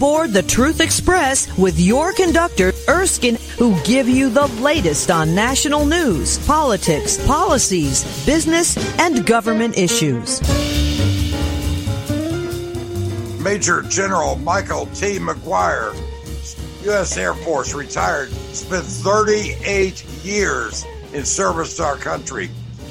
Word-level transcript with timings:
aboard 0.00 0.32
the 0.32 0.42
Truth 0.42 0.80
Express 0.80 1.58
with 1.58 1.78
your 1.78 2.14
conductor, 2.14 2.72
Erskine, 2.88 3.34
who 3.58 3.78
give 3.82 4.08
you 4.08 4.30
the 4.30 4.46
latest 4.62 5.10
on 5.10 5.34
national 5.34 5.84
news, 5.84 6.38
politics, 6.46 7.22
policies, 7.26 8.24
business, 8.24 8.78
and 8.98 9.26
government 9.26 9.76
issues. 9.76 10.40
Major 13.42 13.82
General 13.82 14.36
Michael 14.36 14.86
T. 14.86 15.18
McGuire, 15.18 15.94
U.S. 16.84 17.18
Air 17.18 17.34
Force, 17.34 17.74
retired, 17.74 18.30
spent 18.54 18.86
38 18.86 20.02
years 20.24 20.86
in 21.12 21.26
service 21.26 21.76
to 21.76 21.84
our 21.84 21.98
country, 21.98 22.48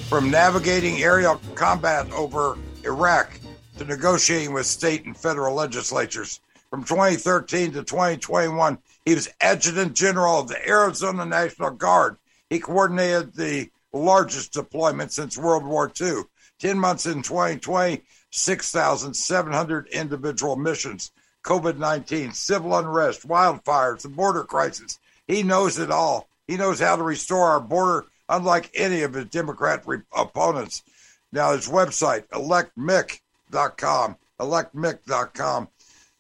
from 0.10 0.30
navigating 0.30 1.02
aerial 1.02 1.42
combat 1.56 2.08
over 2.12 2.56
Iraq 2.84 3.40
to 3.80 3.86
negotiating 3.86 4.54
with 4.54 4.68
state 4.68 5.06
and 5.06 5.18
federal 5.18 5.56
legislatures. 5.56 6.40
From 6.70 6.84
2013 6.84 7.72
to 7.72 7.84
2021, 7.84 8.78
he 9.04 9.16
was 9.16 9.30
Adjutant 9.42 9.96
General 9.96 10.40
of 10.40 10.48
the 10.48 10.68
Arizona 10.68 11.26
National 11.26 11.72
Guard. 11.72 12.18
He 12.50 12.60
coordinated 12.60 13.34
the 13.34 13.70
largest 13.92 14.54
deployment 14.54 15.12
since 15.12 15.38
World 15.38 15.66
War 15.66 15.92
II. 16.00 16.22
10 16.60 16.78
months 16.78 17.06
in 17.08 17.24
2020, 17.24 18.04
6,700 18.32 19.88
individual 19.88 20.56
missions. 20.56 21.12
COVID 21.44 21.78
19, 21.78 22.34
civil 22.34 22.78
unrest, 22.78 23.28
wildfires, 23.28 24.02
the 24.02 24.10
border 24.10 24.44
crisis. 24.44 25.00
He 25.28 25.42
knows 25.42 25.80
it 25.80 25.90
all. 25.90 26.28
He 26.48 26.58
knows 26.58 26.80
how 26.80 26.96
to 26.98 27.04
restore 27.04 27.48
our 27.48 27.62
border, 27.62 28.06
unlike 28.28 28.70
any 28.76 29.02
of 29.02 29.14
his 29.14 29.26
Democrat 29.26 29.84
re- 29.88 30.02
opponents. 30.16 30.84
Now, 31.32 31.54
his 31.54 31.68
website, 31.68 32.28
electmick.com, 32.28 34.18
electmick.com. 34.40 35.68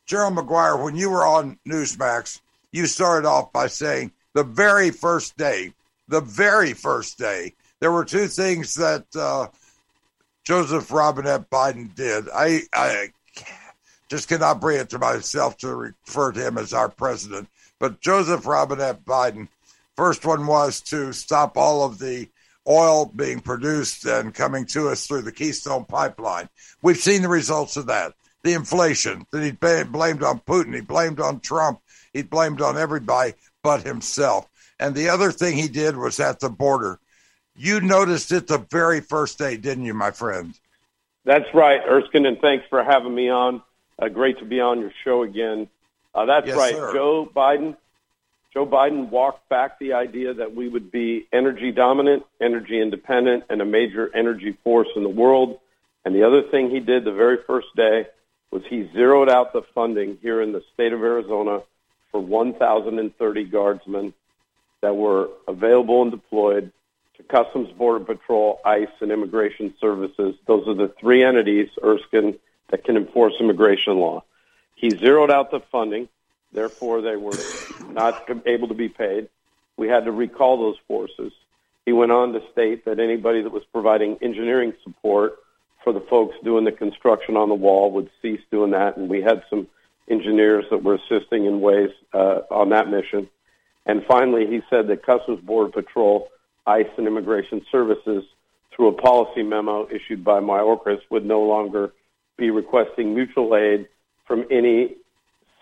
General 0.09 0.31
McGuire, 0.31 0.83
when 0.83 0.95
you 0.95 1.11
were 1.11 1.25
on 1.25 1.59
Newsmax, 1.67 2.41
you 2.71 2.88
started 2.88 3.27
off 3.27 3.53
by 3.53 3.67
saying 3.67 4.11
the 4.33 4.43
very 4.43 4.89
first 4.89 5.38
day, 5.38 5.71
the 6.07 6.19
very 6.19 6.73
first 6.73 7.19
day, 7.19 7.53
there 7.79 7.91
were 7.91 8.03
two 8.03 8.25
things 8.25 8.73
that 8.73 9.05
uh, 9.15 9.47
Joseph 10.43 10.91
Robinette 10.91 11.52
Biden 11.52 11.93
did. 11.93 12.25
I, 12.33 12.61
I 12.73 13.09
just 14.09 14.27
cannot 14.27 14.59
bring 14.59 14.80
it 14.80 14.89
to 14.89 14.97
myself 14.97 15.57
to 15.57 15.75
refer 15.75 16.31
to 16.31 16.47
him 16.47 16.57
as 16.57 16.73
our 16.73 16.89
president. 16.89 17.47
But 17.77 18.02
Joseph 18.02 18.47
Robinette 18.47 19.05
Biden, 19.05 19.47
first 19.95 20.25
one 20.25 20.47
was 20.47 20.81
to 20.81 21.13
stop 21.13 21.55
all 21.55 21.85
of 21.85 21.99
the 21.99 22.27
oil 22.67 23.05
being 23.05 23.41
produced 23.41 24.05
and 24.05 24.33
coming 24.33 24.65
to 24.65 24.89
us 24.89 25.05
through 25.05 25.21
the 25.21 25.31
Keystone 25.31 25.85
Pipeline. 25.85 26.49
We've 26.81 26.97
seen 26.97 27.21
the 27.21 27.30
results 27.30 27.77
of 27.77 27.85
that. 27.85 28.15
The 28.43 28.53
inflation 28.53 29.25
that 29.31 29.43
he 29.43 29.51
blamed 29.51 30.23
on 30.23 30.39
Putin, 30.39 30.73
he 30.73 30.81
blamed 30.81 31.19
on 31.19 31.39
Trump, 31.41 31.81
he 32.13 32.21
blamed 32.21 32.61
on 32.61 32.77
everybody 32.77 33.33
but 33.63 33.83
himself. 33.83 34.47
And 34.79 34.95
the 34.95 35.09
other 35.09 35.31
thing 35.31 35.57
he 35.57 35.67
did 35.67 35.97
was 35.97 36.19
at 36.19 36.39
the 36.39 36.49
border. 36.49 36.99
You 37.55 37.81
noticed 37.81 38.31
it 38.31 38.47
the 38.47 38.65
very 38.71 39.01
first 39.01 39.37
day, 39.37 39.57
didn't 39.57 39.83
you, 39.83 39.93
my 39.93 40.11
friend? 40.11 40.57
That's 41.25 41.53
right, 41.53 41.81
Erskine, 41.85 42.25
and 42.25 42.39
thanks 42.39 42.65
for 42.69 42.83
having 42.83 43.13
me 43.13 43.29
on. 43.29 43.61
Uh, 44.01 44.07
great 44.07 44.39
to 44.39 44.45
be 44.45 44.61
on 44.61 44.79
your 44.79 44.93
show 45.03 45.23
again. 45.23 45.67
Uh, 46.15 46.25
that's 46.25 46.47
yes, 46.47 46.57
right. 46.57 46.73
Sir. 46.73 46.93
Joe 46.93 47.29
Biden 47.35 47.75
Joe 48.53 48.65
Biden 48.65 49.09
walked 49.09 49.47
back 49.49 49.77
the 49.77 49.93
idea 49.93 50.33
that 50.33 50.55
we 50.55 50.67
would 50.67 50.91
be 50.91 51.27
energy 51.31 51.71
dominant, 51.71 52.23
energy 52.41 52.81
independent, 52.81 53.43
and 53.49 53.61
a 53.61 53.65
major 53.65 54.09
energy 54.15 54.57
force 54.63 54.87
in 54.95 55.03
the 55.03 55.09
world. 55.09 55.59
And 56.03 56.15
the 56.15 56.23
other 56.23 56.41
thing 56.41 56.69
he 56.69 56.80
did 56.80 57.03
the 57.03 57.11
very 57.11 57.37
first 57.45 57.67
day 57.75 58.08
was 58.52 58.64
he 58.70 58.89
zeroed 58.93 59.30
out 59.30 59.54
the 59.54 59.61
funding 59.73 60.17
here 60.21 60.42
in 60.42 60.52
the 60.52 60.64
state 60.73 60.93
of 60.93 61.02
Arizona 61.02 61.61
for 62.11 62.20
1,030 62.20 63.43
guardsmen 63.45 64.14
that 64.82 64.95
were 64.95 65.30
available 65.48 66.02
and 66.02 66.11
deployed 66.11 66.71
to 67.17 67.23
Customs 67.23 67.70
Border 67.71 68.04
Patrol, 68.04 68.59
ICE, 68.65 68.88
and 69.02 69.11
Immigration 69.11 69.73
Services. 69.80 70.36
Those 70.48 70.67
are 70.67 70.73
the 70.73 70.93
three 70.99 71.23
entities, 71.23 71.70
Erskine, 71.83 72.39
that 72.70 72.83
can 72.83 72.98
enforce 72.98 73.33
immigration 73.39 73.98
law. 73.98 74.23
He 74.76 74.95
zeroed 74.98 75.30
out 75.30 75.52
the 75.52 75.59
funding. 75.71 76.08
Therefore, 76.52 77.02
they 77.02 77.15
were 77.15 77.38
not 77.92 78.27
able 78.45 78.70
to 78.70 78.73
be 78.73 78.89
paid. 78.89 79.30
We 79.77 79.88
had 79.88 80.05
to 80.05 80.11
recall 80.11 80.58
those 80.58 80.77
forces. 80.88 81.32
He 81.86 81.92
went 81.92 82.11
on 82.11 82.33
to 82.33 82.42
state 82.52 82.86
that 82.86 82.99
anybody 82.99 83.42
that 83.42 83.52
was 83.52 83.64
providing 83.71 84.17
engineering 84.21 84.73
support 84.83 85.39
for 85.83 85.93
the 85.93 86.01
folks 86.01 86.35
doing 86.43 86.65
the 86.65 86.71
construction 86.71 87.37
on 87.37 87.49
the 87.49 87.55
wall 87.55 87.91
would 87.91 88.09
cease 88.21 88.41
doing 88.51 88.71
that. 88.71 88.97
And 88.97 89.09
we 89.09 89.21
had 89.21 89.43
some 89.49 89.67
engineers 90.09 90.65
that 90.71 90.83
were 90.83 90.95
assisting 90.95 91.45
in 91.45 91.61
ways 91.61 91.91
uh, 92.13 92.41
on 92.51 92.69
that 92.69 92.89
mission. 92.89 93.29
And 93.85 94.03
finally, 94.07 94.45
he 94.47 94.61
said 94.69 94.87
that 94.87 95.05
Customs 95.05 95.41
Border 95.41 95.71
Patrol, 95.71 96.29
ICE, 96.67 96.89
and 96.97 97.07
Immigration 97.07 97.65
Services, 97.71 98.23
through 98.75 98.89
a 98.89 98.93
policy 98.93 99.43
memo 99.43 99.87
issued 99.89 100.23
by 100.23 100.39
Mayorkas, 100.39 100.99
would 101.09 101.25
no 101.25 101.41
longer 101.41 101.91
be 102.37 102.49
requesting 102.51 103.13
mutual 103.13 103.55
aid 103.55 103.87
from 104.25 104.45
any 104.51 104.95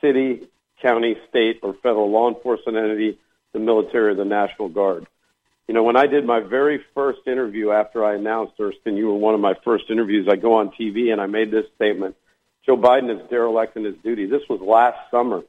city, 0.01 0.47
county, 0.81 1.15
state, 1.29 1.59
or 1.63 1.73
federal 1.81 2.11
law 2.11 2.29
enforcement 2.29 2.77
entity, 2.77 3.17
the 3.53 3.59
military, 3.59 4.11
or 4.11 4.15
the 4.15 4.25
National 4.25 4.69
Guard. 4.69 5.07
You 5.67 5.73
know, 5.73 5.83
when 5.83 5.97
I 5.97 6.07
did 6.07 6.25
my 6.25 6.39
very 6.39 6.81
first 6.93 7.19
interview 7.27 7.71
after 7.71 8.05
I 8.05 8.15
announced, 8.15 8.53
Erskine, 8.59 8.95
you 8.95 9.07
were 9.07 9.15
one 9.17 9.33
of 9.33 9.41
my 9.41 9.53
first 9.65 9.85
interviews, 9.89 10.27
I 10.31 10.37
go 10.37 10.53
on 10.53 10.71
TV 10.79 11.11
and 11.11 11.19
I 11.19 11.25
made 11.25 11.51
this 11.51 11.65
statement. 11.75 12.15
Joe 12.65 12.77
Biden 12.77 13.13
is 13.13 13.29
derelict 13.29 13.75
in 13.75 13.83
his 13.83 13.95
duty. 14.03 14.25
This 14.25 14.43
was 14.49 14.61
last 14.61 14.97
summer. 15.11 15.41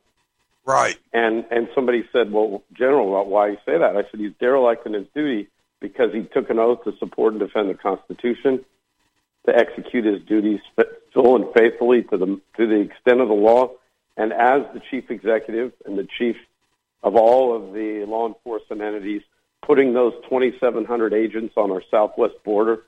Right. 0.64 0.98
And 1.12 1.46
and 1.50 1.68
somebody 1.74 2.04
said, 2.12 2.30
well, 2.30 2.62
General, 2.72 3.24
why 3.26 3.48
you 3.48 3.56
say 3.64 3.78
that? 3.78 3.96
I 3.96 4.02
said, 4.10 4.20
he's 4.20 4.32
derelict 4.38 4.86
in 4.86 4.92
his 4.92 5.06
duty 5.14 5.48
because 5.80 6.12
he 6.12 6.22
took 6.22 6.50
an 6.50 6.58
oath 6.58 6.84
to 6.84 6.96
support 6.98 7.32
and 7.32 7.40
defend 7.40 7.70
the 7.70 7.74
Constitution, 7.74 8.64
to 9.46 9.56
execute 9.56 10.04
his 10.04 10.20
duties 10.22 10.60
full 11.14 11.36
and 11.36 11.46
faithfully 11.54 12.02
to 12.04 12.16
the 12.16 12.40
to 12.56 12.66
the 12.66 12.80
extent 12.80 13.20
of 13.20 13.28
the 13.28 13.34
law, 13.34 13.70
and 14.16 14.32
as 14.32 14.62
the 14.74 14.82
chief 14.90 15.10
executive 15.10 15.72
and 15.86 15.98
the 15.98 16.06
chief 16.18 16.36
of 17.02 17.16
all 17.16 17.56
of 17.56 17.72
the 17.72 18.04
law 18.06 18.26
enforcement 18.28 18.82
entities, 18.82 19.22
putting 19.62 19.92
those 19.92 20.14
2,700 20.24 21.12
agents 21.12 21.54
on 21.56 21.70
our 21.70 21.82
southwest 21.91 22.34
border 22.44 22.84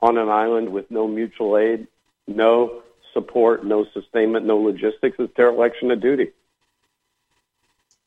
on 0.00 0.18
an 0.18 0.28
island 0.28 0.70
with 0.70 0.90
no 0.90 1.08
mutual 1.08 1.58
aid, 1.58 1.86
no 2.26 2.82
support, 3.12 3.64
no 3.64 3.86
sustainment, 3.92 4.46
no 4.46 4.58
logistics 4.58 5.18
is 5.18 5.28
dereliction 5.36 5.90
of 5.90 6.00
duty. 6.00 6.28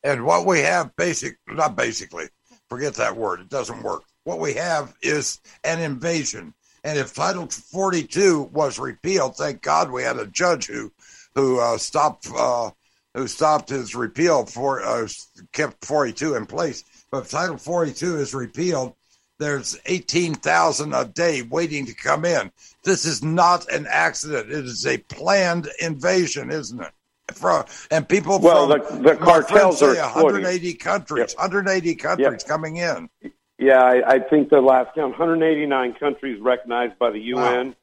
And 0.03 0.25
what 0.25 0.45
we 0.45 0.59
have, 0.59 0.95
basic, 0.95 1.38
not 1.47 1.75
basically, 1.75 2.25
forget 2.69 2.95
that 2.95 3.16
word, 3.16 3.41
it 3.41 3.50
doesn't 3.50 3.83
work. 3.83 4.03
What 4.23 4.39
we 4.39 4.53
have 4.53 4.95
is 5.01 5.39
an 5.63 5.79
invasion. 5.79 6.53
And 6.83 6.97
if 6.97 7.13
Title 7.13 7.47
42 7.47 8.50
was 8.53 8.79
repealed, 8.79 9.35
thank 9.35 9.61
God 9.61 9.91
we 9.91 10.03
had 10.03 10.17
a 10.17 10.27
judge 10.27 10.67
who 10.67 10.91
who 11.35 11.59
uh, 11.59 11.77
stopped 11.77 12.27
uh, 12.35 12.71
who 13.13 13.27
stopped 13.27 13.69
his 13.69 13.95
repeal 13.95 14.45
for 14.45 14.83
uh, 14.83 15.07
kept 15.51 15.85
42 15.85 16.35
in 16.35 16.45
place. 16.45 16.83
But 17.11 17.25
if 17.25 17.29
Title 17.29 17.57
42 17.57 18.17
is 18.17 18.33
repealed, 18.33 18.95
there's 19.38 19.77
18,000 19.85 20.94
a 20.94 21.05
day 21.05 21.41
waiting 21.41 21.85
to 21.88 21.94
come 21.94 22.25
in. 22.25 22.51
This 22.83 23.05
is 23.05 23.23
not 23.23 23.69
an 23.69 23.85
accident. 23.89 24.51
It 24.51 24.66
is 24.66 24.85
a 24.85 24.97
planned 24.97 25.67
invasion, 25.79 26.51
isn't 26.51 26.79
it? 26.79 26.91
For, 27.33 27.66
and 27.89 28.07
people 28.07 28.39
well, 28.39 28.67
from 28.67 29.01
the, 29.03 29.09
the 29.11 29.16
cartels 29.16 29.81
are 29.81 29.95
180 29.95 30.73
countries, 30.73 31.31
yep. 31.31 31.39
180 31.39 31.95
countries 31.95 32.27
yep. 32.30 32.47
coming 32.47 32.77
in. 32.77 33.09
Yeah, 33.57 33.81
I, 33.81 34.15
I, 34.15 34.19
think 34.19 34.50
the 34.50 34.59
last 34.59 34.95
count, 34.95 35.12
189 35.12 35.94
countries 35.94 36.41
recognized 36.41 37.00
by 37.00 37.12
the 37.12 37.19
UN. 37.19 37.75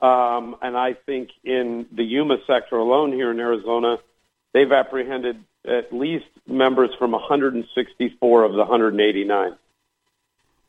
Wow. 0.00 0.38
Um, 0.38 0.56
and 0.60 0.76
I 0.76 0.94
think 0.94 1.30
in 1.44 1.86
the 1.92 2.02
Yuma 2.02 2.38
sector 2.46 2.76
alone 2.76 3.12
here 3.12 3.30
in 3.30 3.38
Arizona, 3.38 3.98
they've 4.54 4.72
apprehended 4.72 5.44
at 5.66 5.92
least 5.92 6.26
members 6.46 6.90
from 6.98 7.12
164 7.12 8.44
of 8.44 8.52
the 8.52 8.58
189. 8.58 9.56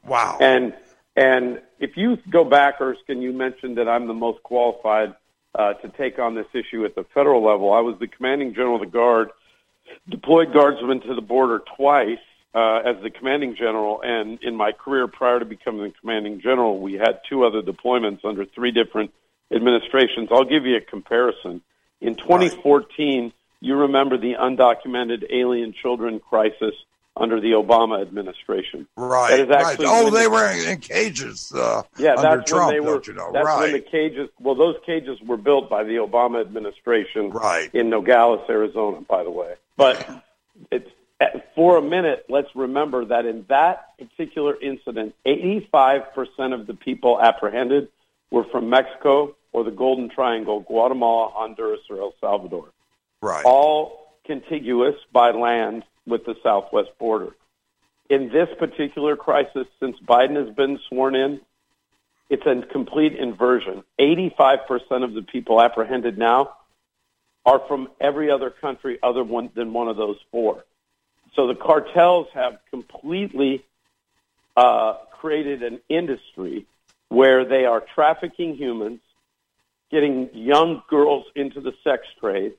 Wow. 0.06 0.38
And 0.40 0.74
and 1.16 1.62
if 1.80 1.98
you 1.98 2.18
go 2.30 2.44
back, 2.44 2.80
Erskine, 2.80 3.22
you 3.22 3.34
mentioned 3.34 3.78
that 3.78 3.88
I'm 3.88 4.08
the 4.08 4.14
most 4.14 4.42
qualified 4.44 5.14
uh, 5.54 5.74
to 5.74 5.90
take 5.90 6.20
on 6.20 6.36
this 6.36 6.48
issue 6.54 6.86
at 6.86 6.96
the 6.96 7.06
federal 7.14 7.44
level. 7.44 7.74
I 7.74 7.82
was 7.82 7.98
the 8.00 8.08
commanding 8.08 8.54
general 8.54 8.76
of 8.76 8.82
the 8.82 8.88
Guard, 8.88 9.30
deployed 10.10 10.54
guardsmen 10.54 11.02
to 11.02 11.16
the 11.16 11.22
border 11.22 11.62
twice 11.76 12.20
uh, 12.56 12.80
as 12.86 13.02
the 13.04 13.10
commanding 13.10 13.56
general. 13.58 14.02
And 14.04 14.40
in 14.42 14.56
my 14.56 14.72
career 14.72 15.08
prior 15.08 15.40
to 15.40 15.46
becoming 15.46 15.84
the 15.84 15.94
commanding 16.00 16.40
general, 16.42 16.80
we 16.80 16.94
had 16.94 17.20
two 17.28 17.44
other 17.44 17.62
deployments 17.62 18.24
under 18.24 18.46
three 18.46 18.72
different 18.72 19.12
administrations. 19.54 20.30
I'll 20.32 20.46
give 20.46 20.66
you 20.66 20.78
a 20.78 20.82
comparison. 20.82 21.62
In 22.00 22.16
2014, 22.16 23.34
you 23.62 23.76
remember 23.76 24.18
the 24.18 24.34
undocumented 24.34 25.32
alien 25.32 25.74
children 25.74 26.20
crisis 26.20 26.74
under 27.16 27.40
the 27.40 27.52
Obama 27.52 28.02
administration. 28.02 28.88
Right. 28.96 29.48
right. 29.48 29.78
Oh, 29.80 30.10
they 30.10 30.28
were 30.28 30.50
in 30.50 30.80
cages. 30.80 31.52
Uh, 31.54 31.84
yeah, 31.98 32.16
that's 32.16 32.50
Trump, 32.50 32.68
when 32.68 32.76
they 32.76 32.80
were. 32.80 33.02
You 33.04 33.14
know? 33.14 33.32
That's 33.32 33.46
right. 33.46 33.62
when 33.62 33.74
the 33.74 33.80
cages. 33.80 34.30
Well, 34.40 34.56
those 34.56 34.76
cages 34.86 35.20
were 35.22 35.38
built 35.38 35.70
by 35.70 35.84
the 35.84 35.96
Obama 35.96 36.42
administration. 36.42 37.32
Right. 37.32 37.70
In 37.74 37.90
Nogales, 37.90 38.50
Arizona, 38.50 39.02
by 39.02 39.24
the 39.24 39.32
way. 39.32 39.56
But 39.78 40.24
it's 40.72 40.90
for 41.56 41.78
a 41.78 41.82
minute. 41.82 42.26
Let's 42.30 42.50
remember 42.56 43.06
that 43.06 43.26
in 43.26 43.46
that 43.50 43.98
particular 43.98 44.60
incident, 44.60 45.14
85% 45.26 46.54
of 46.54 46.68
the 46.68 46.74
people 46.74 47.22
apprehended 47.22 47.90
were 48.32 48.46
from 48.46 48.70
Mexico 48.70 49.36
or 49.52 49.64
the 49.64 49.72
Golden 49.72 50.10
Triangle, 50.10 50.62
Guatemala, 50.62 51.30
Honduras, 51.34 51.82
or 51.90 52.00
El 52.00 52.14
Salvador. 52.22 52.70
Right. 53.22 53.46
All 53.46 54.16
contiguous 54.26 54.96
by 55.12 55.32
land 55.32 55.84
with 56.06 56.26
the 56.26 56.36
southwest 56.44 56.90
border. 56.98 57.36
In 58.10 58.30
this 58.30 58.50
particular 58.60 59.16
crisis, 59.16 59.68
since 59.80 59.98
Biden 60.00 60.36
has 60.36 60.54
been 60.56 60.80
sworn 60.90 61.16
in, 61.16 61.42
it's 62.30 62.46
a 62.46 62.66
complete 62.72 63.16
inversion. 63.16 63.84
85% 64.00 65.04
of 65.04 65.14
the 65.14 65.22
people 65.22 65.62
apprehended 65.62 66.18
now 66.18 66.54
are 67.46 67.60
from 67.68 67.90
every 68.00 68.32
other 68.32 68.50
country 68.50 69.00
other 69.02 69.24
one, 69.24 69.50
than 69.56 69.74
one 69.74 69.88
of 69.88 69.98
those 69.98 70.18
four. 70.32 70.64
So 71.36 71.48
the 71.48 71.56
cartels 71.56 72.28
have 72.34 72.60
completely 72.70 73.64
uh, 74.56 74.94
created 75.12 75.64
an 75.64 75.80
industry 75.90 76.66
where 77.10 77.46
they 77.46 77.66
are 77.66 77.82
trafficking 77.82 78.56
humans, 78.56 79.00
getting 79.90 80.30
young 80.34 80.82
girls 80.90 81.26
into 81.36 81.62
the 81.62 81.74
sex 81.84 82.04
trade, 82.20 82.54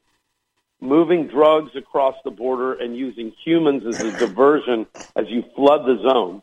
moving 0.82 1.28
drugs 1.28 1.70
across 1.76 2.16
the 2.24 2.30
border 2.30 2.74
and 2.74 2.96
using 2.96 3.32
humans 3.44 3.86
as 3.86 4.00
a 4.00 4.18
diversion 4.18 4.86
as 5.14 5.26
you 5.28 5.44
flood 5.54 5.86
the 5.86 6.02
zone. 6.02 6.42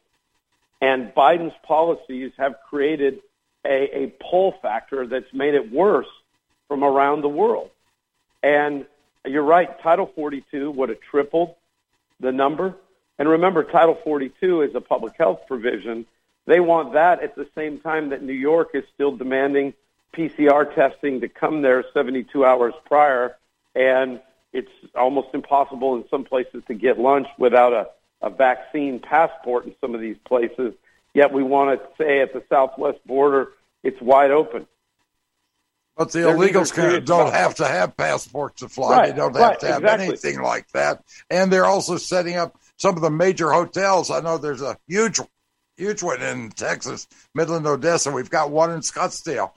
And 0.81 1.13
Biden's 1.13 1.53
policies 1.63 2.31
have 2.37 2.55
created 2.69 3.19
a, 3.65 4.03
a 4.03 4.13
pull 4.31 4.53
factor 4.61 5.05
that's 5.05 5.33
made 5.33 5.55
it 5.55 5.71
worse 5.71 6.07
from 6.69 6.85
around 6.85 7.21
the 7.21 7.29
world. 7.29 7.69
And 8.41 8.85
you're 9.25 9.43
right, 9.43 9.69
Title 9.81 10.09
42 10.15 10.71
would 10.71 10.87
have 10.87 11.01
tripled 11.01 11.55
the 12.21 12.31
number. 12.31 12.75
And 13.17 13.27
remember, 13.27 13.65
Title 13.65 13.97
42 14.05 14.61
is 14.61 14.73
a 14.73 14.79
public 14.81 15.17
health 15.17 15.41
provision. 15.47 16.05
They 16.45 16.61
want 16.61 16.93
that 16.93 17.21
at 17.21 17.35
the 17.35 17.47
same 17.55 17.79
time 17.79 18.09
that 18.09 18.23
New 18.23 18.31
York 18.31 18.69
is 18.73 18.85
still 18.95 19.17
demanding 19.17 19.73
PCR 20.13 20.73
testing 20.73 21.19
to 21.19 21.27
come 21.27 21.61
there 21.61 21.83
72 21.93 22.45
hours 22.45 22.73
prior. 22.85 23.35
And 23.75 24.21
it's 24.53 24.71
almost 24.95 25.29
impossible 25.33 25.95
in 25.95 26.05
some 26.09 26.23
places 26.23 26.63
to 26.67 26.73
get 26.73 26.99
lunch 26.99 27.27
without 27.37 27.73
a, 27.73 27.87
a 28.21 28.29
vaccine 28.29 28.99
passport 28.99 29.65
in 29.65 29.75
some 29.81 29.93
of 29.93 30.01
these 30.01 30.17
places. 30.25 30.73
Yet 31.13 31.33
we 31.33 31.43
want 31.43 31.79
to 31.79 32.03
say 32.03 32.21
at 32.21 32.33
the 32.33 32.43
southwest 32.49 32.99
border, 33.05 33.49
it's 33.83 34.01
wide 34.01 34.31
open. 34.31 34.67
But 35.97 36.11
the 36.11 36.19
They're 36.19 36.35
illegals 36.35 36.73
can, 36.73 37.03
don't 37.03 37.33
have 37.33 37.55
to 37.55 37.67
have 37.67 37.97
passports 37.97 38.61
to 38.61 38.69
fly. 38.69 38.97
Right, 38.97 39.09
they 39.11 39.17
don't 39.17 39.33
right, 39.33 39.49
have 39.49 39.59
to 39.59 39.67
have 39.67 39.83
exactly. 39.83 40.07
anything 40.07 40.41
like 40.41 40.67
that. 40.69 41.03
And 41.29 41.51
they're 41.51 41.65
also 41.65 41.97
setting 41.97 42.37
up 42.37 42.57
some 42.77 42.95
of 42.95 43.01
the 43.01 43.09
major 43.09 43.51
hotels. 43.51 44.09
I 44.09 44.21
know 44.21 44.37
there's 44.37 44.61
a 44.61 44.77
huge, 44.87 45.19
huge 45.75 46.01
one 46.01 46.21
in 46.21 46.51
Texas, 46.51 47.05
Midland, 47.35 47.67
Odessa. 47.67 48.11
We've 48.11 48.29
got 48.29 48.49
one 48.49 48.71
in 48.71 48.79
Scottsdale 48.79 49.51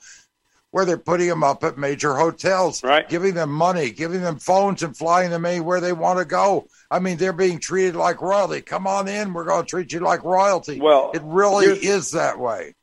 where 0.72 0.86
they're 0.86 0.96
putting 0.96 1.28
them 1.28 1.44
up 1.44 1.62
at 1.62 1.78
major 1.78 2.16
hotels, 2.16 2.82
right. 2.82 3.08
giving 3.08 3.34
them 3.34 3.50
money, 3.50 3.90
giving 3.90 4.22
them 4.22 4.38
phones, 4.38 4.82
and 4.82 4.96
flying 4.96 5.30
them 5.30 5.44
anywhere 5.44 5.80
they 5.80 5.92
want 5.92 6.18
to 6.18 6.24
go. 6.24 6.66
I 6.90 6.98
mean, 6.98 7.18
they're 7.18 7.32
being 7.34 7.60
treated 7.60 7.94
like 7.94 8.20
royalty. 8.20 8.62
Come 8.62 8.86
on 8.86 9.06
in, 9.06 9.34
we're 9.34 9.44
going 9.44 9.64
to 9.64 9.68
treat 9.68 9.92
you 9.92 10.00
like 10.00 10.24
royalty. 10.24 10.80
Well, 10.80 11.12
it 11.14 11.22
really 11.24 11.66
is 11.66 12.10
that 12.12 12.38
way. 12.38 12.74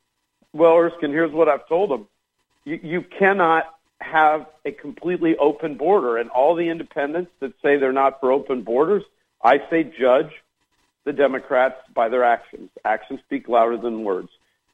Well, 0.52 0.76
Erskine, 0.76 1.10
here's 1.10 1.32
what 1.32 1.48
I've 1.48 1.68
told 1.68 1.90
them: 1.90 2.06
you, 2.64 2.78
you 2.82 3.04
cannot 3.18 3.64
have 4.00 4.46
a 4.64 4.70
completely 4.70 5.36
open 5.36 5.76
border, 5.76 6.16
and 6.16 6.30
all 6.30 6.54
the 6.54 6.68
independents 6.68 7.32
that 7.40 7.52
say 7.60 7.76
they're 7.76 7.92
not 7.92 8.20
for 8.20 8.30
open 8.30 8.62
borders, 8.62 9.02
I 9.42 9.58
say 9.68 9.82
judge 9.82 10.30
the 11.04 11.12
Democrats 11.12 11.76
by 11.92 12.08
their 12.08 12.22
actions. 12.22 12.70
Actions 12.84 13.20
speak 13.26 13.48
louder 13.48 13.76
than 13.76 14.04
words. 14.04 14.28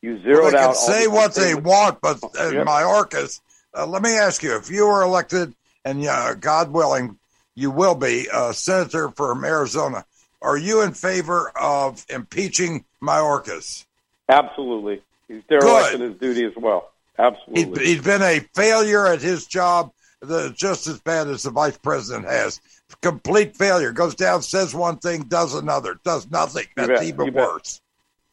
You 0.06 0.22
zeroed 0.22 0.38
well, 0.38 0.50
they 0.52 0.58
can 0.58 0.68
out. 0.68 0.76
say 0.76 1.04
the 1.06 1.10
what 1.10 1.34
they 1.34 1.54
want, 1.56 2.00
but 2.00 2.22
in 2.40 2.54
yep. 2.54 2.66
Mayorkas, 2.68 3.40
uh, 3.76 3.88
let 3.88 4.02
me 4.02 4.16
ask 4.16 4.40
you: 4.40 4.54
if 4.54 4.70
you 4.70 4.86
were 4.86 5.02
elected, 5.02 5.52
and 5.84 6.06
uh, 6.06 6.34
God 6.34 6.70
willing, 6.70 7.18
you 7.56 7.72
will 7.72 7.96
be 7.96 8.28
a 8.32 8.54
senator 8.54 9.08
from 9.08 9.44
Arizona, 9.44 10.04
are 10.40 10.56
you 10.56 10.82
in 10.82 10.92
favor 10.92 11.50
of 11.60 12.06
impeaching 12.08 12.84
Mayorkas? 13.02 13.84
Absolutely. 14.28 15.02
He's 15.26 15.42
derelict 15.48 15.94
in 15.96 16.02
his 16.02 16.14
duty 16.20 16.44
as 16.44 16.52
well. 16.56 16.92
Absolutely. 17.18 17.84
He, 17.84 17.94
he's 17.94 18.04
been 18.04 18.22
a 18.22 18.38
failure 18.54 19.08
at 19.08 19.20
his 19.20 19.44
job, 19.46 19.90
the, 20.20 20.54
just 20.56 20.86
as 20.86 21.00
bad 21.00 21.26
as 21.26 21.42
the 21.42 21.50
vice 21.50 21.78
president 21.78 22.26
has. 22.26 22.60
Complete 23.02 23.56
failure. 23.56 23.90
Goes 23.90 24.14
down, 24.14 24.42
says 24.42 24.72
one 24.72 24.98
thing, 24.98 25.22
does 25.22 25.52
another, 25.52 25.98
does 26.04 26.30
nothing. 26.30 26.66
That's 26.76 27.02
even 27.02 27.34
worse. 27.34 27.80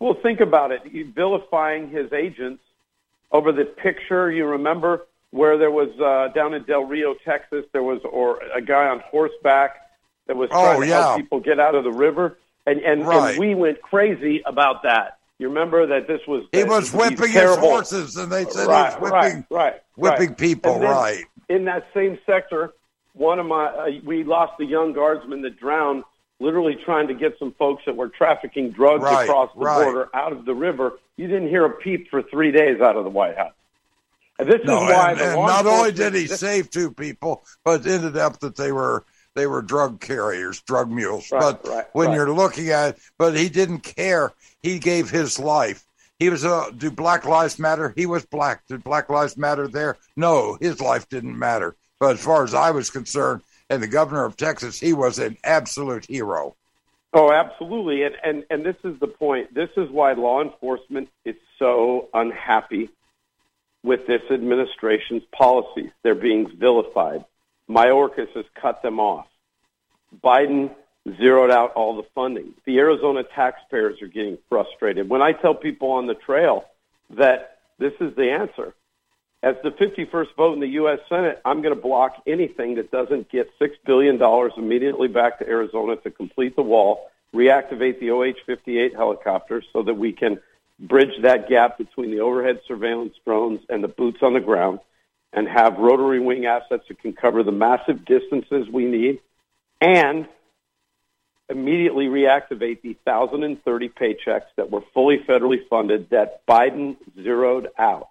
Well, 0.04 0.16
think 0.22 0.42
about 0.42 0.74
it. 0.74 0.82
He's 0.84 1.08
vilifying 1.08 1.90
his 1.90 2.12
agents 2.12 2.62
over 3.32 3.54
the 3.54 3.64
picture. 3.64 4.30
You 4.30 4.46
remember 4.46 5.06
where 5.32 5.58
there 5.58 5.72
was 5.72 5.98
uh, 5.98 6.34
down 6.34 6.54
in 6.54 6.64
Del 6.64 6.84
Rio, 6.84 7.16
Texas, 7.24 7.64
there 7.72 7.84
was 7.84 8.02
or 8.04 8.42
a 8.54 8.62
guy 8.62 8.90
on 8.90 9.00
horseback 9.00 9.78
that 10.28 10.36
was 10.36 10.50
trying 10.50 10.76
oh, 10.76 10.82
to 10.82 10.88
yeah. 10.88 11.02
help 11.02 11.22
people 11.22 11.40
get 11.40 11.58
out 11.58 11.74
of 11.74 11.86
the 11.86 11.92
river, 11.92 12.38
and 12.66 12.82
and, 12.82 13.08
right. 13.08 13.30
and 13.30 13.40
we 13.40 13.56
went 13.56 13.82
crazy 13.82 14.42
about 14.46 14.84
that. 14.84 15.20
You 15.40 15.48
remember 15.48 15.88
that 15.88 16.06
this 16.08 16.20
was 16.28 16.44
he 16.52 16.66
was 16.66 16.94
whipping 16.94 17.32
his 17.32 17.56
horses, 17.56 18.18
and 18.18 18.30
they 18.30 18.44
said 18.44 18.68
right, 18.68 18.94
he 18.94 19.00
was 19.00 19.12
whipping, 19.12 19.46
right, 19.50 19.72
right, 19.74 19.82
whipping 19.96 20.36
people. 20.36 20.80
Then, 20.80 20.90
right 20.90 21.24
in 21.48 21.64
that 21.64 21.88
same 21.94 22.20
sector, 22.26 22.74
one 23.14 23.40
of 23.40 23.46
my 23.46 23.68
uh, 23.68 23.90
we 24.04 24.26
lost 24.26 24.60
a 24.60 24.66
young 24.66 24.92
guardsman 24.92 25.42
that 25.44 25.58
drowned, 25.58 26.04
literally 26.44 26.76
trying 26.76 27.08
to 27.08 27.14
get 27.14 27.40
some 27.40 27.54
folks 27.54 27.84
that 27.86 27.96
were 27.96 28.10
trafficking 28.10 28.72
drugs 28.72 29.04
right, 29.04 29.24
across 29.24 29.50
the 29.56 29.62
right. 29.62 29.84
border 29.84 30.10
out 30.14 30.34
of 30.34 30.46
the 30.46 30.54
river. 30.54 31.00
You 31.18 31.28
didn't 31.28 31.48
hear 31.48 31.66
a 31.66 31.70
peep 31.70 32.10
for 32.10 32.22
three 32.22 32.52
days 32.52 32.82
out 32.82 32.96
of 32.96 33.04
the 33.04 33.10
White 33.10 33.38
House. 33.38 33.54
And 34.38 34.48
this 34.48 34.62
no, 34.66 34.84
is 34.84 34.92
why 34.92 35.12
and, 35.12 35.20
the 35.20 35.26
and 35.26 35.36
not 35.36 35.66
only 35.66 35.92
did 35.92 36.14
he 36.14 36.28
save 36.28 36.70
two 36.70 36.92
people, 36.92 37.44
but 37.64 37.86
it 37.86 37.88
ended 37.88 38.18
up 38.18 38.40
that 38.42 38.56
they 38.56 38.72
were 38.72 39.06
they 39.36 39.48
were 39.48 39.62
drug 39.62 40.00
carriers, 40.00 40.62
drug 40.62 40.92
mules. 40.92 41.32
Right, 41.32 41.58
but 41.64 41.90
when 41.94 42.12
you're 42.12 42.34
looking 42.34 42.70
at 42.70 42.96
it, 42.96 43.02
but 43.18 43.36
he 43.36 43.50
didn't 43.50 43.80
care. 43.80 44.34
He 44.62 44.80
gave 44.80 45.10
his 45.10 45.40
life. 45.40 45.86
He 46.20 46.30
was 46.30 46.44
a. 46.44 46.72
Do 46.76 46.92
Black 46.92 47.26
Lives 47.26 47.60
Matter? 47.60 47.94
He 47.96 48.06
was 48.06 48.26
black. 48.26 48.66
Did 48.68 48.84
Black 48.84 49.10
Lives 49.10 49.38
Matter 49.38 49.68
there? 49.68 49.98
No, 50.16 50.58
his 50.60 50.82
life 50.82 51.10
didn't 51.10 51.38
matter. 51.38 51.76
But 52.00 52.16
as 52.16 52.24
far 52.24 52.44
as 52.44 52.54
I 52.54 52.72
was 52.72 52.90
concerned, 52.90 53.42
and 53.70 53.82
the 53.82 53.88
governor 53.88 54.26
of 54.26 54.38
Texas, 54.38 54.80
he 54.80 54.94
was 54.94 55.20
an 55.20 55.38
absolute 55.44 56.06
hero. 56.06 56.56
Oh, 57.14 57.32
absolutely. 57.32 58.04
And, 58.04 58.16
and, 58.24 58.44
and 58.50 58.66
this 58.66 58.76
is 58.84 59.00
the 59.00 59.08
point. 59.08 59.54
This 59.54 59.70
is 59.78 59.90
why 59.90 60.14
law 60.14 60.42
enforcement 60.42 61.10
is 61.26 61.36
so 61.60 62.10
unhappy 62.14 62.90
with 63.84 64.08
this 64.08 64.22
administration's 64.32 65.24
policies. 65.32 65.92
They're 66.02 66.16
being 66.16 66.50
vilified. 66.58 67.26
Mayorkas 67.70 68.30
has 68.36 68.46
cut 68.60 68.82
them 68.82 69.00
off. 69.00 69.28
Biden 70.24 70.72
zeroed 71.18 71.52
out 71.52 71.74
all 71.74 71.96
the 71.98 72.08
funding. 72.16 72.54
The 72.66 72.80
Arizona 72.80 73.24
taxpayers 73.24 74.02
are 74.02 74.08
getting 74.08 74.38
frustrated. 74.50 75.10
When 75.10 75.22
I 75.22 75.34
tell 75.34 75.54
people 75.54 75.92
on 75.92 76.08
the 76.08 76.16
trail 76.16 76.66
that 77.12 77.58
this 77.78 77.94
is 78.00 78.16
the 78.16 78.32
answer, 78.32 78.74
as 79.44 79.58
the 79.62 79.72
51st 79.72 80.36
vote 80.38 80.54
in 80.54 80.62
the 80.62 80.68
U.S. 80.68 81.00
Senate, 81.10 81.42
I'm 81.44 81.62
going 81.62 81.76
to 81.76 81.82
block 81.82 82.24
anything 82.26 82.76
that 82.76 82.92
doesn't 82.92 83.30
get 83.30 83.52
$6 83.60 83.72
billion 83.86 84.20
immediately 84.58 85.10
back 85.10 85.40
to 85.40 85.48
Arizona 85.48 85.98
to 85.98 86.10
complete 86.10 86.56
the 86.56 86.62
wall, 86.62 87.12
reactivate 87.36 88.00
the 88.00 88.12
OH-58 88.12 88.96
helicopters 88.96 89.66
so 89.74 89.84
that 89.84 89.96
we 89.96 90.14
can 90.14 90.40
bridge 90.80 91.22
that 91.24 91.50
gap 91.50 91.78
between 91.78 92.10
the 92.10 92.22
overhead 92.22 92.62
surveillance 92.66 93.16
drones 93.26 93.60
and 93.68 93.84
the 93.84 93.90
boots 93.90 94.20
on 94.22 94.34
the 94.34 94.40
ground 94.40 94.80
and 95.34 95.48
have 95.50 95.78
rotary 95.78 96.22
wing 96.22 96.46
assets 96.46 96.86
that 96.88 97.00
can 97.00 97.12
cover 97.12 97.44
the 97.44 97.52
massive 97.52 98.06
distances 98.06 98.70
we 98.72 98.86
need 98.86 99.20
and 99.82 100.26
immediately 101.50 102.06
reactivate 102.06 102.82
the 102.82 102.96
1,030 103.04 103.90
paychecks 103.90 104.48
that 104.56 104.72
were 104.72 104.84
fully 104.94 105.18
federally 105.28 105.68
funded 105.70 106.10
that 106.12 106.46
Biden 106.48 106.96
zeroed 107.22 107.68
out. 107.78 108.08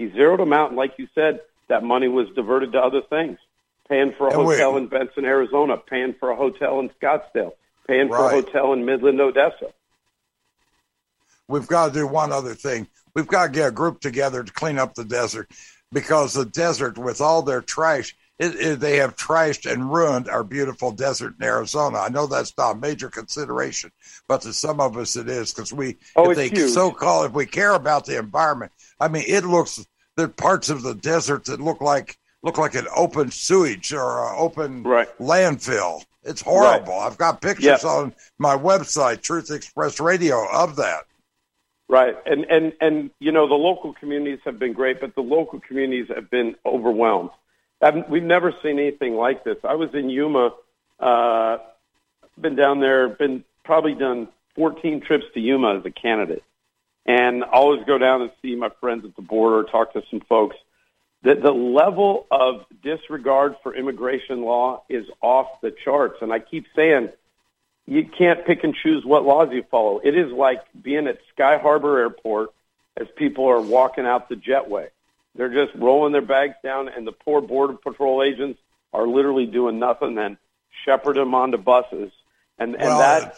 He 0.00 0.10
zeroed 0.12 0.40
them 0.40 0.54
out, 0.54 0.68
and 0.68 0.78
like 0.78 0.94
you 0.96 1.08
said, 1.14 1.40
that 1.68 1.84
money 1.84 2.08
was 2.08 2.26
diverted 2.34 2.72
to 2.72 2.78
other 2.78 3.02
things. 3.02 3.38
Paying 3.86 4.14
for 4.16 4.28
a 4.28 4.30
And 4.30 4.46
hotel 4.46 4.78
in 4.78 4.86
Benson, 4.86 5.26
Arizona, 5.26 5.76
paying 5.76 6.14
for 6.18 6.30
a 6.30 6.36
hotel 6.36 6.80
in 6.80 6.88
Scottsdale, 6.88 7.52
paying 7.86 8.08
for 8.08 8.24
a 8.24 8.30
hotel 8.30 8.72
in 8.72 8.86
Midland, 8.86 9.20
Odessa. 9.20 9.74
We've 11.48 11.66
got 11.66 11.88
to 11.88 11.92
do 11.92 12.06
one 12.06 12.32
other 12.32 12.54
thing. 12.54 12.86
We've 13.14 13.26
got 13.26 13.48
to 13.48 13.52
get 13.52 13.68
a 13.68 13.72
group 13.72 14.00
together 14.00 14.42
to 14.42 14.50
clean 14.50 14.78
up 14.78 14.94
the 14.94 15.04
desert 15.04 15.50
because 15.92 16.32
the 16.32 16.46
desert, 16.46 16.96
with 16.96 17.20
all 17.20 17.42
their 17.42 17.60
trash, 17.60 18.16
it, 18.38 18.54
it, 18.54 18.80
they 18.80 18.96
have 18.96 19.16
trashed 19.16 19.70
and 19.70 19.92
ruined 19.92 20.30
our 20.30 20.42
beautiful 20.42 20.92
desert 20.92 21.34
in 21.38 21.44
Arizona. 21.44 21.98
I 21.98 22.08
know 22.08 22.26
that's 22.26 22.56
not 22.56 22.76
a 22.76 22.78
major 22.78 23.10
consideration, 23.10 23.92
but 24.28 24.40
to 24.42 24.54
some 24.54 24.80
of 24.80 24.96
us 24.96 25.16
it 25.16 25.28
is 25.28 25.52
because 25.52 25.74
we, 25.74 25.98
oh, 26.16 26.30
if 26.30 26.38
they 26.38 26.48
huge. 26.48 26.70
so 26.70 26.90
call, 26.90 27.24
if 27.24 27.32
we 27.32 27.44
care 27.44 27.74
about 27.74 28.06
the 28.06 28.18
environment, 28.18 28.72
I 29.00 29.08
mean, 29.08 29.24
it 29.26 29.44
looks 29.44 29.84
there 30.16 30.26
are 30.26 30.28
parts 30.28 30.68
of 30.68 30.82
the 30.82 30.94
desert 30.94 31.46
that 31.46 31.60
look 31.60 31.80
like 31.80 32.18
look 32.42 32.58
like 32.58 32.74
an 32.74 32.86
open 32.94 33.30
sewage 33.30 33.92
or 33.92 34.26
an 34.26 34.34
open 34.36 34.82
right. 34.82 35.08
landfill. 35.18 36.04
It's 36.22 36.42
horrible. 36.42 36.92
Right. 36.92 37.06
I've 37.06 37.16
got 37.16 37.40
pictures 37.40 37.84
on 37.84 38.14
my 38.38 38.56
website, 38.56 39.22
Truth 39.22 39.50
Express 39.50 40.00
Radio, 40.00 40.46
of 40.52 40.76
that. 40.76 41.04
Right, 41.88 42.16
and 42.24 42.44
and 42.44 42.72
and 42.80 43.10
you 43.18 43.32
know 43.32 43.48
the 43.48 43.54
local 43.54 43.94
communities 43.94 44.38
have 44.44 44.60
been 44.60 44.74
great, 44.74 45.00
but 45.00 45.16
the 45.16 45.22
local 45.22 45.58
communities 45.58 46.06
have 46.14 46.30
been 46.30 46.54
overwhelmed. 46.64 47.30
I've, 47.82 48.08
we've 48.08 48.22
never 48.22 48.52
seen 48.62 48.78
anything 48.78 49.14
like 49.14 49.42
this. 49.42 49.56
I 49.64 49.74
was 49.74 49.88
in 49.92 50.08
Yuma, 50.08 50.52
uh, 51.00 51.58
been 52.40 52.54
down 52.54 52.78
there, 52.78 53.08
been 53.08 53.42
probably 53.64 53.94
done 53.94 54.28
14 54.54 55.00
trips 55.00 55.24
to 55.34 55.40
Yuma 55.40 55.78
as 55.78 55.84
a 55.84 55.90
candidate, 55.90 56.44
and 57.06 57.42
always 57.44 57.84
go 57.86 57.98
down 57.98 58.22
and 58.22 58.30
see 58.42 58.54
my 58.54 58.70
friends 58.80 59.04
at 59.04 59.16
the 59.16 59.22
border, 59.22 59.68
talk 59.68 59.92
to 59.94 60.02
some 60.10 60.20
folks. 60.20 60.56
The, 61.22 61.34
the 61.34 61.52
level 61.52 62.26
of 62.30 62.64
disregard 62.82 63.56
for 63.62 63.74
immigration 63.74 64.42
law 64.42 64.84
is 64.88 65.06
off 65.20 65.60
the 65.60 65.70
charts, 65.84 66.18
and 66.22 66.32
I 66.32 66.38
keep 66.38 66.66
saying 66.74 67.10
you 67.86 68.06
can't 68.06 68.46
pick 68.46 68.64
and 68.64 68.74
choose 68.74 69.04
what 69.04 69.24
laws 69.24 69.48
you 69.52 69.64
follow. 69.70 70.00
It 70.02 70.16
is 70.16 70.32
like 70.32 70.62
being 70.80 71.06
at 71.06 71.18
Sky 71.34 71.58
Harbor 71.58 71.98
Airport 71.98 72.50
as 72.96 73.06
people 73.16 73.46
are 73.48 73.60
walking 73.60 74.06
out 74.06 74.28
the 74.28 74.36
jetway. 74.36 74.88
They're 75.34 75.52
just 75.52 75.76
rolling 75.76 76.12
their 76.12 76.22
bags 76.22 76.54
down, 76.62 76.88
and 76.88 77.06
the 77.06 77.12
poor 77.12 77.40
Border 77.40 77.74
Patrol 77.74 78.22
agents 78.22 78.58
are 78.92 79.06
literally 79.06 79.46
doing 79.46 79.78
nothing 79.78 80.14
than 80.14 80.38
shepherd 80.84 81.16
them 81.16 81.34
onto 81.34 81.58
buses. 81.58 82.12
And, 82.58 82.74
and 82.74 82.82
well, 82.82 82.98
that. 82.98 83.22
Uh, 83.22 83.34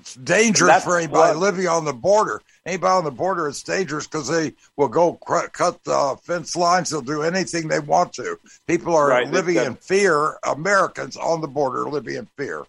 It's 0.00 0.14
dangerous 0.14 0.82
for 0.82 0.98
anybody 0.98 1.36
what, 1.36 1.36
living 1.36 1.68
on 1.68 1.84
the 1.84 1.92
border. 1.92 2.40
Anybody 2.64 2.92
on 2.92 3.04
the 3.04 3.10
border, 3.10 3.48
it's 3.48 3.62
dangerous 3.62 4.06
because 4.06 4.28
they 4.28 4.54
will 4.76 4.88
go 4.88 5.14
cr- 5.14 5.48
cut 5.52 5.82
the 5.84 6.16
fence 6.22 6.56
lines. 6.56 6.90
They'll 6.90 7.02
do 7.02 7.22
anything 7.22 7.68
they 7.68 7.80
want 7.80 8.14
to. 8.14 8.38
People 8.66 8.96
are 8.96 9.08
right, 9.08 9.30
living 9.30 9.56
in 9.56 9.74
fear. 9.76 10.38
Americans 10.44 11.16
on 11.16 11.40
the 11.40 11.48
border 11.48 11.82
are 11.82 11.90
living 11.90 12.16
in 12.16 12.26
fear. 12.36 12.64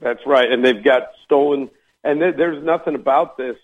That's 0.00 0.24
right, 0.26 0.50
and 0.50 0.64
they've 0.64 0.82
got 0.82 1.10
stolen. 1.24 1.70
And 2.02 2.20
there's 2.20 2.64
nothing 2.64 2.94
about 2.94 3.36
this 3.36 3.56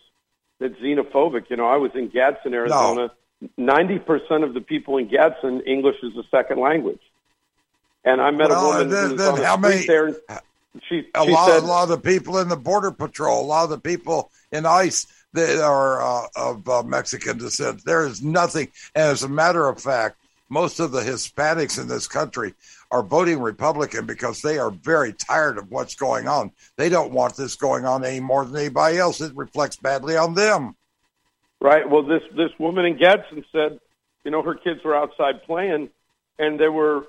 that's 0.58 0.74
xenophobic. 0.74 1.48
You 1.48 1.56
know, 1.56 1.66
I 1.66 1.76
was 1.76 1.92
in 1.94 2.08
Gadsden, 2.08 2.52
Arizona. 2.52 3.10
Ninety 3.56 3.98
percent 3.98 4.44
of 4.44 4.54
the 4.54 4.60
people 4.60 4.98
in 4.98 5.08
Gadsden, 5.08 5.62
English 5.62 5.96
is 6.02 6.16
a 6.16 6.24
second 6.30 6.60
language. 6.60 7.00
And 8.04 8.20
I 8.20 8.30
met 8.30 8.50
well, 8.50 8.64
a 8.64 8.68
woman 8.68 8.88
then, 8.88 9.06
who 9.10 9.12
was 9.14 9.26
on 9.26 9.38
the 9.38 9.46
how 9.46 9.56
many, 9.56 9.86
there. 9.86 10.14
She, 10.88 11.08
a 11.14 11.24
she 11.24 11.30
lot, 11.30 11.48
said, 11.48 11.62
a 11.62 11.66
lot 11.66 11.82
of 11.84 11.88
the 11.88 11.98
people 11.98 12.38
in 12.38 12.48
the 12.48 12.56
border 12.56 12.90
patrol, 12.90 13.44
a 13.44 13.46
lot 13.46 13.64
of 13.64 13.70
the 13.70 13.78
people 13.78 14.30
in 14.52 14.66
ICE 14.66 15.06
that 15.32 15.62
are 15.62 16.02
uh, 16.02 16.26
of 16.36 16.68
uh, 16.68 16.82
Mexican 16.82 17.38
descent. 17.38 17.84
There 17.84 18.06
is 18.06 18.22
nothing. 18.22 18.68
And 18.94 19.04
as 19.04 19.22
a 19.22 19.28
matter 19.28 19.68
of 19.68 19.80
fact, 19.80 20.18
most 20.48 20.80
of 20.80 20.92
the 20.92 21.00
Hispanics 21.00 21.80
in 21.80 21.88
this 21.88 22.06
country 22.06 22.54
are 22.90 23.02
voting 23.02 23.40
Republican 23.40 24.06
because 24.06 24.42
they 24.42 24.58
are 24.58 24.70
very 24.70 25.12
tired 25.12 25.58
of 25.58 25.70
what's 25.70 25.96
going 25.96 26.28
on. 26.28 26.52
They 26.76 26.88
don't 26.88 27.12
want 27.12 27.36
this 27.36 27.56
going 27.56 27.84
on 27.84 28.04
any 28.04 28.20
more 28.20 28.44
than 28.44 28.56
anybody 28.56 28.98
else. 28.98 29.20
It 29.20 29.34
reflects 29.36 29.76
badly 29.76 30.16
on 30.16 30.34
them. 30.34 30.76
Right. 31.60 31.88
Well, 31.88 32.02
this 32.02 32.22
this 32.36 32.50
woman 32.58 32.84
in 32.84 32.98
Gadsden 32.98 33.44
said, 33.50 33.80
you 34.24 34.30
know, 34.30 34.42
her 34.42 34.54
kids 34.54 34.80
were 34.84 34.94
outside 34.94 35.42
playing, 35.44 35.88
and 36.38 36.60
there 36.60 36.72
were 36.72 37.06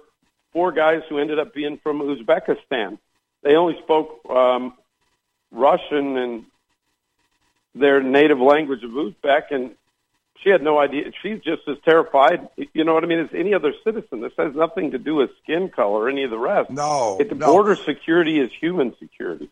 four 0.54 0.72
guys 0.72 1.02
who 1.10 1.20
ended 1.20 1.38
up 1.38 1.54
being 1.54 1.80
from 1.84 2.00
Uzbekistan. 2.00 2.98
They 3.48 3.56
only 3.56 3.78
spoke 3.82 4.30
um, 4.30 4.74
Russian 5.54 6.18
and 6.18 6.46
their 7.74 8.04
native 8.04 8.40
language 8.40 8.84
of 8.84 8.92
Uzbek, 8.92 9.52
and 9.52 9.72
she 10.44 10.50
had 10.50 10.62
no 10.62 10.78
idea. 10.78 11.12
She's 11.24 11.40
just 11.40 11.62
as 11.66 11.78
terrified, 11.86 12.50
you 12.74 12.84
know 12.84 12.94
what 12.94 13.06
I 13.06 13.08
mean, 13.08 13.20
as 13.20 13.30
any 13.34 13.54
other 13.54 13.72
citizen. 13.86 14.20
This 14.20 14.34
has 14.38 14.54
nothing 14.54 14.92
to 14.92 14.98
do 14.98 15.16
with 15.16 15.30
skin 15.42 15.70
color 15.70 16.02
or 16.02 16.10
any 16.10 16.24
of 16.24 16.30
the 16.30 16.38
rest. 16.38 16.70
No, 16.72 17.16
it, 17.22 17.30
the 17.30 17.36
no. 17.36 17.46
border 17.46 17.78
security 17.78 18.38
is 18.38 18.52
human 18.60 18.94
security. 19.00 19.50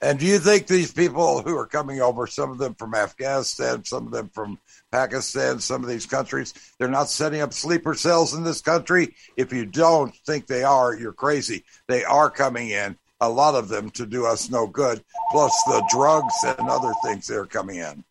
And 0.00 0.20
do 0.20 0.26
you 0.26 0.38
think 0.38 0.68
these 0.68 0.92
people 0.92 1.42
who 1.42 1.56
are 1.58 1.66
coming 1.66 2.00
over, 2.00 2.28
some 2.28 2.52
of 2.52 2.58
them 2.58 2.74
from 2.74 2.94
Afghanistan, 2.94 3.84
some 3.84 4.06
of 4.06 4.12
them 4.12 4.28
from 4.28 4.60
Pakistan, 4.92 5.58
some 5.58 5.82
of 5.82 5.88
these 5.88 6.06
countries, 6.06 6.54
they're 6.78 6.86
not 6.86 7.08
setting 7.08 7.40
up 7.40 7.52
sleeper 7.52 7.94
cells 7.94 8.34
in 8.34 8.44
this 8.44 8.60
country? 8.60 9.16
If 9.36 9.52
you 9.52 9.66
don't 9.66 10.14
think 10.26 10.46
they 10.46 10.62
are, 10.62 10.94
you're 10.94 11.12
crazy. 11.12 11.64
They 11.88 12.04
are 12.04 12.30
coming 12.30 12.70
in, 12.70 12.96
a 13.22 13.28
lot 13.28 13.54
of 13.54 13.68
them 13.68 13.88
to 13.90 14.04
do 14.04 14.26
us 14.26 14.50
no 14.50 14.66
good, 14.66 15.02
plus 15.30 15.52
the 15.66 15.82
drugs 15.90 16.34
and 16.42 16.68
other 16.68 16.92
things 17.04 17.28
that 17.28 17.38
are 17.38 17.46
coming 17.46 17.76
in. 17.76 18.04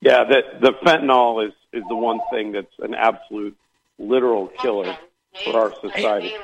Yeah, 0.00 0.24
the, 0.24 0.42
the 0.60 0.72
fentanyl 0.84 1.46
is, 1.46 1.54
is 1.72 1.84
the 1.88 1.94
one 1.94 2.20
thing 2.30 2.52
that's 2.52 2.74
an 2.80 2.94
absolute 2.94 3.56
literal 3.98 4.48
killer 4.60 4.96
for 5.44 5.58
our 5.58 5.72
society. 5.80 6.34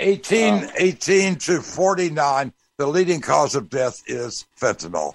18, 0.00 0.64
Um, 0.64 0.70
18 0.76 1.36
to 1.36 1.62
49, 1.62 2.52
the 2.78 2.86
leading 2.86 3.20
cause 3.20 3.54
of 3.54 3.70
death 3.70 4.02
is 4.06 4.46
fentanyl. 4.60 5.14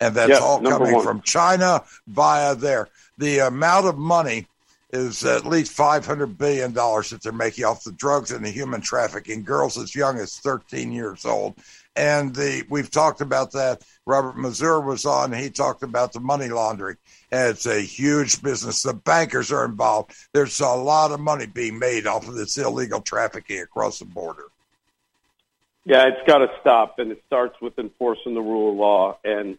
And 0.00 0.14
that's 0.14 0.30
Yeah, 0.30 0.38
all 0.38 0.60
coming 0.60 0.92
one. 0.92 1.04
from 1.04 1.20
China 1.22 1.82
via 2.06 2.54
there. 2.54 2.88
The 3.18 3.40
amount 3.40 3.86
of 3.86 3.96
money 3.98 4.46
is 4.90 5.24
at 5.24 5.46
least 5.46 5.76
$500 5.76 6.38
billion 6.38 6.72
that 6.72 7.18
they're 7.22 7.32
making 7.32 7.64
off 7.64 7.84
the 7.84 7.92
drugs 7.92 8.30
and 8.30 8.44
the 8.44 8.50
human 8.50 8.80
trafficking. 8.80 9.42
Girls 9.42 9.76
as 9.76 9.94
young 9.94 10.18
as 10.18 10.38
13 10.38 10.92
years 10.92 11.24
old. 11.24 11.56
And 11.96 12.34
the 12.34 12.64
we've 12.68 12.90
talked 12.90 13.20
about 13.20 13.52
that. 13.52 13.82
Robert 14.04 14.36
Mazur 14.36 14.80
was 14.80 15.06
on. 15.06 15.32
He 15.32 15.50
talked 15.50 15.82
about 15.82 16.12
the 16.12 16.20
money 16.20 16.48
laundering. 16.48 16.96
And 17.32 17.50
it's 17.50 17.66
a 17.66 17.80
huge 17.80 18.42
business. 18.42 18.82
The 18.82 18.94
bankers 18.94 19.50
are 19.50 19.64
involved. 19.64 20.12
There's 20.32 20.60
a 20.60 20.68
lot 20.68 21.10
of 21.10 21.20
money 21.20 21.46
being 21.46 21.78
made 21.78 22.06
off 22.06 22.28
of 22.28 22.34
this 22.34 22.58
illegal 22.58 23.00
trafficking 23.00 23.60
across 23.60 23.98
the 23.98 24.04
border. 24.04 24.44
Yeah, 25.84 26.08
it's 26.08 26.26
got 26.26 26.38
to 26.38 26.48
stop, 26.60 26.98
and 26.98 27.12
it 27.12 27.22
starts 27.28 27.60
with 27.60 27.78
enforcing 27.78 28.34
the 28.34 28.40
rule 28.40 28.72
of 28.72 28.76
law 28.76 29.18
and 29.24 29.56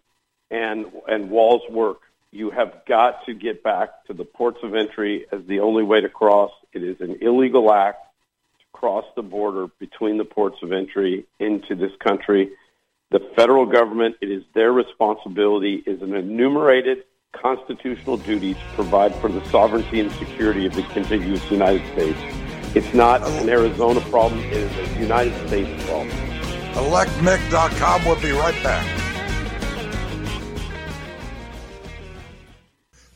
and 0.52 0.86
and 1.08 1.30
walls 1.30 1.62
work. 1.70 2.02
You 2.38 2.51
have 2.51 2.86
got 2.86 3.25
to 3.25 3.34
get 3.34 3.63
back 3.63 4.06
to 4.06 4.13
the 4.13 4.24
ports 4.24 4.60
of 4.62 4.75
entry 4.75 5.25
as 5.32 5.41
the 5.48 5.62
only 5.62 5.82
way 5.82 6.01
to 6.01 6.08
cross. 6.08 6.51
It 6.72 6.84
is 6.84 7.01
an 7.01 7.17
illegal 7.20 7.74
act 7.74 7.98
to 8.60 8.65
cross 8.74 9.06
the 9.15 9.24
border 9.24 9.65
between 9.79 10.20
the 10.20 10.24
ports 10.24 10.58
of 10.62 10.72
entry 10.72 11.25
into 11.39 11.74
this 11.74 11.94
country. 12.00 12.51
The 13.10 13.22
federal 13.36 13.65
government, 13.65 14.17
it 14.22 14.29
is 14.29 14.44
their 14.53 14.72
responsibility, 14.72 15.82
is 15.88 16.03
an 16.03 16.13
enumerated 16.13 17.06
constitutional 17.32 18.17
duty 18.17 18.53
to 18.53 18.60
provide 18.75 19.15
for 19.15 19.29
the 19.29 19.44
sovereignty 19.50 20.00
and 20.00 20.12
security 20.12 20.67
of 20.67 20.75
the 20.75 20.84
contiguous 20.84 21.50
United 21.50 21.91
States. 21.94 22.20
It's 22.75 22.94
not 22.94 23.24
an 23.24 23.50
Arizona 23.50 24.00
problem, 24.12 24.41
it 24.41 24.58
is 24.58 24.77
a 24.77 25.00
United 25.00 25.48
States 25.48 25.86
problem. 25.86 26.10
ElectMick.com. 26.75 28.06
We'll 28.06 28.22
be 28.22 28.29
right 28.29 28.63
back. 28.63 29.07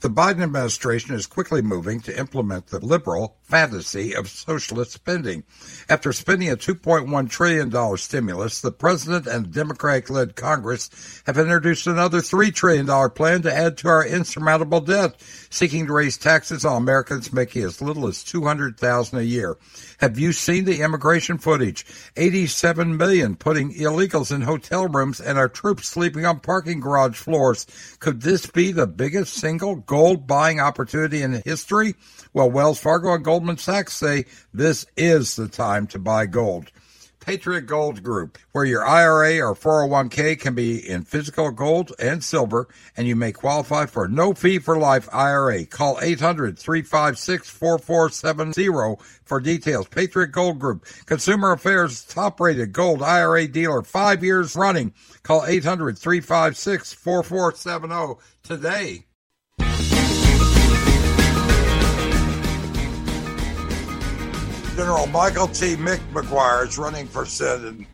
The 0.02 0.10
Biden 0.10 0.42
administration 0.42 1.14
is 1.14 1.28
quickly 1.28 1.62
moving 1.62 2.00
to 2.02 2.20
implement 2.20 2.68
the 2.68 2.84
liberal 2.84 3.38
fantasy 3.52 4.16
of 4.16 4.30
socialist 4.30 4.94
spending. 4.94 5.44
After 5.90 6.14
spending 6.14 6.50
a 6.50 6.56
$2.1 6.56 7.30
trillion 7.30 7.98
stimulus, 7.98 8.62
the 8.62 8.72
president 8.72 9.28
and 9.28 9.52
Democratic 9.52 10.10
led 10.10 10.38
Congress 10.38 10.90
have 11.26 11.38
introduced 11.38 11.86
another 11.86 12.20
$3 12.20 12.56
trillion 12.56 12.88
plan 13.10 13.42
to 13.42 13.54
add 13.54 13.78
to 13.80 13.90
our 13.90 14.08
insurmountable 14.08 14.80
debt, 14.80 15.22
seeking 15.50 15.86
to 15.86 15.94
raise 15.94 16.18
taxes 16.18 16.64
on 16.64 16.82
Americans 16.82 17.34
making 17.34 17.64
as 17.64 17.82
little 17.82 18.08
as 18.08 18.24
200,000 18.24 19.18
a 19.20 19.24
year. 19.24 19.58
Have 20.00 20.18
you 20.18 20.32
seen 20.32 20.64
the 20.64 20.82
immigration 20.82 21.38
footage? 21.38 21.86
87 22.16 22.96
million 22.96 23.36
putting 23.36 23.74
illegals 23.74 24.34
in 24.34 24.42
hotel 24.42 24.88
rooms 24.88 25.20
and 25.20 25.38
our 25.38 25.50
troops 25.50 25.90
sleeping 25.90 26.26
on 26.26 26.40
parking 26.40 26.80
garage 26.80 27.18
floors. 27.18 27.68
Could 28.00 28.22
this 28.22 28.46
be 28.46 28.72
the 28.72 28.88
biggest 28.88 29.34
single 29.34 29.76
gold 29.76 30.26
buying 30.26 30.62
opportunity 30.62 31.22
in 31.22 31.42
history? 31.44 31.96
Well, 32.34 32.50
Wells 32.50 32.80
Fargo 32.80 33.14
and 33.14 33.26
Goldman 33.26 33.41
Sachs 33.58 33.94
say 33.94 34.26
this 34.54 34.86
is 34.96 35.36
the 35.36 35.48
time 35.48 35.88
to 35.88 36.00
buy 36.00 36.26
gold. 36.26 36.72
Patriot 37.22 37.68
Gold 37.68 38.02
Group, 38.02 38.40
where 38.52 38.66
your 38.66 38.86
IRA 38.86 39.40
or 39.40 39.56
401k 39.56 40.40
can 40.40 40.56
be 40.56 40.78
in 40.90 41.04
physical 41.04 41.52
gold 41.52 41.94
and 42.00 42.24
silver, 42.24 42.68
and 42.98 43.08
you 43.08 43.16
may 43.16 43.32
qualify 43.32 43.86
for 43.86 44.08
no 44.08 44.34
fee 44.34 44.58
for 44.58 44.78
life 44.78 45.08
IRA. 45.14 45.66
Call 45.66 46.00
800 46.02 46.58
356 46.58 47.50
4470 47.50 49.04
for 49.24 49.40
details. 49.40 49.88
Patriot 49.88 50.32
Gold 50.32 50.60
Group, 50.60 50.86
Consumer 51.06 51.52
Affairs 51.52 52.04
top 52.04 52.40
rated 52.40 52.74
gold 52.74 53.04
IRA 53.04 53.48
dealer, 53.48 53.84
five 53.84 54.24
years 54.24 54.56
running. 54.56 54.94
Call 55.22 55.46
800 55.46 55.98
356 55.98 56.94
4470 56.94 58.20
today. 58.44 59.06
General 64.76 65.06
Michael 65.08 65.48
T. 65.48 65.76
Mick 65.76 66.00
McGuire 66.14 66.66
is 66.66 66.78
running 66.78 67.06
for 67.06 67.26
Senate 67.26 67.66
in, 67.68 67.88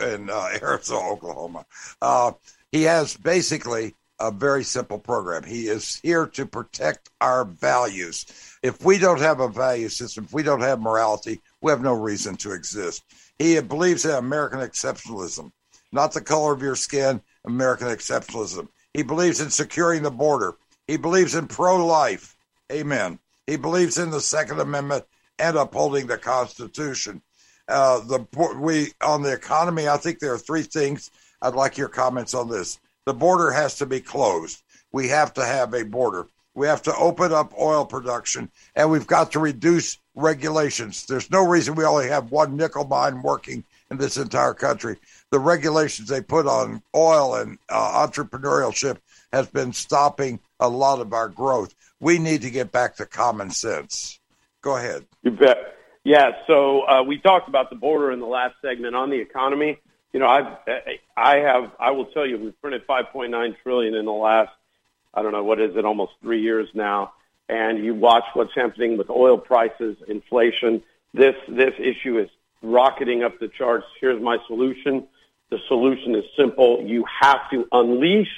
in 0.00 0.28
uh, 0.28 0.48
Arizona, 0.60 1.08
Oklahoma. 1.08 1.64
Uh, 2.02 2.32
he 2.72 2.82
has 2.82 3.16
basically 3.16 3.94
a 4.18 4.32
very 4.32 4.64
simple 4.64 4.98
program. 4.98 5.44
He 5.44 5.68
is 5.68 6.00
here 6.02 6.26
to 6.26 6.44
protect 6.44 7.08
our 7.20 7.44
values. 7.44 8.26
If 8.64 8.84
we 8.84 8.98
don't 8.98 9.20
have 9.20 9.38
a 9.38 9.48
value 9.48 9.88
system, 9.88 10.24
if 10.24 10.32
we 10.32 10.42
don't 10.42 10.60
have 10.60 10.80
morality, 10.80 11.40
we 11.62 11.70
have 11.70 11.82
no 11.82 11.94
reason 11.94 12.36
to 12.38 12.52
exist. 12.52 13.04
He 13.38 13.60
believes 13.60 14.04
in 14.04 14.10
American 14.10 14.58
exceptionalism, 14.58 15.52
not 15.92 16.12
the 16.12 16.20
color 16.20 16.52
of 16.52 16.62
your 16.62 16.76
skin, 16.76 17.22
American 17.44 17.88
exceptionalism. 17.88 18.66
He 18.92 19.04
believes 19.04 19.40
in 19.40 19.50
securing 19.50 20.02
the 20.02 20.10
border. 20.10 20.54
He 20.88 20.96
believes 20.96 21.36
in 21.36 21.46
pro 21.46 21.86
life. 21.86 22.36
Amen. 22.72 23.20
He 23.46 23.56
believes 23.56 23.98
in 23.98 24.10
the 24.10 24.20
Second 24.20 24.60
Amendment 24.60 25.04
and 25.38 25.56
upholding 25.56 26.06
the 26.06 26.18
Constitution. 26.18 27.22
Uh, 27.66 28.00
the 28.00 28.26
we 28.58 28.92
on 29.00 29.22
the 29.22 29.32
economy, 29.32 29.88
I 29.88 29.96
think 29.96 30.18
there 30.18 30.34
are 30.34 30.38
three 30.38 30.62
things. 30.62 31.10
I'd 31.40 31.54
like 31.54 31.78
your 31.78 31.88
comments 31.88 32.34
on 32.34 32.48
this. 32.48 32.78
The 33.06 33.14
border 33.14 33.50
has 33.50 33.76
to 33.78 33.86
be 33.86 34.00
closed. 34.00 34.62
We 34.92 35.08
have 35.08 35.34
to 35.34 35.44
have 35.44 35.74
a 35.74 35.84
border. 35.84 36.26
We 36.54 36.66
have 36.68 36.82
to 36.82 36.94
open 36.96 37.32
up 37.32 37.52
oil 37.58 37.84
production, 37.84 38.50
and 38.76 38.90
we've 38.90 39.06
got 39.06 39.32
to 39.32 39.40
reduce 39.40 39.98
regulations. 40.14 41.04
There's 41.04 41.30
no 41.30 41.46
reason 41.46 41.74
we 41.74 41.84
only 41.84 42.08
have 42.08 42.30
one 42.30 42.56
nickel 42.56 42.84
mine 42.84 43.22
working 43.22 43.64
in 43.90 43.98
this 43.98 44.16
entire 44.16 44.54
country. 44.54 44.96
The 45.32 45.40
regulations 45.40 46.08
they 46.08 46.20
put 46.20 46.46
on 46.46 46.82
oil 46.94 47.34
and 47.34 47.58
uh, 47.68 48.06
entrepreneurship 48.06 48.98
has 49.32 49.48
been 49.48 49.72
stopping 49.72 50.38
a 50.60 50.68
lot 50.68 51.00
of 51.00 51.12
our 51.12 51.28
growth. 51.28 51.74
We 51.98 52.18
need 52.18 52.42
to 52.42 52.50
get 52.50 52.70
back 52.70 52.96
to 52.96 53.06
common 53.06 53.50
sense. 53.50 54.20
Go 54.64 54.78
ahead. 54.78 55.04
You 55.22 55.30
bet. 55.30 55.76
Yeah. 56.04 56.30
So 56.46 56.88
uh, 56.88 57.02
we 57.02 57.18
talked 57.18 57.48
about 57.48 57.68
the 57.68 57.76
border 57.76 58.10
in 58.12 58.18
the 58.18 58.26
last 58.26 58.54
segment 58.62 58.96
on 58.96 59.10
the 59.10 59.20
economy. 59.20 59.78
You 60.14 60.20
know, 60.20 60.26
I've 60.26 60.56
I 61.16 61.36
have 61.36 61.70
I 61.78 61.90
will 61.90 62.06
tell 62.06 62.26
you 62.26 62.38
we've 62.38 62.58
printed 62.62 62.86
5.9 62.86 63.56
trillion 63.62 63.94
in 63.94 64.06
the 64.06 64.10
last 64.10 64.50
I 65.12 65.22
don't 65.22 65.32
know 65.32 65.44
what 65.44 65.60
is 65.60 65.76
it 65.76 65.84
almost 65.84 66.12
three 66.22 66.40
years 66.40 66.66
now. 66.72 67.12
And 67.46 67.84
you 67.84 67.94
watch 67.94 68.24
what's 68.32 68.54
happening 68.54 68.96
with 68.96 69.10
oil 69.10 69.36
prices, 69.36 69.98
inflation. 70.08 70.82
This 71.12 71.34
this 71.46 71.74
issue 71.78 72.18
is 72.18 72.30
rocketing 72.62 73.22
up 73.22 73.38
the 73.40 73.48
charts. 73.48 73.84
Here's 74.00 74.22
my 74.22 74.38
solution. 74.46 75.06
The 75.50 75.58
solution 75.68 76.14
is 76.14 76.24
simple. 76.38 76.82
You 76.86 77.04
have 77.20 77.50
to 77.50 77.68
unleash 77.70 78.32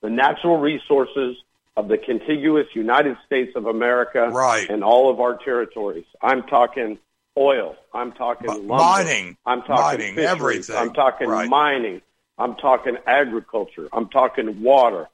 the 0.00 0.10
natural 0.10 0.58
resources 0.58 1.36
of 1.76 1.88
the 1.88 1.98
contiguous 1.98 2.66
United 2.74 3.16
States 3.26 3.52
of 3.54 3.66
America 3.66 4.30
right. 4.30 4.68
and 4.70 4.82
all 4.82 5.10
of 5.10 5.20
our 5.20 5.36
territories. 5.36 6.06
I'm 6.22 6.42
talking 6.44 6.98
oil. 7.36 7.76
I'm 7.92 8.12
talking 8.12 8.48
lumber. 8.48 8.74
mining. 8.74 9.36
I'm 9.44 9.60
talking 9.60 9.82
mining, 9.82 10.14
fisheries. 10.14 10.26
everything. 10.26 10.76
I'm 10.76 10.94
talking 10.94 11.28
right. 11.28 11.48
mining. 11.48 12.02
I'm 12.38 12.56
talking 12.56 12.96
agriculture. 13.06 13.88
I'm 13.92 14.08
talking 14.08 14.62
water. 14.62 15.08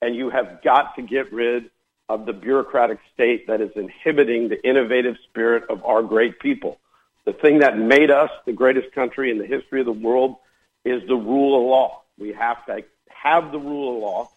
And 0.00 0.14
you 0.14 0.30
have 0.30 0.62
got 0.62 0.94
to 0.96 1.02
get 1.02 1.32
rid 1.32 1.70
of 2.08 2.24
the 2.24 2.32
bureaucratic 2.32 2.98
state 3.12 3.46
that 3.48 3.60
is 3.60 3.70
inhibiting 3.74 4.48
the 4.48 4.66
innovative 4.66 5.16
spirit 5.24 5.64
of 5.68 5.84
our 5.84 6.02
great 6.02 6.38
people. 6.38 6.78
The 7.24 7.32
thing 7.32 7.58
that 7.58 7.76
made 7.76 8.10
us 8.10 8.30
the 8.46 8.52
greatest 8.52 8.92
country 8.92 9.30
in 9.30 9.38
the 9.38 9.46
history 9.46 9.80
of 9.80 9.86
the 9.86 9.92
world 9.92 10.36
is 10.84 11.02
the 11.08 11.16
rule 11.16 11.60
of 11.60 11.68
law. 11.68 12.02
We 12.18 12.32
have 12.32 12.64
to 12.66 12.84
have 13.08 13.50
the 13.50 13.58
rule 13.58 13.96
of 13.96 14.02
law 14.02 14.30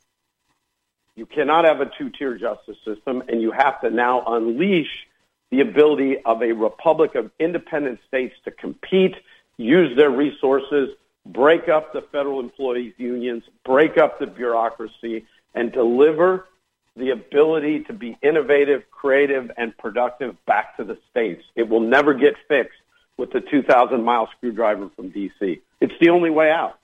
you 1.20 1.26
cannot 1.26 1.66
have 1.66 1.82
a 1.82 1.92
two-tier 1.98 2.38
justice 2.38 2.78
system, 2.86 3.22
and 3.28 3.42
you 3.42 3.52
have 3.52 3.82
to 3.82 3.90
now 3.90 4.24
unleash 4.26 5.06
the 5.52 5.60
ability 5.60 6.18
of 6.26 6.42
a 6.42 6.54
republic 6.54 7.16
of 7.16 7.30
independent 7.40 8.00
states 8.08 8.34
to 8.46 8.52
compete, 8.52 9.16
use 9.58 9.98
their 9.98 10.10
resources, 10.10 10.92
break 11.26 11.68
up 11.68 11.92
the 11.92 12.02
federal 12.14 12.40
employees 12.40 12.94
unions, 12.96 13.44
break 13.66 13.98
up 13.98 14.18
the 14.18 14.28
bureaucracy, 14.28 15.26
and 15.54 15.74
deliver 15.74 16.48
the 16.96 17.10
ability 17.10 17.82
to 17.82 17.92
be 17.92 18.18
innovative, 18.22 18.90
creative, 18.90 19.52
and 19.58 19.78
productive 19.78 20.38
back 20.46 20.78
to 20.78 20.86
the 20.86 20.98
states. 21.12 21.44
It 21.54 21.68
will 21.68 21.82
never 21.82 22.14
get 22.14 22.36
fixed 22.48 22.80
with 23.18 23.34
the 23.34 23.42
2,000 23.42 24.02
mile 24.02 24.30
screwdriver 24.38 24.90
from 24.96 25.10
D.C. 25.10 25.62
It's 25.82 25.94
the 26.00 26.12
only 26.12 26.30
way 26.30 26.50
out. 26.50 26.79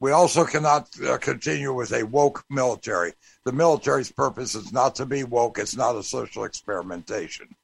We 0.00 0.12
also 0.12 0.44
cannot 0.44 0.88
uh, 1.04 1.18
continue 1.18 1.72
with 1.72 1.92
a 1.92 2.04
woke 2.04 2.44
military. 2.48 3.14
The 3.44 3.52
military's 3.52 4.12
purpose 4.12 4.54
is 4.54 4.72
not 4.72 4.94
to 4.96 5.06
be 5.06 5.24
woke, 5.24 5.58
it's 5.58 5.76
not 5.76 5.96
a 5.96 6.02
social 6.02 6.44
experimentation. 6.44 7.54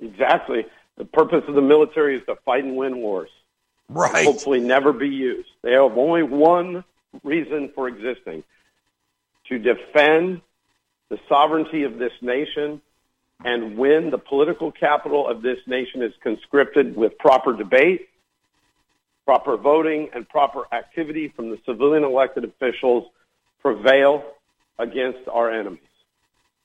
Exactly. 0.00 0.66
The 0.96 1.04
purpose 1.04 1.44
of 1.46 1.54
the 1.54 1.62
military 1.62 2.16
is 2.16 2.22
to 2.26 2.36
fight 2.44 2.64
and 2.64 2.76
win 2.76 2.98
wars. 2.98 3.30
Right. 3.88 4.24
Hopefully, 4.24 4.60
never 4.60 4.92
be 4.92 5.08
used. 5.08 5.48
They 5.62 5.72
have 5.72 5.96
only 5.96 6.22
one 6.22 6.84
reason 7.22 7.70
for 7.74 7.88
existing 7.88 8.42
to 9.48 9.58
defend 9.58 10.42
the 11.08 11.18
sovereignty 11.28 11.84
of 11.84 11.98
this 11.98 12.12
nation 12.20 12.82
and 13.44 13.78
when 13.78 14.10
the 14.10 14.18
political 14.18 14.72
capital 14.72 15.28
of 15.28 15.42
this 15.42 15.58
nation 15.66 16.02
is 16.02 16.12
conscripted 16.22 16.96
with 16.96 17.16
proper 17.18 17.56
debate 17.56 18.08
proper 19.28 19.58
voting 19.58 20.08
and 20.14 20.26
proper 20.26 20.62
activity 20.72 21.28
from 21.36 21.50
the 21.50 21.58
civilian 21.66 22.02
elected 22.02 22.44
officials 22.44 23.04
prevail 23.60 24.24
against 24.78 25.18
our 25.30 25.52
enemies. 25.52 25.82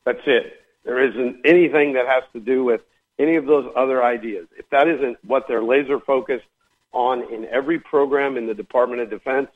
That's 0.05 0.21
it. 0.25 0.61
There 0.85 1.05
isn't 1.09 1.41
anything 1.43 1.91
that 1.95 2.07
has 2.07 2.23
to 2.31 2.39
do 2.39 2.63
with 2.63 2.79
any 3.19 3.35
of 3.35 3.47
those 3.47 3.69
other 3.75 4.01
ideas. 4.01 4.47
If 4.57 4.69
that 4.69 4.87
isn't 4.87 5.17
what 5.25 5.49
they're 5.49 5.61
laser 5.61 5.99
focused 5.99 6.45
on 6.93 7.33
in 7.33 7.43
every 7.51 7.79
program 7.79 8.37
in 8.37 8.47
the 8.47 8.53
Department 8.53 9.01
of 9.01 9.09
Defense, 9.09 9.49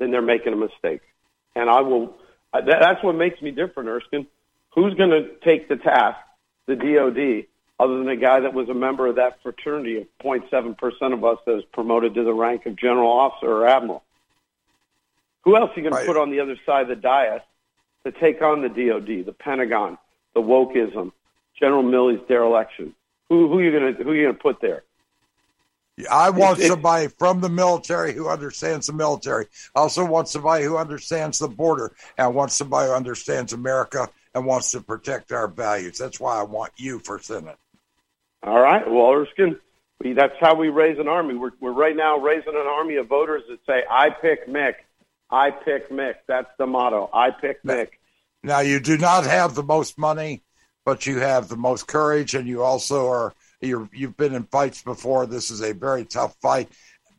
then 0.00 0.10
they're 0.10 0.20
making 0.20 0.52
a 0.52 0.56
mistake. 0.56 1.02
And 1.54 1.70
I 1.70 1.82
will, 1.82 2.16
that's 2.52 3.04
what 3.04 3.14
makes 3.14 3.40
me 3.40 3.52
different, 3.52 3.88
Erskine. 3.88 4.26
Who's 4.74 4.94
going 4.94 5.10
to 5.10 5.36
take 5.44 5.68
the 5.68 5.76
task, 5.76 6.18
the 6.66 6.74
DOD, 6.74 7.46
other 7.80 7.98
than 7.98 8.08
a 8.08 8.16
guy 8.16 8.40
that 8.40 8.52
was 8.52 8.68
a 8.68 8.74
member 8.74 9.06
of 9.06 9.16
that 9.16 9.42
fraternity 9.42 9.96
of 9.96 10.06
0.7% 10.22 10.76
of 11.14 11.24
us 11.24 11.38
that 11.46 11.54
was 11.54 11.64
promoted 11.72 12.14
to 12.14 12.22
the 12.22 12.32
rank 12.32 12.66
of 12.66 12.76
general 12.76 13.10
officer 13.10 13.50
or 13.50 13.66
admiral. 13.66 14.02
Who 15.44 15.56
else 15.56 15.70
are 15.70 15.80
you 15.80 15.82
going 15.88 15.94
right. 15.94 16.02
to 16.02 16.06
put 16.06 16.20
on 16.20 16.30
the 16.30 16.40
other 16.40 16.56
side 16.66 16.82
of 16.82 16.88
the 16.88 16.96
dais 16.96 17.40
to 18.04 18.12
take 18.12 18.42
on 18.42 18.60
the 18.60 18.68
DOD, 18.68 19.24
the 19.24 19.32
Pentagon, 19.32 19.96
the 20.34 20.42
wokeism, 20.42 21.12
General 21.58 21.82
Milley's 21.82 22.20
dereliction? 22.28 22.94
Who, 23.30 23.48
who 23.48 23.58
are 23.58 23.62
you 23.62 23.70
going 23.70 23.96
to 23.96 24.04
who 24.04 24.10
are 24.10 24.14
you 24.14 24.24
going 24.24 24.36
to 24.36 24.42
put 24.42 24.60
there? 24.60 24.82
I 26.10 26.30
want 26.30 26.58
somebody 26.60 27.08
from 27.08 27.40
the 27.40 27.48
military 27.48 28.12
who 28.12 28.28
understands 28.28 28.86
the 28.86 28.92
military. 28.92 29.46
I 29.74 29.80
also 29.80 30.04
want 30.04 30.28
somebody 30.28 30.64
who 30.64 30.76
understands 30.76 31.38
the 31.38 31.48
border. 31.48 31.94
And 32.16 32.24
I 32.26 32.28
want 32.28 32.52
somebody 32.52 32.88
who 32.88 32.94
understands 32.94 33.52
America 33.52 34.08
and 34.34 34.46
wants 34.46 34.70
to 34.72 34.80
protect 34.80 35.32
our 35.32 35.48
values. 35.48 35.98
That's 35.98 36.20
why 36.20 36.38
I 36.38 36.42
want 36.42 36.72
you 36.76 37.00
for 37.00 37.18
Senate. 37.18 37.56
All 38.42 38.60
right. 38.60 38.90
Well, 38.90 39.12
Erskine, 39.12 39.58
we, 40.02 40.14
that's 40.14 40.34
how 40.40 40.54
we 40.54 40.68
raise 40.68 40.98
an 40.98 41.08
army. 41.08 41.34
We're, 41.34 41.50
we're 41.60 41.72
right 41.72 41.96
now 41.96 42.18
raising 42.18 42.54
an 42.54 42.66
army 42.66 42.96
of 42.96 43.06
voters 43.08 43.42
that 43.48 43.58
say, 43.66 43.84
I 43.90 44.10
pick 44.10 44.48
Mick. 44.48 44.74
I 45.30 45.50
pick 45.50 45.90
Mick. 45.90 46.14
That's 46.26 46.50
the 46.58 46.66
motto. 46.66 47.10
I 47.12 47.30
pick 47.30 47.62
Mick. 47.62 47.88
Now, 48.42 48.60
you 48.60 48.80
do 48.80 48.96
not 48.96 49.24
have 49.24 49.54
the 49.54 49.62
most 49.62 49.98
money, 49.98 50.42
but 50.84 51.06
you 51.06 51.18
have 51.18 51.48
the 51.48 51.56
most 51.56 51.86
courage, 51.86 52.34
and 52.34 52.48
you 52.48 52.62
also 52.62 53.06
are 53.08 53.34
you 53.60 53.88
you've 53.92 54.16
been 54.16 54.34
in 54.34 54.44
fights 54.44 54.82
before. 54.82 55.26
This 55.26 55.50
is 55.50 55.60
a 55.60 55.74
very 55.74 56.04
tough 56.04 56.34
fight, 56.40 56.68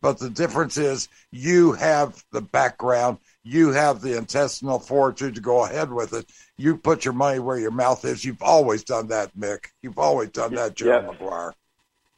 but 0.01 0.17
the 0.17 0.29
difference 0.29 0.77
is 0.77 1.07
you 1.31 1.73
have 1.73 2.23
the 2.31 2.41
background, 2.41 3.19
you 3.43 3.71
have 3.71 4.01
the 4.01 4.17
intestinal 4.17 4.79
fortitude 4.79 5.35
to 5.35 5.41
go 5.41 5.65
ahead 5.65 5.91
with 5.91 6.13
it, 6.13 6.31
you 6.57 6.77
put 6.77 7.05
your 7.05 7.13
money 7.13 7.39
where 7.39 7.57
your 7.57 7.71
mouth 7.71 8.05
is. 8.05 8.23
You've 8.23 8.43
always 8.43 8.83
done 8.83 9.07
that, 9.07 9.35
Mick. 9.35 9.65
You've 9.81 9.97
always 9.97 10.29
done 10.29 10.53
that, 10.55 10.75
General 10.75 11.13
McGuire. 11.13 11.53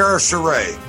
Vera 0.00 0.16
Sharav. 0.16 0.80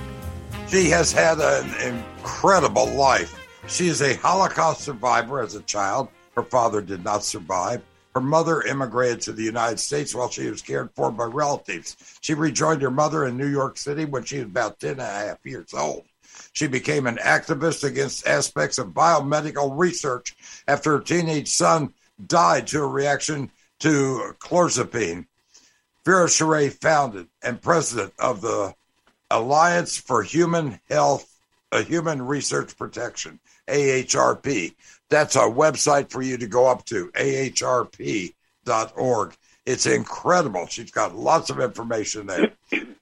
She 0.69 0.89
has 0.89 1.11
had 1.11 1.39
an 1.41 1.95
incredible 2.17 2.85
life. 2.93 3.45
She 3.67 3.89
is 3.89 4.01
a 4.01 4.15
Holocaust 4.15 4.85
survivor 4.85 5.41
as 5.41 5.53
a 5.53 5.61
child. 5.63 6.07
Her 6.33 6.43
father 6.43 6.79
did 6.79 7.03
not 7.03 7.25
survive. 7.25 7.81
Her 8.15 8.21
mother 8.21 8.61
immigrated 8.61 9.19
to 9.23 9.33
the 9.33 9.43
United 9.43 9.81
States 9.81 10.15
while 10.15 10.29
she 10.29 10.49
was 10.49 10.61
cared 10.61 10.91
for 10.95 11.11
by 11.11 11.25
relatives. 11.25 11.97
She 12.21 12.33
rejoined 12.33 12.81
her 12.83 12.89
mother 12.89 13.25
in 13.25 13.35
New 13.35 13.49
York 13.49 13.77
City 13.77 14.05
when 14.05 14.23
she 14.23 14.37
was 14.37 14.45
about 14.45 14.79
10 14.79 14.91
and 14.91 15.01
a 15.01 15.05
half 15.05 15.45
years 15.45 15.73
old. 15.73 16.05
She 16.53 16.67
became 16.67 17.05
an 17.05 17.17
activist 17.17 17.83
against 17.83 18.25
aspects 18.25 18.77
of 18.77 18.93
biomedical 18.93 19.77
research 19.77 20.37
after 20.69 20.91
her 20.91 21.03
teenage 21.03 21.49
son 21.49 21.93
died 22.27 22.65
to 22.67 22.81
a 22.81 22.87
reaction 22.87 23.51
to 23.79 24.35
clozapine. 24.39 25.25
Vera 26.05 26.27
Sharav 26.27 26.79
founded 26.79 27.27
and 27.43 27.61
president 27.61 28.13
of 28.17 28.39
the 28.39 28.73
Alliance 29.31 29.97
for 29.97 30.21
Human 30.23 30.79
Health, 30.89 31.27
uh, 31.71 31.83
Human 31.83 32.21
Research 32.21 32.77
Protection, 32.77 33.39
AHRP. 33.67 34.75
That's 35.09 35.35
a 35.35 35.39
website 35.39 36.11
for 36.11 36.21
you 36.21 36.37
to 36.37 36.47
go 36.47 36.67
up 36.67 36.85
to, 36.85 37.07
ahrp.org. 37.15 38.35
It's 39.65 39.85
incredible. 39.85 40.65
She's 40.67 40.91
got 40.91 41.15
lots 41.15 41.49
of 41.49 41.59
information 41.59 42.27
there. 42.27 42.51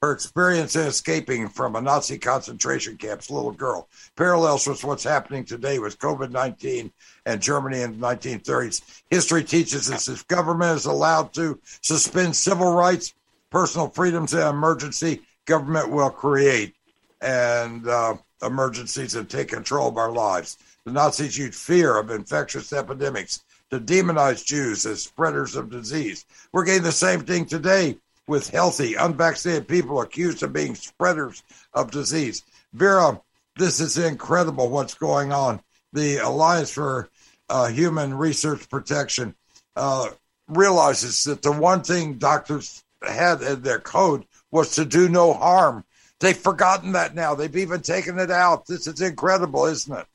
Her 0.02 0.12
experience 0.12 0.76
in 0.76 0.88
escaping 0.88 1.50
from 1.50 1.76
a 1.76 1.82
Nazi 1.82 2.18
concentration 2.18 2.98
camp's 2.98 3.30
little 3.30 3.52
girl 3.52 3.88
parallels 4.16 4.68
with 4.68 4.84
what's 4.84 5.04
happening 5.04 5.46
today 5.46 5.80
with 5.80 6.00
COVID 6.00 6.32
19 6.32 6.92
and 7.26 7.42
Germany 7.42 7.82
in 7.82 8.00
the 8.00 8.08
1930s. 8.08 9.02
History 9.10 9.44
teaches 9.44 9.92
us 9.92 10.08
if 10.08 10.28
government 10.28 10.78
is 10.78 10.86
allowed 10.86 11.34
to 11.34 11.60
suspend 11.82 12.36
civil 12.36 12.74
rights, 12.74 13.14
personal 13.50 13.90
freedoms 13.90 14.34
in 14.34 14.42
emergency, 14.42 15.22
government 15.50 15.90
will 15.90 16.12
create 16.12 16.76
and 17.22 17.88
uh, 17.88 18.16
emergencies 18.42 19.16
and 19.16 19.30
take 19.30 19.50
control 19.50 19.90
of 19.90 19.98
our 19.98 20.12
lives. 20.12 20.58
The 20.86 20.92
Nazis 20.92 21.38
used 21.38 21.56
fear 21.56 21.98
of 21.98 22.12
infectious 22.12 22.72
epidemics 22.72 23.44
to 23.72 23.80
demonize 23.80 24.46
Jews 24.46 24.86
as 24.86 25.04
spreaders 25.04 25.56
of 25.56 25.70
disease. 25.70 26.26
We're 26.54 26.66
getting 26.66 26.84
the 26.84 26.92
same 26.92 27.22
thing 27.22 27.46
today 27.46 27.98
with 28.28 28.50
healthy, 28.50 28.94
unvaccinated 28.94 29.68
people 29.68 30.02
accused 30.02 30.44
of 30.44 30.54
being 30.54 30.76
spreaders 30.76 31.44
of 31.74 31.92
disease. 31.92 32.44
Vera, 32.74 33.20
this 33.58 33.80
is 33.80 33.98
incredible 33.98 34.70
what's 34.70 34.94
going 34.94 35.34
on. 35.34 35.60
The 35.94 36.18
Alliance 36.18 36.72
for 36.72 37.10
uh, 37.50 37.68
Human 37.68 38.14
Research 38.14 38.70
Protection 38.70 39.36
uh, 39.76 40.10
realizes 40.48 41.24
that 41.24 41.42
the 41.42 41.52
one 41.52 41.82
thing 41.82 42.20
doctors 42.20 42.84
had 43.02 43.42
in 43.42 43.62
their 43.62 43.80
code 43.80 44.26
was 44.52 44.76
to 44.76 44.86
do 44.86 45.10
no 45.10 45.34
harm. 45.34 45.84
They've 46.20 46.36
forgotten 46.38 46.94
that 46.94 47.16
now. 47.16 47.36
They've 47.36 47.56
even 47.56 47.82
taken 47.82 48.20
it 48.20 48.32
out. 48.32 48.66
This 48.66 48.88
is 48.88 49.02
incredible, 49.02 49.66
isn't 49.66 49.98
it? 49.98 50.06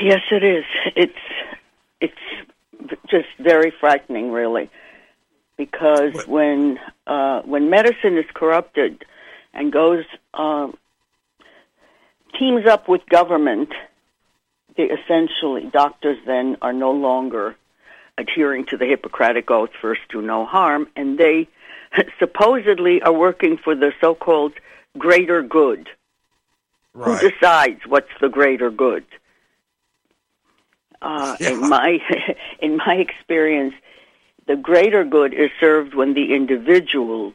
Yes, 0.00 0.20
it 0.30 0.44
is. 0.44 0.64
It's 0.96 1.12
it's 2.00 2.98
just 3.10 3.28
very 3.38 3.72
frightening, 3.80 4.30
really, 4.32 4.70
because 5.56 6.14
what? 6.14 6.28
when 6.28 6.78
uh, 7.06 7.42
when 7.42 7.70
medicine 7.70 8.18
is 8.18 8.26
corrupted 8.34 9.04
and 9.54 9.72
goes 9.72 10.04
uh, 10.34 10.68
teams 12.38 12.66
up 12.66 12.88
with 12.88 13.06
government, 13.08 13.70
they 14.76 14.84
essentially 14.84 15.68
doctors 15.72 16.18
then 16.26 16.56
are 16.62 16.72
no 16.72 16.92
longer 16.92 17.56
adhering 18.18 18.66
to 18.66 18.76
the 18.76 18.86
Hippocratic 18.86 19.50
oath, 19.50 19.70
first 19.80 20.00
do 20.10 20.20
no 20.20 20.44
harm, 20.44 20.88
and 20.96 21.18
they 21.18 21.48
supposedly 22.18 23.02
are 23.02 23.12
working 23.12 23.58
for 23.58 23.74
the 23.74 23.92
so-called 24.00 24.52
greater 24.96 25.42
good. 25.42 25.88
Right. 26.94 27.20
Who 27.20 27.30
decides 27.30 27.80
what's 27.86 28.10
the 28.20 28.28
greater 28.28 28.70
good? 28.70 29.04
Uh, 31.00 31.36
yeah. 31.40 31.50
In 31.50 31.68
my 31.68 31.98
in 32.60 32.76
my 32.78 32.94
experience, 32.94 33.74
the 34.46 34.56
greater 34.56 35.04
good 35.04 35.34
is 35.34 35.50
served 35.60 35.94
when 35.94 36.14
the 36.14 36.34
individual 36.34 37.34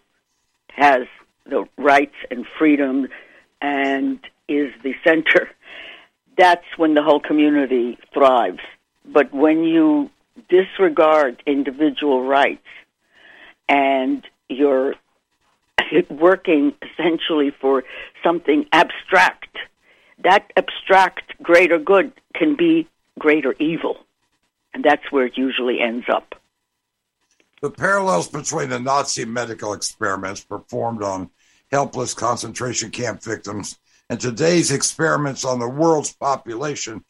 has 0.69 1.03
the 1.45 1.65
rights 1.77 2.15
and 2.31 2.45
freedom 2.57 3.07
and 3.61 4.19
is 4.47 4.73
the 4.83 4.93
center. 5.03 5.49
That's 6.37 6.65
when 6.77 6.95
the 6.95 7.03
whole 7.03 7.19
community 7.19 7.97
thrives. 8.13 8.59
But 9.05 9.33
when 9.33 9.63
you 9.63 10.09
disregard 10.49 11.43
individual 11.45 12.23
rights 12.23 12.65
and 13.69 14.25
you're 14.53 14.95
working 16.09 16.73
essentially 16.81 17.51
for 17.51 17.83
something 18.23 18.65
abstract. 18.71 19.57
That 20.23 20.51
abstract 20.55 21.33
greater 21.41 21.79
good 21.79 22.13
can 22.35 22.55
be 22.55 22.87
greater 23.19 23.53
evil. 23.59 23.97
And 24.73 24.83
that's 24.83 25.11
where 25.11 25.25
it 25.25 25.37
usually 25.37 25.79
ends 25.79 26.05
up. 26.11 26.35
The 27.61 27.69
parallels 27.69 28.27
between 28.27 28.69
the 28.69 28.79
Nazi 28.79 29.23
medical 29.23 29.73
experiments 29.73 30.43
performed 30.43 31.03
on 31.03 31.29
helpless 31.71 32.13
concentration 32.13 32.91
camp 32.91 33.23
victims 33.23 33.79
and 34.09 34.19
today's 34.19 34.71
experiments 34.71 35.45
on 35.45 35.59
the 35.59 35.69
world's 35.69 36.13
population 36.13 37.03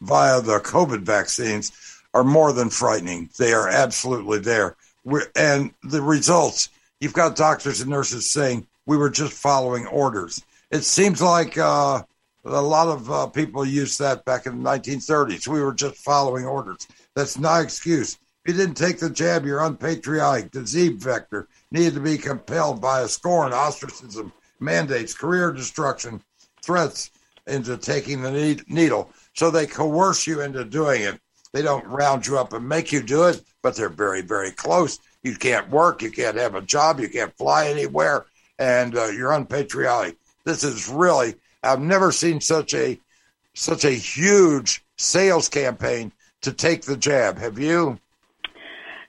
via 0.00 0.40
the 0.40 0.58
COVID 0.60 1.02
vaccines 1.02 1.72
are 2.12 2.24
more 2.24 2.52
than 2.52 2.70
frightening. 2.70 3.30
They 3.38 3.52
are 3.52 3.68
absolutely 3.68 4.40
there. 4.40 4.76
We're, 5.04 5.26
and 5.36 5.72
the 5.82 6.02
results 6.02 6.70
you've 7.00 7.12
got 7.12 7.36
doctors 7.36 7.80
and 7.80 7.90
nurses 7.90 8.30
saying 8.30 8.66
we 8.86 8.96
were 8.96 9.10
just 9.10 9.32
following 9.32 9.86
orders. 9.86 10.42
It 10.70 10.84
seems 10.84 11.20
like 11.20 11.58
uh, 11.58 12.02
a 12.44 12.62
lot 12.62 12.88
of 12.88 13.10
uh, 13.10 13.26
people 13.28 13.64
used 13.64 13.98
that 13.98 14.24
back 14.24 14.46
in 14.46 14.62
the 14.62 14.70
1930s. 14.70 15.48
We 15.48 15.60
were 15.60 15.74
just 15.74 15.96
following 15.96 16.44
orders. 16.44 16.86
That's 17.14 17.38
no 17.38 17.54
excuse. 17.60 18.18
If 18.44 18.52
you 18.52 18.54
didn't 18.54 18.76
take 18.76 18.98
the 18.98 19.10
jab, 19.10 19.44
you're 19.44 19.64
unpatriotic. 19.64 20.52
The 20.52 20.66
Z 20.66 20.96
vector 20.96 21.48
needed 21.70 21.94
to 21.94 22.00
be 22.00 22.16
compelled 22.16 22.80
by 22.80 23.00
a 23.00 23.08
scorn, 23.08 23.52
ostracism, 23.52 24.32
mandates, 24.60 25.14
career 25.14 25.52
destruction, 25.52 26.22
threats 26.62 27.10
into 27.46 27.76
taking 27.76 28.22
the 28.22 28.62
needle. 28.68 29.10
So 29.34 29.50
they 29.50 29.66
coerce 29.66 30.26
you 30.26 30.40
into 30.40 30.64
doing 30.64 31.02
it. 31.02 31.20
They 31.52 31.62
don't 31.62 31.86
round 31.86 32.26
you 32.26 32.38
up 32.38 32.52
and 32.52 32.68
make 32.68 32.92
you 32.92 33.02
do 33.02 33.24
it, 33.24 33.42
but 33.62 33.74
they're 33.76 33.88
very, 33.88 34.22
very 34.22 34.52
close. 34.52 34.98
You 35.22 35.36
can't 35.36 35.68
work, 35.70 36.02
you 36.02 36.10
can't 36.10 36.36
have 36.36 36.54
a 36.54 36.62
job, 36.62 37.00
you 37.00 37.08
can't 37.08 37.36
fly 37.36 37.68
anywhere, 37.68 38.26
and 38.58 38.96
uh, 38.96 39.06
you're 39.06 39.32
unpatriotic. 39.32 40.16
This 40.44 40.64
is 40.64 40.88
really 40.88 41.34
I've 41.62 41.80
never 41.80 42.12
seen 42.12 42.40
such 42.40 42.74
a 42.74 42.98
such 43.54 43.84
a 43.84 43.90
huge 43.90 44.82
sales 44.96 45.48
campaign 45.48 46.12
to 46.42 46.52
take 46.52 46.82
the 46.82 46.96
jab. 46.96 47.38
Have 47.38 47.58
you? 47.58 47.98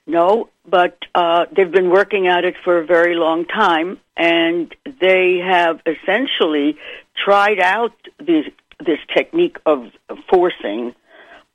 No, 0.08 0.50
but 0.67 0.97
uh, 1.15 1.45
they've 1.56 1.71
been 1.71 1.89
working 1.89 2.28
at 2.28 2.43
it 2.43 2.56
for 2.63 2.80
a 2.80 2.86
very 2.86 3.15
long 3.15 3.45
time, 3.45 4.00
and 4.17 4.74
they 5.00 5.38
have 5.38 5.80
essentially 5.86 6.78
tried 7.15 7.60
out 7.60 7.93
this 8.19 8.45
this 8.84 9.00
technique 9.15 9.58
of 9.65 9.91
forcing 10.30 10.95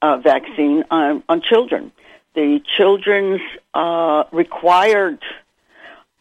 a 0.01 0.19
vaccine 0.19 0.85
on, 0.91 1.23
on 1.29 1.43
children. 1.43 1.91
The 2.37 2.61
children's 2.77 3.41
uh, 3.75 4.25
required 4.31 5.23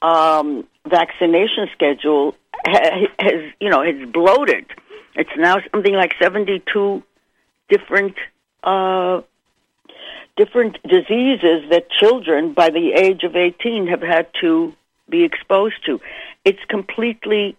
um, 0.02 0.66
vaccination 0.88 1.68
schedule 1.74 2.36
has, 2.66 3.52
you 3.60 3.70
know, 3.70 3.82
it's 3.82 4.12
bloated. 4.12 4.66
It's 5.16 5.30
now 5.38 5.58
something 5.72 5.94
like 5.94 6.14
72 6.20 7.04
different 7.70 8.16
uh, 8.64 9.22
different 10.36 10.82
diseases 10.84 11.70
that 11.70 11.90
children 11.90 12.54
by 12.54 12.70
the 12.70 12.94
age 12.94 13.24
of 13.24 13.36
18 13.36 13.88
have 13.88 14.02
had 14.02 14.28
to 14.42 14.74
be 15.10 15.24
exposed 15.24 15.86
to. 15.86 16.02
It's 16.44 16.64
completely, 16.68 17.56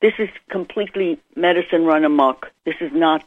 this 0.00 0.14
is 0.18 0.28
completely 0.50 1.18
medicine 1.34 1.84
run 1.84 2.04
amok. 2.04 2.50
This 2.64 2.76
is 2.80 2.92
not 2.92 3.24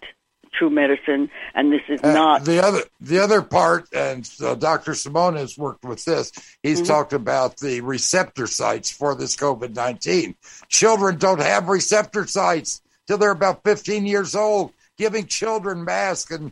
true 0.51 0.69
medicine, 0.69 1.29
and 1.53 1.71
this 1.71 1.81
is 1.87 2.01
uh, 2.03 2.13
not 2.13 2.45
the 2.45 2.63
other. 2.63 2.81
The 3.01 3.19
other 3.19 3.41
part, 3.41 3.87
and 3.93 4.29
uh, 4.41 4.55
Dr. 4.55 4.93
Simone 4.93 5.35
has 5.35 5.57
worked 5.57 5.85
with 5.85 6.03
this. 6.05 6.31
He's 6.63 6.79
mm-hmm. 6.79 6.87
talked 6.87 7.13
about 7.13 7.57
the 7.57 7.81
receptor 7.81 8.47
sites 8.47 8.91
for 8.91 9.15
this 9.15 9.35
COVID 9.35 9.75
nineteen. 9.75 10.35
Children 10.67 11.17
don't 11.17 11.41
have 11.41 11.67
receptor 11.67 12.25
sites 12.27 12.81
till 13.07 13.17
they're 13.17 13.31
about 13.31 13.63
fifteen 13.63 14.05
years 14.05 14.35
old 14.35 14.73
giving 14.99 15.25
children 15.25 15.83
masks 15.85 16.29
and 16.29 16.51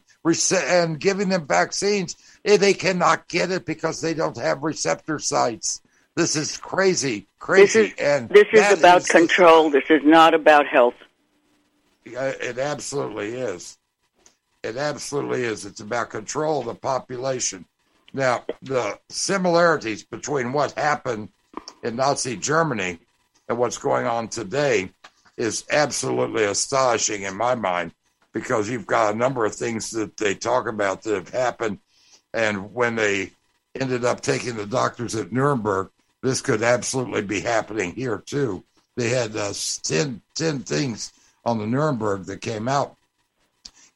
and 0.53 0.99
giving 0.99 1.29
them 1.29 1.45
vaccines, 1.45 2.15
eh, 2.45 2.57
they 2.57 2.73
cannot 2.73 3.27
get 3.27 3.51
it 3.51 3.65
because 3.65 4.01
they 4.01 4.13
don't 4.13 4.38
have 4.38 4.63
receptor 4.63 5.19
sites. 5.19 5.81
This 6.15 6.36
is 6.36 6.57
crazy, 6.57 7.27
crazy, 7.38 7.81
this 7.81 7.91
is, 7.91 7.99
and 7.99 8.29
this 8.29 8.47
is 8.51 8.79
about 8.79 9.01
is, 9.01 9.07
control. 9.07 9.69
This 9.69 9.83
is 9.89 10.01
not 10.03 10.33
about 10.33 10.65
health. 10.65 10.95
It 12.05 12.57
absolutely 12.57 13.33
is. 13.33 13.76
It 14.63 14.77
absolutely 14.77 15.43
is. 15.43 15.65
It's 15.65 15.81
about 15.81 16.09
control 16.09 16.61
of 16.61 16.65
the 16.67 16.75
population. 16.75 17.65
Now, 18.13 18.43
the 18.61 18.99
similarities 19.09 20.03
between 20.03 20.53
what 20.53 20.71
happened 20.71 21.29
in 21.83 21.95
Nazi 21.95 22.35
Germany 22.35 22.99
and 23.47 23.57
what's 23.57 23.77
going 23.77 24.05
on 24.05 24.27
today 24.27 24.91
is 25.37 25.65
absolutely 25.71 26.45
astonishing 26.45 27.23
in 27.23 27.35
my 27.35 27.55
mind 27.55 27.91
because 28.33 28.69
you've 28.69 28.87
got 28.87 29.13
a 29.13 29.17
number 29.17 29.45
of 29.45 29.55
things 29.55 29.91
that 29.91 30.17
they 30.17 30.33
talk 30.33 30.67
about 30.67 31.03
that 31.03 31.15
have 31.15 31.29
happened. 31.29 31.79
And 32.33 32.73
when 32.73 32.95
they 32.95 33.31
ended 33.79 34.05
up 34.05 34.21
taking 34.21 34.55
the 34.55 34.65
doctors 34.65 35.15
at 35.15 35.31
Nuremberg, 35.31 35.89
this 36.21 36.41
could 36.41 36.63
absolutely 36.63 37.21
be 37.21 37.39
happening 37.39 37.93
here 37.93 38.17
too. 38.25 38.63
They 38.95 39.09
had 39.09 39.35
uh, 39.35 39.53
10, 39.83 40.21
10 40.35 40.59
things 40.59 41.13
on 41.45 41.59
the 41.59 41.67
Nuremberg 41.67 42.25
that 42.25 42.41
came 42.41 42.67
out. 42.67 42.95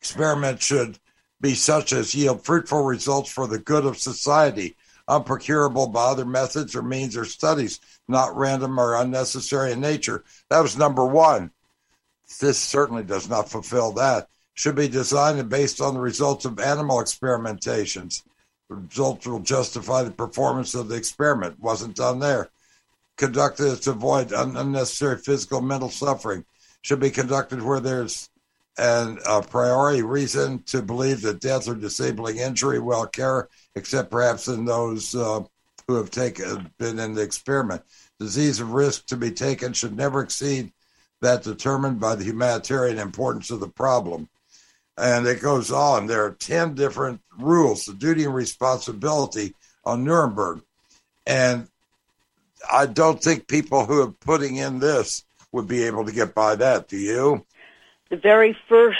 Experiments 0.01 0.65
should 0.65 0.99
be 1.39 1.55
such 1.55 1.93
as 1.93 2.15
yield 2.15 2.43
fruitful 2.43 2.83
results 2.83 3.31
for 3.31 3.47
the 3.47 3.59
good 3.59 3.85
of 3.85 3.97
society, 3.97 4.75
unprocurable 5.07 5.91
by 5.91 6.05
other 6.05 6.25
methods 6.25 6.75
or 6.75 6.81
means 6.81 7.15
or 7.15 7.25
studies, 7.25 7.79
not 8.07 8.35
random 8.35 8.79
or 8.79 8.95
unnecessary 8.95 9.71
in 9.71 9.79
nature. 9.79 10.23
That 10.49 10.61
was 10.61 10.77
number 10.77 11.05
one. 11.05 11.51
This 12.39 12.57
certainly 12.59 13.03
does 13.03 13.29
not 13.29 13.49
fulfill 13.49 13.91
that 13.93 14.27
should 14.53 14.75
be 14.75 14.87
designed 14.87 15.39
and 15.39 15.49
based 15.49 15.81
on 15.81 15.93
the 15.93 15.99
results 15.99 16.45
of 16.45 16.59
animal 16.59 16.97
experimentations. 16.97 18.23
The 18.69 18.75
results 18.75 19.25
will 19.25 19.39
justify 19.39 20.03
the 20.03 20.11
performance 20.11 20.75
of 20.75 20.87
the 20.87 20.95
experiment. 20.95 21.59
Wasn't 21.59 21.95
done 21.95 22.19
there. 22.19 22.49
Conducted 23.17 23.81
to 23.81 23.91
avoid 23.91 24.31
unnecessary 24.31 25.17
physical 25.17 25.61
mental 25.61 25.89
suffering. 25.89 26.45
Should 26.81 26.99
be 26.99 27.11
conducted 27.11 27.61
where 27.61 27.79
there's 27.79 28.29
an 28.81 29.19
a 29.27 29.41
priori 29.41 30.01
reason 30.01 30.63
to 30.63 30.81
believe 30.81 31.21
that 31.21 31.39
death 31.39 31.67
or 31.67 31.75
disabling 31.75 32.37
injury 32.37 32.79
will 32.79 33.03
occur, 33.03 33.47
except 33.75 34.11
perhaps 34.11 34.47
in 34.47 34.65
those 34.65 35.15
uh, 35.15 35.41
who 35.87 35.95
have 35.95 36.11
taken 36.11 36.71
been 36.77 36.99
in 36.99 37.13
the 37.13 37.21
experiment. 37.21 37.83
Disease 38.19 38.59
of 38.59 38.73
risk 38.73 39.05
to 39.07 39.17
be 39.17 39.31
taken 39.31 39.73
should 39.73 39.95
never 39.95 40.21
exceed 40.21 40.71
that 41.21 41.43
determined 41.43 41.99
by 41.99 42.15
the 42.15 42.23
humanitarian 42.23 42.97
importance 42.97 43.51
of 43.51 43.59
the 43.59 43.69
problem 43.69 44.27
and 44.97 45.25
it 45.25 45.41
goes 45.41 45.71
on. 45.71 46.05
There 46.05 46.25
are 46.25 46.31
10 46.31 46.75
different 46.75 47.21
rules, 47.39 47.85
the 47.85 47.93
duty 47.93 48.25
and 48.25 48.33
responsibility 48.33 49.55
on 49.83 50.03
Nuremberg. 50.03 50.61
And 51.25 51.67
I 52.71 52.85
don't 52.85 53.21
think 53.21 53.47
people 53.47 53.85
who 53.85 54.01
are 54.01 54.11
putting 54.11 54.57
in 54.57 54.79
this 54.79 55.25
would 55.51 55.67
be 55.67 55.83
able 55.83 56.05
to 56.05 56.11
get 56.11 56.35
by 56.35 56.55
that. 56.55 56.87
Do 56.87 56.97
you? 56.97 57.45
The 58.11 58.17
very 58.17 58.55
first 58.69 58.99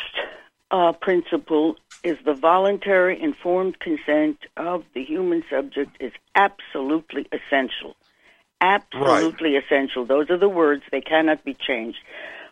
uh, 0.72 0.94
principle 0.94 1.76
is 2.04 2.18
the 2.26 2.34
voluntary 2.34 3.22
informed 3.22 3.80
consent 3.80 4.40
of 4.58 4.84
the 4.96 5.04
human 5.04 5.44
subject 5.50 5.98
is 6.00 6.14
absolutely 6.34 7.28
essential. 7.32 7.96
Absolutely 8.60 9.54
right. 9.54 9.64
essential. 9.64 10.06
Those 10.06 10.32
are 10.32 10.38
the 10.38 10.50
words. 10.50 10.82
They 10.92 11.02
cannot 11.02 11.44
be 11.44 11.54
changed 11.54 12.00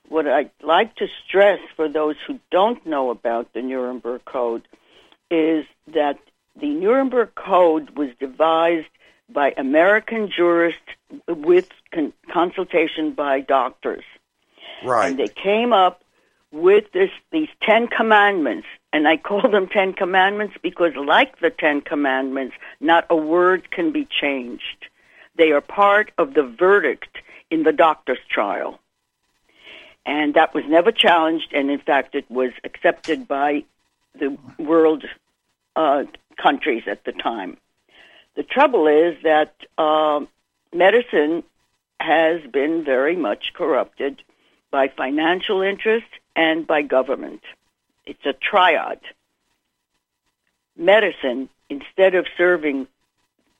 what 0.09 0.27
I'd 0.27 0.51
like 0.61 0.95
to 0.97 1.07
stress 1.25 1.59
for 1.75 1.87
those 1.87 2.15
who 2.27 2.39
don't 2.51 2.83
know 2.85 3.11
about 3.11 3.53
the 3.53 3.61
Nuremberg 3.61 4.25
Code 4.25 4.67
is 5.31 5.65
that 5.93 6.17
the 6.59 6.69
Nuremberg 6.69 7.35
Code 7.35 7.91
was 7.91 8.09
devised 8.19 8.87
by 9.31 9.53
American 9.55 10.29
jurists 10.35 10.81
with 11.27 11.69
con- 11.93 12.13
consultation 12.31 13.13
by 13.13 13.39
doctors. 13.41 14.03
Right. 14.83 15.11
And 15.11 15.19
they 15.19 15.27
came 15.27 15.71
up 15.71 16.01
with 16.51 16.91
this 16.93 17.11
these 17.31 17.49
Ten 17.61 17.87
Commandments, 17.87 18.67
and 18.91 19.07
I 19.07 19.17
call 19.17 19.49
them 19.49 19.67
Ten 19.67 19.93
Commandments 19.93 20.55
because, 20.61 20.95
like 20.95 21.39
the 21.39 21.49
Ten 21.49 21.81
Commandments, 21.81 22.55
not 22.79 23.05
a 23.09 23.15
word 23.15 23.71
can 23.71 23.91
be 23.91 24.05
changed. 24.05 24.87
They 25.35 25.51
are 25.51 25.61
part 25.61 26.11
of 26.17 26.33
the 26.33 26.43
verdict 26.43 27.17
in 27.49 27.63
the 27.63 27.71
doctor's 27.71 28.19
trial 28.29 28.79
and 30.09 30.33
that 30.33 30.55
was 30.55 30.63
never 30.67 30.91
challenged, 30.91 31.53
and 31.53 31.69
in 31.69 31.79
fact, 31.79 32.15
it 32.15 32.29
was 32.31 32.51
accepted 32.63 33.27
by 33.27 33.63
the 34.17 34.35
world 34.57 35.03
uh, 35.75 36.03
countries 36.35 36.83
at 36.87 37.03
the 37.03 37.11
time. 37.11 37.57
The 38.35 38.41
trouble 38.41 38.87
is 38.87 39.21
that 39.23 39.53
uh, 39.77 40.21
medicine 40.73 41.43
has 41.99 42.41
been 42.51 42.83
very 42.83 43.15
much 43.15 43.53
corrupted 43.53 44.23
by 44.71 44.87
financial 44.87 45.61
interest 45.61 46.07
and 46.35 46.65
by 46.65 46.81
government. 46.81 47.41
It's 48.05 48.25
a 48.25 48.33
triad. 48.33 48.99
Medicine, 50.77 51.49
instead 51.69 52.15
of 52.15 52.25
serving 52.37 52.87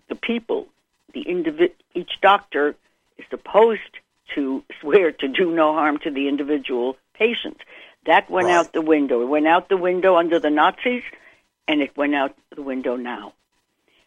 the 0.08 0.16
people, 0.16 0.68
the 1.14 1.24
individ- 1.24 1.74
each 1.94 2.12
doctor 2.22 2.76
is 3.18 3.26
supposed 3.30 4.00
to 4.36 4.64
swear 4.80 5.12
to 5.12 5.28
do 5.28 5.52
no 5.52 5.74
harm 5.74 5.98
to 6.00 6.12
the 6.12 6.28
individual 6.28 6.98
patient. 7.14 7.58
That 8.06 8.30
went 8.30 8.48
right. 8.48 8.56
out 8.56 8.74
the 8.74 8.82
window. 8.82 9.22
It 9.22 9.28
went 9.28 9.48
out 9.48 9.70
the 9.70 9.78
window 9.78 10.16
under 10.16 10.40
the 10.40 10.50
Nazis, 10.50 11.04
and 11.68 11.82
it 11.82 11.96
went 11.98 12.16
out 12.16 12.36
the 12.56 12.62
window 12.62 12.96
now. 12.96 13.34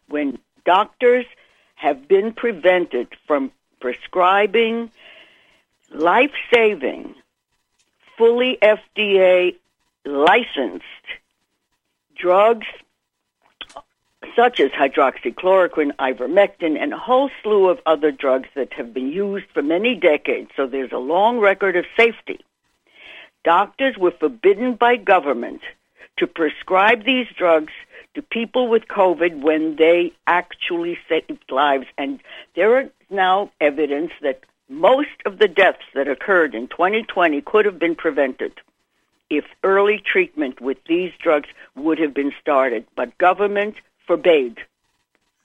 When 0.08 0.38
doctors 0.64 1.26
have 1.74 2.08
been 2.08 2.32
prevented 2.32 3.08
from 3.26 3.52
prescribing 3.80 4.90
life 5.90 6.32
saving, 6.52 7.14
fully 8.16 8.58
FDA 8.62 9.56
licensed 10.04 10.84
drugs 12.16 12.66
such 14.36 14.60
as 14.60 14.70
hydroxychloroquine, 14.70 15.92
ivermectin, 15.96 16.80
and 16.80 16.92
a 16.92 16.98
whole 16.98 17.30
slew 17.42 17.68
of 17.68 17.80
other 17.84 18.10
drugs 18.10 18.48
that 18.54 18.72
have 18.72 18.94
been 18.94 19.08
used 19.08 19.46
for 19.52 19.62
many 19.62 19.94
decades. 19.94 20.50
So 20.56 20.66
there's 20.66 20.92
a 20.92 20.98
long 20.98 21.38
record 21.38 21.76
of 21.76 21.84
safety. 21.96 22.40
Doctors 23.44 23.96
were 23.98 24.12
forbidden 24.12 24.74
by 24.74 24.96
government 24.96 25.60
to 26.18 26.26
prescribe 26.26 27.04
these 27.04 27.26
drugs 27.36 27.72
to 28.14 28.22
people 28.22 28.68
with 28.68 28.86
COVID 28.88 29.40
when 29.42 29.76
they 29.76 30.12
actually 30.26 30.98
saved 31.08 31.50
lives. 31.50 31.86
And 31.98 32.20
there 32.54 32.80
is 32.80 32.90
now 33.10 33.50
evidence 33.60 34.12
that 34.22 34.40
most 34.72 35.10
of 35.26 35.38
the 35.38 35.48
deaths 35.48 35.84
that 35.94 36.08
occurred 36.08 36.54
in 36.54 36.66
2020 36.68 37.42
could 37.42 37.66
have 37.66 37.78
been 37.78 37.94
prevented 37.94 38.52
if 39.28 39.44
early 39.62 40.02
treatment 40.04 40.60
with 40.60 40.78
these 40.88 41.12
drugs 41.22 41.48
would 41.76 41.98
have 41.98 42.14
been 42.14 42.32
started. 42.40 42.86
But 42.96 43.16
government 43.18 43.76
forbade. 44.06 44.58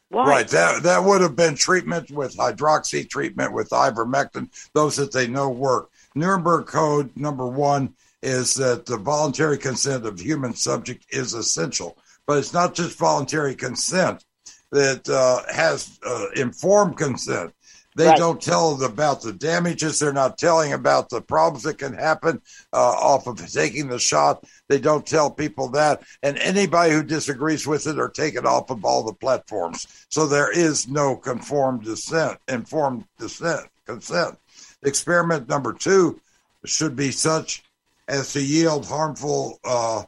Why? 0.09 0.27
Right. 0.27 0.47
That 0.47 0.83
that 0.83 1.03
would 1.03 1.21
have 1.21 1.35
been 1.35 1.55
treatment 1.55 2.09
with 2.09 2.37
hydroxy 2.37 3.09
treatment 3.09 3.51
with 3.53 3.69
ivermectin, 3.69 4.49
those 4.73 4.95
that 4.95 5.11
they 5.11 5.27
know 5.27 5.49
work. 5.49 5.89
Nuremberg 6.15 6.65
Code 6.65 7.15
number 7.17 7.45
one 7.45 7.93
is 8.23 8.53
that 8.55 8.85
the 8.85 8.97
voluntary 8.97 9.57
consent 9.57 10.05
of 10.05 10.19
human 10.19 10.53
subject 10.53 11.05
is 11.09 11.33
essential, 11.33 11.97
but 12.25 12.37
it's 12.37 12.53
not 12.53 12.73
just 12.73 12.97
voluntary 12.97 13.55
consent 13.55 14.25
that 14.71 15.07
uh, 15.09 15.41
has 15.53 15.99
uh, 16.05 16.27
informed 16.35 16.97
consent. 16.97 17.53
They 17.97 18.05
Right. 18.05 18.17
don't 18.19 18.39
tell 18.39 18.83
about 18.83 19.23
the 19.23 19.33
damages. 19.33 19.97
They're 19.97 20.13
not 20.13 20.37
telling 20.37 20.71
about 20.71 21.09
the 21.09 21.19
problems 21.19 21.63
that 21.63 21.79
can 21.79 21.93
happen 21.93 22.39
uh, 22.71 22.77
off 22.77 23.25
of 23.25 23.43
taking 23.51 23.87
the 23.87 23.97
shot. 23.97 24.43
They 24.69 24.77
don't 24.77 25.03
tell 25.03 25.31
people 25.31 25.69
that. 25.69 26.03
And 26.21 26.37
anybody 26.37 26.93
who 26.93 27.01
disagrees 27.01 27.65
with 27.65 27.87
it 27.87 27.97
are 27.97 28.07
taken 28.09 28.45
off 28.45 28.69
of 28.69 28.85
all 28.85 29.01
the 29.01 29.15
platforms. 29.15 29.87
So 30.09 30.27
there 30.27 30.51
is 30.51 30.87
no 30.87 31.15
conformed 31.15 31.85
dissent, 31.85 32.37
informed 32.47 33.05
dissent, 33.17 33.65
consent. 33.87 34.37
Experiment 34.83 35.49
number 35.49 35.73
two 35.73 36.21
should 36.65 36.95
be 36.95 37.09
such 37.09 37.63
as 38.07 38.31
to 38.33 38.41
yield 38.43 38.85
harmful, 38.85 39.59
uh, 39.63 40.03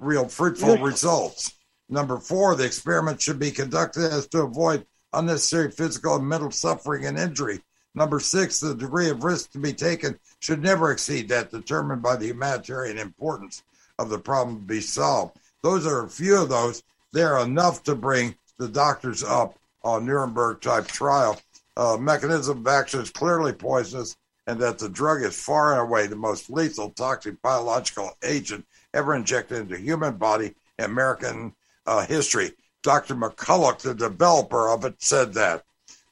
real 0.00 0.28
fruitful 0.28 0.78
results. 0.78 1.52
Number 1.88 2.18
four, 2.18 2.56
the 2.56 2.64
experiment 2.64 3.22
should 3.22 3.38
be 3.38 3.52
conducted 3.52 4.12
as 4.12 4.26
to 4.28 4.42
avoid 4.42 4.84
unnecessary 5.12 5.70
physical 5.70 6.16
and 6.16 6.28
mental 6.28 6.50
suffering 6.50 7.06
and 7.06 7.18
injury. 7.18 7.60
Number 7.94 8.20
six, 8.20 8.60
the 8.60 8.74
degree 8.74 9.10
of 9.10 9.24
risk 9.24 9.50
to 9.52 9.58
be 9.58 9.72
taken 9.72 10.18
should 10.38 10.62
never 10.62 10.92
exceed 10.92 11.28
that 11.28 11.50
determined 11.50 12.02
by 12.02 12.16
the 12.16 12.26
humanitarian 12.26 12.98
importance 12.98 13.62
of 13.98 14.08
the 14.08 14.18
problem 14.18 14.56
to 14.56 14.62
be 14.62 14.80
solved. 14.80 15.36
Those 15.62 15.86
are 15.86 16.04
a 16.04 16.08
few 16.08 16.40
of 16.40 16.48
those. 16.48 16.82
They're 17.12 17.38
enough 17.38 17.82
to 17.84 17.94
bring 17.94 18.36
the 18.58 18.68
doctors 18.68 19.24
up 19.24 19.58
on 19.82 20.06
Nuremberg 20.06 20.60
type 20.60 20.86
trial. 20.86 21.40
Uh, 21.76 21.96
mechanism 21.96 22.58
of 22.58 22.66
action 22.66 23.00
is 23.00 23.10
clearly 23.10 23.52
poisonous, 23.52 24.16
and 24.46 24.60
that 24.60 24.78
the 24.78 24.88
drug 24.88 25.22
is 25.22 25.40
far 25.40 25.72
and 25.72 25.80
away 25.80 26.06
the 26.06 26.16
most 26.16 26.50
lethal 26.50 26.90
toxic 26.90 27.40
biological 27.42 28.10
agent 28.22 28.64
ever 28.94 29.14
injected 29.14 29.58
into 29.58 29.76
human 29.76 30.16
body 30.16 30.54
in 30.78 30.84
American 30.84 31.54
uh, 31.86 32.04
history. 32.06 32.52
Dr. 32.82 33.14
McCulloch, 33.14 33.78
the 33.80 33.94
developer 33.94 34.68
of 34.68 34.84
it, 34.84 34.94
said 34.98 35.34
that 35.34 35.64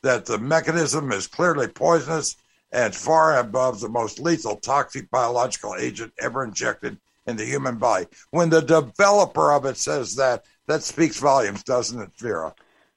that 0.03 0.27
the 0.27 0.39
mechanism 0.39 1.11
is 1.13 1.27
clearly 1.27 1.67
poisonous 1.67 2.37
and 2.71 2.95
far 2.95 3.39
above 3.39 3.81
the 3.81 3.89
most 3.89 4.21
lethal 4.21 4.57
toxic 4.57 5.11
biological 5.11 5.75
agent 5.79 6.13
ever 6.21 6.45
injected 6.45 6.99
in 7.27 7.37
the 7.37 7.45
human 7.45 7.77
body. 7.77 8.07
When 8.31 8.51
the 8.51 8.63
developer 8.63 9.53
of 9.53 9.65
it 9.65 9.77
says 9.77 10.17
that, 10.17 10.45
that 10.67 10.83
speaks 10.83 11.19
volumes, 11.19 11.63
doesn't 11.63 12.01
it, 12.01 12.11
Vera? 12.19 12.55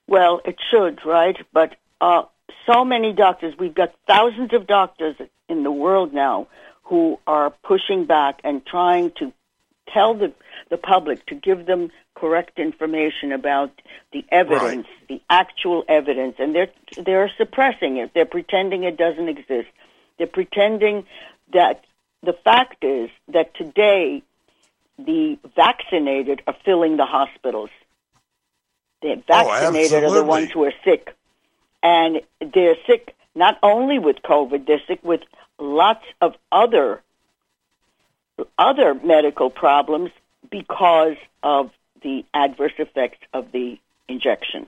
Well, 0.08 0.42
it 0.46 0.58
should, 0.70 1.00
right? 1.06 1.38
But 1.54 1.76
uh, 2.00 2.24
so 2.66 2.86
many 2.86 3.14
doctors, 3.14 3.58
we've 3.58 3.74
got 3.74 3.94
thousands 4.08 4.54
of 4.54 4.68
doctors 4.68 5.16
in 5.50 5.64
the 5.64 5.72
world 5.72 6.14
now 6.14 6.48
who 6.84 7.20
are 7.26 7.50
pushing 7.64 8.06
back 8.06 8.42
and 8.44 8.66
trying 8.66 9.12
to 9.12 9.32
tell 9.88 10.14
the, 10.14 10.34
the 10.70 10.78
public 10.78 11.26
to 11.28 11.36
give 11.36 11.66
them 11.66 11.92
correct 12.22 12.60
information 12.60 13.32
about 13.32 13.72
the 14.14 14.24
evidence, 14.30 14.86
the 15.10 15.20
actual 15.30 15.84
evidence, 15.88 16.36
and 16.38 16.54
they're 16.54 16.72
they're 17.04 17.32
suppressing 17.36 17.98
it. 17.98 18.12
They're 18.14 18.26
pretending 18.38 18.84
it 18.84 18.96
doesn't 18.96 19.28
exist. 19.28 19.70
They're 20.18 20.28
pretending 20.28 21.06
that 21.52 21.84
the 22.22 22.34
fact 22.34 22.84
is 22.84 23.10
that 23.30 23.56
today 23.56 24.22
the 25.00 25.40
vaccinated 25.56 26.44
are 26.46 26.56
filling 26.64 26.98
the 26.98 27.08
hospitals. 27.08 27.72
The 29.02 29.14
oh, 29.14 29.24
vaccinated 29.28 30.04
are 30.04 30.14
the 30.14 30.24
ones 30.24 30.52
who 30.52 30.64
are 30.66 30.74
sick. 30.86 31.16
And 31.82 32.22
they're 32.40 32.76
sick 32.86 33.16
not 33.34 33.58
only 33.64 33.98
with 33.98 34.18
COVID, 34.24 34.68
they're 34.68 34.86
sick 34.88 35.00
with 35.04 35.22
lots 35.58 36.06
of 36.22 36.36
other 36.52 37.02
other 38.58 38.94
medical 38.94 39.50
problems 39.50 40.12
because 40.50 41.18
of 41.44 41.72
the 42.02 42.26
adverse 42.34 42.74
effects 42.78 43.20
of 43.34 43.52
the 43.52 43.80
injections. 44.08 44.68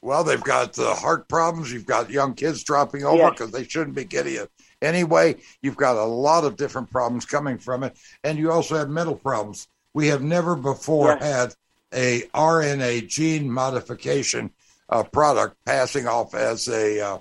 Well, 0.00 0.22
they've 0.22 0.40
got 0.40 0.74
the 0.74 0.94
heart 0.94 1.28
problems. 1.28 1.72
You've 1.72 1.86
got 1.86 2.10
young 2.10 2.34
kids 2.34 2.62
dropping 2.62 3.04
over 3.04 3.16
Yes. 3.16 3.30
because 3.32 3.50
they 3.50 3.64
shouldn't 3.64 3.96
be 3.96 4.04
getting 4.04 4.34
it 4.36 4.50
anyway. 4.80 5.36
You've 5.60 5.76
got 5.76 5.96
a 5.96 6.04
lot 6.04 6.44
of 6.44 6.56
different 6.56 6.90
problems 6.90 7.24
coming 7.24 7.58
from 7.58 7.82
it, 7.82 7.96
and 8.22 8.38
you 8.38 8.52
also 8.52 8.76
have 8.76 8.88
mental 8.88 9.16
problems. 9.16 9.66
We 9.94 10.06
have 10.08 10.22
never 10.22 10.54
before 10.54 11.16
Yes. 11.20 11.22
had 11.22 11.54
a 11.92 12.22
RNA 12.34 13.08
gene 13.08 13.50
modification 13.50 14.50
uh, 14.88 15.02
product 15.02 15.56
passing 15.64 16.06
off 16.06 16.34
as 16.34 16.68
a 16.68 17.00
uh, 17.00 17.18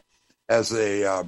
as 0.50 0.72
a 0.72 1.04
uh, 1.04 1.24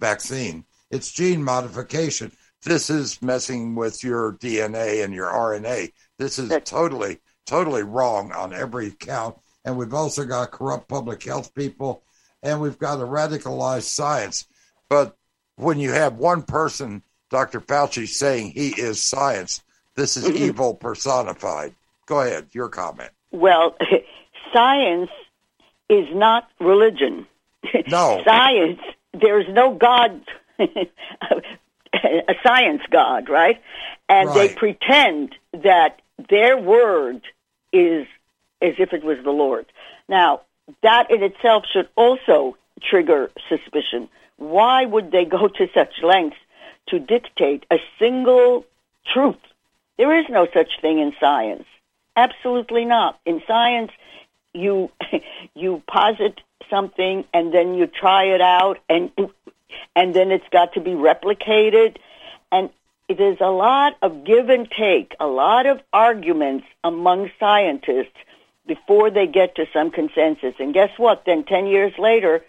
vaccine. 0.00 0.64
It's 0.90 1.10
gene 1.10 1.42
modification. 1.42 2.30
This 2.62 2.90
is 2.90 3.20
messing 3.22 3.74
with 3.74 4.04
your 4.04 4.34
DNA 4.34 5.02
and 5.04 5.12
your 5.14 5.26
RNA. 5.30 5.92
This 6.18 6.38
is 6.38 6.52
totally 6.64 7.20
totally 7.46 7.82
wrong 7.82 8.32
on 8.32 8.52
every 8.52 8.90
count. 8.90 9.36
And 9.64 9.76
we've 9.76 9.94
also 9.94 10.24
got 10.24 10.50
corrupt 10.50 10.88
public 10.88 11.22
health 11.22 11.54
people, 11.54 12.02
and 12.42 12.60
we've 12.60 12.78
got 12.78 13.00
a 13.00 13.04
radicalized 13.04 13.84
science. 13.84 14.46
But 14.88 15.16
when 15.56 15.78
you 15.78 15.92
have 15.92 16.16
one 16.16 16.42
person, 16.42 17.02
Dr. 17.30 17.60
Fauci, 17.60 18.06
saying 18.06 18.50
he 18.50 18.68
is 18.68 19.00
science, 19.00 19.62
this 19.94 20.16
is 20.16 20.24
mm-hmm. 20.24 20.44
evil 20.44 20.74
personified. 20.74 21.74
Go 22.06 22.20
ahead, 22.20 22.48
your 22.52 22.68
comment. 22.68 23.10
Well, 23.30 23.76
science 24.52 25.10
is 25.88 26.06
not 26.12 26.48
religion. 26.60 27.26
No. 27.88 28.22
science, 28.26 28.80
there's 29.12 29.46
no 29.48 29.74
God, 29.74 30.20
a 30.58 32.34
science 32.42 32.82
God, 32.90 33.28
right? 33.28 33.62
And 34.08 34.28
they 34.34 34.50
pretend 34.50 35.34
that 35.52 36.00
their 36.28 36.58
word 36.58 37.22
is 37.74 38.06
as 38.62 38.74
if 38.78 38.92
it 38.92 39.04
was 39.04 39.18
the 39.22 39.30
Lord. 39.30 39.66
Now, 40.08 40.42
that 40.82 41.10
in 41.10 41.22
itself 41.22 41.64
should 41.70 41.88
also 41.96 42.56
trigger 42.80 43.30
suspicion. 43.48 44.08
Why 44.36 44.84
would 44.84 45.10
they 45.10 45.24
go 45.24 45.48
to 45.48 45.68
such 45.74 46.02
lengths 46.02 46.38
to 46.88 46.98
dictate 46.98 47.66
a 47.70 47.78
single 47.98 48.64
truth? 49.12 49.36
There 49.96 50.18
is 50.18 50.26
no 50.28 50.46
such 50.52 50.80
thing 50.80 50.98
in 50.98 51.12
science. 51.20 51.64
Absolutely 52.16 52.84
not. 52.84 53.18
In 53.26 53.42
science, 53.46 53.90
you 54.52 54.90
you 55.54 55.82
posit 55.86 56.40
something 56.70 57.24
and 57.34 57.52
then 57.52 57.74
you 57.74 57.86
try 57.86 58.24
it 58.24 58.40
out 58.40 58.78
and 58.88 59.10
and 59.94 60.14
then 60.14 60.30
it's 60.30 60.48
got 60.50 60.74
to 60.74 60.80
be 60.80 60.92
replicated 60.92 61.96
and 62.50 62.70
there's 63.08 63.40
a 63.40 63.50
lot 63.50 63.96
of 64.02 64.24
give 64.24 64.48
and 64.48 64.70
take, 64.70 65.14
a 65.20 65.26
lot 65.26 65.66
of 65.66 65.80
arguments 65.92 66.66
among 66.82 67.30
scientists 67.38 68.16
before 68.66 69.10
they 69.10 69.26
get 69.26 69.56
to 69.56 69.66
some 69.72 69.90
consensus. 69.90 70.54
And 70.58 70.72
guess 70.72 70.90
what? 70.98 71.24
Then 71.26 71.44
10 71.44 71.66
years 71.66 71.92
later, 71.98 72.42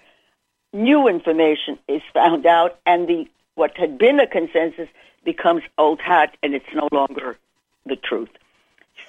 new 0.72 1.08
information 1.08 1.78
is 1.88 2.02
found 2.14 2.46
out 2.46 2.80
and 2.86 3.08
the 3.08 3.28
what 3.56 3.78
had 3.78 3.98
been 3.98 4.20
a 4.20 4.28
consensus 4.28 4.90
becomes 5.24 5.64
old 5.78 6.02
hat 6.02 6.36
and 6.44 6.54
it's 6.54 6.66
no 6.74 6.88
longer 6.92 7.38
the 7.86 7.96
truth. 7.96 8.30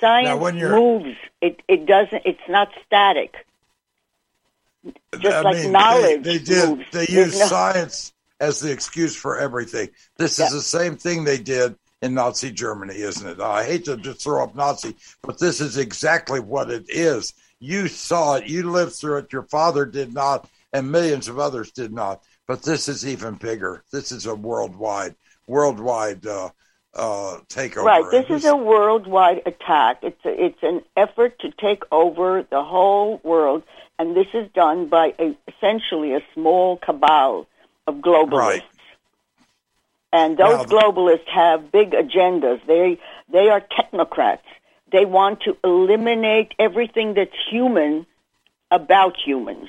Science 0.00 0.40
moves. 0.54 1.16
It 1.40 1.62
it 1.68 1.86
doesn't 1.86 2.22
it's 2.24 2.48
not 2.48 2.68
static. 2.86 3.34
Just 5.18 5.36
I 5.36 5.40
like 5.40 5.56
mean, 5.56 5.72
knowledge 5.72 6.22
They, 6.22 6.38
they 6.38 6.44
did. 6.44 6.68
moves. 6.70 6.84
They 6.92 7.06
used 7.08 7.38
no- 7.38 7.46
science 7.46 8.12
as 8.40 8.60
the 8.60 8.70
excuse 8.70 9.16
for 9.16 9.38
everything. 9.38 9.88
This 10.16 10.38
Yeah. 10.38 10.46
is 10.46 10.52
the 10.52 10.60
same 10.60 10.96
thing 10.96 11.24
they 11.24 11.38
did 11.38 11.76
in 12.02 12.14
Nazi 12.14 12.50
Germany, 12.50 12.94
isn't 12.94 13.28
it? 13.28 13.40
I 13.40 13.64
hate 13.64 13.84
to 13.86 13.96
just 13.96 14.22
throw 14.22 14.44
up 14.44 14.54
Nazi, 14.54 14.94
but 15.22 15.38
this 15.38 15.60
is 15.60 15.78
exactly 15.78 16.40
what 16.40 16.70
it 16.70 16.84
is. 16.88 17.32
You 17.58 17.88
saw 17.88 18.34
it. 18.34 18.46
You 18.46 18.70
lived 18.70 18.94
through 18.94 19.18
it. 19.18 19.32
Your 19.32 19.44
father 19.44 19.86
did 19.86 20.12
not, 20.12 20.48
and 20.72 20.92
millions 20.92 21.28
of 21.28 21.38
others 21.38 21.72
did 21.72 21.92
not. 21.92 22.22
But 22.46 22.62
this 22.62 22.88
is 22.88 23.06
even 23.06 23.34
bigger. 23.34 23.82
This 23.90 24.12
is 24.12 24.26
a 24.26 24.34
worldwide, 24.34 25.16
worldwide 25.46 26.26
uh, 26.26 26.50
uh, 26.94 27.38
takeover. 27.48 27.84
Right. 27.84 28.04
This 28.10 28.28
is 28.30 28.44
a 28.44 28.54
worldwide 28.54 29.42
attack. 29.46 29.98
It's 30.02 30.24
a, 30.24 30.44
it's 30.44 30.62
an 30.62 30.82
effort 30.96 31.38
to 31.40 31.50
take 31.50 31.82
over 31.90 32.42
the 32.48 32.62
whole 32.62 33.20
world, 33.24 33.62
and 33.98 34.14
this 34.14 34.28
is 34.34 34.48
done 34.52 34.86
by 34.88 35.14
a, 35.18 35.36
essentially 35.48 36.14
a 36.14 36.20
small 36.34 36.76
cabal 36.76 37.46
of 37.86 37.96
globalists. 37.96 38.32
Right. 38.32 38.62
And 40.12 40.36
those 40.36 40.66
Now- 40.66 40.78
globalists 40.78 41.28
have 41.28 41.70
big 41.72 41.90
agendas. 41.90 42.60
They 42.66 42.98
they 43.28 43.48
are 43.50 43.60
technocrats. 43.60 44.48
They 44.90 45.04
want 45.04 45.40
to 45.42 45.56
eliminate 45.64 46.54
everything 46.58 47.14
that's 47.14 47.36
human 47.50 48.06
about 48.70 49.16
humans. 49.16 49.68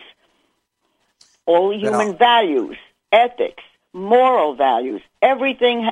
All 1.45 1.73
human 1.73 2.11
Now- 2.11 2.17
values, 2.17 2.77
ethics, 3.11 3.63
moral 3.93 4.53
values, 4.53 5.01
everything 5.21 5.89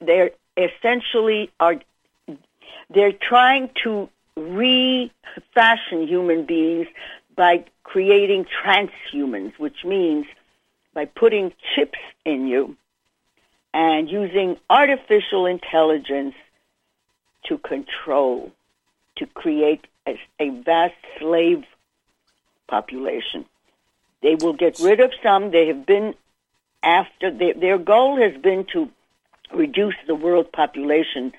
they're 0.00 0.32
essentially 0.56 1.50
are 1.60 1.76
they're 2.90 3.12
trying 3.12 3.70
to 3.82 4.08
refashion 4.36 6.06
human 6.06 6.44
beings 6.44 6.86
by 7.34 7.64
creating 7.84 8.46
transhumans, 8.62 9.52
which 9.58 9.84
means 9.84 10.26
by 10.96 11.04
putting 11.04 11.52
chips 11.74 11.98
in 12.24 12.46
you 12.46 12.74
and 13.74 14.08
using 14.08 14.56
artificial 14.70 15.44
intelligence 15.44 16.34
to 17.44 17.58
control, 17.58 18.50
to 19.16 19.26
create 19.26 19.86
a, 20.06 20.18
a 20.40 20.48
vast 20.48 20.94
slave 21.18 21.64
population. 22.66 23.44
They 24.22 24.36
will 24.36 24.54
get 24.54 24.80
rid 24.80 25.00
of 25.00 25.12
some. 25.22 25.50
They 25.50 25.66
have 25.66 25.84
been 25.84 26.14
after 26.82 27.30
their, 27.30 27.52
their 27.52 27.78
goal 27.78 28.16
has 28.16 28.40
been 28.40 28.64
to 28.72 28.88
reduce 29.52 29.96
the 30.06 30.14
world 30.14 30.50
population 30.50 31.34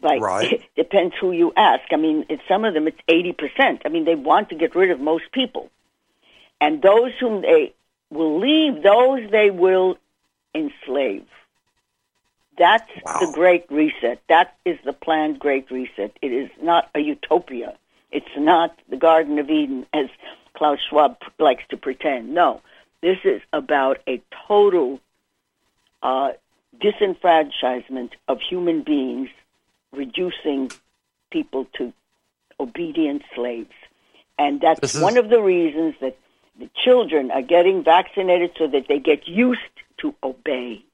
by 0.00 0.18
Right. 0.18 0.62
depends 0.76 1.16
who 1.20 1.32
you 1.32 1.52
ask. 1.56 1.82
I 1.90 1.96
mean, 1.96 2.26
it's, 2.28 2.42
some 2.46 2.64
of 2.64 2.74
them 2.74 2.86
it's 2.86 3.00
eighty 3.08 3.32
percent. 3.32 3.82
I 3.84 3.88
mean, 3.88 4.04
they 4.04 4.14
want 4.14 4.50
to 4.50 4.54
get 4.54 4.76
rid 4.76 4.92
of 4.92 5.00
most 5.00 5.24
people, 5.32 5.68
and 6.60 6.80
those 6.80 7.10
whom 7.18 7.42
they 7.42 7.74
will 8.14 8.38
leave, 8.38 8.82
those 8.82 9.30
they 9.30 9.50
will 9.50 9.98
enslave. 10.54 11.26
That's 12.56 12.88
Wow. 13.04 13.18
the 13.20 13.32
Great 13.32 13.66
Reset. 13.70 14.20
That 14.28 14.56
is 14.64 14.78
the 14.84 14.92
planned 14.92 15.38
Great 15.40 15.70
Reset. 15.70 16.16
It 16.22 16.32
is 16.32 16.50
not 16.62 16.88
a 16.94 17.00
utopia. 17.00 17.76
It's 18.12 18.36
not 18.36 18.78
the 18.88 18.96
Garden 18.96 19.38
of 19.40 19.50
Eden, 19.50 19.86
as 19.92 20.06
Klaus 20.54 20.78
Schwab 20.88 21.16
likes 21.38 21.64
to 21.70 21.76
pretend. 21.76 22.32
No, 22.32 22.62
this 23.00 23.18
is 23.24 23.42
about 23.52 23.98
a 24.06 24.22
total 24.46 25.00
uh, 26.02 26.32
disenfranchisement 26.80 28.10
of 28.28 28.38
human 28.40 28.82
beings, 28.82 29.30
reducing 29.92 30.70
people 31.30 31.66
to 31.76 31.92
obedient 32.60 33.22
slaves. 33.34 33.72
And 34.38 34.60
that's 34.60 34.94
is- 34.94 35.00
one 35.02 35.16
of 35.16 35.28
the 35.28 35.40
reasons 35.42 35.96
that 36.00 36.16
the 36.58 36.70
children 36.84 37.30
are 37.30 37.42
getting 37.42 37.82
vaccinated 37.84 38.52
so 38.58 38.66
that 38.68 38.86
they 38.88 38.98
get 38.98 39.26
used 39.26 39.60
to 39.98 40.14
obey. 40.22 40.84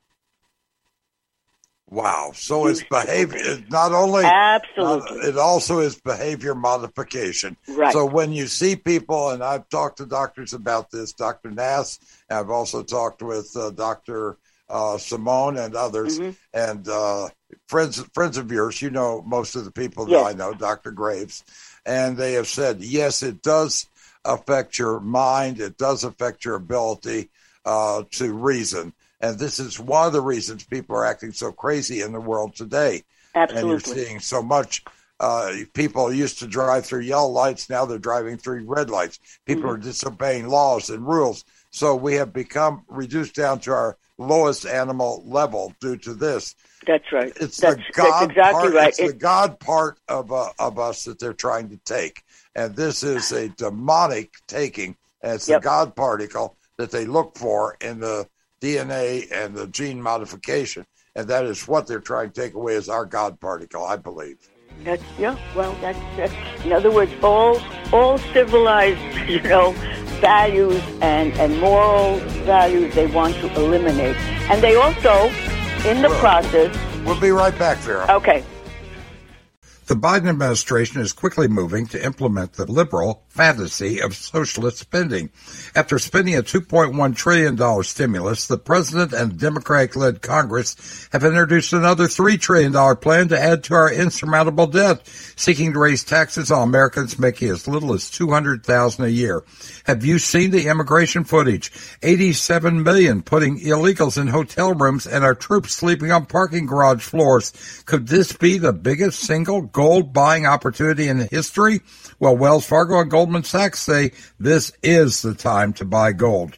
Wow. 1.89 2.31
So 2.35 2.67
it's 2.69 2.85
behavior. 2.85 3.41
It's 3.43 3.69
not 3.71 3.93
only 3.93 4.23
Absolutely. 4.25 5.17
not- 5.17 5.25
it 5.27 5.37
also 5.37 5.81
is 5.81 5.97
behavior 6.01 6.55
modification. 6.55 7.57
Right. 7.69 7.93
So 7.93 8.07
when 8.07 8.33
you 8.33 8.47
see 8.47 8.77
people, 8.77 9.31
and 9.31 9.43
I've 9.43 9.69
talked 9.71 9.99
to 9.99 10.07
doctors 10.07 10.53
about 10.53 10.93
this, 10.93 11.13
Dr. 11.13 11.51
Nass, 11.51 11.99
I've 12.31 12.51
also 12.51 12.85
talked 12.85 13.23
with 13.23 13.55
uh, 13.57 13.71
Dr. 13.71 14.39
Uh, 14.69 14.99
Simone 14.99 15.57
and 15.57 15.75
others, 15.75 16.21
Mm-hmm. 16.21 16.31
and 16.55 16.89
uh, 16.89 17.29
friends 17.67 18.01
friends 18.15 18.37
of 18.37 18.53
yours. 18.53 18.81
You 18.81 18.91
know 18.91 19.21
most 19.27 19.57
of 19.57 19.65
the 19.65 19.73
people 19.73 20.05
that 20.05 20.13
Yes. 20.13 20.27
I 20.27 20.33
know, 20.35 20.55
Dr. 20.55 20.93
Graves, 20.93 21.43
and 21.85 22.17
they 22.17 22.35
have 22.35 22.47
said 22.47 22.81
yes, 22.81 23.25
it 23.25 23.43
does 23.43 23.89
affect 24.25 24.79
your 24.79 25.01
mind. 25.01 25.61
It 25.61 25.77
does 25.79 26.05
affect 26.05 26.45
your 26.45 26.57
ability 26.57 27.31
uh, 27.65 28.05
to 28.13 28.33
reason. 28.33 28.93
And 29.21 29.39
this 29.39 29.59
is 29.61 29.79
one 29.79 30.07
of 30.07 30.13
the 30.13 30.21
reasons 30.21 30.65
people 30.65 30.97
are 30.97 31.05
acting 31.05 31.33
so 31.33 31.53
crazy 31.53 32.01
in 32.03 32.13
the 32.13 32.21
world 32.21 32.55
today. 32.55 33.03
Absolutely. 33.35 33.61
And 33.61 33.71
you're 33.71 33.95
seeing 33.97 34.21
so 34.21 34.43
much. 34.43 34.83
Uh, 35.21 35.53
people 35.75 36.11
used 36.13 36.39
to 36.39 36.47
drive 36.47 36.87
through 36.87 37.01
yellow 37.01 37.29
lights. 37.29 37.69
Now 37.69 37.85
they're 37.85 37.99
driving 37.99 38.39
through 38.39 38.65
red 38.65 38.89
lights. 38.89 39.21
People 39.45 39.65
Mm-hmm. 39.65 39.73
are 39.73 39.77
disobeying 39.77 40.49
laws 40.49 40.89
and 40.89 41.07
rules. 41.07 41.45
So 41.71 41.95
we 41.95 42.15
have 42.15 42.33
become 42.33 42.85
reduced 42.89 43.35
down 43.35 43.61
to 43.61 43.73
our 43.73 43.99
lowest 44.17 44.67
animal 44.67 45.23
level 45.27 45.75
due 45.81 45.97
to 45.99 46.15
this. 46.15 46.55
That's 46.87 47.13
right. 47.13 47.33
It's 47.37 47.59
that's, 47.59 47.77
the 47.77 47.93
God 47.93 48.07
that's 48.07 48.31
exactly 48.31 48.61
part. 48.71 48.75
right. 48.75 48.89
It's 48.89 49.13
the 49.13 49.13
God 49.13 49.61
part 49.61 49.99
of 50.09 50.33
uh, 50.33 50.49
of 50.59 50.79
us 50.79 51.05
that 51.05 51.19
they're 51.19 51.35
trying 51.35 51.69
to 51.69 51.77
take, 51.85 52.25
and 52.55 52.75
this 52.77 53.03
is 53.03 53.33
a 53.33 53.49
demonic 53.51 54.33
taking. 54.47 54.97
And 55.23 55.35
it's 55.35 55.49
Yep. 55.49 55.61
the 55.63 55.65
God 55.65 55.97
particle 55.97 56.57
that 56.79 56.91
they 56.91 57.05
look 57.05 57.37
for 57.37 57.77
in 57.81 58.01
the 58.01 58.27
DNA 58.61 59.27
and 59.33 59.55
the 59.55 59.67
gene 59.67 60.01
modification, 60.01 60.87
and 61.15 61.29
that 61.29 61.45
is 61.45 61.67
what 61.69 61.87
they're 61.87 62.01
trying 62.01 62.31
to 62.31 62.41
take 62.41 62.55
away 62.55 62.75
as 62.77 62.89
our 62.89 63.05
God 63.05 63.39
particle, 63.41 63.85
I 63.85 63.97
believe. 63.97 64.39
That's 64.85 65.03
yeah. 65.19 65.37
Well, 65.55 65.77
that's, 65.83 65.99
that's 66.17 66.65
in 66.65 66.73
other 66.73 66.91
words, 66.91 67.13
all 67.23 67.61
all 67.93 68.17
civilized, 68.33 69.01
you 69.29 69.41
know, 69.43 69.73
values 70.21 70.81
and 71.03 71.33
and 71.35 71.59
moral 71.61 72.17
values 72.45 72.95
they 72.95 73.07
want 73.07 73.35
to 73.37 73.47
eliminate, 73.57 74.17
and 74.51 74.63
they 74.63 74.77
also, 74.77 75.27
in 75.89 76.01
the 76.03 76.09
Well- 76.09 76.21
process, 76.21 76.77
We'll 77.05 77.21
be 77.21 77.31
right 77.31 77.59
back, 77.59 77.79
Vera. 77.79 78.07
okay. 78.11 78.45
The 79.91 79.97
Biden 79.97 80.29
administration 80.29 81.01
is 81.01 81.13
quickly 81.13 81.49
moving 81.49 81.85
to 81.89 82.05
implement 82.05 82.53
the 82.53 82.65
liberal 82.65 83.25
fantasy 83.31 84.03
of 84.03 84.15
socialist 84.15 84.79
spending. 84.79 85.31
After 85.75 85.99
spending 85.99 86.37
a 86.37 86.43
$2.1 86.43 87.17
trillion 87.17 87.83
stimulus, 87.85 88.47
the 88.47 88.59
president 88.59 89.13
and 89.13 89.39
Democratic 89.39 89.97
led 89.97 90.21
Congress 90.21 91.09
have 91.13 91.25
introduced 91.25 91.73
another 91.73 92.05
$3 92.05 92.39
trillion 92.41 92.97
plan 92.97 93.29
to 93.29 93.41
add 93.41 93.65
to 93.65 93.75
our 93.75 93.91
insurmountable 93.93 94.67
debt, 94.67 95.07
seeking 95.37 95.73
to 95.73 95.79
raise 95.79 96.03
taxes 96.03 96.51
on 96.51 96.69
Americans 96.69 97.19
making 97.19 97.51
as 97.51 97.69
little 97.69 97.95
as 97.95 98.11
200,000 98.11 99.05
a 99.05 99.09
year. 99.09 99.45
Have 99.85 100.05
you 100.05 100.19
seen 100.19 100.51
the 100.51 100.67
immigration 100.67 101.25
footage? 101.25 101.71
87 102.03 102.83
million 102.83 103.23
putting 103.23 103.61
illegals 103.61 104.21
in 104.21 104.27
hotel 104.27 104.75
rooms 104.75 105.07
and 105.07 105.25
our 105.25 105.37
troops 105.37 105.73
sleeping 105.73 106.11
on 106.11 106.27
parking 106.27 106.67
garage 106.67 107.03
floors. 107.03 107.53
Could 107.87 108.09
this 108.09 108.33
be 108.33 108.59
the 108.59 108.73
biggest 108.73 109.21
single 109.21 109.63
gold 109.63 110.13
buying 110.13 110.47
opportunity 110.47 111.07
in 111.09 111.29
history? 111.31 111.81
Well, 112.19 112.37
Wells 112.37 112.67
Fargo 112.67 113.01
and 113.01 113.11
Goldman 113.11 113.30
Sachs 113.45 113.81
say 113.81 114.13
this 114.39 114.73
is 114.83 115.23
the 115.23 115.35
time 115.35 115.73
to 115.75 115.85
buy 115.85 116.13
gold. 116.13 116.57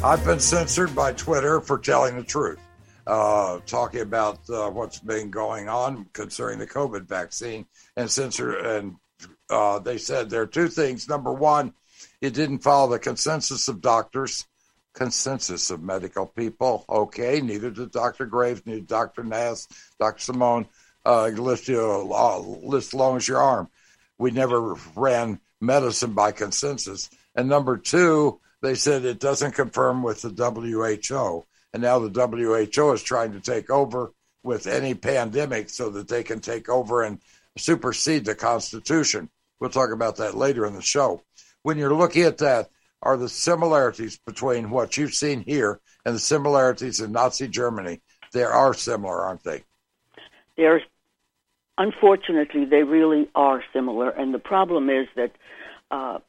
I've 0.04 0.24
been 0.24 0.40
censored 0.40 0.94
by 0.94 1.14
Twitter 1.14 1.60
for 1.60 1.80
telling 1.80 2.18
the 2.18 2.24
truth, 2.24 2.60
uh, 3.08 3.60
talking 3.66 4.02
about 4.02 4.38
uh, 4.48 4.70
what's 4.70 5.00
been 5.00 5.32
going 5.32 5.70
on 5.70 6.06
concerning 6.14 6.60
the 6.60 6.68
COVID 6.68 7.08
vaccine, 7.08 7.66
and 7.96 8.10
censor. 8.10 8.58
And 8.58 8.96
uh, 9.50 9.80
they 9.80 9.98
said 9.98 10.30
there 10.30 10.44
are 10.44 10.48
two 10.48 10.68
things. 10.68 11.10
Number 11.10 11.34
one, 11.34 11.74
it 12.22 12.36
didn't 12.36 12.60
follow 12.60 12.92
the 12.92 13.00
consensus 13.00 13.68
of 13.68 13.82
doctors, 13.82 14.46
consensus 14.94 15.72
of 15.72 15.82
medical 15.82 16.28
people. 16.28 16.86
Okay, 16.88 17.42
neither 17.42 17.72
did 17.72 17.92
Dr. 17.92 18.28
Graves, 18.28 18.62
neither 18.68 18.82
Dr. 18.82 19.24
Nass, 19.24 19.68
Dr. 20.00 20.22
Simone. 20.22 20.68
Uh, 21.04 21.28
list 21.28 21.68
you 21.68 22.14
uh, 22.14 22.38
list 22.38 22.94
long 22.94 23.18
as 23.18 23.28
your 23.28 23.42
arm. 23.42 23.68
We 24.20 24.30
never 24.30 24.76
ran 24.96 25.40
medicine 25.60 26.14
by 26.14 26.34
consensus. 26.34 27.10
And 27.36 27.50
number 27.50 27.78
two, 27.78 28.40
they 28.62 28.76
said 28.76 29.06
it 29.06 29.20
doesn't 29.20 29.52
confirm 29.52 30.04
with 30.04 30.22
the 30.22 30.30
WHO. 30.30 31.46
And 31.74 31.82
now 31.82 32.00
the 32.00 32.10
WHO 32.10 32.92
is 32.92 33.04
trying 33.04 33.34
to 33.34 33.40
take 33.40 33.70
over 33.70 34.12
with 34.44 34.68
any 34.68 34.94
pandemic 34.94 35.70
so 35.70 35.90
that 35.90 36.08
they 36.08 36.24
can 36.24 36.40
take 36.40 36.70
over 36.70 37.04
and 37.04 37.20
supersede 37.58 38.26
the 38.26 38.36
Constitution. 38.36 39.30
We'll 39.60 39.70
talk 39.70 39.92
about 39.92 40.18
that 40.18 40.36
later 40.36 40.66
in 40.66 40.74
the 40.74 40.82
show. 40.82 41.22
When 41.64 41.78
you're 41.78 41.94
looking 41.94 42.24
at 42.24 42.38
that, 42.40 42.70
are 43.02 43.18
the 43.18 43.30
similarities 43.30 44.18
between 44.26 44.70
what 44.70 44.98
you've 44.98 45.14
seen 45.14 45.42
here 45.42 45.80
and 46.06 46.16
the 46.16 46.20
similarities 46.20 47.00
in 47.00 47.12
Nazi 47.12 47.48
Germany? 47.48 48.02
They 48.34 48.44
are 48.44 48.74
similar, 48.74 49.22
aren't 49.22 49.44
they? 49.44 49.64
There's 50.56 50.82
unfortunately 51.78 52.66
they 52.66 52.84
really 52.84 53.30
are 53.36 53.64
similar, 53.74 54.10
and 54.10 54.34
the 54.34 54.40
problem 54.40 54.90
is 54.90 55.08
that 55.16 55.32
uh, 55.92 56.20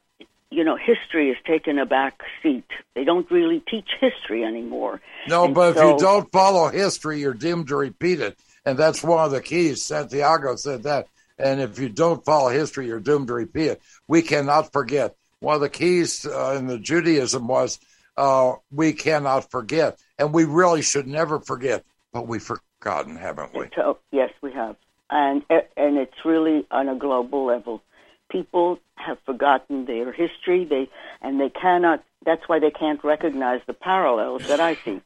you 0.51 0.63
know 0.63 0.75
history 0.75 1.27
has 1.27 1.37
taken 1.45 1.77
a 1.79 1.85
back 1.85 2.21
seat. 2.41 2.65
They 2.95 3.03
don't 3.03 3.29
really 3.31 3.61
teach 3.69 3.89
history 3.99 4.43
anymore. 4.43 5.01
No, 5.27 5.45
And 5.45 5.55
but 5.55 5.77
if 5.77 5.83
you 5.83 5.97
don't 5.97 6.31
follow 6.31 6.69
history, 6.69 7.19
you're 7.19 7.33
doomed 7.33 7.67
to 7.67 7.75
repeat 7.75 8.19
it. 8.19 8.37
And 8.65 8.77
that's 8.77 9.03
one 9.03 9.23
of 9.23 9.31
the 9.31 9.41
keys. 9.41 9.83
Santayana 9.83 10.57
said 10.57 10.83
that. 10.83 11.07
And 11.37 11.61
if 11.61 11.79
you 11.79 11.87
don't 11.87 12.23
follow 12.25 12.49
history, 12.49 12.87
you're 12.87 12.99
doomed 12.99 13.27
to 13.27 13.33
repeat 13.33 13.67
it. 13.67 13.81
We 14.07 14.21
cannot 14.21 14.73
forget. 14.73 15.15
One 15.39 15.55
of 15.55 15.61
the 15.61 15.69
keys 15.69 16.25
uh, 16.25 16.55
in 16.57 16.67
the 16.67 16.77
Judaism 16.77 17.47
was 17.47 17.79
uh, 18.17 18.55
we 18.71 18.91
cannot 18.91 19.49
forget. 19.49 19.97
And 20.17 20.33
we 20.33 20.43
really 20.43 20.81
should 20.81 21.07
never 21.07 21.39
forget. 21.39 21.85
But 22.11 22.27
we've 22.27 22.43
forgotten, 22.43 23.15
haven't 23.15 23.53
we? 23.53 23.69
So, 23.75 23.99
yes, 24.11 24.31
we 24.41 24.51
have, 24.53 24.75
and 25.09 25.43
and 25.49 25.97
it's 25.97 26.25
really 26.25 26.65
on 26.71 26.89
a 26.89 26.95
global 26.95 27.45
level. 27.45 27.81
People 28.29 28.79
have 28.95 29.17
forgotten 29.25 29.85
their 29.85 30.11
history. 30.11 30.65
They 30.65 30.89
and 31.21 31.39
they 31.39 31.49
cannot. 31.49 32.03
That's 32.25 32.47
why 32.47 32.59
they 32.59 32.71
can't 32.71 33.03
recognize 33.03 33.61
the 33.65 33.73
parallels 33.73 34.43
that 34.47 34.59
I 34.59 34.75
see. 34.85 35.01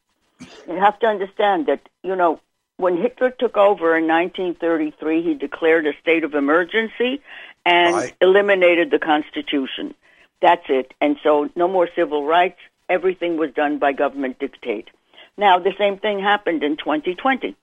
You 0.67 0.76
have 0.80 0.99
to 0.99 1.07
understand 1.07 1.67
that 1.67 1.82
you 2.03 2.15
know 2.15 2.39
when 2.78 2.97
Hitler 2.97 3.30
took 3.32 3.55
over 3.55 3.95
in 3.95 4.07
1933, 4.07 5.21
he 5.21 5.34
declared 5.36 5.86
a 5.86 5.93
state 6.01 6.24
of 6.24 6.34
emergency 6.34 7.21
and 7.65 7.95
Right. 7.95 8.15
eliminated 8.19 8.91
the 8.91 8.99
Constitution. 8.99 9.93
That's 10.41 10.65
it. 10.69 10.93
And 10.99 11.17
so 11.24 11.49
no 11.55 11.67
more 11.67 11.88
civil 11.95 12.26
rights. 12.26 12.59
Everything 12.89 13.38
was 13.38 13.51
done 13.53 13.78
by 13.78 13.93
government 13.93 14.39
dictate. 14.39 14.89
Now, 15.38 15.57
the 15.59 15.74
same 15.78 15.97
thing 15.97 16.19
happened 16.19 16.63
in 16.63 16.78
2020. 16.78 17.55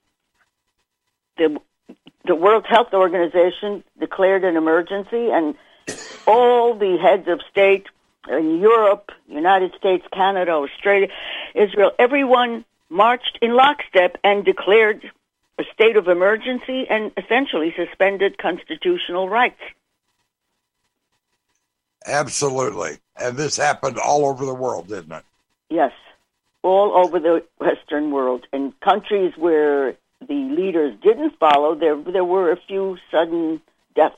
The, 1.37 1.61
the 2.25 2.35
World 2.35 2.65
Health 2.67 2.93
Organization 2.93 3.83
declared 3.99 4.43
an 4.43 4.55
emergency, 4.55 5.29
and 5.31 5.55
all 6.27 6.75
the 6.75 6.97
heads 6.97 7.27
of 7.27 7.41
state 7.49 7.87
in 8.29 8.59
Europe, 8.59 9.11
United 9.27 9.73
States, 9.75 10.05
Canada, 10.13 10.51
Australia, 10.51 11.07
Israel, 11.55 11.91
everyone 11.97 12.65
marched 12.89 13.39
in 13.41 13.55
lockstep 13.55 14.17
and 14.23 14.45
declared 14.45 15.09
a 15.57 15.63
state 15.73 15.95
of 15.95 16.07
emergency 16.07 16.85
and 16.89 17.11
essentially 17.17 17.73
suspended 17.75 18.37
constitutional 18.37 19.29
rights. 19.29 19.61
Absolutely. 22.05 22.97
And 23.15 23.37
this 23.37 23.57
happened 23.57 23.97
all 23.97 24.25
over 24.25 24.45
the 24.45 24.53
world, 24.53 24.87
didn't 24.87 25.11
it? 25.11 25.23
Yes, 25.69 25.93
all 26.63 26.93
over 26.97 27.19
the 27.19 27.43
Western 27.59 28.11
world. 28.11 28.45
In 28.51 28.73
countries 28.81 29.33
where 29.37 29.95
the 30.27 30.33
leaders 30.33 30.95
didn't 31.01 31.37
follow, 31.39 31.75
there 31.75 32.01
there 32.01 32.25
were 32.25 32.51
a 32.51 32.57
few 32.67 32.97
sudden 33.09 33.61
deaths. 33.95 34.15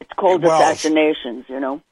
It's 0.00 0.12
called 0.16 0.42
well, 0.42 0.60
assassinations, 0.60 1.44
you 1.48 1.60
know. 1.60 1.82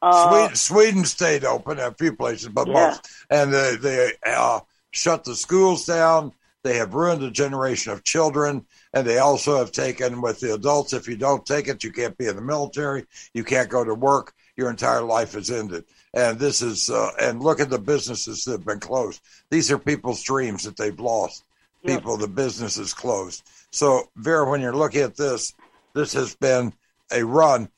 Uh, 0.00 0.30
Sweden, 0.30 0.56
Sweden, 0.56 1.04
stayed 1.04 1.44
open 1.44 1.78
a 1.78 1.92
few 1.92 2.14
places, 2.14 2.48
but 2.48 2.66
yeah. 2.66 2.72
most, 2.72 3.08
and 3.30 3.52
they, 3.52 3.76
they 3.76 4.12
uh, 4.26 4.60
shut 4.90 5.24
the 5.24 5.34
schools 5.34 5.84
down. 5.84 6.32
They 6.64 6.76
have 6.76 6.94
ruined 6.94 7.22
a 7.22 7.30
generation 7.30 7.92
of 7.92 8.04
children, 8.04 8.66
and 8.92 9.06
they 9.06 9.18
also 9.18 9.58
have 9.58 9.72
taken 9.72 10.20
with 10.20 10.40
the 10.40 10.54
adults. 10.54 10.92
If 10.92 11.08
you 11.08 11.16
don't 11.16 11.44
take 11.44 11.66
it, 11.68 11.82
you 11.82 11.92
can't 11.92 12.16
be 12.16 12.26
in 12.26 12.36
the 12.36 12.42
military. 12.42 13.04
You 13.34 13.42
can't 13.42 13.68
go 13.68 13.84
to 13.84 13.94
work. 13.94 14.32
Your 14.56 14.70
entire 14.70 15.02
life 15.02 15.34
is 15.34 15.50
ended. 15.50 15.84
And 16.14 16.38
this 16.38 16.62
is, 16.62 16.88
uh, 16.88 17.10
and 17.20 17.42
look 17.42 17.58
at 17.58 17.70
the 17.70 17.78
businesses 17.78 18.44
that 18.44 18.52
have 18.52 18.66
been 18.66 18.80
closed. 18.80 19.20
These 19.50 19.72
are 19.72 19.78
people's 19.78 20.22
dreams 20.22 20.64
that 20.64 20.76
they've 20.76 20.98
lost. 21.00 21.44
People, 21.84 22.16
the 22.16 22.28
business 22.28 22.78
is 22.78 22.94
closed. 22.94 23.42
So, 23.70 24.08
Vera, 24.16 24.48
when 24.48 24.60
you're 24.60 24.76
looking 24.76 25.02
at 25.02 25.16
this, 25.16 25.54
this 25.94 26.12
has 26.14 26.34
been 26.34 26.72
a 27.12 27.24
run. 27.24 27.68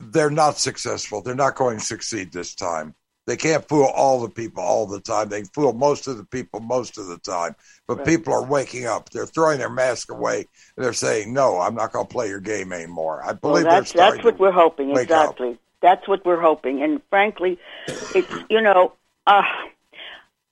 They're 0.00 0.30
not 0.30 0.58
successful. 0.58 1.22
They're 1.22 1.34
not 1.34 1.56
going 1.56 1.78
to 1.78 1.84
succeed 1.84 2.32
this 2.32 2.54
time. 2.54 2.94
They 3.26 3.36
can't 3.36 3.66
fool 3.68 3.86
all 3.86 4.20
the 4.20 4.28
people 4.28 4.62
all 4.62 4.86
the 4.86 5.00
time. 5.00 5.28
They 5.28 5.42
fool 5.42 5.72
most 5.72 6.06
of 6.06 6.16
the 6.16 6.24
people 6.24 6.60
most 6.60 6.96
of 6.96 7.08
the 7.08 7.18
time. 7.18 7.56
But 7.88 7.98
right. 7.98 8.06
people 8.06 8.32
are 8.32 8.44
waking 8.44 8.86
up. 8.86 9.10
They're 9.10 9.26
throwing 9.26 9.58
their 9.58 9.70
mask 9.70 10.12
away. 10.12 10.46
they're 10.76 10.92
saying, 10.92 11.32
"No, 11.32 11.60
I'm 11.60 11.74
not 11.74 11.92
going 11.92 12.06
to 12.06 12.12
play 12.12 12.28
your 12.28 12.40
game 12.40 12.72
anymore." 12.72 13.22
I 13.24 13.32
believe 13.32 13.64
well, 13.64 13.74
that's 13.74 13.92
that's 13.92 14.22
what 14.22 14.38
we're 14.38 14.52
hoping. 14.52 14.96
Exactly. 14.96 15.50
Up. 15.50 15.56
That's 15.82 16.06
what 16.06 16.24
we're 16.24 16.40
hoping. 16.40 16.82
And 16.82 17.02
frankly, 17.10 17.58
it's 17.88 18.32
you 18.48 18.60
know, 18.60 18.92
uh, 19.26 19.42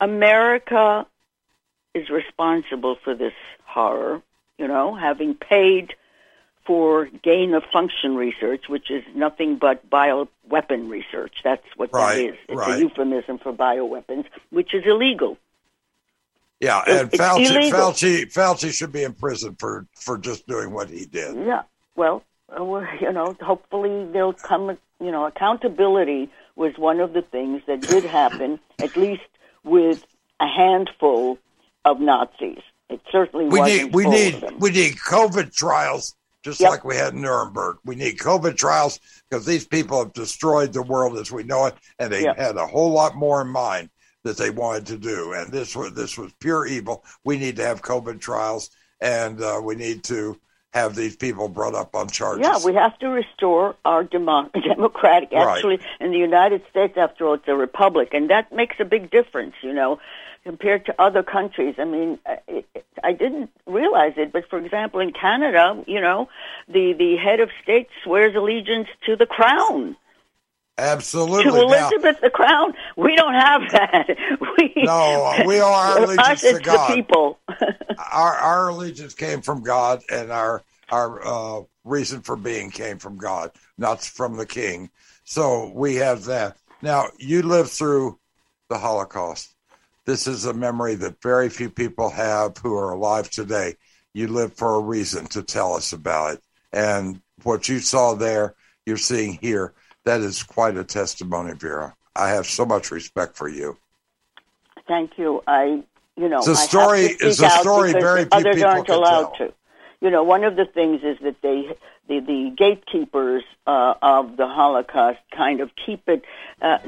America 0.00 1.06
is 1.94 2.10
responsible 2.10 2.96
for 3.02 3.14
this 3.14 3.34
horror. 3.64 4.22
You 4.58 4.68
know, 4.68 4.94
having 4.94 5.34
paid 5.34 5.94
for 6.66 7.06
gain 7.22 7.54
of 7.54 7.62
function 7.72 8.16
research, 8.16 8.68
which 8.68 8.90
is 8.90 9.02
nothing 9.14 9.56
but 9.56 9.88
bioweapon 9.90 10.88
research. 10.88 11.34
That's 11.42 11.64
what 11.76 11.92
right, 11.92 12.14
that 12.14 12.24
is. 12.24 12.36
It's 12.48 12.58
right. 12.58 12.76
a 12.76 12.80
euphemism 12.80 13.38
for 13.38 13.52
bioweapons, 13.52 14.24
which 14.50 14.74
is 14.74 14.84
illegal. 14.86 15.36
Yeah, 16.60 16.82
and 16.86 17.12
it's 17.12 17.22
Fauci, 17.22 17.50
illegal. 17.50 17.80
Fauci, 17.80 18.32
Fauci 18.32 18.72
should 18.72 18.92
be 18.92 19.02
in 19.02 19.12
prison 19.12 19.56
for 19.58 19.86
for 19.94 20.16
just 20.16 20.46
doing 20.46 20.72
what 20.72 20.88
he 20.88 21.04
did. 21.04 21.36
Yeah, 21.46 21.62
well, 21.96 22.22
uh, 22.48 22.80
you 23.00 23.12
know, 23.12 23.36
hopefully 23.40 24.06
there'll 24.12 24.32
come. 24.32 24.78
You 25.00 25.10
know, 25.10 25.26
accountability 25.26 26.30
was 26.56 26.78
one 26.78 27.00
of 27.00 27.12
the 27.12 27.22
things 27.22 27.62
that 27.66 27.82
did 27.82 28.04
happen, 28.04 28.60
at 28.80 28.96
least 28.96 29.22
with 29.64 30.06
a 30.40 30.46
handful 30.46 31.38
of 31.84 32.00
Nazis. 32.00 32.60
It 32.88 33.00
certainly 33.10 33.46
we. 33.46 33.60
Need, 33.62 33.94
we 33.94 34.06
need 34.06 34.44
we 34.58 34.70
need 34.70 34.96
COVID 34.96 35.54
trials 35.54 36.14
just 36.44 36.60
yep. 36.60 36.70
like 36.70 36.84
we 36.84 36.96
had 36.96 37.14
in 37.14 37.22
Nuremberg. 37.22 37.78
We 37.84 37.96
need 37.96 38.18
COVID 38.18 38.56
trials 38.56 39.00
because 39.28 39.46
these 39.46 39.66
people 39.66 39.98
have 39.98 40.12
destroyed 40.12 40.72
the 40.72 40.82
world 40.82 41.18
as 41.18 41.32
we 41.32 41.42
know 41.42 41.66
it, 41.66 41.74
and 41.98 42.12
they 42.12 42.24
yep. 42.24 42.36
had 42.36 42.56
a 42.56 42.66
whole 42.66 42.90
lot 42.90 43.16
more 43.16 43.40
in 43.40 43.48
mind 43.48 43.88
that 44.24 44.36
they 44.36 44.50
wanted 44.50 44.86
to 44.86 44.98
do. 44.98 45.32
And 45.32 45.50
this 45.50 45.74
was 45.74 45.94
this 45.94 46.18
was 46.18 46.32
pure 46.34 46.66
evil. 46.66 47.04
We 47.24 47.38
need 47.38 47.56
to 47.56 47.64
have 47.64 47.82
COVID 47.82 48.20
trials, 48.20 48.70
and 49.00 49.40
uh, 49.42 49.60
we 49.62 49.74
need 49.74 50.04
to 50.04 50.38
have 50.74 50.94
these 50.96 51.16
people 51.16 51.48
brought 51.48 51.74
up 51.74 51.94
on 51.94 52.08
charges. 52.08 52.44
Yeah, 52.44 52.58
we 52.64 52.74
have 52.74 52.98
to 52.98 53.08
restore 53.08 53.76
our 53.84 54.02
demo- 54.02 54.50
democratic. 54.68 55.32
Actually, 55.32 55.76
right. 55.76 55.86
in 56.00 56.10
the 56.10 56.18
United 56.18 56.62
States, 56.68 56.94
after 56.96 57.26
all, 57.26 57.34
it's 57.34 57.48
a 57.48 57.54
republic, 57.54 58.08
and 58.12 58.28
that 58.30 58.52
makes 58.52 58.76
a 58.80 58.84
big 58.84 59.10
difference. 59.10 59.54
You 59.62 59.72
know, 59.72 60.00
compared 60.44 60.86
to 60.86 61.00
other 61.00 61.22
countries. 61.22 61.74
I 61.78 61.84
mean, 61.84 62.18
it, 62.46 62.66
I 63.02 63.12
didn't 63.12 63.50
realize 63.66 64.14
it, 64.16 64.32
but 64.32 64.48
for 64.48 64.58
example, 64.58 65.00
in 65.00 65.12
Canada, 65.12 65.82
you 65.86 66.00
know, 66.00 66.28
the 66.68 66.92
the 66.92 67.16
head 67.16 67.40
of 67.40 67.50
state 67.62 67.88
swears 68.02 68.34
allegiance 68.36 68.88
to 69.06 69.16
the 69.16 69.26
crown. 69.26 69.96
Absolutely. 70.76 71.44
To 71.44 71.60
Elizabeth 71.60 72.16
now, 72.16 72.20
the 72.20 72.30
Crown. 72.30 72.74
We 72.96 73.14
don't 73.14 73.34
have 73.34 73.70
that. 73.70 74.16
We, 74.58 74.72
no, 74.84 75.42
we 75.46 75.58
are 75.58 75.72
our 75.72 75.98
allegiance 76.04 76.42
to 76.42 76.60
God. 76.60 76.90
The 76.90 76.94
people. 76.94 77.38
our 78.12 78.34
our 78.34 78.68
allegiance 78.68 79.14
came 79.14 79.40
from 79.42 79.62
God, 79.62 80.02
and 80.10 80.30
our 80.32 80.62
our 80.90 81.26
uh, 81.26 81.62
reason 81.84 82.22
for 82.22 82.36
being 82.36 82.70
came 82.70 82.98
from 82.98 83.18
God, 83.18 83.52
not 83.78 84.02
from 84.02 84.36
the 84.36 84.46
King. 84.46 84.90
So 85.24 85.72
we 85.74 85.96
have 85.96 86.24
that. 86.24 86.56
Now 86.82 87.08
you 87.18 87.42
lived 87.42 87.70
through 87.70 88.18
the 88.68 88.78
Holocaust. 88.78 89.53
This 90.06 90.26
is 90.26 90.44
a 90.44 90.52
memory 90.52 90.94
that 90.96 91.22
very 91.22 91.48
few 91.48 91.70
people 91.70 92.10
have 92.10 92.58
who 92.58 92.76
are 92.76 92.92
alive 92.92 93.30
today. 93.30 93.76
You 94.12 94.28
live 94.28 94.54
for 94.54 94.74
a 94.76 94.80
reason 94.80 95.26
to 95.28 95.42
tell 95.42 95.74
us 95.74 95.92
about 95.92 96.34
it. 96.34 96.42
And 96.72 97.20
what 97.42 97.68
you 97.68 97.78
saw 97.78 98.14
there, 98.14 98.54
you're 98.84 98.96
seeing 98.96 99.38
here, 99.40 99.72
that 100.04 100.20
is 100.20 100.42
quite 100.42 100.76
a 100.76 100.84
testimony, 100.84 101.54
Vera. 101.54 101.94
I 102.14 102.28
have 102.28 102.46
so 102.46 102.66
much 102.66 102.90
respect 102.90 103.36
for 103.36 103.48
you. 103.48 103.78
Thank 104.86 105.18
you. 105.18 105.42
I, 105.46 105.82
you 106.16 106.28
know, 106.28 106.38
it's 106.38 106.48
a 106.48 106.56
story. 106.56 107.16
It's 107.18 107.40
a 107.40 107.48
story 107.48 107.92
very 107.92 108.22
few 108.22 108.28
others 108.32 108.54
people 108.56 108.70
aren't 108.70 108.88
allowed 108.88 109.34
tell. 109.34 109.48
to. 109.48 109.54
You 110.00 110.10
know, 110.10 110.22
one 110.22 110.44
of 110.44 110.56
the 110.56 110.66
things 110.66 111.02
is 111.02 111.16
that 111.22 111.40
they, 111.40 111.74
the, 112.08 112.20
the 112.20 112.52
gatekeepers 112.54 113.42
uh, 113.66 113.94
of 114.02 114.36
the 114.36 114.46
Holocaust, 114.46 115.20
kind 115.34 115.60
of 115.60 115.70
keep 115.74 116.06
it. 116.08 116.24
Uh, 116.60 116.78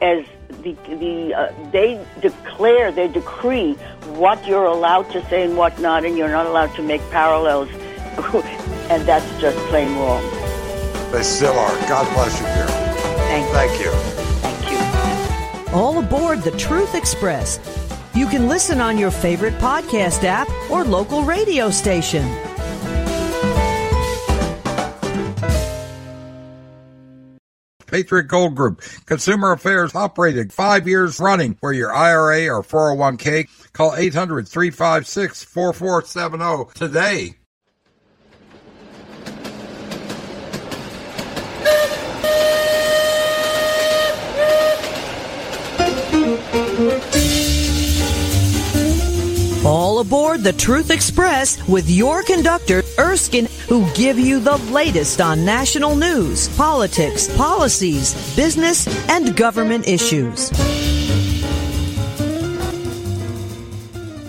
as 0.00 0.24
the, 0.62 0.72
the 0.88 1.34
uh, 1.34 1.52
they 1.70 2.04
declare, 2.20 2.92
they 2.92 3.08
decree 3.08 3.74
what 4.18 4.46
you're 4.46 4.64
allowed 4.64 5.10
to 5.12 5.24
say 5.28 5.44
and 5.44 5.56
what 5.56 5.78
not, 5.80 6.04
and 6.04 6.16
you're 6.16 6.28
not 6.28 6.46
allowed 6.46 6.74
to 6.76 6.82
make 6.82 7.00
parallels, 7.10 7.68
and 8.90 9.06
that's 9.06 9.40
just 9.40 9.56
plain 9.68 9.94
wrong. 9.96 10.22
They 11.12 11.22
still 11.22 11.58
are. 11.58 11.88
God 11.88 12.12
bless 12.14 12.38
you, 12.38 12.46
dear. 12.46 12.66
Thank 13.30 13.80
you. 13.80 13.90
Thank 13.90 14.70
you. 14.70 14.76
Thank 14.76 15.68
you. 15.68 15.74
All 15.76 15.98
aboard 15.98 16.42
the 16.42 16.52
Truth 16.52 16.94
Express. 16.94 17.58
You 18.14 18.26
can 18.26 18.48
listen 18.48 18.80
on 18.80 18.98
your 18.98 19.10
favorite 19.10 19.54
podcast 19.54 20.24
app 20.24 20.48
or 20.70 20.84
local 20.84 21.22
radio 21.22 21.70
station. 21.70 22.26
Patriot 27.90 28.28
Gold 28.28 28.54
Group, 28.54 28.82
Consumer 29.06 29.52
Affairs 29.52 29.94
operated 29.94 30.52
five 30.52 30.86
years 30.86 31.18
running 31.18 31.54
for 31.54 31.72
your 31.72 31.92
IRA 31.92 32.48
or 32.48 32.62
401k. 32.62 33.48
Call 33.72 33.94
800 33.96 34.48
356 34.48 35.44
4470 35.44 36.72
today. 36.74 37.39
All 49.70 50.00
aboard 50.00 50.42
the 50.42 50.52
Truth 50.52 50.90
Express 50.90 51.68
with 51.68 51.88
your 51.88 52.24
conductor, 52.24 52.82
Erskine, 52.98 53.46
who 53.68 53.88
give 53.92 54.18
you 54.18 54.40
the 54.40 54.56
latest 54.72 55.20
on 55.20 55.44
national 55.44 55.94
news, 55.94 56.48
politics, 56.56 57.32
policies, 57.36 58.34
business, 58.34 58.88
and 59.08 59.36
government 59.36 59.86
issues. 59.86 60.50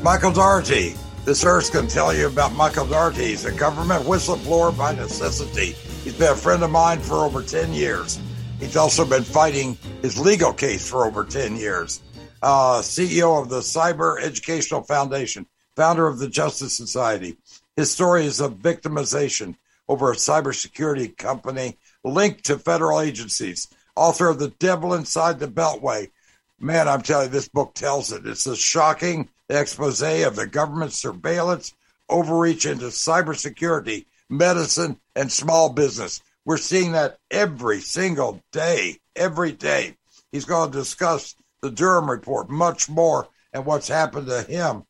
Michael 0.04 0.32
Daugherty. 0.32 0.94
This 1.26 1.44
Erskine 1.44 1.88
tell 1.88 2.14
you 2.14 2.28
about 2.28 2.54
Michael 2.54 2.86
Daugherty. 2.86 3.30
He's 3.30 3.46
a 3.46 3.52
government 3.52 4.06
whistleblower 4.06 4.78
by 4.78 4.94
necessity. 4.94 5.72
He's 6.04 6.14
been 6.14 6.34
a 6.34 6.36
friend 6.36 6.62
of 6.62 6.70
mine 6.70 7.00
for 7.00 7.26
over 7.26 7.42
10 7.42 7.74
years. 7.74 8.20
He's 8.60 8.78
also 8.78 9.06
been 9.06 9.24
fighting 9.24 9.76
his 10.04 10.20
legal 10.20 10.54
case 10.54 10.88
for 10.88 11.08
over 11.08 11.26
10 11.26 11.56
years 11.56 12.00
uh, 12.42 12.82
CEO 12.82 13.42
of 13.42 13.50
the 13.50 13.60
Cyber 13.60 14.22
Educational 14.22 14.84
Foundation, 14.84 15.46
founder 15.76 16.08
of 16.08 16.20
the 16.20 16.28
Justice 16.28 16.76
Society. 16.76 17.38
His 17.76 17.92
story 17.92 18.26
is 18.26 18.39
of 18.39 18.56
victimization 18.56 19.56
over 19.88 20.12
a 20.12 20.16
cybersecurity 20.16 21.16
company 21.18 21.78
linked 22.04 22.46
to 22.46 22.58
federal 22.58 23.02
agencies. 23.02 23.68
Author 23.96 24.30
of 24.30 24.39
The 24.39 24.54
Devil 24.60 24.94
Inside 24.94 25.39
the 25.39 25.48
Beltway. 25.48 26.10
Man, 26.60 26.88
I'm 26.88 27.02
telling 27.02 27.28
you, 27.28 27.32
this 27.32 27.50
book 27.50 27.74
tells 27.74 28.12
it. 28.12 28.26
It's 28.26 28.46
a 28.46 28.56
shocking 28.56 29.30
expose 29.50 30.02
of 30.02 30.36
the 30.36 30.48
government 30.48 30.94
surveillance, 30.94 31.74
overreach 32.10 32.66
into 32.66 32.86
cybersecurity, 32.86 34.06
medicine, 34.30 34.98
and 35.16 35.32
small 35.32 35.70
business. 35.70 36.22
We're 36.46 36.58
seeing 36.58 36.94
that 36.94 37.18
every 37.30 37.82
single 37.82 38.42
day, 38.52 39.00
every 39.16 39.52
day. 39.52 39.96
He's 40.32 40.46
going 40.46 40.72
to 40.72 40.78
discuss 40.78 41.36
the 41.62 41.72
Durham 41.72 42.09
report 42.09 42.49
much 42.49 42.89
more 42.89 43.28
and 43.53 43.66
what's 43.66 43.88
happened 43.88 44.28
to 44.28 44.43
him. 44.43 44.84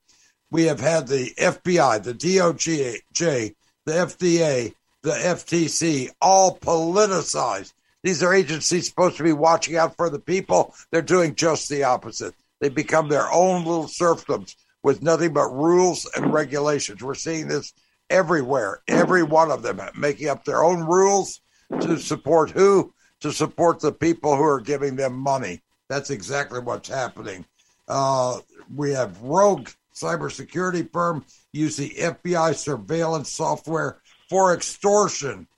We 0.49 0.65
have 0.65 0.79
had 0.79 1.07
the 1.07 1.33
FBI, 1.37 2.03
the 2.03 2.13
DOJ, 2.13 3.53
the 3.85 3.91
FDA, 3.91 4.73
the 5.01 5.11
FTC 5.11 6.09
all 6.21 6.57
politicized. 6.57 7.73
These 8.03 8.23
are 8.23 8.33
agencies 8.33 8.87
supposed 8.87 9.17
to 9.17 9.23
be 9.23 9.33
watching 9.33 9.77
out 9.77 9.95
for 9.95 10.09
the 10.09 10.19
people. 10.19 10.73
They're 10.91 11.01
doing 11.01 11.35
just 11.35 11.69
the 11.69 11.83
opposite. 11.83 12.33
They 12.59 12.69
become 12.69 13.09
their 13.09 13.31
own 13.31 13.63
little 13.63 13.85
serfdoms 13.85 14.55
with 14.83 15.01
nothing 15.01 15.33
but 15.33 15.49
rules 15.49 16.09
and 16.15 16.33
regulations. 16.33 17.03
We're 17.03 17.15
seeing 17.15 17.47
this 17.47 17.73
everywhere, 18.09 18.81
every 18.87 19.23
one 19.23 19.51
of 19.51 19.63
them 19.63 19.79
making 19.97 20.27
up 20.27 20.43
their 20.43 20.63
own 20.63 20.81
rules 20.81 21.41
to 21.79 21.97
support 21.97 22.51
who? 22.51 22.93
To 23.21 23.31
support 23.31 23.79
the 23.79 23.91
people 23.91 24.35
who 24.35 24.43
are 24.43 24.59
giving 24.59 24.95
them 24.95 25.13
money. 25.13 25.61
That's 25.91 26.09
exactly 26.09 26.61
what's 26.61 26.87
happening. 26.87 27.43
Uh, 27.85 28.39
we 28.73 28.91
have 28.91 29.21
rogue 29.21 29.67
cybersecurity 29.93 30.89
firm 30.89 31.25
the 31.51 31.89
FBI 31.99 32.55
surveillance 32.55 33.29
software 33.29 33.97
for 34.29 34.53
extortion. 34.53 35.49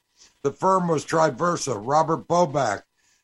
The 0.41 0.51
firm 0.51 0.87
was 0.87 1.05
Tiversa, 1.05 1.79
Robert 1.79 2.27
Boback. 2.27 2.81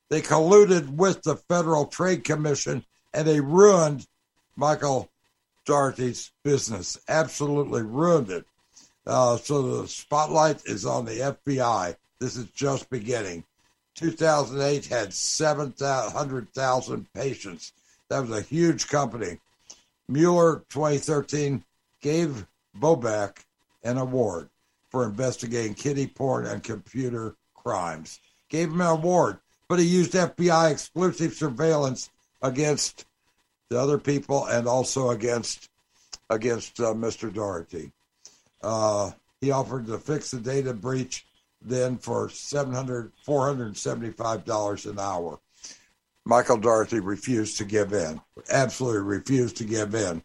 They 0.09 0.21
colluded 0.21 0.87
with 0.89 1.23
the 1.23 1.35
Federal 1.35 1.87
Trade 1.87 2.23
Commission 2.25 2.85
and 3.11 3.27
they 3.27 3.41
ruined 3.41 4.05
Michael 4.55 5.09
Daugherty's 5.65 6.31
business. 6.43 6.95
Absolutely 7.07 7.81
ruined 7.81 8.29
it. 8.29 8.45
Uh, 9.07 9.37
so 9.37 9.81
the 9.81 9.87
spotlight 9.87 10.61
is 10.67 10.85
on 10.85 11.05
the 11.05 11.35
FBI. 11.47 11.95
This 12.19 12.35
is 12.35 12.51
just 12.51 12.87
beginning. 12.91 13.45
2008 13.99 14.85
had 14.85 15.13
700,000 15.13 17.13
patients. 17.13 17.73
That 18.09 18.21
was 18.21 18.31
a 18.31 18.39
huge 18.41 18.87
company. 18.87 19.39
Mueller 20.07 20.63
2013 20.69 21.65
gave 22.01 22.47
Boback 22.77 23.39
an 23.83 23.97
award 23.97 24.49
for 24.89 25.03
investigating 25.03 25.73
kitty 25.73 26.07
porn 26.07 26.45
and 26.45 26.63
computer 26.63 27.35
crimes. 27.53 28.21
Gave 28.47 28.69
him 28.69 28.79
an 28.79 28.87
award, 28.87 29.39
but 29.67 29.79
he 29.79 29.85
used 29.85 30.13
FBI 30.13 30.71
exclusive 30.71 31.33
surveillance 31.33 32.09
against 32.41 33.03
the 33.69 33.77
other 33.77 33.97
people 33.97 34.45
and 34.45 34.65
also 34.65 35.09
against 35.09 35.67
against 36.29 36.79
uh, 36.79 36.93
Mr. 36.93 37.33
Daugherty. 37.33 37.91
Uh, 38.61 39.11
he 39.41 39.51
offered 39.51 39.87
to 39.87 39.97
fix 39.97 40.31
the 40.31 40.39
data 40.39 40.73
breach 40.73 41.25
then 41.61 41.97
for 41.97 42.29
700 42.29 43.11
$475 43.27 44.89
an 44.89 44.99
hour. 44.99 45.39
Michael 46.25 46.57
Daugherty 46.57 46.99
refused 46.99 47.57
to 47.57 47.65
give 47.65 47.93
in, 47.93 48.21
absolutely 48.51 49.01
refused 49.01 49.57
to 49.57 49.63
give 49.63 49.95
in. 49.95 50.21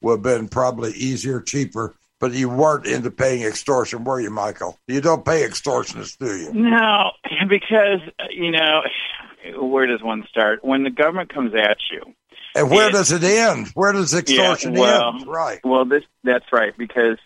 Would 0.00 0.12
have 0.12 0.22
been 0.22 0.48
probably 0.48 0.92
easier, 0.92 1.40
cheaper, 1.40 1.94
but 2.20 2.32
you 2.32 2.48
weren't 2.48 2.86
into 2.86 3.10
paying 3.10 3.42
extortion, 3.42 4.04
were 4.04 4.20
you, 4.20 4.30
Michael? 4.30 4.78
You 4.86 5.00
don't 5.00 5.24
pay 5.24 5.46
extortionists, 5.46 6.18
do 6.18 6.36
you? 6.36 6.52
No, 6.52 7.12
because, 7.48 8.00
you 8.30 8.50
know, 8.50 8.82
where 9.60 9.86
does 9.86 10.02
one 10.02 10.24
start? 10.28 10.64
When 10.64 10.82
the 10.82 10.90
government 10.90 11.32
comes 11.32 11.54
at 11.54 11.78
you, 11.90 12.14
and 12.54 12.70
where 12.70 12.88
it, 12.88 12.92
does 12.92 13.12
it 13.12 13.22
end? 13.22 13.68
Where 13.74 13.92
does 13.92 14.14
extortion 14.14 14.74
yeah, 14.74 14.80
well, 14.80 15.14
end? 15.14 15.26
Right. 15.26 15.60
Well, 15.62 15.84
this 15.84 16.02
that's 16.24 16.46
right 16.52 16.76
because 16.76 17.18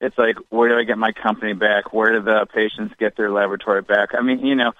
it's 0.00 0.16
like 0.16 0.36
where 0.50 0.68
do 0.68 0.78
I 0.78 0.84
get 0.84 0.98
my 0.98 1.12
company 1.12 1.54
back? 1.54 1.92
Where 1.92 2.12
do 2.12 2.22
the 2.22 2.46
patients 2.52 2.94
get 2.98 3.16
their 3.16 3.30
laboratory 3.30 3.82
back? 3.82 4.10
I 4.16 4.22
mean, 4.22 4.44
you 4.44 4.54
know, 4.54 4.72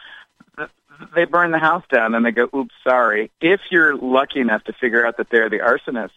they 1.15 1.25
burn 1.25 1.51
the 1.51 1.59
house 1.59 1.85
down 1.93 2.15
and 2.15 2.25
they 2.25 2.33
go, 2.33 2.49
"Oops, 2.55 2.75
sorry." 2.85 3.31
If 3.41 3.61
you're 3.71 3.97
lucky 3.97 4.41
enough 4.41 4.65
to 4.65 4.73
figure 4.73 5.07
out 5.07 5.17
that 5.19 5.29
they're 5.31 5.51
the 5.51 5.61
arsonist, 5.61 6.11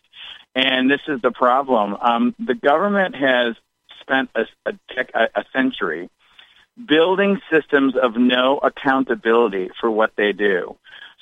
and 0.55 0.89
this 0.89 1.01
is 1.07 1.21
the 1.21 1.31
problem, 1.31 1.95
um, 1.95 2.35
the 2.39 2.55
government 2.55 3.15
has 3.15 3.55
spent 4.01 4.29
a, 4.35 4.45
a, 4.65 4.73
tech, 4.93 5.11
a, 5.13 5.27
a 5.35 5.45
century 5.53 6.09
building 6.87 7.39
systems 7.51 7.95
of 8.01 8.15
no 8.17 8.57
accountability 8.57 9.69
for 9.79 9.91
what 9.91 10.11
they 10.15 10.31
do. 10.31 10.75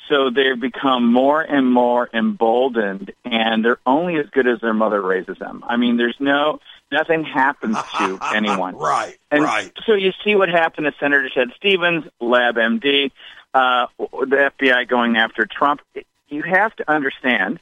So 0.07 0.31
they've 0.31 0.59
become 0.59 1.11
more 1.11 1.41
and 1.41 1.71
more 1.71 2.09
emboldened, 2.13 3.11
and 3.25 3.63
they're 3.63 3.79
only 3.85 4.17
as 4.17 4.25
good 4.31 4.47
as 4.47 4.59
their 4.59 4.73
mother 4.73 5.01
raises 5.01 5.37
them. 5.37 5.63
I 5.67 5.77
mean, 5.77 5.97
there's 5.97 6.17
no 6.19 6.59
nothing 6.91 7.23
happens 7.23 7.77
to 7.97 8.19
anyone. 8.33 8.75
right, 8.75 9.17
and 9.31 9.43
right. 9.43 9.71
So 9.85 9.93
you 9.93 10.11
see 10.23 10.35
what 10.35 10.49
happened 10.49 10.85
to 10.85 10.93
Senator 10.99 11.29
Ted 11.29 11.49
Stevens, 11.55 12.05
LabMD, 12.21 13.11
uh, 13.53 13.87
the 13.97 14.51
FBI 14.59 14.87
going 14.87 15.17
after 15.17 15.45
Trump. 15.45 15.81
You 16.27 16.43
have 16.43 16.75
to 16.75 16.89
understand 16.89 17.59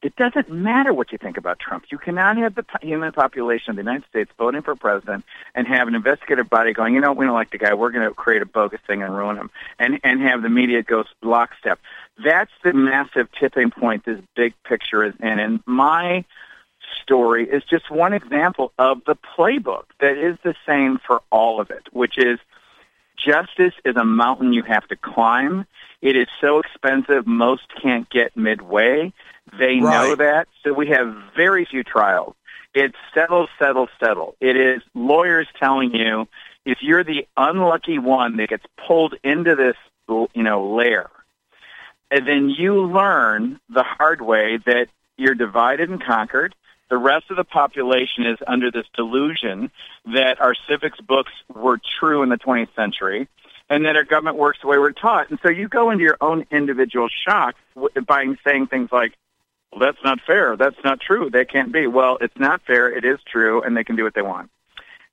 it 0.00 0.14
doesn't 0.14 0.48
matter 0.48 0.92
what 0.92 1.10
you 1.10 1.18
think 1.18 1.38
about 1.38 1.58
Trump. 1.58 1.86
You 1.90 1.98
cannot 1.98 2.36
have 2.36 2.54
the 2.54 2.64
human 2.82 3.10
population 3.12 3.70
of 3.70 3.76
the 3.76 3.82
United 3.82 4.04
States 4.08 4.30
voting 4.38 4.62
for 4.62 4.76
president 4.76 5.24
and 5.54 5.66
have 5.66 5.88
an 5.88 5.96
investigative 5.96 6.48
body 6.48 6.72
going, 6.72 6.94
you 6.94 7.00
know, 7.00 7.12
we 7.12 7.26
don't 7.26 7.34
like 7.34 7.50
the 7.50 7.58
guy. 7.58 7.74
We're 7.74 7.90
going 7.90 8.08
to 8.08 8.14
create 8.14 8.40
a 8.40 8.46
bogus 8.46 8.80
thing 8.86 9.02
and 9.02 9.16
ruin 9.16 9.36
him, 9.36 9.50
and 9.78 9.98
and 10.04 10.22
have 10.22 10.42
the 10.42 10.48
media 10.48 10.82
go 10.82 11.04
lockstep. 11.20 11.80
That's 12.24 12.52
the 12.62 12.72
massive 12.72 13.28
tipping 13.32 13.70
point 13.70 14.04
this 14.04 14.20
big 14.36 14.54
picture 14.62 15.04
is 15.04 15.14
in. 15.20 15.40
And 15.40 15.60
my 15.66 16.24
story 17.02 17.48
is 17.48 17.62
just 17.64 17.90
one 17.90 18.12
example 18.12 18.72
of 18.78 19.02
the 19.06 19.16
playbook 19.16 19.84
that 20.00 20.16
is 20.16 20.36
the 20.42 20.54
same 20.66 20.98
for 21.06 21.22
all 21.30 21.60
of 21.60 21.70
it, 21.70 21.86
which 21.92 22.18
is 22.18 22.38
justice 23.16 23.74
is 23.84 23.96
a 23.96 24.04
mountain 24.04 24.52
you 24.52 24.62
have 24.62 24.86
to 24.88 24.96
climb. 24.96 25.66
It 26.00 26.16
is 26.16 26.28
so 26.40 26.60
expensive, 26.60 27.26
most 27.26 27.64
can't 27.82 28.08
get 28.08 28.36
midway. 28.36 29.12
They 29.58 29.80
right. 29.80 30.08
know 30.08 30.14
that. 30.16 30.48
So 30.64 30.72
we 30.72 30.88
have 30.88 31.14
very 31.36 31.64
few 31.64 31.82
trials. 31.82 32.34
It's 32.74 32.96
settle, 33.14 33.48
settle, 33.58 33.88
settle. 33.98 34.36
It 34.40 34.56
is 34.56 34.82
lawyers 34.94 35.48
telling 35.58 35.94
you 35.94 36.28
if 36.64 36.78
you're 36.82 37.02
the 37.02 37.26
unlucky 37.36 37.98
one 37.98 38.36
that 38.36 38.50
gets 38.50 38.64
pulled 38.86 39.14
into 39.24 39.56
this, 39.56 39.76
you 40.08 40.42
know, 40.42 40.74
lair, 40.74 41.08
and 42.10 42.26
then 42.26 42.50
you 42.50 42.82
learn 42.86 43.58
the 43.68 43.82
hard 43.82 44.20
way 44.20 44.58
that 44.66 44.88
you're 45.16 45.34
divided 45.34 45.90
and 45.90 46.02
conquered. 46.02 46.54
The 46.90 46.96
rest 46.96 47.26
of 47.30 47.36
the 47.36 47.44
population 47.44 48.26
is 48.26 48.38
under 48.46 48.70
this 48.70 48.86
delusion 48.94 49.70
that 50.06 50.40
our 50.40 50.54
civics 50.68 51.00
books 51.00 51.32
were 51.54 51.78
true 51.98 52.22
in 52.22 52.30
the 52.30 52.38
20th 52.38 52.74
century 52.74 53.28
and 53.70 53.84
that 53.84 53.96
our 53.96 54.04
government 54.04 54.36
works 54.36 54.58
the 54.62 54.68
way 54.68 54.78
we're 54.78 54.92
taught. 54.92 55.30
And 55.30 55.38
so 55.42 55.50
you 55.50 55.68
go 55.68 55.90
into 55.90 56.02
your 56.02 56.16
own 56.20 56.46
individual 56.50 57.08
shock 57.26 57.56
by 58.06 58.24
saying 58.44 58.68
things 58.68 58.90
like, 58.90 59.12
well, 59.70 59.80
that's 59.80 60.02
not 60.02 60.20
fair. 60.26 60.56
That's 60.56 60.82
not 60.82 61.00
true. 61.00 61.28
That 61.30 61.50
can't 61.50 61.72
be. 61.72 61.86
Well, 61.86 62.16
it's 62.20 62.38
not 62.38 62.62
fair. 62.66 62.90
It 62.90 63.04
is 63.04 63.18
true, 63.30 63.62
and 63.62 63.76
they 63.76 63.84
can 63.84 63.96
do 63.96 64.04
what 64.04 64.14
they 64.14 64.22
want. 64.22 64.50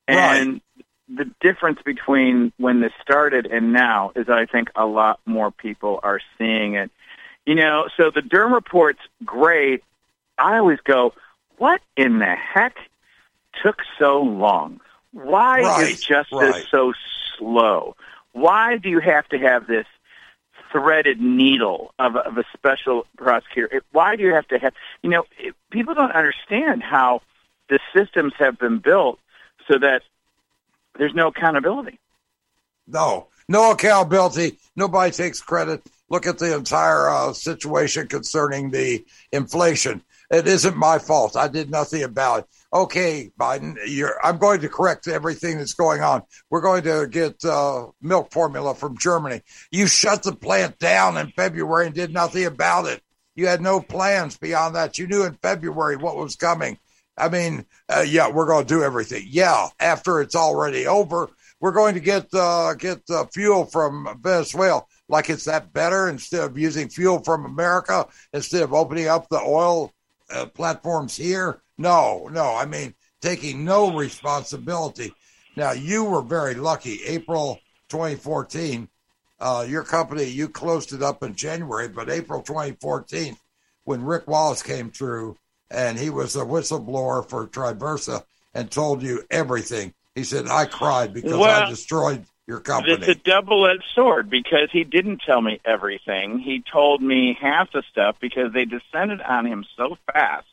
And 0.07 0.61
right. 0.77 1.25
the 1.25 1.31
difference 1.41 1.79
between 1.83 2.53
when 2.57 2.79
this 2.79 2.93
started 3.01 3.47
and 3.47 3.73
now 3.73 4.13
is 4.15 4.27
that 4.27 4.37
I 4.37 4.45
think 4.45 4.69
a 4.75 4.85
lot 4.85 5.19
more 5.25 5.51
people 5.51 5.99
are 6.03 6.21
seeing 6.37 6.75
it. 6.75 6.89
You 7.45 7.55
know, 7.55 7.89
so 7.97 8.11
the 8.13 8.21
Durham 8.21 8.53
report's 8.53 9.01
great. 9.25 9.83
I 10.37 10.57
always 10.57 10.79
go, 10.85 11.13
what 11.57 11.81
in 11.95 12.19
the 12.19 12.35
heck 12.35 12.75
took 13.63 13.81
so 13.97 14.21
long? 14.21 14.81
Why 15.11 15.61
right. 15.61 15.91
is 15.91 16.01
justice 16.01 16.31
right. 16.31 16.65
so 16.69 16.93
slow? 17.37 17.95
Why 18.33 18.77
do 18.77 18.89
you 18.89 18.99
have 18.99 19.27
to 19.29 19.37
have 19.37 19.67
this 19.67 19.85
threaded 20.75 21.21
needle 21.21 21.93
of, 21.99 22.15
of 22.15 22.37
a 22.37 22.43
special 22.53 23.05
prosecutor. 23.17 23.81
Why 23.91 24.15
do 24.15 24.23
you 24.23 24.33
have 24.33 24.47
to 24.49 24.59
have, 24.59 24.73
you 25.01 25.09
know, 25.09 25.23
people 25.69 25.93
don't 25.93 26.11
understand 26.11 26.83
how 26.83 27.21
the 27.69 27.79
systems 27.95 28.33
have 28.37 28.59
been 28.59 28.79
built 28.79 29.19
so 29.69 29.79
that 29.79 30.01
there's 30.97 31.13
no 31.13 31.27
accountability. 31.27 31.99
No, 32.87 33.27
no 33.47 33.71
accountability. 33.71 34.57
Nobody 34.75 35.11
takes 35.11 35.41
credit. 35.41 35.81
Look 36.09 36.27
at 36.27 36.37
the 36.37 36.55
entire 36.55 37.09
uh, 37.09 37.33
situation 37.33 38.07
concerning 38.07 38.69
the 38.69 39.05
inflation. 39.31 40.03
It 40.31 40.47
isn't 40.47 40.77
my 40.77 40.99
fault. 40.99 41.35
I 41.35 41.47
did 41.47 41.69
nothing 41.69 42.03
about 42.03 42.39
it 42.39 42.45
okay, 42.75 43.31
Biden, 43.39 43.77
I'm 44.21 44.37
going 44.37 44.59
to 44.61 44.69
correct 44.69 45.07
everything 45.07 45.57
that's 45.57 45.73
going 45.73 46.01
on. 46.01 46.23
We're 46.49 46.61
going 46.61 46.83
to 46.83 47.07
get 47.09 47.43
uh, 47.45 47.87
milk 48.01 48.31
formula 48.31 48.75
from 48.75 48.97
Germany. 48.97 49.41
You 49.71 49.87
shut 49.87 50.23
the 50.23 50.35
plant 50.35 50.77
down 50.77 51.17
in 51.17 51.27
February 51.29 51.87
and 51.87 51.95
did 51.95 52.13
nothing 52.13 52.45
about 52.45 52.85
it. 52.85 53.01
You 53.35 53.47
had 53.47 53.61
no 53.61 53.79
plans 53.79 54.37
beyond 54.37 54.75
that. 54.75 54.97
You 54.97 55.07
knew 55.07 55.23
in 55.23 55.37
February 55.41 55.95
what 55.95 56.17
was 56.17 56.35
coming. 56.35 56.77
I 57.17 57.29
mean, 57.29 57.65
uh, 57.87 58.05
yeah, 58.05 58.29
we're 58.29 58.45
going 58.45 58.65
to 58.65 58.73
do 58.73 58.83
everything. 58.83 59.25
Yeah, 59.27 59.67
after 59.79 60.19
it's 60.19 60.35
already 60.35 60.85
over, 60.85 61.29
we're 61.61 61.71
going 61.71 61.93
to 61.93 62.01
get 62.01 62.27
uh, 62.33 62.73
get 62.73 63.01
uh, 63.09 63.25
fuel 63.33 63.65
from 63.65 64.19
Venezuela. 64.21 64.83
Like 65.07 65.29
it's 65.29 65.45
that 65.45 65.71
better 65.71 66.09
instead 66.09 66.43
of 66.43 66.57
using 66.57 66.89
fuel 66.89 67.23
from 67.23 67.45
America 67.45 68.07
instead 68.33 68.63
of 68.63 68.73
opening 68.73 69.07
up 69.07 69.29
the 69.29 69.39
oil 69.39 69.93
uh, 70.29 70.45
platforms 70.47 71.15
here? 71.15 71.61
No, 71.77 72.29
no. 72.31 72.55
I 72.55 72.65
mean, 72.65 72.93
taking 73.21 73.65
no 73.65 73.95
responsibility. 73.95 75.13
Now, 75.55 75.71
you 75.71 76.03
were 76.03 76.21
very 76.21 76.55
lucky. 76.55 76.99
April 77.05 77.59
2014, 77.89 78.87
uh, 79.39 79.65
your 79.67 79.83
company, 79.83 80.25
you 80.25 80.49
closed 80.49 80.93
it 80.93 81.03
up 81.03 81.23
in 81.23 81.35
January, 81.35 81.87
but 81.87 82.09
April 82.09 82.41
2014, 82.41 83.37
when 83.83 84.03
Rick 84.03 84.27
Wallace 84.27 84.63
came 84.63 84.91
through 84.91 85.37
and 85.71 85.97
he 85.97 86.09
was 86.09 86.35
a 86.35 86.39
whistleblower 86.39 87.27
for 87.27 87.47
Tiversa 87.47 88.23
and 88.53 88.69
told 88.69 89.01
you 89.01 89.23
everything. 89.29 89.93
He 90.13 90.23
said, 90.23 90.47
I 90.47 90.65
cried 90.65 91.13
because 91.13 91.33
well, 91.33 91.63
I 91.63 91.69
destroyed 91.69 92.25
your 92.47 92.59
company. 92.59 92.93
It's 92.93 93.07
a 93.07 93.15
double 93.15 93.65
edged 93.67 93.83
sword 93.93 94.29
because 94.29 94.69
he 94.71 94.83
didn't 94.83 95.21
tell 95.25 95.41
me 95.41 95.59
everything. 95.65 96.39
He 96.39 96.63
told 96.71 97.01
me 97.01 97.37
half 97.39 97.71
the 97.71 97.83
stuff 97.91 98.17
because 98.19 98.53
they 98.53 98.65
descended 98.65 99.21
on 99.21 99.45
him 99.45 99.65
so 99.75 99.97
fast 100.11 100.45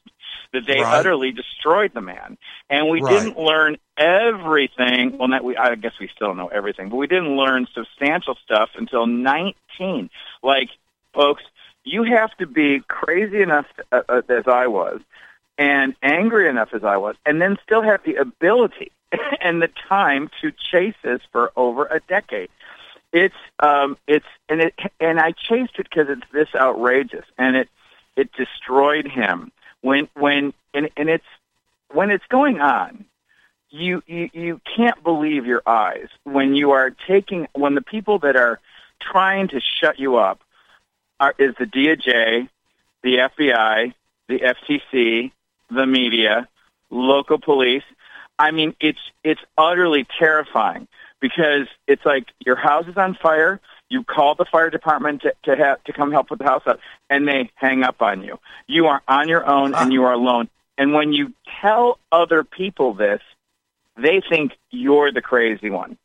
that 0.53 0.67
they 0.67 0.81
right. 0.81 0.99
utterly 0.99 1.33
destroyed 1.33 1.93
the 1.95 2.01
man. 2.01 2.39
And 2.69 2.89
we 2.89 3.01
right. 3.01 3.13
didn't 3.13 3.39
learn 3.39 3.77
everything. 3.97 5.19
Well, 5.19 5.29
not 5.29 5.45
we. 5.45 5.57
I 5.57 5.75
guess 5.75 5.93
we 6.01 6.09
still 6.15 6.35
know 6.35 6.49
everything, 6.49 6.89
but 6.89 6.97
we 6.97 7.07
didn't 7.07 7.37
learn 7.37 7.67
substantial 7.75 8.37
stuff 8.45 8.71
until 8.77 9.07
19. 9.07 10.11
Like, 10.43 10.69
folks, 11.15 11.43
you 11.85 12.05
have 12.05 12.35
to 12.39 12.47
be 12.47 12.81
crazy 12.89 13.43
enough 13.43 13.67
uh, 13.91 14.03
uh, 14.09 14.23
as 14.29 14.45
I 14.47 14.67
was, 14.67 15.01
and 15.59 15.95
angry 16.03 16.49
enough 16.49 16.71
as 16.73 16.85
I 16.85 16.97
was, 16.97 17.17
and 17.27 17.41
then 17.41 17.57
still 17.65 17.83
have 17.83 18.03
the 18.05 18.17
ability 18.17 18.93
and 19.41 19.63
the 19.63 19.71
time 19.89 20.31
to 20.41 20.53
chase 20.71 20.95
this 21.03 21.21
for 21.31 21.53
over 21.57 21.87
a 21.87 22.01
decade. 22.01 22.49
It's 23.13 23.35
um, 23.61 23.97
it's 24.07 24.27
and 24.49 24.61
it 24.61 24.75
and 25.01 25.21
I 25.21 25.33
chased 25.33 25.79
it 25.79 25.89
because 25.91 26.09
it's 26.09 26.33
this 26.33 26.49
outrageous, 26.55 27.27
and 27.37 27.57
it 27.57 27.69
it 28.17 28.31
destroyed 28.33 29.07
him 29.07 29.53
when 29.83 30.09
when 30.15 30.55
and, 30.73 30.89
and 30.97 31.09
it's 31.11 31.25
when 31.91 32.11
it's 32.11 32.25
going 32.31 32.61
on 32.61 33.05
you, 33.73 34.03
you 34.07 34.29
you 34.33 34.61
can't 34.77 35.03
believe 35.03 35.47
your 35.47 35.63
eyes 35.67 36.09
when 36.25 36.55
you 36.55 36.73
are 36.73 36.91
taking 37.09 37.49
when 37.55 37.75
the 37.75 37.81
people 37.81 38.19
that 38.21 38.37
are 38.37 38.61
trying 39.01 39.49
to 39.49 39.61
shut 39.81 39.99
you 39.99 40.17
up 40.17 40.41
are 41.19 41.35
is 41.39 41.55
the 41.59 41.65
DOJ, 41.65 42.49
the 43.03 43.17
FBI, 43.17 43.95
the 44.29 44.39
FTC, 44.41 45.33
the 45.71 45.87
media, 45.87 46.49
local 46.91 47.39
police. 47.39 47.83
I 48.39 48.51
mean, 48.51 48.75
it's 48.81 48.99
it's 49.23 49.41
utterly 49.57 50.07
terrifying 50.19 50.89
because 51.21 51.69
it's 51.87 52.05
like 52.05 52.27
your 52.45 52.57
house 52.57 52.87
is 52.89 52.97
on 52.97 53.17
fire. 53.23 53.61
You 53.89 54.05
call 54.05 54.35
the 54.35 54.47
fire 54.47 54.71
department 54.71 55.23
to 55.23 55.35
to, 55.45 55.57
have, 55.57 55.85
to 55.85 55.93
come 55.93 56.13
help 56.13 56.29
put 56.29 56.39
the 56.39 56.45
house 56.45 56.63
out, 56.67 56.81
and 57.11 57.29
they 57.29 57.51
hang 57.55 57.83
up 57.85 58.03
on 58.03 58.23
you. 58.23 58.39
You 58.67 58.87
are 58.87 59.03
on 59.07 59.29
your 59.29 59.47
own 59.47 59.75
and 59.75 59.93
you 59.93 60.05
are 60.05 60.13
alone. 60.13 60.49
And 60.79 60.93
when 60.93 61.13
you 61.13 61.33
tell 61.61 61.99
other 62.11 62.43
people 62.43 62.95
this, 62.95 63.21
they 63.97 64.23
think 64.29 64.53
you're 64.71 65.13
the 65.13 65.21
crazy 65.21 65.71
one. 65.71 65.99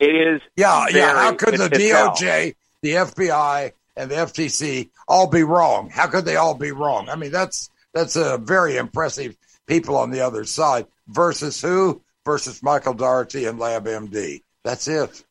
It 0.00 0.14
is. 0.14 0.40
Yeah, 0.56 0.86
very, 0.86 0.98
yeah. 0.98 1.14
How 1.14 1.34
could 1.34 1.54
the 1.54 1.68
DOJ, 1.68 2.54
the 2.80 2.92
FBI, 2.94 3.72
and 3.96 4.10
the 4.10 4.16
FTC 4.16 4.88
all 5.06 5.28
be 5.28 5.42
wrong? 5.42 5.90
How 5.90 6.06
could 6.08 6.24
they 6.24 6.36
all 6.36 6.54
be 6.54 6.72
wrong? 6.72 7.08
I 7.08 7.16
mean, 7.16 7.30
that's 7.30 7.70
that's 7.92 8.16
a 8.16 8.38
very 8.38 8.76
impressive 8.76 9.36
people 9.66 9.96
on 9.96 10.10
the 10.10 10.20
other 10.20 10.44
side 10.44 10.86
versus 11.08 11.60
who? 11.60 12.02
Versus 12.24 12.62
Michael 12.62 12.94
Daugherty 12.94 13.46
and 13.46 13.58
LabMD. 13.58 14.42
That's 14.64 14.86
it. 14.86 15.24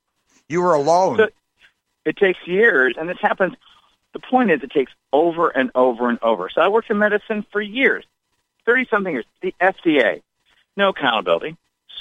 You 0.49 0.61
were 0.61 0.73
alone. 0.73 1.17
So, 1.17 1.29
it 2.05 2.17
takes 2.17 2.39
years, 2.45 2.95
and 2.97 3.07
this 3.07 3.17
happens. 3.21 3.55
The 4.13 4.19
point 4.19 4.51
is, 4.51 4.61
it 4.63 4.71
takes 4.71 4.91
over 5.13 5.49
and 5.49 5.71
over 5.75 6.09
and 6.09 6.19
over. 6.21 6.49
So 6.49 6.61
I 6.61 6.67
worked 6.67 6.89
in 6.89 6.97
medicine 6.97 7.45
for 7.51 7.61
years, 7.61 8.03
thirty 8.65 8.85
something 8.89 9.13
years. 9.13 9.25
The 9.41 9.53
FDA, 9.61 10.21
no 10.75 10.89
accountability, 10.89 11.55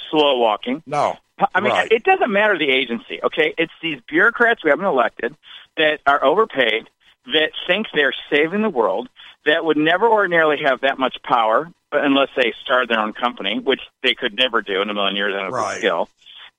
slow 0.09 0.39
walking. 0.39 0.83
No, 0.85 1.17
I 1.53 1.59
mean 1.59 1.71
right. 1.71 1.91
it 1.91 2.03
doesn't 2.03 2.31
matter 2.31 2.57
the 2.57 2.69
agency. 2.69 3.21
Okay, 3.23 3.53
it's 3.57 3.71
these 3.81 4.01
bureaucrats 4.07 4.63
we 4.63 4.69
haven't 4.69 4.85
elected 4.85 5.35
that 5.77 6.01
are 6.05 6.23
overpaid, 6.23 6.89
that 7.25 7.51
think 7.67 7.87
they're 7.93 8.13
saving 8.29 8.61
the 8.61 8.69
world, 8.69 9.09
that 9.45 9.63
would 9.63 9.77
never 9.77 10.07
ordinarily 10.07 10.57
have 10.63 10.81
that 10.81 10.99
much 10.99 11.17
power 11.23 11.71
unless 11.91 12.29
they 12.35 12.53
started 12.63 12.89
their 12.89 12.99
own 12.99 13.13
company, 13.13 13.59
which 13.59 13.81
they 14.01 14.13
could 14.13 14.35
never 14.35 14.61
do 14.61 14.81
in 14.81 14.89
a 14.89 14.93
million 14.93 15.15
years 15.15 15.33
a 15.35 15.49
right. 15.51 15.77
skill. 15.77 16.09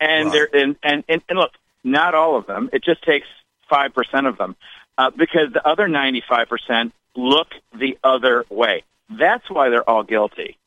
And 0.00 0.26
right. 0.26 0.48
they're 0.52 0.62
and, 0.62 0.76
and 0.82 1.04
and 1.08 1.22
and 1.28 1.38
look, 1.38 1.52
not 1.84 2.14
all 2.14 2.36
of 2.36 2.46
them. 2.46 2.70
It 2.72 2.84
just 2.84 3.02
takes 3.02 3.26
5% 3.70 4.28
of 4.28 4.36
them 4.36 4.56
uh, 4.98 5.10
because 5.10 5.52
the 5.52 5.66
other 5.66 5.88
95% 5.88 6.92
look 7.16 7.48
the 7.72 7.98
other 8.04 8.44
way. 8.50 8.84
That's 9.08 9.48
why 9.50 9.68
they're 9.68 9.88
all 9.88 10.02
guilty 10.02 10.58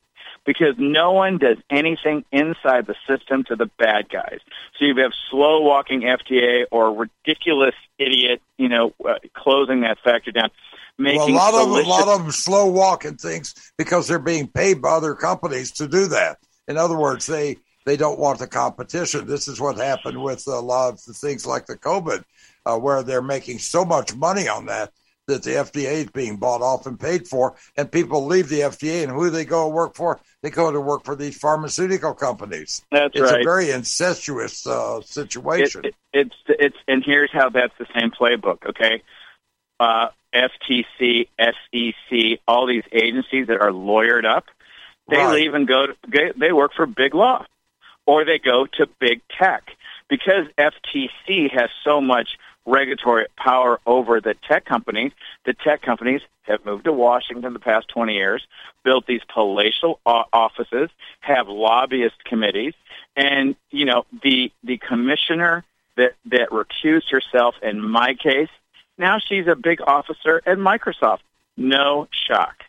because 0.45 0.75
no 0.77 1.11
one 1.11 1.37
does 1.37 1.57
anything 1.69 2.23
inside 2.31 2.87
the 2.87 2.95
system 3.07 3.43
to 3.45 3.55
the 3.55 3.65
bad 3.77 4.09
guys. 4.09 4.39
So 4.77 4.85
you 4.85 4.95
have 4.97 5.11
slow 5.29 5.61
walking 5.61 6.01
FDA 6.01 6.65
or 6.71 6.93
ridiculous 6.93 7.75
idiot, 7.97 8.41
you 8.57 8.69
know, 8.69 8.93
uh, 9.07 9.15
closing 9.33 9.81
that 9.81 9.97
factory 10.03 10.33
down. 10.33 10.51
Making 10.97 11.19
well, 11.19 11.29
a 11.29 11.31
lot 11.31 11.51
delicious- 11.51 11.81
of 11.81 11.85
a 11.85 11.89
lot 11.89 12.07
of 12.07 12.23
them 12.23 12.31
slow 12.31 12.67
walking 12.67 13.17
things 13.17 13.53
because 13.77 14.07
they're 14.07 14.19
being 14.19 14.47
paid 14.47 14.81
by 14.81 14.91
other 14.91 15.13
companies 15.13 15.71
to 15.73 15.87
do 15.87 16.07
that. 16.07 16.37
In 16.67 16.77
other 16.77 16.97
words, 16.97 17.25
they 17.25 17.57
they 17.85 17.97
don't 17.97 18.17
want 18.17 18.39
the 18.39 18.47
competition. 18.47 19.27
This 19.27 19.47
is 19.47 19.61
what 19.61 19.77
happened 19.77 20.23
with 20.23 20.47
a 20.47 20.59
lot 20.59 20.93
of 20.93 21.05
the 21.05 21.13
things 21.13 21.45
like 21.45 21.67
the 21.67 21.77
COVID, 21.77 22.23
uh, 22.65 22.77
where 22.77 23.03
they're 23.03 23.21
making 23.21 23.59
so 23.59 23.85
much 23.85 24.15
money 24.15 24.47
on 24.47 24.65
that 24.65 24.91
that 25.28 25.43
the 25.43 25.51
FDA 25.51 26.03
is 26.03 26.11
being 26.11 26.38
bought 26.38 26.61
off 26.61 26.86
and 26.86 26.99
paid 26.99 27.28
for, 27.28 27.55
and 27.76 27.91
people 27.91 28.26
leave 28.26 28.49
the 28.49 28.61
FDA, 28.61 29.03
and 29.03 29.11
who 29.11 29.30
they 29.30 29.45
go 29.45 29.67
work 29.67 29.95
for? 29.95 30.19
They 30.41 30.49
go 30.49 30.71
to 30.71 30.80
work 30.80 31.03
for 31.03 31.15
these 31.15 31.38
pharmaceutical 31.38 32.13
companies. 32.13 32.84
That's 32.91 33.11
it's 33.15 33.21
right. 33.21 33.36
It's 33.36 33.45
a 33.45 33.49
very 33.49 33.71
incestuous 33.71 34.67
uh, 34.67 35.01
situation. 35.01 35.86
It, 35.86 35.88
it, 35.88 35.95
it's 36.13 36.36
it's 36.47 36.78
and 36.88 37.03
here's 37.03 37.32
how 37.32 37.49
that's 37.49 37.73
the 37.80 37.88
same 37.97 38.11
playbook. 38.11 38.65
Okay, 38.69 39.01
uh, 39.80 40.09
FTC, 40.34 41.28
SEC, 41.39 42.39
all 42.47 42.67
these 42.67 42.84
agencies 42.91 43.47
that 43.47 43.61
are 43.61 43.71
lawyered 43.71 44.26
up, 44.26 44.45
they 45.09 45.17
right. 45.17 45.34
leave 45.34 45.53
and 45.53 45.67
go. 45.67 45.88
To, 45.88 46.34
they 46.38 46.51
work 46.51 46.73
for 46.76 46.86
big 46.86 47.15
law 47.15 47.45
or 48.05 48.26
they 48.26 48.39
go 48.39 48.65
to 48.65 48.88
big 48.99 49.21
tech. 49.38 49.63
Because 50.07 50.45
FTC 50.57 51.51
has 51.51 51.69
so 51.84 51.99
much 51.99 52.38
regulatory 52.66 53.28
power 53.38 53.80
over 53.86 54.22
the 54.22 54.36
tech 54.47 54.66
companies, 54.66 55.11
the 55.45 55.53
tech 55.53 55.82
companies 55.82 56.22
have 56.43 56.66
moved 56.66 56.86
to 56.86 56.93
Washington 56.93 57.53
the 57.53 57.59
past 57.59 57.88
20 57.89 58.13
years, 58.13 58.45
built 58.84 59.05
these 59.07 59.22
palatial 59.34 59.99
offices, 60.05 60.89
have 61.20 61.47
lobbyist 61.47 62.24
committees, 62.26 62.74
and, 63.16 63.55
you 63.72 63.86
know, 63.86 64.05
the, 64.24 64.51
the 64.63 64.78
commissioner 64.78 65.63
that, 65.95 66.13
that 66.26 66.49
recused 66.49 67.09
herself 67.09 67.55
in 67.61 67.82
my 67.82 68.13
case, 68.13 68.49
now 68.97 69.18
she's 69.20 69.47
a 69.47 69.55
big 69.55 69.82
officer 69.82 70.41
at 70.45 70.57
Microsoft. 70.57 71.20
No 71.57 72.07
shock 72.28 72.66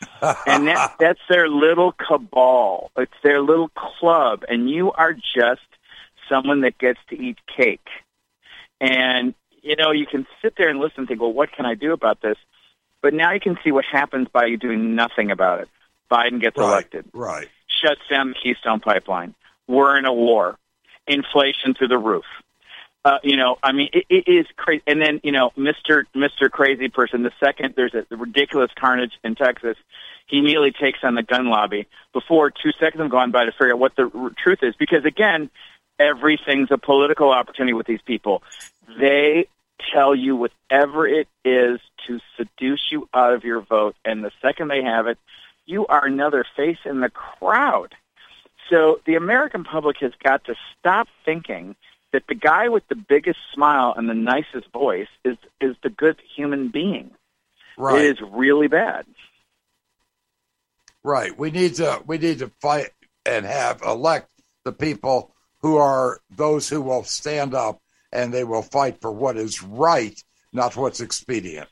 and 0.46 0.66
that, 0.66 0.94
that's 0.98 1.20
their 1.28 1.48
little 1.48 1.92
cabal. 1.92 2.90
It's 2.96 3.12
their 3.22 3.40
little 3.40 3.68
club, 3.68 4.44
and 4.48 4.68
you 4.68 4.92
are 4.92 5.12
just 5.12 5.62
someone 6.28 6.62
that 6.62 6.78
gets 6.78 6.98
to 7.10 7.20
eat 7.20 7.38
cake. 7.56 7.86
And 8.80 9.34
you 9.62 9.74
know, 9.74 9.90
you 9.90 10.06
can 10.06 10.26
sit 10.40 10.54
there 10.56 10.68
and 10.68 10.78
listen 10.78 11.00
and 11.00 11.08
think, 11.08 11.20
well, 11.20 11.32
what 11.32 11.50
can 11.52 11.66
I 11.66 11.74
do 11.74 11.92
about 11.92 12.22
this? 12.22 12.36
But 13.02 13.14
now 13.14 13.32
you 13.32 13.40
can 13.40 13.58
see 13.64 13.72
what 13.72 13.84
happens 13.84 14.28
by 14.32 14.46
you 14.46 14.56
doing 14.56 14.94
nothing 14.94 15.30
about 15.30 15.60
it. 15.60 15.68
Biden 16.10 16.40
gets 16.40 16.56
right, 16.56 16.66
elected. 16.66 17.04
Right. 17.12 17.48
Shuts 17.66 18.00
down 18.08 18.28
the 18.28 18.34
Keystone 18.34 18.80
Pipeline. 18.80 19.34
We're 19.66 19.98
in 19.98 20.04
a 20.04 20.12
war. 20.12 20.56
Inflation 21.08 21.74
through 21.74 21.88
the 21.88 21.98
roof. 21.98 22.24
Uh, 23.04 23.18
you 23.22 23.36
know, 23.36 23.56
I 23.62 23.72
mean, 23.72 23.88
it, 23.92 24.06
it 24.08 24.28
is 24.28 24.46
crazy. 24.56 24.82
And 24.86 25.00
then, 25.00 25.20
you 25.22 25.30
know, 25.30 25.50
Mr. 25.56 26.04
Mr. 26.14 26.50
Crazy 26.50 26.88
Person, 26.88 27.22
the 27.22 27.32
second 27.38 27.74
there's 27.76 27.94
a 27.94 28.04
ridiculous 28.16 28.70
carnage 28.76 29.12
in 29.22 29.36
Texas, 29.36 29.76
he 30.26 30.38
immediately 30.38 30.72
takes 30.72 31.00
on 31.04 31.14
the 31.14 31.22
gun 31.22 31.48
lobby 31.48 31.86
before 32.12 32.50
two 32.50 32.72
seconds 32.80 33.00
have 33.00 33.10
gone 33.10 33.30
by 33.30 33.44
to 33.44 33.52
figure 33.52 33.74
out 33.74 33.78
what 33.78 33.94
the 33.94 34.10
r- 34.12 34.32
truth 34.42 34.58
is. 34.62 34.74
Because 34.76 35.04
again, 35.04 35.50
everything's 35.98 36.70
a 36.70 36.78
political 36.78 37.30
opportunity 37.30 37.72
with 37.72 37.86
these 37.86 38.02
people. 38.02 38.42
They 38.98 39.48
tell 39.92 40.14
you 40.14 40.36
whatever 40.36 41.06
it 41.06 41.28
is 41.44 41.80
to 42.06 42.20
seduce 42.36 42.90
you 42.90 43.08
out 43.12 43.34
of 43.34 43.44
your 43.44 43.60
vote. 43.60 43.96
And 44.04 44.24
the 44.24 44.32
second 44.40 44.68
they 44.68 44.82
have 44.82 45.06
it, 45.06 45.18
you 45.66 45.86
are 45.86 46.06
another 46.06 46.44
face 46.56 46.78
in 46.84 47.00
the 47.00 47.10
crowd. 47.10 47.94
So 48.70 49.00
the 49.06 49.14
American 49.14 49.64
public 49.64 49.98
has 50.00 50.12
got 50.22 50.44
to 50.44 50.54
stop 50.78 51.08
thinking 51.24 51.76
that 52.12 52.24
the 52.28 52.34
guy 52.34 52.68
with 52.68 52.86
the 52.88 52.94
biggest 52.94 53.38
smile 53.52 53.94
and 53.96 54.08
the 54.08 54.14
nicest 54.14 54.70
voice 54.72 55.08
is 55.24 55.36
is 55.60 55.76
the 55.82 55.90
good 55.90 56.16
human 56.34 56.68
being. 56.68 57.10
Right. 57.76 58.04
It 58.04 58.18
is 58.18 58.28
really 58.32 58.68
bad. 58.68 59.06
Right. 61.04 61.36
We 61.38 61.50
need 61.50 61.74
to 61.76 62.02
we 62.06 62.18
need 62.18 62.38
to 62.40 62.50
fight 62.60 62.90
and 63.24 63.44
have 63.44 63.82
elect 63.82 64.30
the 64.64 64.72
people 64.72 65.34
who 65.60 65.76
are 65.76 66.20
those 66.30 66.68
who 66.68 66.80
will 66.80 67.04
stand 67.04 67.54
up 67.54 67.80
and 68.12 68.32
they 68.32 68.44
will 68.44 68.62
fight 68.62 69.00
for 69.00 69.10
what 69.10 69.36
is 69.36 69.62
right, 69.62 70.22
not 70.52 70.76
what's 70.76 71.00
expedient. 71.00 71.68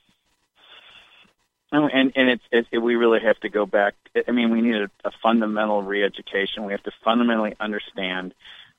Oh, 1.73 1.89
and 1.93 2.13
and 2.15 2.29
it's 2.31 2.69
it, 2.71 2.79
we 2.79 2.95
really 2.95 3.21
have 3.21 3.41
to 3.41 3.49
go 3.49 3.67
back. 3.67 3.95
I 4.29 4.31
mean, 4.31 4.51
we 4.51 4.61
need 4.61 4.77
a, 4.77 4.91
a 5.05 5.11
fundamental 5.23 5.83
re-education. 5.83 6.65
We 6.65 6.73
have 6.73 6.85
to 6.85 6.93
fundamentally 7.03 7.55
understand 7.59 8.33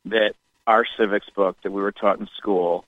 that 0.06 0.36
our 0.66 0.86
civics 0.98 1.30
book 1.36 1.58
that 1.64 1.72
we 1.72 1.82
were 1.82 1.92
taught 1.92 2.20
in 2.20 2.28
school 2.38 2.86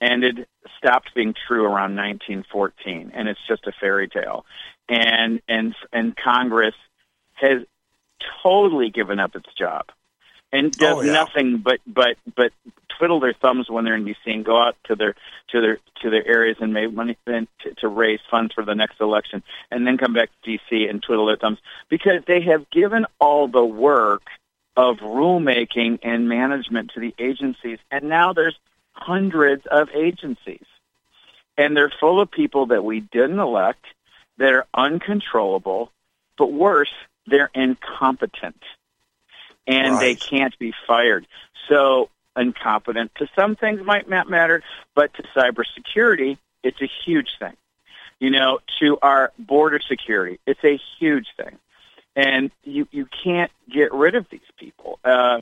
ended 0.00 0.46
stopped 0.78 1.14
being 1.14 1.34
true 1.48 1.64
around 1.64 1.96
1914, 1.96 3.10
and 3.12 3.28
it's 3.28 3.40
just 3.48 3.66
a 3.66 3.72
fairy 3.72 4.08
tale. 4.08 4.44
And 4.88 5.42
and 5.48 5.74
and 5.92 6.16
Congress 6.16 6.74
has 7.34 7.62
totally 8.42 8.90
given 8.90 9.18
up 9.18 9.34
its 9.34 9.52
job 9.58 9.86
and 10.54 10.66
oh, 10.66 10.78
does 10.78 10.96
oh, 10.98 11.02
yeah. 11.02 11.12
nothing 11.12 11.58
but 11.58 11.80
but 11.86 12.16
but 12.34 12.52
twiddle 12.96 13.18
their 13.20 13.34
thumbs 13.34 13.68
when 13.68 13.84
they're 13.84 13.96
in 13.96 14.04
DC 14.04 14.14
and 14.26 14.44
go 14.44 14.56
out 14.56 14.76
to 14.84 14.94
their 14.94 15.14
to 15.48 15.60
their 15.60 15.78
to 16.00 16.10
their 16.10 16.26
areas 16.26 16.56
and 16.60 16.72
make 16.72 16.92
money 16.92 17.18
to, 17.26 17.46
to 17.78 17.88
raise 17.88 18.20
funds 18.30 18.54
for 18.54 18.64
the 18.64 18.74
next 18.74 19.00
election, 19.00 19.42
and 19.70 19.86
then 19.86 19.98
come 19.98 20.14
back 20.14 20.30
to 20.44 20.50
DC 20.50 20.88
and 20.88 21.02
twiddle 21.02 21.26
their 21.26 21.36
thumbs 21.36 21.58
because 21.88 22.22
they 22.26 22.40
have 22.42 22.70
given 22.70 23.04
all 23.20 23.48
the 23.48 23.64
work 23.64 24.22
of 24.76 24.98
rulemaking 24.98 25.98
and 26.02 26.28
management 26.28 26.92
to 26.94 27.00
the 27.00 27.14
agencies, 27.18 27.78
and 27.90 28.04
now 28.08 28.32
there's 28.32 28.58
hundreds 28.92 29.66
of 29.66 29.88
agencies, 29.90 30.64
and 31.56 31.76
they're 31.76 31.92
full 32.00 32.20
of 32.20 32.30
people 32.30 32.66
that 32.66 32.84
we 32.84 33.00
didn't 33.00 33.38
elect 33.38 33.84
that 34.38 34.52
are 34.52 34.66
uncontrollable, 34.74 35.90
but 36.36 36.52
worse, 36.52 36.92
they're 37.26 37.50
incompetent 37.54 38.60
and 39.66 39.94
right. 39.94 40.00
they 40.00 40.14
can't 40.14 40.58
be 40.58 40.72
fired. 40.86 41.26
So 41.68 42.10
incompetent 42.36 43.12
to 43.16 43.28
some 43.36 43.56
things 43.56 43.80
might 43.84 44.08
not 44.08 44.28
matter, 44.28 44.62
but 44.94 45.14
to 45.14 45.22
cybersecurity, 45.36 46.38
it's 46.62 46.80
a 46.82 46.90
huge 47.04 47.28
thing. 47.38 47.56
You 48.18 48.30
know, 48.30 48.60
to 48.80 48.98
our 49.02 49.32
border 49.38 49.80
security, 49.86 50.38
it's 50.46 50.62
a 50.64 50.78
huge 50.98 51.26
thing. 51.36 51.58
And 52.16 52.50
you, 52.62 52.86
you 52.92 53.06
can't 53.24 53.50
get 53.68 53.92
rid 53.92 54.14
of 54.14 54.26
these 54.30 54.40
people. 54.56 54.98
Uh, 55.04 55.40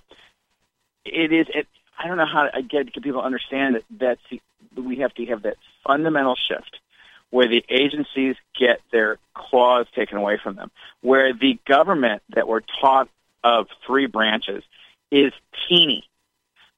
it 1.05 1.33
is, 1.33 1.47
it, 1.55 1.66
I 1.99 2.09
don't 2.09 2.16
know 2.16 2.27
how 2.27 2.49
to 2.49 2.62
get, 2.62 2.93
people 2.95 3.20
to 3.20 3.27
understand 3.27 3.75
that 3.75 3.85
that's 3.91 4.20
the, 4.31 4.41
we 4.81 4.97
have 4.99 5.12
to 5.14 5.27
have 5.27 5.43
that 5.43 5.57
fundamental 5.87 6.35
shift 6.37 6.79
where 7.31 7.49
the 7.49 7.64
agencies 7.68 8.37
get 8.59 8.81
their 8.91 9.18
claws 9.35 9.87
taken 9.95 10.18
away 10.18 10.39
from 10.43 10.57
them, 10.57 10.70
where 11.01 11.33
the 11.33 11.59
government 11.66 12.23
that 12.35 12.47
we're 12.47 12.61
taught 12.81 13.09
of 13.45 13.66
three 13.86 14.07
branches 14.07 14.62
is 15.11 15.32
teeny 15.68 16.05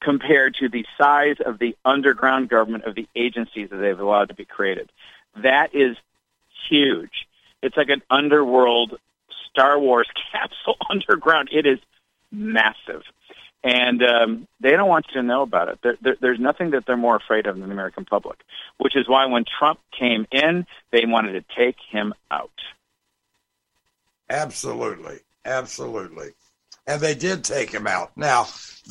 compared 0.05 0.55
to 0.57 0.69
the 0.69 0.85
size 0.99 1.37
of 1.45 1.59
the 1.59 1.77
underground 1.85 2.51
government 2.51 2.85
of 2.85 2.95
the 2.95 3.09
agencies 3.17 3.71
that 3.71 3.77
they've 3.77 3.99
allowed 3.99 4.29
to 4.29 4.35
be 4.35 4.45
created. 4.45 4.91
That 5.43 5.75
is 5.75 5.97
huge. 6.69 7.27
It's 7.63 7.77
like 7.77 7.89
an 7.89 8.03
underworld 8.11 8.99
Star 9.51 9.79
Wars 9.79 10.09
capsule 10.33 10.77
underground. 10.91 11.49
It 11.53 11.67
is 11.67 11.79
massive. 12.31 13.03
And 13.63 14.03
um, 14.03 14.49
they 14.61 14.73
don't 14.73 14.91
want 14.91 15.07
you 15.09 15.23
to 15.23 15.27
know 15.27 15.41
about 15.41 15.69
it. 15.69 15.79
There, 15.83 15.97
there, 16.03 16.17
there's 16.21 16.39
nothing 16.39 16.73
that 16.73 16.85
they're 16.85 16.99
more 16.99 17.17
afraid 17.17 17.47
of 17.47 17.57
than 17.59 17.67
the 17.67 17.73
American 17.73 18.05
public, 18.05 18.41
which 18.77 18.95
is 18.95 19.09
why 19.09 19.25
when 19.25 19.47
Trump 19.59 19.81
came 19.99 20.27
in, 20.31 20.67
they 20.93 21.07
wanted 21.07 21.33
to 21.33 21.57
take 21.57 21.77
him 21.91 22.13
out. 22.31 22.51
Absolutely. 24.29 25.21
Absolutely 25.47 26.33
and 26.87 27.01
they 27.01 27.15
did 27.15 27.45
take 27.45 27.71
him 27.71 27.87
out. 27.87 28.17
Now, 28.17 28.47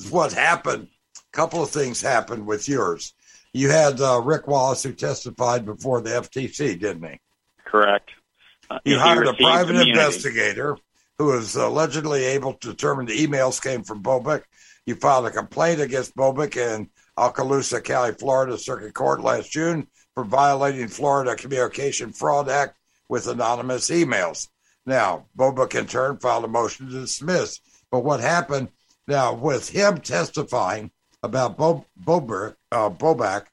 what 0.10 0.34
happened? 0.34 0.88
A 1.18 1.38
couple 1.38 1.64
of 1.64 1.70
things 1.70 2.02
happened 2.02 2.46
with 2.46 2.68
yours. 2.68 3.14
You 3.54 3.70
had 3.70 4.02
uh, 4.02 4.22
Rick 4.24 4.48
Wallace 4.48 4.84
who 4.84 4.94
testified 4.94 5.66
before 5.66 6.02
the 6.02 6.10
FTC, 6.10 6.80
didn't 6.80 7.08
he? 7.08 7.20
Correct. 7.66 8.10
Uh, 8.70 8.80
you 8.84 8.98
hired 8.98 9.28
a 9.28 9.34
private 9.34 9.72
immunity. 9.72 9.92
investigator 9.92 10.78
who 11.20 11.26
was 11.26 11.56
allegedly 11.56 12.24
able 12.24 12.54
to 12.54 12.70
determine 12.70 13.06
the 13.06 13.28
emails 13.28 13.62
came 13.62 13.84
from 13.84 14.02
Boebert. 14.02 14.44
You 14.86 14.96
filed 14.96 15.28
a 15.28 15.32
complaint 15.32 15.80
against 15.80 16.16
Boebert 16.16 16.58
in 16.58 16.90
Okaloosa 17.18 17.84
County, 17.84 18.14
Florida 18.14 18.58
Circuit 18.58 18.94
Court 18.94 19.22
last 19.22 19.52
June 19.52 19.88
for 20.16 20.24
violating 20.24 20.88
Florida 20.88 21.36
Communication 21.36 22.12
Fraud 22.12 22.50
Act 22.50 22.78
with 23.08 23.28
anonymous 23.28 23.90
emails. 23.92 24.48
Now, 24.86 25.28
Boebert 25.38 25.80
in 25.80 25.86
turn 25.86 26.18
filed 26.18 26.46
a 26.46 26.48
motion 26.48 26.88
to 26.90 27.02
dismiss 27.02 27.60
but 27.94 28.04
what 28.04 28.22
happened 28.22 28.70
now 29.08 29.36
with 29.36 29.70
him 29.70 30.00
testifying 30.00 30.90
about 31.22 31.58
Bo, 31.58 31.86
uh, 32.08 32.90
Boback, 32.90 33.46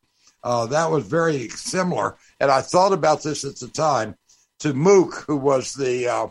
uh, 0.43 0.65
that 0.65 0.91
was 0.91 1.07
very 1.07 1.51
similar. 1.51 2.17
And 2.41 2.51
I 2.51 2.63
thought 2.63 2.95
about 2.95 3.23
this 3.23 3.45
at 3.45 3.57
the 3.57 3.69
time 3.69 4.17
to 4.61 4.73
Mook, 4.73 5.25
who 5.27 5.37
was 5.37 5.75
the 5.75 6.09
uh, 6.09 6.27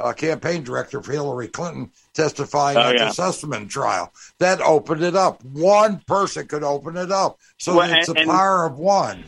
uh, 0.00 0.12
campaign 0.14 0.64
director 0.64 1.00
for 1.00 1.12
Hillary 1.12 1.46
Clinton, 1.46 1.92
testifying 2.12 2.76
oh, 2.76 2.80
at 2.80 2.96
yeah. 2.96 3.04
the 3.04 3.10
Sussmann 3.12 3.68
trial. 3.68 4.12
That 4.40 4.60
opened 4.60 5.04
it 5.04 5.14
up. 5.14 5.44
One 5.44 6.00
person 6.08 6.48
could 6.48 6.64
open 6.64 6.96
it 6.96 7.12
up. 7.12 7.38
So 7.60 7.76
well, 7.76 7.94
it's 7.94 8.08
and, 8.08 8.18
the 8.18 8.24
power 8.24 8.66
of 8.66 8.80
one. 8.80 9.22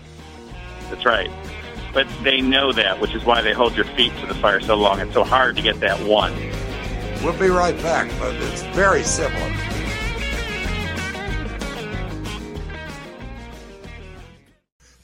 That's 0.90 1.06
right. 1.06 1.30
But 1.94 2.08
they 2.24 2.40
know 2.40 2.72
that, 2.72 3.00
which 3.00 3.14
is 3.14 3.24
why 3.24 3.40
they 3.40 3.52
hold 3.52 3.76
your 3.76 3.84
feet 3.84 4.12
to 4.18 4.26
the 4.26 4.34
fire 4.34 4.60
so 4.60 4.74
long. 4.74 4.98
It's 4.98 5.14
so 5.14 5.22
hard 5.22 5.54
to 5.54 5.62
get 5.62 5.78
that 5.78 6.00
one. 6.00 6.34
We'll 7.22 7.38
be 7.38 7.48
right 7.48 7.76
back, 7.82 8.10
but 8.18 8.34
it's 8.34 8.62
very 8.76 9.02
similar. 9.02 9.52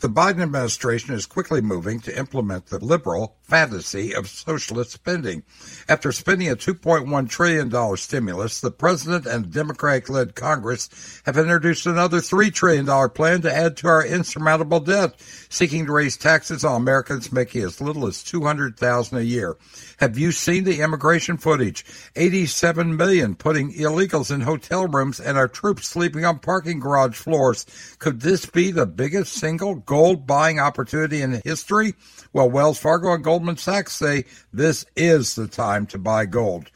The 0.01 0.09
Biden 0.09 0.43
administration 0.43 1.15
is 1.15 1.27
quickly 1.27 1.61
moving 1.61 2.01
to 2.01 2.19
implement 2.19 2.67
the 2.67 2.85
liberal 2.85 3.37
fantasy 3.53 4.15
of 4.15 4.31
socialist 4.31 4.93
spending. 4.93 5.43
After 5.87 6.11
spending 6.11 6.49
a 6.49 6.57
$2.1 6.57 7.29
trillion 7.29 7.97
stimulus, 7.99 8.63
the 8.63 8.71
president 8.71 9.27
and 9.27 9.53
Democratic 9.53 10.09
led 10.09 10.35
Congress 10.35 10.89
have 11.27 11.37
introduced 11.37 11.85
another 11.85 12.21
$3 12.21 12.51
trillion 12.51 12.87
plan 13.11 13.43
to 13.43 13.55
add 13.55 13.77
to 13.77 13.89
our 13.89 14.07
insurmountable 14.07 14.81
debt, 14.81 15.21
seeking 15.51 15.85
to 15.85 15.93
raise 15.93 16.17
taxes 16.17 16.65
on 16.65 16.81
Americans 16.81 17.31
making 17.31 17.63
as 17.63 17.79
little 17.79 18.07
as 18.07 18.23
200,000 18.23 19.19
a 19.19 19.23
year. 19.23 19.59
Have 19.99 20.17
you 20.17 20.33
seen 20.33 20.65
the 20.65 20.81
immigration 20.81 21.37
footage? 21.37 21.85
87 22.17 22.97
million 22.97 23.35
putting 23.35 23.75
illegals 23.75 24.35
in 24.35 24.41
hotel 24.41 24.87
rooms 24.87 25.21
and 25.21 25.37
our 25.37 25.47
troops 25.47 25.87
sleeping 25.87 26.25
on 26.25 26.39
parking 26.39 26.81
garage 26.81 27.17
floors. 27.17 27.67
Could 27.99 28.23
this 28.23 28.47
be 28.47 28.71
the 28.71 28.87
biggest 28.87 29.35
single 29.35 29.75
gold 29.75 30.27
buying 30.27 30.59
opportunity 30.59 31.21
in 31.21 31.43
history? 31.45 31.93
Well, 32.33 32.49
Wells 32.49 32.79
Fargo 32.79 33.13
and 33.13 33.23
Goldman 33.23 33.42
Sachs 33.57 33.93
say 33.93 34.25
this 34.53 34.85
is 34.97 35.35
the 35.35 35.49
time 35.49 35.87
to 35.87 35.99
buy 35.99 36.27
gold. 36.27 36.71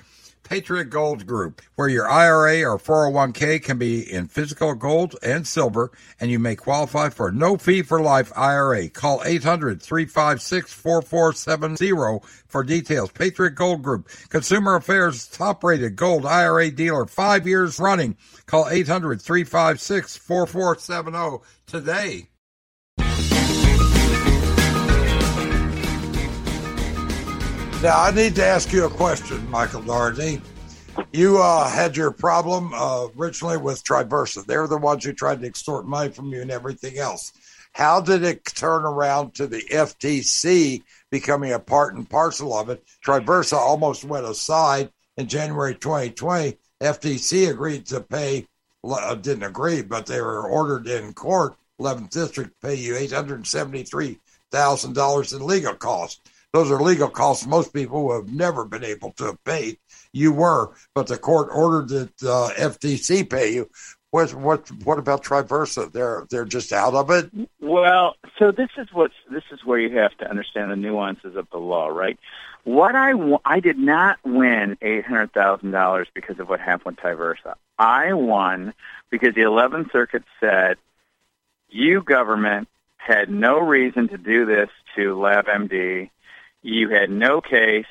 Patriot 0.46 0.90
Gold 0.90 1.26
Group, 1.26 1.60
where 1.74 1.88
your 1.88 2.08
IRA 2.08 2.62
or 2.62 2.78
401k 2.78 3.60
can 3.62 3.78
be 3.78 4.00
in 4.00 4.28
physical 4.28 4.74
gold 4.74 5.16
and 5.20 5.44
silver, 5.44 5.90
and 6.20 6.30
you 6.30 6.38
may 6.38 6.54
qualify 6.54 7.08
for 7.08 7.32
no 7.32 7.56
fee 7.56 7.82
for 7.82 8.00
life 8.00 8.32
IRA. 8.36 8.88
Call 8.88 9.22
800 9.24 9.82
356 9.82 10.72
4470 10.72 12.20
for 12.46 12.62
details. 12.62 13.10
Patriot 13.10 13.56
Gold 13.56 13.82
Group, 13.82 14.08
Consumer 14.28 14.76
Affairs 14.76 15.26
top 15.26 15.64
rated 15.64 15.96
gold 15.96 16.24
IRA 16.24 16.70
dealer, 16.70 17.06
five 17.06 17.46
years 17.46 17.80
running. 17.80 18.16
Call 18.46 18.68
800 18.68 19.20
356 19.20 20.16
4470 20.16 21.44
today. 21.66 22.28
Now, 27.82 28.00
I 28.00 28.10
need 28.10 28.34
to 28.36 28.44
ask 28.44 28.72
you 28.72 28.86
a 28.86 28.90
question, 28.90 29.50
Michael 29.50 29.82
Daugherty. 29.82 30.40
You 31.12 31.42
uh, 31.42 31.68
had 31.68 31.94
your 31.94 32.10
problem 32.10 32.72
uh, 32.72 33.08
originally 33.18 33.58
with 33.58 33.84
Tiversa. 33.84 34.46
They're 34.46 34.66
the 34.66 34.78
ones 34.78 35.04
who 35.04 35.12
tried 35.12 35.42
to 35.42 35.46
extort 35.46 35.86
money 35.86 36.10
from 36.10 36.32
you 36.32 36.40
and 36.40 36.50
everything 36.50 36.96
else. 36.96 37.32
How 37.72 38.00
did 38.00 38.24
it 38.24 38.46
turn 38.46 38.86
around 38.86 39.34
to 39.34 39.46
the 39.46 39.60
FTC 39.70 40.84
becoming 41.10 41.52
a 41.52 41.58
part 41.58 41.94
and 41.94 42.08
parcel 42.08 42.56
of 42.56 42.70
it? 42.70 42.82
Tiversa 43.04 43.58
almost 43.58 44.06
went 44.06 44.24
aside 44.24 44.88
in 45.18 45.28
January 45.28 45.74
2020. 45.74 46.56
FTC 46.80 47.50
agreed 47.50 47.84
to 47.86 48.00
pay, 48.00 48.46
uh, 48.84 49.14
didn't 49.16 49.42
agree, 49.42 49.82
but 49.82 50.06
they 50.06 50.22
were 50.22 50.48
ordered 50.48 50.88
in 50.88 51.12
court, 51.12 51.56
11th 51.78 52.08
District, 52.08 52.58
pay 52.62 52.74
you 52.74 52.94
$873,000 52.94 55.36
in 55.36 55.46
legal 55.46 55.74
costs. 55.74 56.22
Those 56.52 56.70
are 56.70 56.80
legal 56.80 57.08
costs 57.08 57.46
most 57.46 57.74
people 57.74 58.12
have 58.14 58.32
never 58.32 58.64
been 58.64 58.84
able 58.84 59.12
to 59.12 59.38
pay. 59.44 59.78
You 60.12 60.32
were, 60.32 60.72
but 60.94 61.06
the 61.06 61.18
court 61.18 61.48
ordered 61.52 61.88
that 61.88 62.22
uh, 62.22 62.50
FTC 62.56 63.28
pay 63.28 63.54
you. 63.54 63.68
what 64.10 64.32
what 64.34 64.68
what 64.84 64.98
about 64.98 65.24
Tiversa? 65.24 65.92
They're 65.92 66.26
they're 66.30 66.44
just 66.46 66.72
out 66.72 66.94
of 66.94 67.10
it. 67.10 67.30
Well, 67.60 68.14
so 68.38 68.50
this 68.52 68.70
is 68.78 68.88
what 68.92 69.10
this 69.30 69.44
is 69.52 69.64
where 69.64 69.78
you 69.78 69.98
have 69.98 70.16
to 70.18 70.30
understand 70.30 70.70
the 70.70 70.76
nuances 70.76 71.36
of 71.36 71.46
the 71.50 71.58
law, 71.58 71.88
right? 71.88 72.18
What 72.64 72.96
I 72.96 73.12
I 73.44 73.60
did 73.60 73.78
not 73.78 74.18
win 74.24 74.78
eight 74.80 75.04
hundred 75.04 75.32
thousand 75.32 75.72
dollars 75.72 76.08
because 76.14 76.38
of 76.40 76.48
what 76.48 76.60
happened 76.60 76.96
with 76.96 77.18
Tiversa. 77.18 77.54
I 77.78 78.14
won 78.14 78.72
because 79.10 79.34
the 79.34 79.42
Eleventh 79.42 79.92
Circuit 79.92 80.24
said 80.40 80.78
you 81.68 82.02
government 82.02 82.68
had 82.96 83.30
no 83.30 83.58
reason 83.58 84.08
to 84.08 84.18
do 84.18 84.46
this 84.46 84.68
to 84.96 85.14
LabMD. 85.14 86.10
You 86.66 86.88
had 86.88 87.10
no 87.10 87.40
case. 87.40 87.86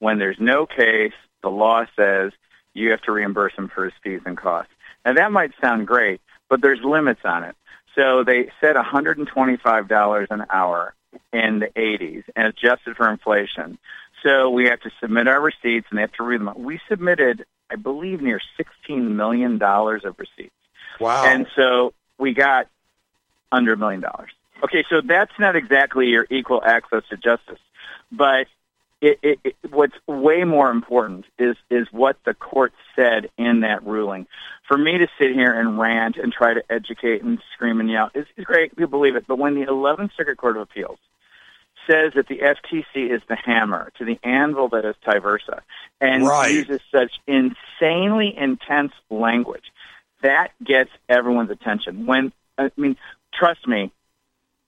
When 0.00 0.18
there's 0.18 0.38
no 0.38 0.66
case, 0.66 1.14
the 1.42 1.48
law 1.48 1.86
says 1.96 2.32
you 2.74 2.90
have 2.90 3.00
to 3.02 3.12
reimburse 3.12 3.54
him 3.54 3.70
for 3.74 3.84
his 3.84 3.94
fees 4.04 4.20
and 4.26 4.36
costs. 4.36 4.70
Now 5.06 5.14
that 5.14 5.32
might 5.32 5.52
sound 5.62 5.86
great, 5.86 6.20
but 6.50 6.60
there's 6.60 6.80
limits 6.84 7.22
on 7.24 7.42
it. 7.42 7.56
So 7.94 8.24
they 8.24 8.50
said 8.60 8.76
$125 8.76 10.26
an 10.30 10.44
hour 10.50 10.94
in 11.32 11.60
the 11.60 11.68
80s 11.68 12.24
and 12.36 12.46
adjusted 12.46 12.96
for 12.96 13.10
inflation. 13.10 13.78
So 14.22 14.50
we 14.50 14.66
have 14.66 14.80
to 14.82 14.90
submit 15.00 15.26
our 15.26 15.40
receipts 15.40 15.86
and 15.88 15.96
they 15.96 16.02
have 16.02 16.12
to 16.12 16.22
read 16.22 16.42
them. 16.42 16.52
We 16.54 16.80
submitted, 16.86 17.46
I 17.70 17.76
believe, 17.76 18.20
near 18.20 18.42
$16 18.88 19.10
million 19.10 19.60
of 19.62 20.18
receipts. 20.18 20.52
Wow. 21.00 21.24
And 21.24 21.46
so 21.56 21.94
we 22.18 22.34
got 22.34 22.68
under 23.50 23.72
a 23.72 23.76
million 23.78 24.02
dollars. 24.02 24.32
Okay, 24.62 24.84
so 24.90 25.00
that's 25.00 25.32
not 25.38 25.56
exactly 25.56 26.08
your 26.08 26.26
equal 26.30 26.62
access 26.64 27.04
to 27.10 27.16
justice, 27.16 27.60
but 28.10 28.46
it, 29.00 29.18
it, 29.22 29.38
it, 29.44 29.56
what's 29.70 29.94
way 30.06 30.44
more 30.44 30.70
important 30.70 31.24
is 31.38 31.56
is 31.70 31.86
what 31.92 32.16
the 32.24 32.34
court 32.34 32.72
said 32.96 33.30
in 33.36 33.60
that 33.60 33.84
ruling. 33.84 34.26
For 34.66 34.76
me 34.76 34.98
to 34.98 35.06
sit 35.20 35.32
here 35.32 35.52
and 35.52 35.78
rant 35.78 36.16
and 36.16 36.32
try 36.32 36.54
to 36.54 36.62
educate 36.68 37.22
and 37.22 37.38
scream 37.54 37.80
and 37.80 37.90
yell 37.90 38.10
is, 38.14 38.26
is 38.36 38.44
great. 38.44 38.76
We 38.76 38.86
believe 38.86 39.16
it, 39.16 39.24
but 39.26 39.38
when 39.38 39.54
the 39.54 39.66
11th 39.66 40.10
Circuit 40.16 40.36
Court 40.36 40.56
of 40.56 40.62
Appeals 40.62 40.98
says 41.88 42.12
that 42.16 42.26
the 42.28 42.38
FTC 42.38 43.10
is 43.10 43.22
the 43.28 43.36
hammer 43.36 43.90
to 43.98 44.04
the 44.04 44.18
anvil 44.22 44.68
that 44.70 44.84
is 44.84 44.94
Tiversa 45.06 45.60
and 46.00 46.26
right. 46.26 46.52
uses 46.52 46.80
such 46.92 47.12
insanely 47.26 48.36
intense 48.36 48.92
language, 49.10 49.72
that 50.22 50.48
gets 50.62 50.90
everyone's 51.08 51.50
attention. 51.50 52.04
When 52.04 52.32
I 52.58 52.70
mean, 52.76 52.96
trust 53.32 53.66
me, 53.66 53.92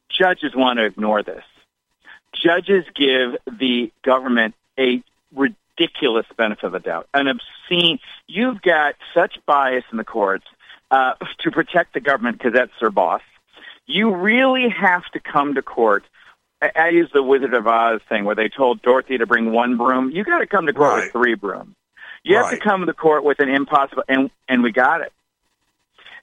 judges 0.08 0.52
want 0.54 0.78
to 0.78 0.84
ignore 0.84 1.22
this 1.22 1.44
judges 2.32 2.84
give 2.94 3.36
the 3.46 3.92
government 4.02 4.54
a 4.78 5.02
ridiculous 5.34 6.26
benefit 6.36 6.64
of 6.64 6.72
the 6.72 6.78
doubt, 6.78 7.08
an 7.14 7.26
obscene. 7.28 7.98
You've 8.26 8.62
got 8.62 8.94
such 9.14 9.38
bias 9.46 9.84
in 9.90 9.98
the 9.98 10.04
courts 10.04 10.44
uh, 10.90 11.14
to 11.40 11.50
protect 11.50 11.94
the 11.94 12.00
government 12.00 12.38
because 12.38 12.52
that's 12.52 12.72
their 12.80 12.90
boss. 12.90 13.22
You 13.86 14.14
really 14.14 14.68
have 14.68 15.04
to 15.12 15.20
come 15.20 15.54
to 15.54 15.62
court. 15.62 16.04
I, 16.62 16.70
I 16.74 16.88
use 16.90 17.10
the 17.12 17.22
Wizard 17.22 17.54
of 17.54 17.66
Oz 17.66 18.00
thing 18.08 18.24
where 18.24 18.34
they 18.34 18.48
told 18.48 18.82
Dorothy 18.82 19.18
to 19.18 19.26
bring 19.26 19.52
one 19.52 19.76
broom. 19.76 20.10
You 20.10 20.24
got 20.24 20.38
to 20.38 20.46
come 20.46 20.66
to 20.66 20.72
court 20.72 20.90
right. 20.90 21.02
with 21.04 21.12
three 21.12 21.34
brooms. 21.34 21.74
You 22.22 22.36
right. 22.36 22.50
have 22.50 22.58
to 22.58 22.58
come 22.58 22.86
to 22.86 22.92
court 22.92 23.24
with 23.24 23.40
an 23.40 23.48
impossible, 23.48 24.04
and 24.08 24.30
and 24.48 24.62
we 24.62 24.72
got 24.72 25.00
it. 25.00 25.12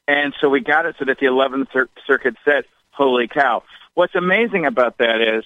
And 0.07 0.33
so 0.39 0.47
we 0.47 0.61
got 0.61 0.85
it 0.85 0.95
so 0.99 1.05
that 1.05 1.19
the 1.19 1.25
11th 1.25 1.87
Circuit 2.05 2.35
said, 2.45 2.65
"Holy 2.91 3.27
cow!" 3.27 3.63
What's 3.95 4.15
amazing 4.15 4.65
about 4.65 4.99
that 4.99 5.21
is 5.21 5.43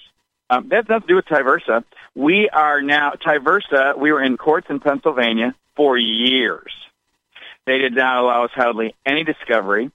um, 0.52 0.68
that 0.68 0.76
has 0.76 0.88
nothing 0.88 1.00
to 1.00 1.06
do 1.08 1.16
with 1.16 1.24
Tiversa. 1.24 1.82
We 2.14 2.50
are 2.50 2.82
now 2.82 3.12
Tiversa. 3.12 3.98
We 3.98 4.12
were 4.12 4.22
in 4.22 4.36
courts 4.36 4.66
in 4.68 4.80
Pennsylvania 4.80 5.54
for 5.76 5.96
years. 5.96 6.72
They 7.64 7.78
did 7.78 7.94
not 7.94 8.18
allow 8.18 8.44
us 8.44 8.50
hardly 8.54 8.94
any 9.06 9.24
discovery. 9.24 9.90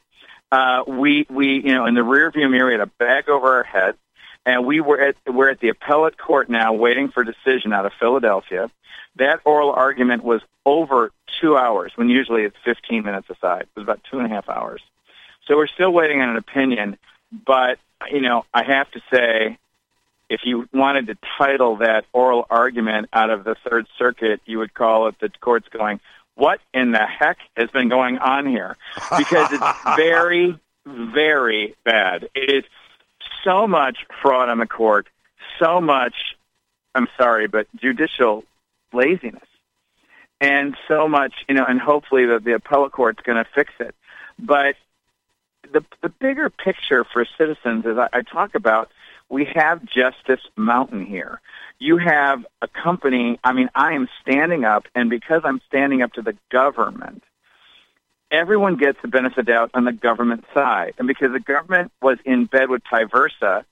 Uh, 0.52 0.84
we 0.88 1.28
we 1.30 1.62
you 1.64 1.76
know 1.76 1.86
in 1.86 1.94
the 1.94 2.02
rearview 2.02 2.50
mirror 2.50 2.68
we 2.68 2.72
had 2.72 2.82
a 2.82 2.88
bag 2.88 3.30
over 3.30 3.58
our 3.58 3.64
head, 3.64 3.96
and 4.46 4.66
we 4.66 4.82
were 4.82 5.00
at 5.00 5.16
we're 5.28 5.50
at 5.50 5.60
the 5.60 5.70
appellate 5.70 6.18
court 6.18 6.50
now 6.50 6.74
waiting 6.74 7.10
for 7.10 7.24
decision 7.24 7.72
out 7.72 7.86
of 7.86 7.92
Philadelphia. 8.00 8.72
That 9.18 9.42
oral 9.46 9.72
argument 9.72 10.24
was 10.24 10.42
over 10.66 11.12
two 11.40 11.56
hours 11.56 11.92
when 11.96 12.10
usually 12.10 12.44
it's 12.44 12.56
15 12.66 13.04
minutes 13.04 13.30
aside. 13.30 13.64
It 13.64 13.70
was 13.76 13.84
about 13.84 14.02
two 14.10 14.18
and 14.18 14.26
a 14.26 14.30
half 14.30 14.50
hours. 14.50 14.82
So 15.46 15.56
we're 15.56 15.68
still 15.68 15.92
waiting 15.92 16.22
on 16.22 16.30
an 16.30 16.38
opinion, 16.38 16.98
but 17.46 17.78
you 18.10 18.22
know 18.22 18.46
I 18.54 18.64
have 18.64 18.90
to 18.92 19.02
say 19.14 19.58
if 20.30 20.42
you 20.44 20.68
wanted 20.74 21.08
to 21.08 21.18
title 21.38 21.78
that 21.78 22.06
oral 22.14 22.46
argument 22.50 23.10
out 23.14 23.30
of 23.30 23.44
the 23.44 23.56
Third 23.68 23.88
Circuit, 23.98 24.42
you 24.46 24.60
would 24.60 24.74
call 24.74 25.08
it 25.08 25.16
the 25.20 25.30
court's 25.40 25.68
going, 25.70 26.00
what 26.36 26.60
in 26.74 26.92
the 26.92 27.06
heck 27.06 27.38
has 27.56 27.70
been 27.72 27.90
going 27.90 28.18
on 28.18 28.46
here? 28.46 28.78
Because 29.18 29.52
it's 29.52 29.64
very, 29.96 30.60
very 30.86 31.76
bad. 31.84 32.30
It 32.36 32.50
is 32.50 32.64
so 33.44 33.68
much 33.68 34.06
fraud 34.22 34.50
on 34.50 34.60
the 34.60 34.68
court, 34.68 35.08
so 35.60 35.82
much, 35.82 36.36
I'm 36.94 37.08
sorry, 37.18 37.48
but 37.48 37.68
judicial 37.76 38.44
laziness. 38.94 39.48
And 40.40 40.78
so 40.88 41.08
much, 41.08 41.34
you 41.50 41.56
know, 41.56 41.66
and 41.68 41.80
hopefully 41.80 42.26
the, 42.26 42.40
the 42.40 42.54
appellate 42.54 42.92
court's 42.92 43.22
going 43.24 43.44
to 43.44 43.50
fix 43.56 43.72
it. 43.80 43.96
But 44.38 44.76
the, 45.74 45.84
the 46.02 46.10
bigger 46.10 46.50
picture 46.52 47.04
for 47.04 47.26
citizens, 47.38 47.86
as 47.86 47.98
I, 47.98 48.10
I 48.14 48.22
talk 48.22 48.54
about, 48.54 48.92
we 49.30 49.46
have 49.56 49.86
Justice 49.86 50.42
Mountain 50.56 51.06
here. 51.06 51.42
You 51.80 51.98
have 51.98 52.46
a 52.62 52.68
company, 52.68 53.40
I 53.44 53.54
mean, 53.54 53.70
I 53.76 53.94
am 53.94 54.08
standing 54.22 54.64
up, 54.64 54.86
and 54.96 55.10
because 55.10 55.42
I'm 55.44 55.62
standing 55.68 56.02
up 56.02 56.14
to 56.14 56.22
the 56.22 56.36
government, 56.50 57.24
everyone 58.32 58.78
gets 58.78 58.98
the 59.02 59.08
benefit 59.08 59.40
of 59.40 59.46
the 59.46 59.52
doubt 59.52 59.72
on 59.74 59.86
the 59.86 59.92
government 59.92 60.46
side. 60.54 60.94
And 60.98 61.08
because 61.08 61.32
the 61.32 61.40
government 61.40 61.92
was 62.02 62.18
in 62.26 62.46
bed 62.46 62.70
with 62.70 62.84
Tiversa, 62.84 63.64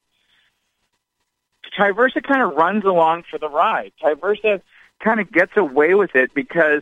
Tiversa 1.77 2.23
kind 2.23 2.41
of 2.41 2.53
runs 2.55 2.85
along 2.85 3.23
for 3.29 3.37
the 3.37 3.49
ride. 3.49 3.91
Tiversa 4.01 4.61
kind 5.03 5.19
of 5.19 5.31
gets 5.31 5.55
away 5.57 5.93
with 5.93 6.15
it 6.15 6.33
because 6.33 6.81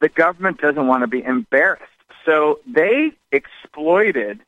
the 0.00 0.08
government 0.08 0.60
doesn't 0.60 0.86
want 0.86 1.02
to 1.02 1.06
be 1.06 1.22
embarrassed. 1.22 1.84
So 2.24 2.60
they 2.66 3.12
exploited 3.32 4.40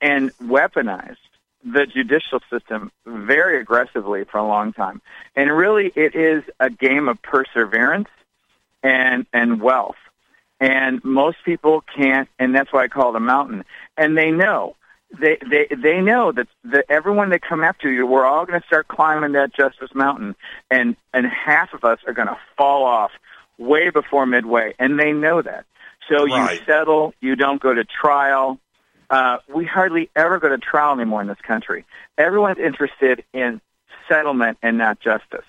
and 0.00 0.36
weaponized 0.38 1.16
the 1.64 1.86
judicial 1.86 2.40
system 2.50 2.92
very 3.06 3.60
aggressively 3.60 4.24
for 4.24 4.38
a 4.38 4.46
long 4.46 4.72
time. 4.72 5.00
And 5.34 5.50
really, 5.50 5.92
it 5.96 6.14
is 6.14 6.44
a 6.60 6.70
game 6.70 7.08
of 7.08 7.20
perseverance 7.22 8.08
and, 8.82 9.26
and 9.32 9.60
wealth. 9.60 9.96
And 10.60 11.02
most 11.04 11.38
people 11.44 11.82
can't, 11.96 12.28
and 12.38 12.54
that's 12.54 12.72
why 12.72 12.84
I 12.84 12.88
call 12.88 13.10
it 13.14 13.16
a 13.16 13.20
mountain. 13.20 13.64
And 13.96 14.16
they 14.16 14.30
know, 14.30 14.76
they, 15.18 15.38
they, 15.50 15.74
they 15.74 16.00
know 16.00 16.32
that, 16.32 16.48
that 16.64 16.84
everyone 16.88 17.30
that 17.30 17.42
come 17.42 17.62
after 17.64 17.90
you, 17.90 18.06
we're 18.06 18.26
all 18.26 18.46
going 18.46 18.60
to 18.60 18.66
start 18.66 18.86
climbing 18.88 19.32
that 19.32 19.54
justice 19.54 19.90
mountain. 19.94 20.36
And, 20.70 20.96
and 21.12 21.26
half 21.26 21.72
of 21.72 21.84
us 21.84 21.98
are 22.06 22.12
going 22.12 22.28
to 22.28 22.38
fall 22.56 22.84
off 22.84 23.10
way 23.58 23.90
before 23.90 24.26
midway. 24.26 24.74
And 24.78 24.98
they 24.98 25.12
know 25.12 25.42
that. 25.42 25.64
So 26.08 26.24
Right. 26.24 26.58
you 26.58 26.66
settle, 26.66 27.14
you 27.20 27.36
don't 27.36 27.60
go 27.60 27.72
to 27.72 27.84
trial, 27.84 28.58
uh, 29.10 29.38
we 29.54 29.64
hardly 29.64 30.10
ever 30.16 30.38
go 30.38 30.48
to 30.48 30.58
trial 30.58 30.94
anymore 30.94 31.20
in 31.20 31.28
this 31.28 31.40
country. 31.42 31.84
Everyone's 32.18 32.58
interested 32.58 33.24
in 33.32 33.60
settlement 34.08 34.58
and 34.62 34.78
not 34.78 35.00
justice 35.00 35.44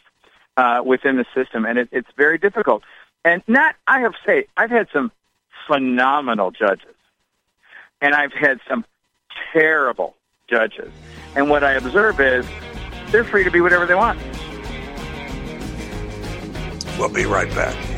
uh, 0.58 0.82
within 0.86 1.18
the 1.18 1.26
system, 1.34 1.66
and 1.66 1.78
it, 1.78 1.89
it's 1.91 2.10
very 2.18 2.38
difficult. 2.38 2.84
And 3.24 3.41
not, 3.47 3.76
I 3.88 4.01
have 4.01 4.14
to 4.14 4.18
say, 4.26 4.45
I've 4.56 4.70
had 4.70 4.88
some 4.93 5.12
phenomenal 5.68 6.51
judges, 6.51 6.95
and 8.01 8.14
I've 8.14 8.34
had 8.34 8.60
some 8.70 8.86
terrible 9.51 10.16
judges. 10.47 10.91
And 11.36 11.49
what 11.49 11.64
I 11.64 11.74
observe 11.74 12.20
is 12.20 12.45
they're 13.12 13.24
free 13.24 13.43
to 13.43 13.51
be 13.51 13.62
whatever 13.62 13.86
they 13.86 13.95
want. 13.95 14.20
We'll 16.97 17.10
be 17.10 17.26
right 17.26 17.49
back. 17.56 17.95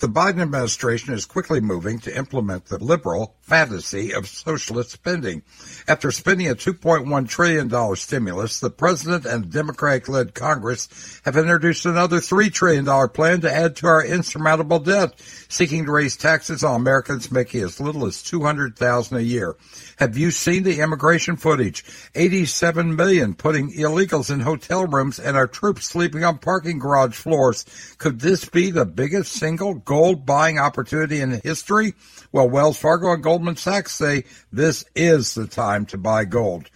The, 0.00 0.06
Biden 0.06 0.40
administration 0.40 1.12
is 1.12 1.24
quickly 1.24 1.60
moving 1.60 1.98
to 2.00 2.16
implement 2.16 2.66
the 2.66 2.78
liberal 2.78 3.34
fantasy 3.48 4.12
of 4.12 4.28
socialist 4.28 4.90
spending. 4.90 5.42
After 5.88 6.10
spending 6.10 6.48
a 6.48 6.54
$2.1 6.54 7.28
trillion 7.28 7.96
stimulus, 7.96 8.60
the 8.60 8.68
president 8.68 9.24
and 9.24 9.50
Democratic-led 9.50 10.34
Congress 10.34 11.20
have 11.24 11.36
introduced 11.36 11.86
another 11.86 12.18
$3 12.18 12.52
trillion 12.52 13.08
plan 13.08 13.40
to 13.40 13.52
add 13.52 13.76
to 13.76 13.86
our 13.86 14.04
insurmountable 14.04 14.80
debt, 14.80 15.18
seeking 15.48 15.86
to 15.86 15.92
raise 15.92 16.16
taxes 16.16 16.62
on 16.62 16.78
Americans 16.78 17.32
making 17.32 17.62
as 17.62 17.80
little 17.80 18.06
as 18.06 18.22
200000 18.22 19.16
a 19.16 19.20
year. 19.22 19.56
Have 19.96 20.18
you 20.18 20.30
seen 20.30 20.62
the 20.62 20.80
immigration 20.80 21.36
footage? 21.36 21.84
87 22.14 22.94
million 22.94 23.34
putting 23.34 23.72
illegals 23.72 24.30
in 24.32 24.40
hotel 24.40 24.86
rooms 24.86 25.18
and 25.18 25.36
our 25.36 25.46
troops 25.46 25.86
sleeping 25.86 26.22
on 26.22 26.38
parking 26.38 26.78
garage 26.78 27.16
floors. 27.16 27.64
Could 27.96 28.20
this 28.20 28.44
be 28.44 28.70
the 28.70 28.84
biggest 28.84 29.32
single 29.32 29.74
gold 29.74 30.26
buying 30.26 30.58
opportunity 30.58 31.20
in 31.20 31.40
history? 31.40 31.94
Well, 32.30 32.50
Wells 32.50 32.78
Fargo 32.78 33.12
and 33.12 33.22
Goldman 33.38 33.54
Sachs 33.54 33.92
say 33.92 34.24
this 34.50 34.84
is 34.96 35.34
the 35.34 35.46
time 35.46 35.86
to 35.86 35.96
buy 35.96 36.24
gold. 36.24 36.68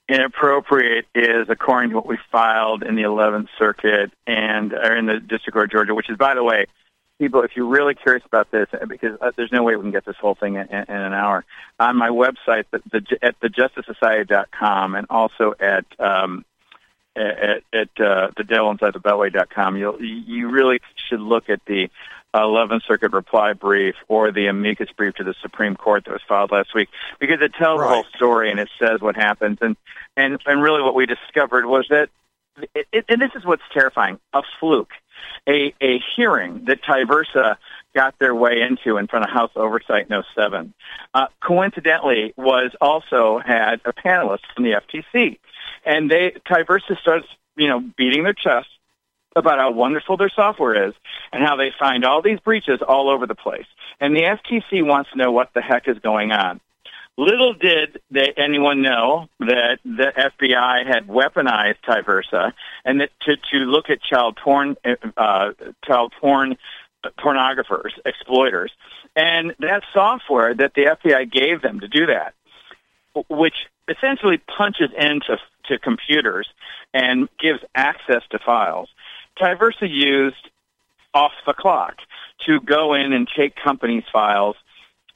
inappropriate 0.08 1.06
is 1.14 1.48
according 1.48 1.90
to 1.90 1.96
what 1.96 2.06
we 2.06 2.18
filed 2.32 2.82
in 2.82 2.94
the 2.94 3.02
11th 3.02 3.48
Circuit 3.58 4.10
and 4.26 4.72
or 4.72 4.96
in 4.96 5.06
the 5.06 5.20
District 5.20 5.52
Court 5.52 5.66
of 5.66 5.70
Georgia, 5.70 5.94
which 5.94 6.08
is, 6.08 6.16
by 6.16 6.34
the 6.34 6.42
way, 6.42 6.66
people, 7.18 7.42
if 7.42 7.56
you're 7.56 7.66
really 7.66 7.94
curious 7.94 8.24
about 8.24 8.50
this, 8.50 8.68
because 8.88 9.18
uh, 9.20 9.30
there's 9.36 9.52
no 9.52 9.62
way 9.62 9.76
we 9.76 9.82
can 9.82 9.90
get 9.90 10.04
this 10.04 10.16
whole 10.16 10.34
thing 10.34 10.54
in, 10.54 10.66
in, 10.68 10.84
in 10.88 10.96
an 10.96 11.12
hour, 11.12 11.44
on 11.78 11.96
my 11.96 12.08
website, 12.08 12.64
the, 12.70 12.80
the, 12.90 13.18
at 13.22 13.38
thejusticesociety.com 13.40 14.94
and 14.94 15.06
also 15.10 15.54
at 15.60 15.84
um, 15.98 16.44
at, 17.16 17.64
at 17.72 18.00
uh, 18.00 18.30
the 18.36 18.44
devil 18.44 18.70
inside 18.70 18.94
the 18.94 19.00
beltway.com, 19.00 19.76
you'll 19.76 20.00
you 20.00 20.48
really 20.50 20.80
should 21.08 21.20
look 21.20 21.50
at 21.50 21.60
the 21.66 21.90
11th 22.34 22.84
Circuit 22.86 23.12
reply 23.12 23.54
brief 23.54 23.94
or 24.06 24.30
the 24.30 24.46
amicus 24.46 24.90
brief 24.96 25.14
to 25.14 25.24
the 25.24 25.34
Supreme 25.40 25.76
Court 25.76 26.04
that 26.04 26.12
was 26.12 26.20
filed 26.28 26.50
last 26.50 26.74
week 26.74 26.88
because 27.18 27.40
it 27.40 27.54
tells 27.54 27.80
right. 27.80 27.88
the 27.88 27.94
whole 27.94 28.04
story 28.16 28.50
and 28.50 28.60
it 28.60 28.68
says 28.78 29.00
what 29.00 29.16
happens 29.16 29.58
and 29.60 29.76
and 30.16 30.38
and 30.44 30.62
really 30.62 30.82
what 30.82 30.94
we 30.94 31.06
discovered 31.06 31.64
was 31.64 31.86
that 31.88 32.10
it, 32.74 32.86
it, 32.92 33.04
and 33.08 33.20
this 33.20 33.30
is 33.34 33.44
what's 33.46 33.62
terrifying 33.72 34.18
a 34.34 34.42
fluke 34.60 34.92
a 35.48 35.74
a 35.80 36.00
hearing 36.16 36.66
that 36.66 36.82
Tiversa 36.82 37.56
got 37.94 38.18
their 38.18 38.34
way 38.34 38.60
into 38.60 38.98
in 38.98 39.06
front 39.06 39.24
of 39.24 39.30
House 39.30 39.52
Oversight 39.56 40.10
in 40.10 40.22
07 40.34 40.74
uh, 41.14 41.26
coincidentally 41.42 42.34
was 42.36 42.72
also 42.80 43.38
had 43.38 43.80
a 43.86 43.92
panelist 43.94 44.40
from 44.54 44.64
the 44.64 44.72
FTC 44.72 45.38
and 45.86 46.10
they 46.10 46.32
Tiversa 46.46 47.00
starts 47.00 47.26
you 47.56 47.68
know 47.68 47.80
beating 47.96 48.24
their 48.24 48.34
chest 48.34 48.68
about 49.36 49.58
how 49.58 49.70
wonderful 49.70 50.16
their 50.16 50.30
software 50.34 50.88
is 50.88 50.94
and 51.32 51.42
how 51.44 51.56
they 51.56 51.70
find 51.78 52.04
all 52.04 52.22
these 52.22 52.40
breaches 52.40 52.80
all 52.86 53.10
over 53.10 53.26
the 53.26 53.34
place. 53.34 53.66
And 54.00 54.14
the 54.14 54.22
FTC 54.22 54.84
wants 54.84 55.10
to 55.12 55.18
know 55.18 55.32
what 55.32 55.50
the 55.54 55.60
heck 55.60 55.88
is 55.88 55.98
going 55.98 56.32
on. 56.32 56.60
Little 57.16 57.52
did 57.52 58.00
they, 58.12 58.32
anyone 58.36 58.80
know 58.80 59.28
that 59.40 59.78
the 59.84 60.12
FBI 60.16 60.86
had 60.86 61.08
weaponized 61.08 61.78
Tiversa 61.84 62.52
and 62.84 63.00
that 63.00 63.10
to, 63.22 63.36
to 63.50 63.56
look 63.58 63.90
at 63.90 64.00
child 64.00 64.38
porn, 64.42 64.76
uh, 65.16 65.50
child 65.84 66.12
porn 66.20 66.56
pornographers, 67.18 67.90
exploiters, 68.06 68.70
and 69.16 69.54
that 69.58 69.82
software 69.92 70.54
that 70.54 70.74
the 70.74 70.82
FBI 70.82 71.30
gave 71.30 71.60
them 71.60 71.80
to 71.80 71.88
do 71.88 72.06
that, 72.06 72.34
which 73.28 73.66
essentially 73.88 74.38
punches 74.38 74.90
into 74.96 75.38
to 75.64 75.78
computers 75.78 76.48
and 76.94 77.28
gives 77.38 77.60
access 77.74 78.22
to 78.30 78.38
files, 78.38 78.88
Tiversa 79.40 79.88
used 79.88 80.50
off 81.14 81.32
the 81.46 81.54
clock 81.54 81.96
to 82.46 82.60
go 82.60 82.94
in 82.94 83.12
and 83.12 83.28
take 83.36 83.54
companies' 83.56 84.04
files 84.12 84.56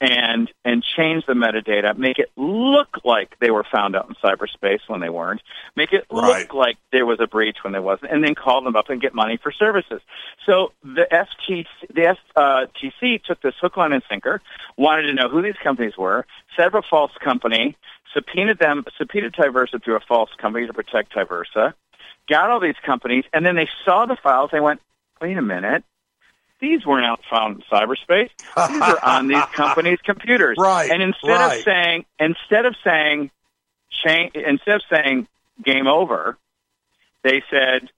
and 0.03 0.51
and 0.65 0.83
change 0.97 1.25
the 1.27 1.33
metadata, 1.33 1.97
make 1.97 2.19
it 2.19 2.29
look 2.37 2.89
like 3.05 3.39
they 3.39 3.53
were 3.53 3.65
found 3.73 3.95
out 3.95 4.09
in 4.09 4.17
cyberspace 4.17 4.81
when 4.89 5.01
they 5.01 5.09
weren't, 5.09 5.41
make 5.77 5.93
it 5.93 6.07
look 6.11 6.25
right. 6.25 6.53
like 6.53 6.77
there 6.91 7.07
was 7.07 7.21
a 7.21 7.29
breach 7.29 7.59
when 7.63 7.73
there 7.73 7.83
wasn't, 7.83 8.11
and 8.11 8.25
then 8.25 8.35
call 8.35 8.63
them 8.63 8.75
up 8.75 8.91
and 8.91 9.01
get 9.01 9.15
money 9.15 9.39
for 9.41 9.53
services. 9.53 10.01
So 10.45 10.73
the 10.83 11.07
FTC, 11.11 11.67
the 11.95 12.17
FTC 12.37 13.15
uh, 13.15 13.19
took 13.25 13.41
this 13.43 13.55
hook, 13.61 13.77
line, 13.77 13.93
and 13.93 14.03
sinker, 14.11 14.43
wanted 14.77 15.03
to 15.03 15.15
know 15.15 15.29
who 15.29 15.41
these 15.41 15.55
companies 15.63 15.97
were, 15.97 16.27
set 16.57 16.67
up 16.67 16.75
a 16.75 16.83
false 16.83 17.13
company, 17.23 17.77
subpoenaed 18.13 18.59
them, 18.59 18.85
subpoenaed 18.99 19.35
Tiversa 19.35 19.83
through 19.85 19.97
a 19.97 20.01
false 20.01 20.31
company 20.37 20.67
to 20.67 20.73
protect 20.73 21.15
Tiversa, 21.15 21.75
got 22.33 22.51
all 22.51 22.61
these 22.61 22.81
companies, 22.83 23.25
and 23.35 23.45
then 23.45 23.57
they 23.57 23.69
saw 23.85 24.07
the 24.07 24.17
files. 24.17 24.51
They 24.53 24.61
went, 24.61 24.81
wait 25.21 25.37
a 25.37 25.43
minute. 25.43 25.85
These 26.61 26.87
weren't 26.87 27.05
out 27.05 27.21
found 27.29 27.57
in 27.57 27.63
cyberspace. 27.71 28.31
These 28.39 28.81
are 28.81 29.05
on 29.05 29.29
these 29.29 29.45
companies' 29.53 29.99
computers. 30.03 30.57
Right. 30.59 30.91
And 30.91 31.03
instead 31.03 31.29
right. 31.29 31.59
of 31.59 31.65
saying, 31.65 32.05
instead 32.19 32.65
of 32.65 32.75
saying, 32.83 33.31
change, 33.91 34.35
instead 34.35 34.77
of 34.77 34.83
saying 34.91 35.29
game 35.63 35.87
over, 35.87 36.39
they 37.23 37.43
said, 37.51 37.91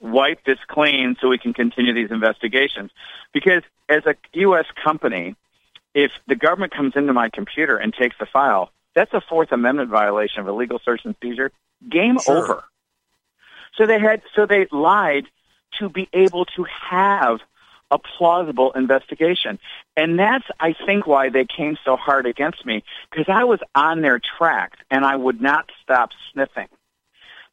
wipe 0.00 0.42
this 0.44 0.58
clean 0.68 1.16
so 1.20 1.28
we 1.28 1.36
can 1.36 1.52
continue 1.52 1.92
these 1.92 2.10
investigations. 2.10 2.90
Because 3.34 3.62
as 3.90 4.06
a 4.06 4.14
U.S. 4.32 4.66
company, 4.82 5.34
if 5.92 6.12
the 6.26 6.36
government 6.36 6.72
comes 6.72 6.94
into 6.96 7.12
my 7.12 7.28
computer 7.28 7.76
and 7.76 7.92
takes 7.92 8.16
the 8.18 8.26
file, 8.26 8.70
that's 8.94 9.12
a 9.12 9.20
Fourth 9.20 9.52
Amendment 9.52 9.90
violation 9.90 10.40
of 10.40 10.48
illegal 10.48 10.80
search 10.82 11.02
and 11.04 11.14
seizure. 11.20 11.52
Game 11.88 12.18
sure. 12.18 12.38
over. 12.38 12.64
So 13.76 13.86
they 13.86 13.98
had, 13.98 14.22
so 14.34 14.46
they 14.46 14.66
lied 14.70 15.26
to 15.78 15.88
be 15.88 16.08
able 16.12 16.44
to 16.44 16.64
have 16.64 17.40
a 17.90 17.98
plausible 17.98 18.72
investigation. 18.72 19.58
And 19.96 20.18
that's, 20.18 20.44
I 20.58 20.74
think, 20.86 21.06
why 21.06 21.28
they 21.28 21.44
came 21.44 21.76
so 21.84 21.96
hard 21.96 22.26
against 22.26 22.64
me, 22.64 22.84
because 23.10 23.26
I 23.28 23.44
was 23.44 23.60
on 23.74 24.00
their 24.00 24.18
track 24.38 24.72
and 24.90 25.04
I 25.04 25.16
would 25.16 25.40
not 25.40 25.70
stop 25.82 26.10
sniffing. 26.32 26.68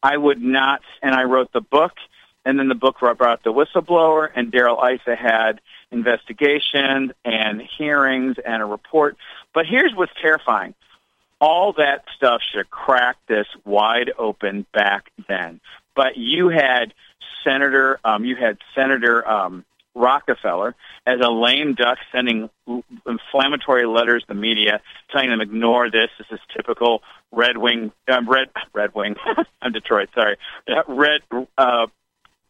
I 0.02 0.16
would 0.16 0.42
not, 0.42 0.82
and 1.02 1.14
I 1.14 1.24
wrote 1.24 1.52
the 1.52 1.62
book, 1.62 1.92
and 2.46 2.58
then 2.58 2.70
the 2.70 2.76
book 2.76 3.00
brought 3.00 3.44
the 3.44 3.52
whistleblower, 3.52 4.30
and 4.34 4.50
Darrell 4.50 4.82
Issa 4.82 5.16
had 5.16 5.60
investigations 5.92 7.12
and 7.26 7.62
hearings 7.62 8.38
and 8.44 8.62
a 8.62 8.66
report. 8.66 9.18
But 9.54 9.66
here's 9.66 9.94
what's 9.94 10.14
terrifying 10.22 10.74
all 11.42 11.74
that 11.74 12.04
stuff 12.16 12.42
should 12.54 12.70
cracked 12.70 13.28
this 13.28 13.48
wide 13.66 14.12
open 14.18 14.66
back 14.74 15.12
then. 15.28 15.62
But 15.96 16.18
you 16.18 16.50
had 16.50 16.94
Senator, 17.44 18.00
um, 18.04 18.26
you 18.26 18.36
had 18.36 18.58
Senator 18.76 19.28
um, 19.28 19.66
Rockefeller 19.96 20.76
as 21.06 21.20
a 21.22 21.30
lame 21.30 21.74
duck 21.74 21.98
sending 22.12 22.50
inflammatory 23.06 23.86
letters 23.86 24.24
to 24.24 24.30
the 24.30 24.34
media, 24.34 24.82
telling 25.12 25.30
them 25.30 25.42
ignore 25.42 25.90
this. 25.90 26.10
This 26.18 26.28
is 26.32 26.40
typical 26.56 27.02
Red 27.32 27.58
Wing, 27.58 27.92
uh, 28.08 28.22
Red 28.28 28.50
Red 28.74 28.94
Wing. 28.94 29.16
I'm 29.62 29.72
Detroit. 29.72 30.10
Sorry, 30.14 30.38
uh, 30.68 30.84
Red. 30.88 31.22
Uh, 31.58 31.88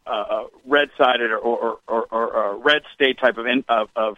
uh, 0.06 0.46
red 0.66 0.90
sided 0.98 1.30
or, 1.30 1.38
or, 1.38 1.78
or, 1.88 2.08
or, 2.10 2.32
or 2.32 2.58
red 2.58 2.82
state 2.96 3.20
type 3.20 3.38
of 3.38 3.46
in, 3.46 3.64
of, 3.70 3.90
of 3.96 4.18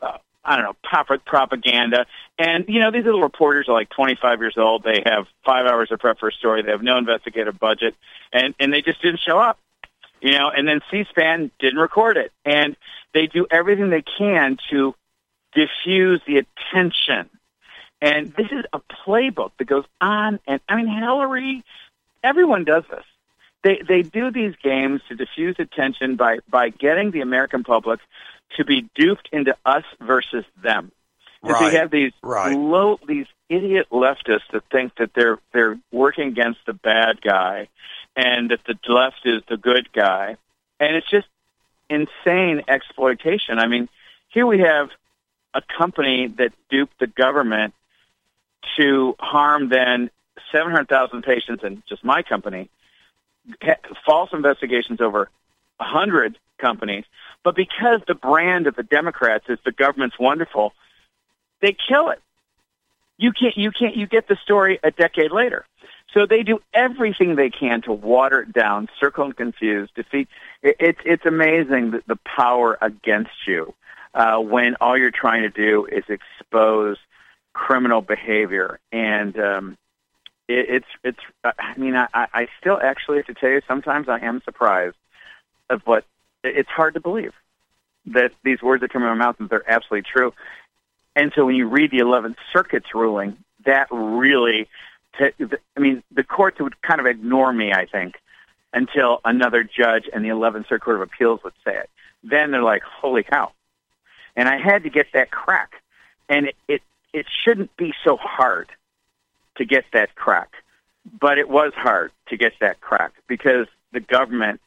uh, 0.00 0.16
I 0.46 0.56
don't 0.56 0.64
know, 0.64 1.18
propaganda. 1.26 2.06
And, 2.38 2.66
you 2.68 2.80
know, 2.80 2.92
these 2.92 3.04
little 3.04 3.20
reporters 3.20 3.68
are 3.68 3.72
like 3.72 3.90
25 3.90 4.40
years 4.40 4.54
old. 4.56 4.84
They 4.84 5.02
have 5.04 5.26
five 5.44 5.66
hours 5.66 5.90
of 5.90 5.98
prep 5.98 6.20
for 6.20 6.28
a 6.28 6.32
story. 6.32 6.62
They 6.62 6.70
have 6.70 6.82
no 6.82 6.96
investigative 6.96 7.58
budget. 7.58 7.96
And, 8.32 8.54
and 8.60 8.72
they 8.72 8.80
just 8.80 9.02
didn't 9.02 9.20
show 9.20 9.38
up, 9.38 9.58
you 10.20 10.32
know, 10.32 10.48
and 10.48 10.66
then 10.68 10.80
C-SPAN 10.90 11.50
didn't 11.58 11.80
record 11.80 12.16
it. 12.16 12.32
And 12.44 12.76
they 13.12 13.26
do 13.26 13.46
everything 13.50 13.90
they 13.90 14.02
can 14.02 14.56
to 14.70 14.94
diffuse 15.52 16.20
the 16.26 16.38
attention. 16.38 17.28
And 18.00 18.32
this 18.34 18.46
is 18.52 18.64
a 18.72 18.80
playbook 18.80 19.50
that 19.58 19.64
goes 19.64 19.84
on. 20.00 20.38
And 20.46 20.60
I 20.68 20.76
mean, 20.76 20.86
Hillary, 20.86 21.64
everyone 22.22 22.64
does 22.64 22.84
this. 22.90 23.04
they 23.64 23.80
they 23.86 24.02
do 24.02 24.30
these 24.30 24.54
games 24.62 25.00
to 25.08 25.16
diffuse 25.16 25.56
attention 25.58 26.16
by 26.16 26.38
by 26.48 26.68
getting 26.68 27.10
the 27.10 27.22
American 27.22 27.64
public 27.64 28.00
to 28.56 28.64
be 28.64 28.88
duped 28.94 29.28
into 29.32 29.56
us 29.64 29.84
versus 30.00 30.44
them. 30.62 30.92
Right. 31.42 31.72
we 31.72 31.76
have 31.78 31.90
these 31.90 32.12
right. 32.22 32.56
low, 32.56 32.98
these 33.06 33.26
idiot 33.48 33.88
leftists 33.92 34.50
that 34.52 34.64
think 34.70 34.96
that 34.96 35.10
they're 35.14 35.38
they're 35.52 35.78
working 35.92 36.28
against 36.28 36.60
the 36.66 36.72
bad 36.72 37.20
guy, 37.20 37.68
and 38.16 38.50
that 38.50 38.60
the 38.66 38.76
left 38.92 39.20
is 39.24 39.42
the 39.48 39.56
good 39.56 39.92
guy, 39.92 40.36
and 40.80 40.96
it's 40.96 41.08
just 41.08 41.28
insane 41.88 42.62
exploitation. 42.66 43.58
I 43.58 43.66
mean, 43.66 43.88
here 44.28 44.46
we 44.46 44.60
have 44.60 44.88
a 45.54 45.62
company 45.78 46.28
that 46.38 46.52
duped 46.68 46.98
the 46.98 47.06
government 47.06 47.74
to 48.76 49.14
harm 49.18 49.68
then 49.68 50.10
700,000 50.52 51.22
patients 51.22 51.62
in 51.64 51.82
just 51.88 52.04
my 52.04 52.22
company, 52.22 52.68
false 54.04 54.30
investigations 54.32 55.00
over 55.00 55.30
100 55.78 56.38
companies. 56.58 57.04
But 57.44 57.54
because 57.54 58.00
the 58.06 58.14
brand 58.14 58.66
of 58.66 58.74
the 58.76 58.82
Democrats 58.82 59.44
is 59.48 59.58
the 59.64 59.72
government's 59.72 60.18
wonderful, 60.18 60.72
they 61.60 61.76
kill 61.88 62.10
it. 62.10 62.20
You 63.18 63.32
can't, 63.32 63.56
you 63.56 63.70
can't, 63.70 63.96
you 63.96 64.06
get 64.06 64.28
the 64.28 64.36
story 64.42 64.78
a 64.82 64.90
decade 64.90 65.32
later. 65.32 65.64
So 66.12 66.26
they 66.26 66.42
do 66.42 66.60
everything 66.72 67.36
they 67.36 67.50
can 67.50 67.82
to 67.82 67.92
water 67.92 68.40
it 68.40 68.52
down, 68.52 68.88
circle 69.00 69.24
and 69.24 69.36
confuse, 69.36 69.90
defeat. 69.94 70.28
It, 70.62 70.76
it's 70.80 71.00
it's 71.04 71.26
amazing 71.26 71.90
the, 71.90 72.02
the 72.06 72.16
power 72.16 72.78
against 72.80 73.46
you 73.46 73.74
uh, 74.14 74.38
when 74.38 74.76
all 74.80 74.96
you're 74.96 75.10
trying 75.10 75.42
to 75.42 75.50
do 75.50 75.86
is 75.86 76.04
expose 76.08 76.96
criminal 77.52 78.02
behavior. 78.02 78.78
And 78.92 79.38
um, 79.38 79.78
it, 80.48 80.66
it's 80.68 80.86
it's. 81.02 81.18
I 81.44 81.76
mean, 81.76 81.96
I, 81.96 82.08
I 82.14 82.48
still 82.60 82.78
actually 82.82 83.18
have 83.18 83.26
to 83.26 83.34
tell 83.34 83.50
you, 83.50 83.60
sometimes 83.68 84.08
I 84.08 84.20
am 84.20 84.40
surprised 84.44 84.96
of 85.70 85.82
what. 85.84 86.04
It's 86.44 86.68
hard 86.68 86.94
to 86.94 87.00
believe 87.00 87.32
that 88.06 88.32
these 88.44 88.62
words 88.62 88.82
that 88.82 88.92
come 88.92 89.02
out 89.02 89.10
of 89.10 89.18
my 89.18 89.24
mouth 89.24 89.36
that 89.38 89.50
they're 89.50 89.68
absolutely 89.68 90.08
true. 90.10 90.32
And 91.14 91.32
so 91.34 91.46
when 91.46 91.56
you 91.56 91.66
read 91.66 91.90
the 91.90 91.98
11th 91.98 92.36
Circuit's 92.52 92.94
ruling, 92.94 93.36
that 93.64 93.88
really, 93.90 94.68
I 95.18 95.32
mean, 95.78 96.02
the 96.12 96.22
courts 96.22 96.60
would 96.60 96.80
kind 96.82 97.00
of 97.00 97.06
ignore 97.06 97.52
me, 97.52 97.72
I 97.72 97.86
think, 97.86 98.16
until 98.72 99.20
another 99.24 99.64
judge 99.64 100.08
and 100.12 100.24
the 100.24 100.28
11th 100.28 100.68
Circuit 100.68 100.82
Court 100.82 100.96
of 100.96 101.02
Appeals 101.02 101.40
would 101.42 101.54
say 101.64 101.76
it. 101.76 101.90
Then 102.22 102.50
they're 102.50 102.62
like, 102.62 102.82
holy 102.82 103.22
cow. 103.22 103.52
And 104.36 104.48
I 104.48 104.58
had 104.58 104.82
to 104.82 104.90
get 104.90 105.06
that 105.14 105.30
crack. 105.30 105.82
And 106.28 106.46
it, 106.46 106.56
it, 106.68 106.82
it 107.12 107.26
shouldn't 107.44 107.74
be 107.76 107.94
so 108.04 108.16
hard 108.16 108.68
to 109.56 109.64
get 109.64 109.84
that 109.92 110.14
crack. 110.14 110.50
But 111.18 111.38
it 111.38 111.48
was 111.48 111.72
hard 111.74 112.12
to 112.28 112.36
get 112.36 112.52
that 112.60 112.80
crack 112.80 113.12
because 113.26 113.66
the 113.92 114.00
government 114.00 114.60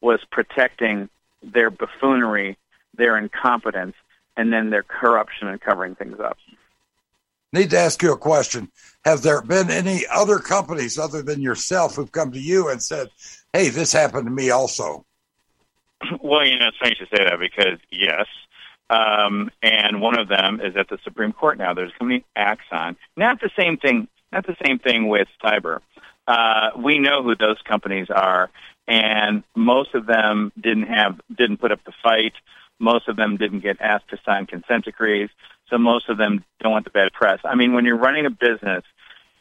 was 0.00 0.20
protecting 0.30 1.08
their 1.42 1.70
buffoonery, 1.70 2.56
their 2.96 3.16
incompetence, 3.16 3.94
and 4.36 4.52
then 4.52 4.70
their 4.70 4.82
corruption 4.82 5.48
and 5.48 5.60
covering 5.60 5.94
things 5.94 6.18
up. 6.20 6.38
Need 7.52 7.70
to 7.70 7.78
ask 7.78 8.02
you 8.02 8.12
a 8.12 8.16
question. 8.16 8.70
Have 9.04 9.22
there 9.22 9.42
been 9.42 9.70
any 9.70 10.04
other 10.12 10.38
companies 10.38 10.98
other 10.98 11.20
than 11.20 11.40
yourself 11.40 11.96
who've 11.96 12.12
come 12.12 12.30
to 12.32 12.38
you 12.38 12.68
and 12.68 12.80
said, 12.82 13.08
hey, 13.52 13.70
this 13.70 13.92
happened 13.92 14.26
to 14.26 14.30
me 14.30 14.50
also? 14.50 15.04
Well, 16.22 16.46
you 16.46 16.58
know, 16.58 16.68
it's 16.68 16.78
funny 16.78 16.94
to 16.94 17.04
say 17.14 17.24
that 17.24 17.38
because, 17.38 17.78
yes. 17.90 18.26
Um, 18.88 19.50
and 19.62 20.00
one 20.00 20.18
of 20.18 20.28
them 20.28 20.60
is 20.60 20.74
at 20.74 20.88
the 20.88 20.98
Supreme 21.04 21.32
Court 21.32 21.58
now. 21.58 21.74
There's 21.74 21.92
a 21.94 21.98
company, 21.98 22.24
Axon. 22.34 22.96
Not 23.16 23.40
the 23.40 23.50
same 23.54 23.76
thing. 23.76 24.08
Not 24.32 24.46
the 24.46 24.56
same 24.64 24.78
thing 24.78 25.08
with 25.08 25.28
cyber. 25.44 25.80
Uh, 26.26 26.70
we 26.78 26.98
know 26.98 27.22
who 27.22 27.36
those 27.36 27.58
companies 27.64 28.08
are, 28.08 28.48
and 28.90 29.44
most 29.54 29.94
of 29.94 30.06
them 30.06 30.52
didn't 30.60 30.88
have 30.88 31.20
didn't 31.34 31.58
put 31.58 31.72
up 31.72 31.82
the 31.84 31.92
fight 32.02 32.34
most 32.80 33.08
of 33.08 33.16
them 33.16 33.36
didn't 33.36 33.60
get 33.60 33.80
asked 33.80 34.08
to 34.08 34.18
sign 34.24 34.46
consent 34.46 34.86
decrees, 34.86 35.28
so 35.68 35.78
most 35.78 36.08
of 36.08 36.16
them 36.16 36.42
don't 36.60 36.72
want 36.72 36.84
the 36.84 36.90
bad 36.90 37.12
press. 37.12 37.38
I 37.44 37.54
mean, 37.54 37.74
when 37.74 37.84
you're 37.84 37.98
running 37.98 38.26
a 38.26 38.30
business, 38.30 38.82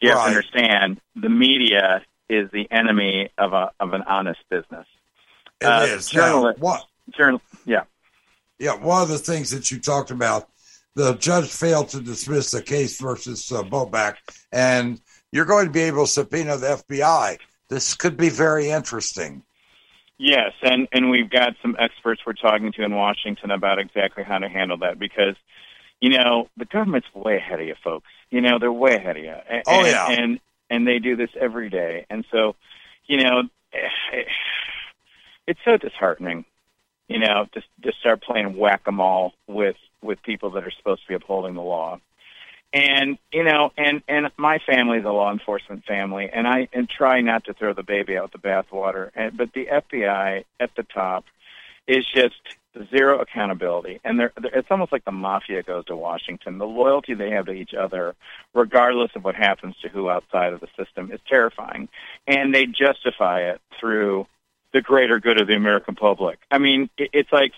you 0.01 0.09
have 0.09 0.17
right. 0.17 0.23
to 0.26 0.30
understand 0.30 1.01
the 1.15 1.30
media 1.30 2.03
is 2.30 2.51
the 2.51 2.69
enemy 2.69 3.30
of 3.38 3.53
a 3.53 3.71
of 3.80 3.93
an 3.93 4.03
honest 4.03 4.41
business. 4.49 4.85
It 5.61 5.65
uh, 5.65 5.85
is. 5.89 6.09
Journalist, 6.09 6.59
what? 6.59 6.85
Journal, 7.17 7.41
yeah. 7.65 7.84
Yeah, 8.59 8.76
one 8.76 9.01
of 9.01 9.07
the 9.07 9.17
things 9.17 9.51
that 9.51 9.71
you 9.71 9.80
talked 9.80 10.11
about, 10.11 10.49
the 10.95 11.15
judge 11.15 11.49
failed 11.49 11.89
to 11.89 12.01
dismiss 12.01 12.51
the 12.51 12.61
case 12.61 12.99
versus 12.99 13.51
uh, 13.51 13.63
Boback, 13.63 14.15
and 14.51 15.01
you're 15.31 15.45
going 15.45 15.65
to 15.65 15.71
be 15.71 15.81
able 15.81 16.05
to 16.05 16.11
subpoena 16.11 16.57
the 16.57 16.67
FBI. 16.67 17.39
This 17.69 17.93
could 17.93 18.17
be 18.17 18.29
very 18.29 18.69
interesting. 18.69 19.43
Yes, 20.17 20.51
and, 20.61 20.87
and 20.91 21.09
we've 21.09 21.29
got 21.29 21.53
some 21.61 21.77
experts 21.79 22.21
we're 22.25 22.33
talking 22.33 22.73
to 22.73 22.83
in 22.83 22.93
Washington 22.93 23.51
about 23.51 23.79
exactly 23.79 24.23
how 24.23 24.39
to 24.39 24.49
handle 24.49 24.77
that 24.79 24.99
because, 24.99 25.35
you 26.01 26.09
know, 26.09 26.49
the 26.57 26.65
government's 26.65 27.07
way 27.13 27.37
ahead 27.37 27.61
of 27.61 27.67
you, 27.67 27.75
folks. 27.81 28.07
You 28.29 28.41
know, 28.41 28.59
they're 28.59 28.73
way 28.73 28.95
ahead 28.95 29.15
of 29.15 29.23
you. 29.23 29.31
Oh, 29.33 29.41
and, 29.49 29.63
oh, 29.67 29.85
yeah. 29.85 30.11
And, 30.11 30.39
and 30.69 30.85
they 30.85 30.99
do 30.99 31.15
this 31.15 31.29
every 31.39 31.69
day. 31.69 32.05
And 32.09 32.25
so, 32.31 32.55
you 33.05 33.23
know, 33.23 33.43
it, 33.71 33.91
it's 35.47 35.59
so 35.63 35.77
disheartening, 35.77 36.43
you 37.07 37.19
know, 37.19 37.45
to, 37.53 37.61
to 37.83 37.93
start 37.99 38.21
playing 38.21 38.57
whack-a-mole 38.57 39.33
with, 39.47 39.77
with 40.01 40.21
people 40.23 40.49
that 40.51 40.65
are 40.65 40.71
supposed 40.71 41.03
to 41.03 41.07
be 41.07 41.13
upholding 41.13 41.53
the 41.53 41.61
law 41.61 41.99
and 42.73 43.17
you 43.31 43.43
know 43.43 43.71
and 43.77 44.03
and 44.07 44.29
my 44.37 44.59
family 44.59 44.99
is 44.99 45.05
a 45.05 45.09
law 45.09 45.31
enforcement 45.31 45.83
family 45.85 46.29
and 46.31 46.47
i 46.47 46.67
and 46.71 46.87
try 46.87 47.21
not 47.21 47.43
to 47.45 47.53
throw 47.53 47.73
the 47.73 47.83
baby 47.83 48.17
out 48.17 48.31
the 48.31 48.37
bathwater. 48.37 49.09
And 49.15 49.35
but 49.35 49.53
the 49.53 49.65
fbi 49.65 50.43
at 50.59 50.75
the 50.75 50.83
top 50.83 51.25
is 51.87 52.05
just 52.13 52.35
zero 52.95 53.19
accountability. 53.19 53.99
And 54.03 54.19
they're, 54.19 54.31
they're 54.39 54.59
it's 54.59 54.69
almost 54.69 54.91
like 54.91 55.03
the 55.03 55.11
mafia 55.11 55.63
goes 55.63 55.85
to 55.85 55.95
washington. 55.95 56.59
The 56.59 56.67
loyalty 56.67 57.15
they 57.15 57.31
have 57.31 57.47
to 57.47 57.53
each 57.53 57.73
other 57.73 58.15
regardless 58.53 59.11
of 59.15 59.23
what 59.23 59.35
happens 59.35 59.75
to 59.81 59.89
who 59.89 60.09
outside 60.09 60.53
of 60.53 60.59
the 60.59 60.67
system 60.77 61.11
is 61.11 61.19
terrifying. 61.27 61.89
And 62.27 62.53
they 62.53 62.67
justify 62.67 63.49
it 63.49 63.61
through 63.79 64.27
the 64.73 64.81
greater 64.81 65.19
good 65.19 65.41
of 65.41 65.47
the 65.47 65.55
american 65.55 65.95
public. 65.95 66.37
I 66.51 66.59
mean 66.59 66.91
it, 66.99 67.09
it's 67.13 67.31
like 67.31 67.53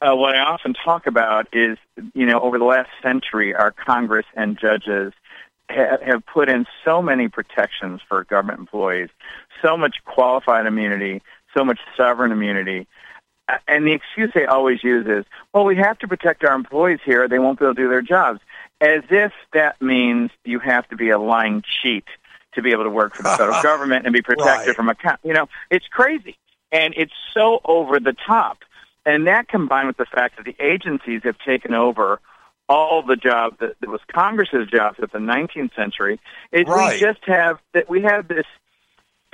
uh, 0.00 0.14
what 0.14 0.34
I 0.34 0.40
often 0.40 0.74
talk 0.74 1.06
about 1.06 1.48
is, 1.52 1.76
you 2.14 2.26
know, 2.26 2.40
over 2.40 2.58
the 2.58 2.64
last 2.64 2.90
century, 3.02 3.54
our 3.54 3.70
Congress 3.70 4.26
and 4.34 4.58
judges 4.58 5.12
ha- 5.70 5.98
have 6.04 6.24
put 6.26 6.48
in 6.48 6.66
so 6.84 7.02
many 7.02 7.28
protections 7.28 8.00
for 8.08 8.24
government 8.24 8.60
employees, 8.60 9.10
so 9.62 9.76
much 9.76 9.96
qualified 10.04 10.66
immunity, 10.66 11.22
so 11.56 11.64
much 11.64 11.78
sovereign 11.96 12.32
immunity. 12.32 12.86
And 13.66 13.86
the 13.86 13.92
excuse 13.92 14.30
they 14.34 14.46
always 14.46 14.82
use 14.82 15.06
is, 15.06 15.24
well, 15.52 15.64
we 15.64 15.76
have 15.76 15.98
to 15.98 16.08
protect 16.08 16.44
our 16.44 16.54
employees 16.54 17.00
here. 17.04 17.28
They 17.28 17.40
won't 17.40 17.58
be 17.58 17.64
able 17.64 17.74
to 17.74 17.82
do 17.82 17.88
their 17.88 18.02
jobs. 18.02 18.40
As 18.80 19.02
if 19.10 19.32
that 19.52 19.82
means 19.82 20.30
you 20.44 20.60
have 20.60 20.88
to 20.88 20.96
be 20.96 21.10
a 21.10 21.18
lying 21.18 21.62
cheat 21.82 22.04
to 22.54 22.62
be 22.62 22.70
able 22.70 22.84
to 22.84 22.90
work 22.90 23.14
for 23.14 23.22
the 23.22 23.30
federal 23.30 23.60
government 23.62 24.06
and 24.06 24.12
be 24.12 24.22
protected 24.22 24.68
right. 24.68 24.76
from 24.76 24.88
a, 24.88 24.96
you 25.24 25.34
know, 25.34 25.48
it's 25.70 25.86
crazy. 25.88 26.38
And 26.72 26.94
it's 26.96 27.12
so 27.34 27.60
over 27.64 27.98
the 27.98 28.14
top 28.26 28.58
and 29.06 29.26
that 29.26 29.48
combined 29.48 29.88
with 29.88 29.96
the 29.96 30.06
fact 30.06 30.36
that 30.36 30.44
the 30.44 30.56
agencies 30.64 31.22
have 31.24 31.36
taken 31.46 31.74
over 31.74 32.20
all 32.68 33.02
the 33.02 33.16
jobs 33.16 33.56
that, 33.60 33.74
that 33.80 33.90
was 33.90 34.00
Congress's 34.12 34.68
jobs 34.68 34.98
at 35.02 35.10
the 35.12 35.18
19th 35.18 35.74
century, 35.74 36.20
is 36.52 36.66
right. 36.68 36.94
we 36.94 37.00
just 37.00 37.20
have 37.26 37.58
that 37.74 37.88
we 37.90 38.02
have 38.02 38.28
this 38.28 38.46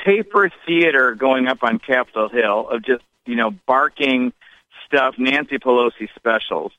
paper 0.02 0.50
theater 0.66 1.14
going 1.14 1.46
up 1.46 1.58
on 1.62 1.78
Capitol 1.78 2.28
Hill 2.28 2.68
of 2.68 2.84
just 2.84 3.04
you 3.26 3.36
know 3.36 3.50
barking 3.66 4.32
stuff, 4.86 5.16
Nancy 5.18 5.58
Pelosi 5.58 6.08
specials. 6.16 6.72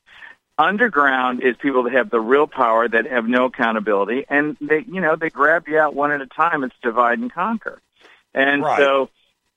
Underground 0.58 1.42
is 1.44 1.54
people 1.62 1.84
that 1.84 1.92
have 1.92 2.10
the 2.10 2.20
real 2.20 2.48
power 2.48 2.88
that 2.88 3.06
have 3.06 3.26
no 3.26 3.44
accountability, 3.44 4.24
and 4.28 4.56
they 4.60 4.84
you 4.88 5.00
know 5.00 5.14
they 5.14 5.30
grab 5.30 5.68
you 5.68 5.78
out 5.78 5.94
one 5.94 6.10
at 6.10 6.20
a 6.20 6.26
time. 6.26 6.64
It's 6.64 6.74
divide 6.82 7.20
and 7.20 7.32
conquer, 7.32 7.80
and 8.34 8.62
right. 8.62 8.78
so 8.78 9.10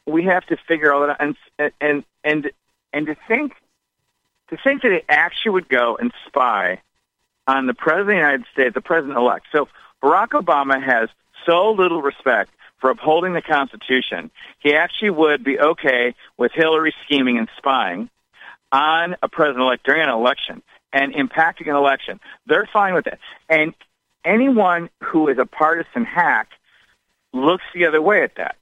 we 0.06 0.26
have 0.26 0.46
to 0.48 0.58
figure 0.68 0.94
all 0.94 1.02
that 1.02 1.10
out. 1.10 1.22
And 1.22 1.36
and 1.82 2.04
and 2.24 2.52
and 2.94 3.08
to 3.08 3.16
think, 3.28 3.54
to 4.50 4.58
think 4.64 4.82
that 4.82 4.90
they 4.90 5.04
actually 5.10 5.52
would 5.52 5.70
go 5.70 5.98
and 5.98 6.12
spy 6.28 6.82
on 7.48 7.66
the 7.66 7.74
president 7.74 8.02
of 8.02 8.08
the 8.08 8.16
United 8.16 8.46
States, 8.54 8.74
the 8.74 8.82
president-elect. 8.82 9.48
So 9.52 9.68
Barack 10.02 10.30
Obama 10.30 10.82
has 10.82 11.10
so 11.46 11.72
little 11.72 12.02
respect 12.02 12.52
for 12.80 12.90
upholding 12.90 13.34
the 13.34 13.42
Constitution, 13.42 14.32
he 14.60 14.74
actually 14.74 15.12
would 15.12 15.44
be 15.44 15.60
okay 15.60 16.16
with 16.38 16.52
Hillary 16.52 16.94
scheming 17.06 17.38
and 17.38 17.48
spying 17.58 18.10
on 18.72 19.16
a 19.22 19.30
president-elect 19.30 19.86
during 19.86 20.02
an 20.02 20.10
election 20.10 20.64
and 20.92 21.14
impacting 21.14 21.70
an 21.70 21.76
election. 21.76 22.20
They're 22.48 22.68
fine 22.72 22.96
with 22.96 23.08
it. 23.08 23.20
And 23.48 23.74
anyone 24.26 24.90
who 25.04 25.28
is 25.30 25.38
a 25.38 25.46
partisan 25.46 26.06
hack 26.06 26.50
looks 27.34 27.64
the 27.74 27.86
other 27.86 28.02
way 28.02 28.24
at 28.24 28.36
that. 28.36 28.56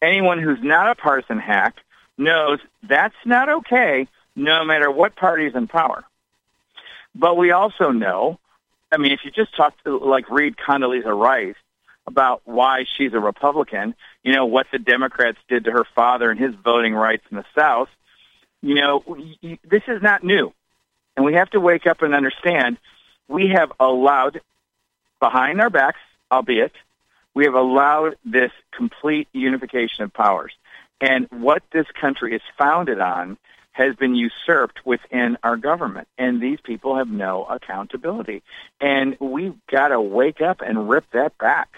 Anyone 0.00 0.40
who's 0.40 0.62
not 0.62 0.90
a 0.90 0.94
partisan 0.94 1.38
hack 1.38 1.76
knows 2.18 2.60
that's 2.82 3.16
not 3.24 3.48
okay 3.48 4.08
no 4.34 4.64
matter 4.64 4.90
what 4.90 5.16
party 5.16 5.46
is 5.46 5.54
in 5.54 5.66
power. 5.66 6.04
But 7.14 7.36
we 7.36 7.50
also 7.50 7.90
know, 7.90 8.38
I 8.92 8.98
mean, 8.98 9.12
if 9.12 9.20
you 9.24 9.30
just 9.30 9.56
talk 9.56 9.74
to, 9.84 9.98
like, 9.98 10.30
read 10.30 10.56
Condoleezza 10.56 11.18
Rice 11.18 11.56
about 12.06 12.42
why 12.44 12.84
she's 12.96 13.12
a 13.14 13.18
Republican, 13.18 13.94
you 14.22 14.32
know, 14.32 14.46
what 14.46 14.66
the 14.70 14.78
Democrats 14.78 15.38
did 15.48 15.64
to 15.64 15.72
her 15.72 15.84
father 15.94 16.30
and 16.30 16.38
his 16.38 16.54
voting 16.54 16.94
rights 16.94 17.24
in 17.30 17.36
the 17.36 17.44
South. 17.54 17.88
You 18.62 18.74
know, 18.74 19.18
this 19.64 19.82
is 19.88 20.02
not 20.02 20.22
new. 20.22 20.52
And 21.16 21.24
we 21.24 21.34
have 21.34 21.50
to 21.50 21.60
wake 21.60 21.86
up 21.86 22.02
and 22.02 22.14
understand 22.14 22.76
we 23.28 23.48
have 23.48 23.72
allowed, 23.80 24.40
behind 25.18 25.60
our 25.60 25.70
backs, 25.70 26.00
albeit, 26.30 26.72
we 27.34 27.44
have 27.44 27.54
allowed 27.54 28.16
this 28.24 28.52
complete 28.70 29.28
unification 29.32 30.04
of 30.04 30.12
powers. 30.12 30.52
And 31.00 31.28
what 31.30 31.62
this 31.72 31.86
country 32.00 32.34
is 32.34 32.42
founded 32.58 33.00
on 33.00 33.36
has 33.72 33.94
been 33.96 34.14
usurped 34.14 34.80
within 34.86 35.36
our 35.42 35.56
government. 35.56 36.08
And 36.16 36.40
these 36.40 36.58
people 36.64 36.96
have 36.96 37.08
no 37.08 37.44
accountability. 37.44 38.42
And 38.80 39.16
we've 39.20 39.54
got 39.70 39.88
to 39.88 40.00
wake 40.00 40.40
up 40.40 40.62
and 40.62 40.88
rip 40.88 41.04
that 41.12 41.36
back. 41.36 41.68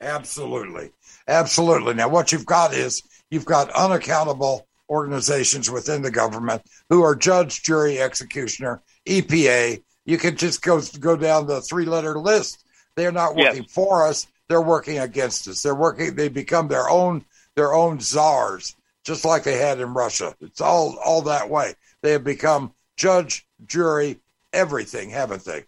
Absolutely. 0.00 0.90
Absolutely. 1.26 1.94
Now, 1.94 2.08
what 2.08 2.32
you've 2.32 2.46
got 2.46 2.74
is 2.74 3.02
you've 3.30 3.46
got 3.46 3.70
unaccountable 3.70 4.66
organizations 4.90 5.70
within 5.70 6.02
the 6.02 6.10
government 6.10 6.62
who 6.88 7.02
are 7.02 7.14
judge, 7.14 7.62
jury, 7.62 7.98
executioner, 8.00 8.82
EPA. 9.06 9.82
You 10.04 10.18
can 10.18 10.36
just 10.36 10.62
go 10.62 10.80
go 11.00 11.16
down 11.16 11.46
the 11.46 11.60
three 11.60 11.84
letter 11.84 12.18
list. 12.18 12.64
They're 12.96 13.12
not 13.12 13.36
working 13.36 13.62
yes. 13.62 13.72
for 13.72 14.06
us. 14.06 14.26
They're 14.48 14.62
working 14.62 14.98
against 14.98 15.46
us. 15.48 15.62
They're 15.62 15.74
working. 15.74 16.14
They 16.14 16.28
become 16.28 16.68
their 16.68 16.88
own 16.88 17.24
their 17.58 17.74
own 17.74 18.00
czars 18.00 18.76
just 19.02 19.24
like 19.24 19.42
they 19.42 19.58
had 19.58 19.80
in 19.80 19.92
Russia. 19.94 20.34
It's 20.40 20.60
all 20.60 20.96
all 21.04 21.22
that 21.22 21.50
way. 21.50 21.74
They 22.02 22.12
have 22.12 22.24
become 22.24 22.72
judge, 22.96 23.46
jury, 23.66 24.20
everything, 24.52 25.10
haven't 25.10 25.44
they? 25.44 25.64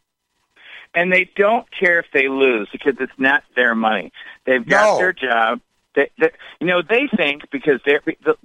And 0.95 1.13
they 1.13 1.31
don't 1.37 1.67
care 1.71 1.99
if 1.99 2.07
they 2.13 2.29
lose 2.29 2.69
because 2.71 2.95
it's 3.01 3.19
not 3.19 3.43
their 3.57 3.75
money. 3.75 4.13
They've 4.45 4.67
got 4.67 4.95
no. 4.95 4.99
their 4.99 5.13
job. 5.13 5.61
They, 5.95 6.11
they, 6.19 6.31
you 6.61 6.67
know, 6.69 6.83
they 6.83 7.09
think 7.17 7.51
because 7.51 7.81
they 7.85 7.99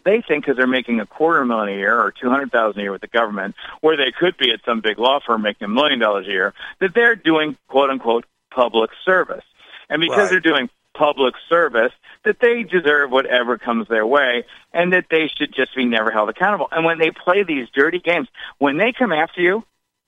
they 0.03 0.21
think 0.21 0.45
because 0.45 0.57
they're 0.57 0.65
making 0.65 0.99
a 0.99 1.05
quarter 1.05 1.45
million 1.45 1.75
a 1.75 1.77
year 1.77 1.99
or 1.99 2.11
two 2.11 2.29
hundred 2.29 2.51
thousand 2.51 2.79
a 2.79 2.83
year 2.83 2.91
with 2.91 3.01
the 3.01 3.07
government, 3.07 3.55
where 3.81 3.97
they 3.97 4.11
could 4.11 4.37
be 4.37 4.51
at 4.51 4.61
some 4.65 4.81
big 4.81 4.97
law 4.97 5.19
firm 5.25 5.43
making 5.43 5.65
a 5.65 5.69
million 5.69 5.99
dollars 5.99 6.25
a 6.27 6.31
year, 6.31 6.53
that 6.79 6.95
they're 6.95 7.15
doing 7.15 7.57
quote 7.67 7.91
unquote 7.91 8.25
public 8.49 8.89
service. 9.03 9.43
And 9.89 10.01
because 10.01 10.17
right. 10.17 10.29
they're 10.31 10.39
doing 10.39 10.69
public 10.95 11.35
service, 11.49 11.91
that 12.23 12.39
they 12.39 12.63
deserve 12.63 13.11
whatever 13.11 13.57
comes 13.57 13.87
their 13.87 14.05
way 14.05 14.45
and 14.73 14.93
that 14.93 15.05
they 15.09 15.29
should 15.35 15.53
just 15.53 15.75
be 15.75 15.85
never 15.85 16.11
held 16.11 16.29
accountable. 16.29 16.67
And 16.71 16.85
when 16.85 16.97
they 16.97 17.11
play 17.11 17.43
these 17.43 17.67
dirty 17.73 17.99
games, 17.99 18.27
when 18.57 18.77
they 18.77 18.91
come 18.91 19.11
after 19.11 19.41
you, 19.41 19.63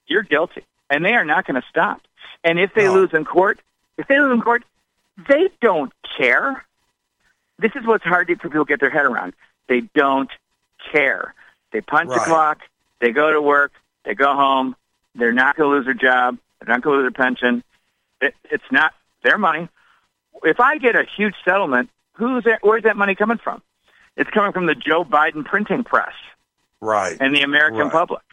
you're 0.07 0.23
guilty. 0.23 0.63
And 0.89 1.05
they 1.05 1.13
are 1.13 1.25
not 1.25 1.45
going 1.45 1.61
to 1.61 1.67
stop. 1.69 2.01
And 2.43 2.59
if 2.59 2.73
they 2.73 2.85
no. 2.85 2.93
lose 2.93 3.09
in 3.13 3.25
court, 3.25 3.59
if 3.97 4.07
they 4.07 4.19
lose 4.19 4.33
in 4.33 4.41
court, 4.41 4.63
they 5.27 5.49
don't 5.61 5.91
care. 6.17 6.65
This 7.59 7.71
is 7.75 7.85
what's 7.85 8.03
hard 8.03 8.27
for 8.27 8.35
people 8.49 8.65
to 8.65 8.69
get 8.69 8.79
their 8.79 8.89
head 8.89 9.05
around. 9.05 9.33
They 9.67 9.81
don't 9.93 10.29
care. 10.91 11.33
They 11.71 11.81
punch 11.81 12.09
right. 12.09 12.19
the 12.19 12.25
clock, 12.25 12.59
they 12.99 13.11
go 13.11 13.31
to 13.31 13.41
work, 13.41 13.71
they 14.05 14.15
go 14.15 14.33
home, 14.33 14.75
they're 15.15 15.33
not 15.33 15.57
going 15.57 15.69
to 15.69 15.75
lose 15.75 15.85
their 15.85 15.93
job, 15.93 16.37
they're 16.59 16.73
not 16.73 16.81
going 16.81 16.97
to 16.97 17.03
lose 17.03 17.13
their 17.13 17.25
pension. 17.25 17.63
It, 18.21 18.35
it's 18.49 18.71
not 18.71 18.93
their 19.23 19.37
money. 19.37 19.67
If 20.43 20.59
I 20.59 20.77
get 20.77 20.95
a 20.95 21.05
huge 21.15 21.35
settlement 21.43 21.89
who's 22.13 22.43
that, 22.45 22.59
where's 22.61 22.83
that 22.83 22.97
money 22.97 23.15
coming 23.15 23.37
from? 23.37 23.61
It's 24.15 24.29
coming 24.29 24.51
from 24.51 24.65
the 24.65 24.75
Joe 24.75 25.05
Biden 25.05 25.45
printing 25.45 25.83
press, 25.83 26.13
right, 26.81 27.15
and 27.19 27.35
the 27.35 27.41
American 27.41 27.81
right. 27.81 27.91
public, 27.91 28.23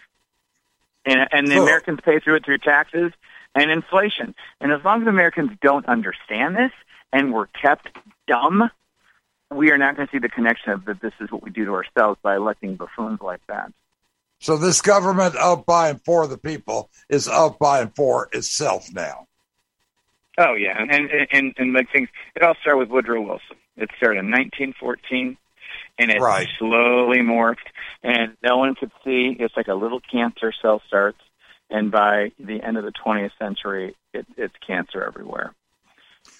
and 1.04 1.28
and 1.30 1.46
the 1.46 1.60
Americans 1.62 2.00
pay 2.02 2.20
through 2.20 2.36
it 2.36 2.44
through 2.44 2.58
taxes 2.58 3.12
and 3.54 3.70
inflation. 3.70 4.34
And 4.60 4.72
as 4.72 4.82
long 4.84 5.02
as 5.02 5.08
Americans 5.08 5.50
don't 5.60 5.86
understand 5.86 6.56
this 6.56 6.72
and 7.12 7.32
we're 7.32 7.46
kept 7.46 7.88
dumb, 8.26 8.70
we 9.50 9.70
are 9.70 9.78
not 9.78 9.96
going 9.96 10.08
to 10.08 10.12
see 10.12 10.18
the 10.18 10.28
connection 10.28 10.72
of 10.72 10.84
that. 10.86 11.00
This 11.00 11.12
is 11.20 11.30
what 11.30 11.42
we 11.42 11.50
do 11.50 11.66
to 11.66 11.72
ourselves 11.72 12.18
by 12.22 12.36
electing 12.36 12.76
buffoons 12.76 13.20
like 13.20 13.46
that. 13.48 13.72
So 14.40 14.56
this 14.56 14.80
government 14.80 15.36
of 15.36 15.64
by 15.64 15.90
and 15.90 16.02
for 16.02 16.26
the 16.26 16.38
people 16.38 16.90
is 17.08 17.28
of 17.28 17.58
by 17.58 17.80
and 17.82 17.94
for 17.94 18.28
itself 18.32 18.92
now. 18.92 19.26
Oh 20.38 20.54
yeah, 20.54 20.76
and 20.80 20.90
and 20.90 21.10
and, 21.30 21.54
and 21.56 21.72
like 21.72 21.90
things. 21.92 22.08
It 22.34 22.42
all 22.42 22.54
started 22.60 22.78
with 22.78 22.88
Woodrow 22.88 23.20
Wilson. 23.20 23.56
It 23.76 23.90
started 23.96 24.20
in 24.20 24.30
1914, 24.30 25.36
and 25.98 26.10
it 26.10 26.20
right. 26.20 26.48
slowly 26.58 27.18
morphed, 27.18 27.66
and 28.02 28.36
no 28.42 28.56
one 28.58 28.74
could 28.74 28.92
see. 29.04 29.36
It's 29.38 29.56
like 29.56 29.68
a 29.68 29.74
little 29.74 30.00
cancer 30.00 30.52
cell 30.60 30.82
starts, 30.86 31.18
and 31.70 31.90
by 31.90 32.32
the 32.38 32.62
end 32.62 32.76
of 32.76 32.84
the 32.84 32.92
20th 32.92 33.32
century, 33.38 33.96
it, 34.12 34.26
it's 34.36 34.54
cancer 34.66 35.02
everywhere. 35.04 35.54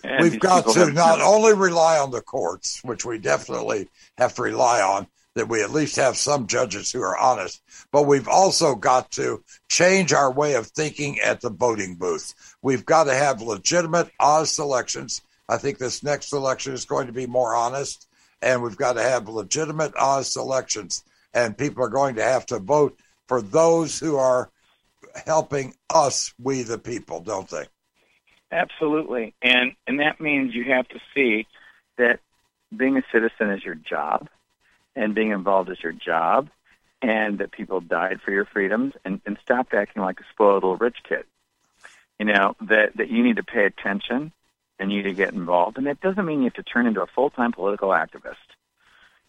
And 0.03 0.23
We've 0.23 0.41
got 0.41 0.67
to 0.75 0.93
not 0.93 1.21
only 1.21 1.55
rely 1.55 1.99
on 1.99 2.11
the 2.11 2.21
courts, 2.21 2.83
which 2.85 3.05
we 3.05 3.19
definitely 3.19 3.89
have 4.17 4.35
to 4.35 4.43
rely 4.43 4.81
on, 4.81 5.07
that 5.35 5.49
we 5.49 5.63
at 5.63 5.71
least 5.71 5.97
have 5.97 6.17
some 6.17 6.47
judges 6.47 6.93
who 6.93 7.03
are 7.03 7.19
honest, 7.19 7.63
but 7.91 8.05
we've 8.05 8.29
also 8.29 8.75
got 8.75 9.11
to 9.13 9.43
change 9.69 10.13
our 10.13 10.33
way 10.33 10.55
of 10.55 10.67
thinking 10.67 11.19
at 11.21 11.41
the 11.41 11.51
voting 11.51 11.97
booth. 11.97 12.35
We've 12.63 12.87
got 12.87 13.05
to 13.05 13.15
have 13.15 13.43
legitimate, 13.43 14.11
honest 14.21 14.59
elections 14.59 15.23
I 15.49 15.59
think 15.59 15.79
this 15.79 16.03
next 16.03 16.33
election 16.33 16.73
is 16.73 16.85
going 16.85 17.07
to 17.07 17.13
be 17.13 17.27
more 17.27 17.55
honest, 17.55 18.09
and 18.41 18.63
we've 18.63 18.77
got 18.77 18.95
to 18.95 19.03
have 19.03 19.29
legitimate, 19.29 19.95
honest 19.97 20.37
elections. 20.37 21.05
And 21.35 21.59
people 21.59 21.85
are 21.85 21.91
going 21.91 22.15
to 22.17 22.23
have 22.23 22.47
to 22.47 22.59
vote 22.59 22.99
for 23.27 23.43
those 23.43 23.99
who 23.99 24.17
are 24.17 24.51
helping 25.27 25.75
us, 25.91 26.33
we 26.41 26.63
the 26.63 26.79
people, 26.79 27.21
don't 27.21 27.49
they? 27.49 27.67
Absolutely, 28.53 29.35
and 29.43 29.73
and 29.87 29.99
that 30.01 30.21
means 30.21 30.55
you 30.55 30.65
have 30.73 30.87
to 30.89 31.01
see 31.13 31.47
that 31.99 32.21
being 32.75 32.97
a 32.97 33.03
citizen 33.13 33.51
is 33.51 33.65
your 33.65 33.75
job, 33.75 34.29
and 34.97 35.15
being 35.15 35.31
involved 35.31 35.71
is 35.71 35.83
your 35.83 35.93
job, 35.93 36.49
and 37.03 37.39
that 37.39 37.53
people 37.53 37.81
died 37.81 38.21
for 38.25 38.31
your 38.31 38.45
freedoms, 38.45 38.95
and, 39.05 39.21
and 39.27 39.37
stop 39.43 39.69
acting 39.73 40.03
like 40.03 40.21
a 40.21 40.25
spoiled 40.33 40.63
little 40.63 40.77
rich 40.77 40.99
kid. 41.09 41.25
You 42.19 42.27
know 42.27 42.55
that 42.63 42.97
that 42.97 43.11
you 43.11 43.25
need 43.25 43.37
to 43.37 43.43
pay 43.43 43.65
attention 43.65 44.33
and 44.79 44.91
you 44.93 44.99
need 44.99 45.11
to 45.11 45.15
get 45.15 45.33
involved. 45.33 45.79
And 45.79 45.87
that 45.87 46.01
doesn't 46.01 46.25
mean 46.25 46.41
you 46.41 46.45
have 46.45 46.55
to 46.55 46.63
turn 46.63 46.87
into 46.87 47.03
a 47.03 47.07
full-time 47.07 47.53
political 47.53 47.91
activist. 47.91 48.35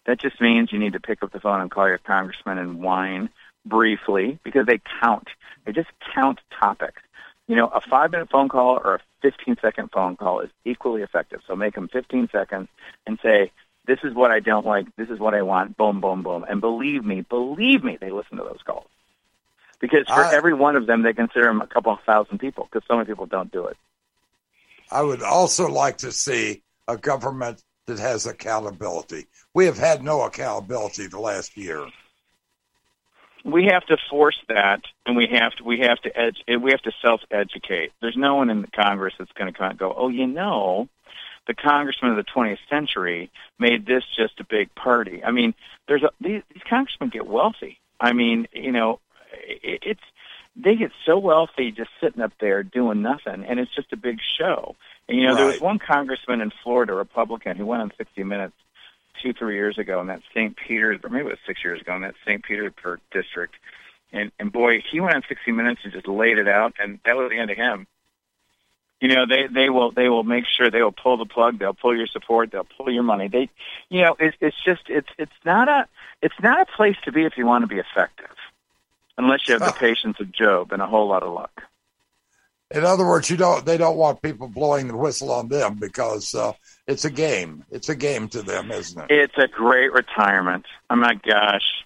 That 0.06 0.20
just 0.20 0.40
means 0.40 0.72
you 0.72 0.80
need 0.80 0.94
to 0.94 1.00
pick 1.00 1.24
up 1.24 1.32
the 1.32 1.40
phone 1.40 1.62
and 1.62 1.72
call 1.72 1.88
your 1.88 1.98
congressman 1.98 2.58
and 2.58 2.82
whine 2.82 3.30
briefly 3.66 4.40
because 4.44 4.66
they 4.66 4.80
count. 5.02 5.28
They 5.66 5.72
just 5.72 5.90
count 6.14 6.40
topics. 6.60 7.02
You 7.48 7.56
know, 7.56 7.68
a 7.68 7.82
five-minute 7.82 8.30
phone 8.30 8.50
call 8.50 8.80
or 8.84 8.96
a 8.96 9.28
15-second 9.28 9.92
phone 9.92 10.16
call 10.16 10.40
is 10.40 10.50
equally 10.64 11.02
effective. 11.02 11.42
So 11.48 11.56
make 11.56 11.76
them 11.76 11.88
15 11.88 12.30
seconds 12.32 12.68
and 13.06 13.20
say, 13.22 13.52
this 13.86 14.00
is 14.04 14.14
what 14.14 14.32
I 14.32 14.40
don't 14.40 14.66
like. 14.66 14.94
This 14.96 15.10
is 15.10 15.20
what 15.20 15.34
I 15.34 15.42
want. 15.42 15.78
Boom, 15.78 16.02
boom, 16.02 16.24
boom. 16.24 16.46
And 16.48 16.62
believe 16.62 17.06
me, 17.06 17.22
believe 17.22 17.84
me, 17.84 17.98
they 18.00 18.12
listen 18.12 18.38
to 18.38 18.44
those 18.44 18.62
calls. 18.66 18.88
Because 19.80 20.08
for 20.08 20.24
I, 20.24 20.34
every 20.34 20.54
one 20.54 20.76
of 20.76 20.88
them, 20.88 21.04
they 21.04 21.14
consider 21.14 21.46
them 21.46 21.62
a 21.62 21.68
couple 21.68 21.92
of 21.92 22.00
thousand 22.06 22.40
people 22.40 22.68
because 22.72 22.88
so 22.88 22.96
many 22.96 23.08
people 23.08 23.26
don't 23.26 23.52
do 23.52 23.68
it. 23.68 23.78
I 24.92 25.02
would 25.02 25.22
also 25.22 25.68
like 25.68 25.98
to 25.98 26.12
see 26.12 26.64
a 26.88 26.98
government 26.98 27.64
that 27.86 28.00
has 28.00 28.26
accountability. 28.26 29.28
We 29.54 29.66
have 29.66 29.78
had 29.78 30.04
no 30.04 30.22
accountability 30.24 31.08
the 31.08 31.20
last 31.20 31.58
year. 31.58 31.88
We 33.44 33.66
have 33.66 33.86
to 33.88 33.98
force 34.10 34.40
that, 34.48 34.82
and 35.06 35.16
we 35.16 35.28
have 35.28 35.54
to 35.58 35.64
we 35.64 35.82
have 35.82 36.00
to 36.02 36.20
edge 36.20 36.38
we 36.48 36.72
have 36.72 36.82
to 36.82 36.92
self 37.02 37.22
educate. 37.30 37.92
There's 38.02 38.18
no 38.18 38.36
one 38.36 38.50
in 38.50 38.62
the 38.62 38.68
Congress 38.68 39.14
that's 39.20 39.32
going 39.34 39.52
to 39.52 39.58
come 39.58 39.66
out 39.66 39.72
and 39.72 39.80
go, 39.80 39.94
oh, 39.96 40.10
you 40.10 40.26
know, 40.26 40.90
the 41.48 41.54
congressman 41.54 42.12
of 42.12 42.18
the 42.18 42.24
20th 42.24 42.58
century 42.70 43.32
made 43.60 43.86
this 43.86 44.04
just 44.16 44.40
a 44.40 44.44
big 44.44 44.74
party. 44.76 45.24
I 45.24 45.32
mean, 45.32 45.54
there's 45.88 46.04
a, 46.04 46.10
these, 46.20 46.42
these 46.54 46.64
congressmen 46.68 47.10
get 47.10 47.28
wealthy. 47.28 47.80
I 48.00 48.14
mean, 48.14 48.48
you 48.52 48.72
know, 48.72 49.00
it, 49.34 49.80
it's 49.84 50.02
they 50.56 50.76
get 50.76 50.92
so 51.06 51.18
wealthy 51.18 51.72
just 51.72 51.90
sitting 52.02 52.22
up 52.22 52.32
there 52.40 52.64
doing 52.64 53.02
nothing, 53.02 53.44
and 53.44 53.60
it's 53.60 53.74
just 53.76 53.92
a 53.92 53.98
big 53.98 54.20
show. 54.38 54.76
And 55.08 55.18
you 55.18 55.26
know, 55.26 55.34
right. 55.34 55.38
there 55.38 55.48
was 55.48 55.62
one 55.62 55.80
congressman 55.80 56.42
in 56.42 56.52
Florida, 56.64 56.94
Republican, 56.94 57.58
who 57.58 57.66
went 57.66 57.82
on 57.82 57.92
60 57.98 58.24
Minutes 58.24 58.56
two, 59.22 59.34
three 59.34 59.56
years 59.56 59.78
ago 59.78 60.02
in 60.02 60.08
that 60.08 60.22
St. 60.34 60.56
Peter's, 60.56 61.00
or 61.04 61.10
maybe 61.10 61.28
it 61.28 61.32
was 61.32 61.40
six 61.46 61.64
years 61.64 61.82
ago 61.82 61.96
in 61.96 62.02
that 62.02 62.16
St. 62.26 62.44
Petersburg 62.44 63.00
district. 63.12 63.56
And 64.14 64.32
and 64.40 64.52
boy, 64.52 64.82
he 64.90 65.00
went 65.00 65.16
on 65.16 65.24
60 65.28 65.52
Minutes 65.52 65.82
and 65.84 65.92
just 65.92 66.08
laid 66.08 66.38
it 66.38 66.48
out, 66.48 66.74
and 66.80 67.00
that 67.06 67.18
was 67.18 67.30
the 67.30 67.38
end 67.38 67.52
of 67.52 67.58
him. 67.58 67.88
You 69.06 69.14
know, 69.14 69.28
they 69.28 69.46
they 69.46 69.70
will 69.70 69.92
they 69.92 70.10
will 70.10 70.24
make 70.24 70.46
sure 70.48 70.72
they 70.72 70.82
will 70.82 70.92
pull 70.92 71.18
the 71.18 71.28
plug, 71.28 71.60
they'll 71.60 71.76
pull 71.76 71.96
your 71.96 72.08
support, 72.08 72.50
they'll 72.52 72.66
pull 72.76 72.92
your 72.92 73.04
money. 73.04 73.28
They, 73.28 73.52
you 73.88 74.02
know, 74.02 74.16
it's 74.20 74.36
it's 74.42 74.58
just 74.66 74.82
it's 74.88 75.10
it's 75.20 75.32
not 75.46 75.70
a 75.70 75.88
it's 76.24 76.34
not 76.42 76.60
a 76.60 76.66
place 76.66 76.96
to 77.04 77.12
be 77.12 77.24
if 77.24 77.38
you 77.38 77.46
want 77.46 77.62
to 77.62 77.68
be 77.68 77.78
effective 77.78 78.36
unless 79.16 79.48
you 79.48 79.54
have 79.54 79.64
the 79.64 79.74
patience 79.74 80.20
of 80.20 80.32
Job 80.32 80.72
and 80.72 80.82
a 80.82 80.88
whole 80.88 81.08
lot 81.08 81.22
of 81.22 81.32
luck. 81.32 81.62
In 82.72 82.84
other 82.84 83.06
words, 83.06 83.30
you 83.30 83.38
don't 83.38 83.64
they 83.64 83.78
don't 83.78 83.96
want 83.96 84.24
people 84.24 84.48
blowing 84.48 84.88
the 84.88 84.98
whistle 84.98 85.32
on 85.32 85.50
them 85.50 85.76
because 85.76 86.34
uh, 86.34 86.54
it's 86.88 87.06
a 87.06 87.12
game. 87.12 87.64
It's 87.70 87.90
a 87.90 87.96
game 87.96 88.28
to 88.30 88.42
them, 88.42 88.72
isn't 88.72 89.00
it? 89.00 89.12
It's 89.12 89.38
a 89.38 89.48
great 89.48 89.94
retirement. 89.94 90.66
Oh 90.90 90.96
my 90.96 91.14
gosh, 91.14 91.86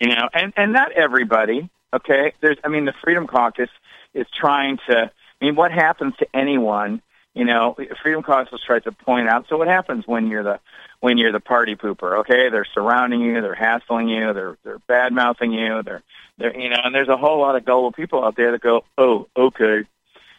you 0.00 0.08
know, 0.08 0.30
and 0.32 0.54
and 0.56 0.72
not 0.72 0.92
everybody. 0.92 1.68
Okay, 1.92 2.32
there's 2.40 2.56
I 2.64 2.68
mean 2.68 2.86
the 2.86 2.94
Freedom 3.04 3.26
Caucus 3.26 3.68
is 4.14 4.26
trying 4.34 4.78
to. 4.88 5.10
I 5.44 5.48
mean, 5.48 5.56
what 5.56 5.72
happens 5.72 6.14
to 6.20 6.26
anyone 6.32 7.02
You 7.34 7.44
know, 7.44 7.76
Freedom 8.00 8.22
Caucus 8.22 8.60
tries 8.64 8.84
to 8.84 8.92
point 8.92 9.28
out. 9.28 9.46
So 9.48 9.58
what 9.58 9.66
happens 9.66 10.06
when 10.06 10.28
you're 10.28 10.44
the 10.44 10.60
when 11.00 11.18
you're 11.18 11.32
the 11.32 11.40
party 11.40 11.74
pooper? 11.74 12.20
Okay, 12.20 12.48
they're 12.48 12.64
surrounding 12.72 13.20
you, 13.20 13.42
they're 13.42 13.54
hassling 13.54 14.08
you, 14.08 14.32
they're 14.32 14.56
they're 14.64 14.78
bad 14.78 15.12
mouthing 15.12 15.52
you, 15.52 15.82
they're 15.82 16.02
they're 16.38 16.56
you 16.58 16.70
know, 16.70 16.76
and 16.82 16.94
there's 16.94 17.08
a 17.08 17.16
whole 17.16 17.40
lot 17.40 17.56
of 17.56 17.64
gullible 17.64 17.92
people 17.92 18.24
out 18.24 18.36
there 18.36 18.52
that 18.52 18.60
go, 18.60 18.84
oh, 18.96 19.26
okay, 19.36 19.82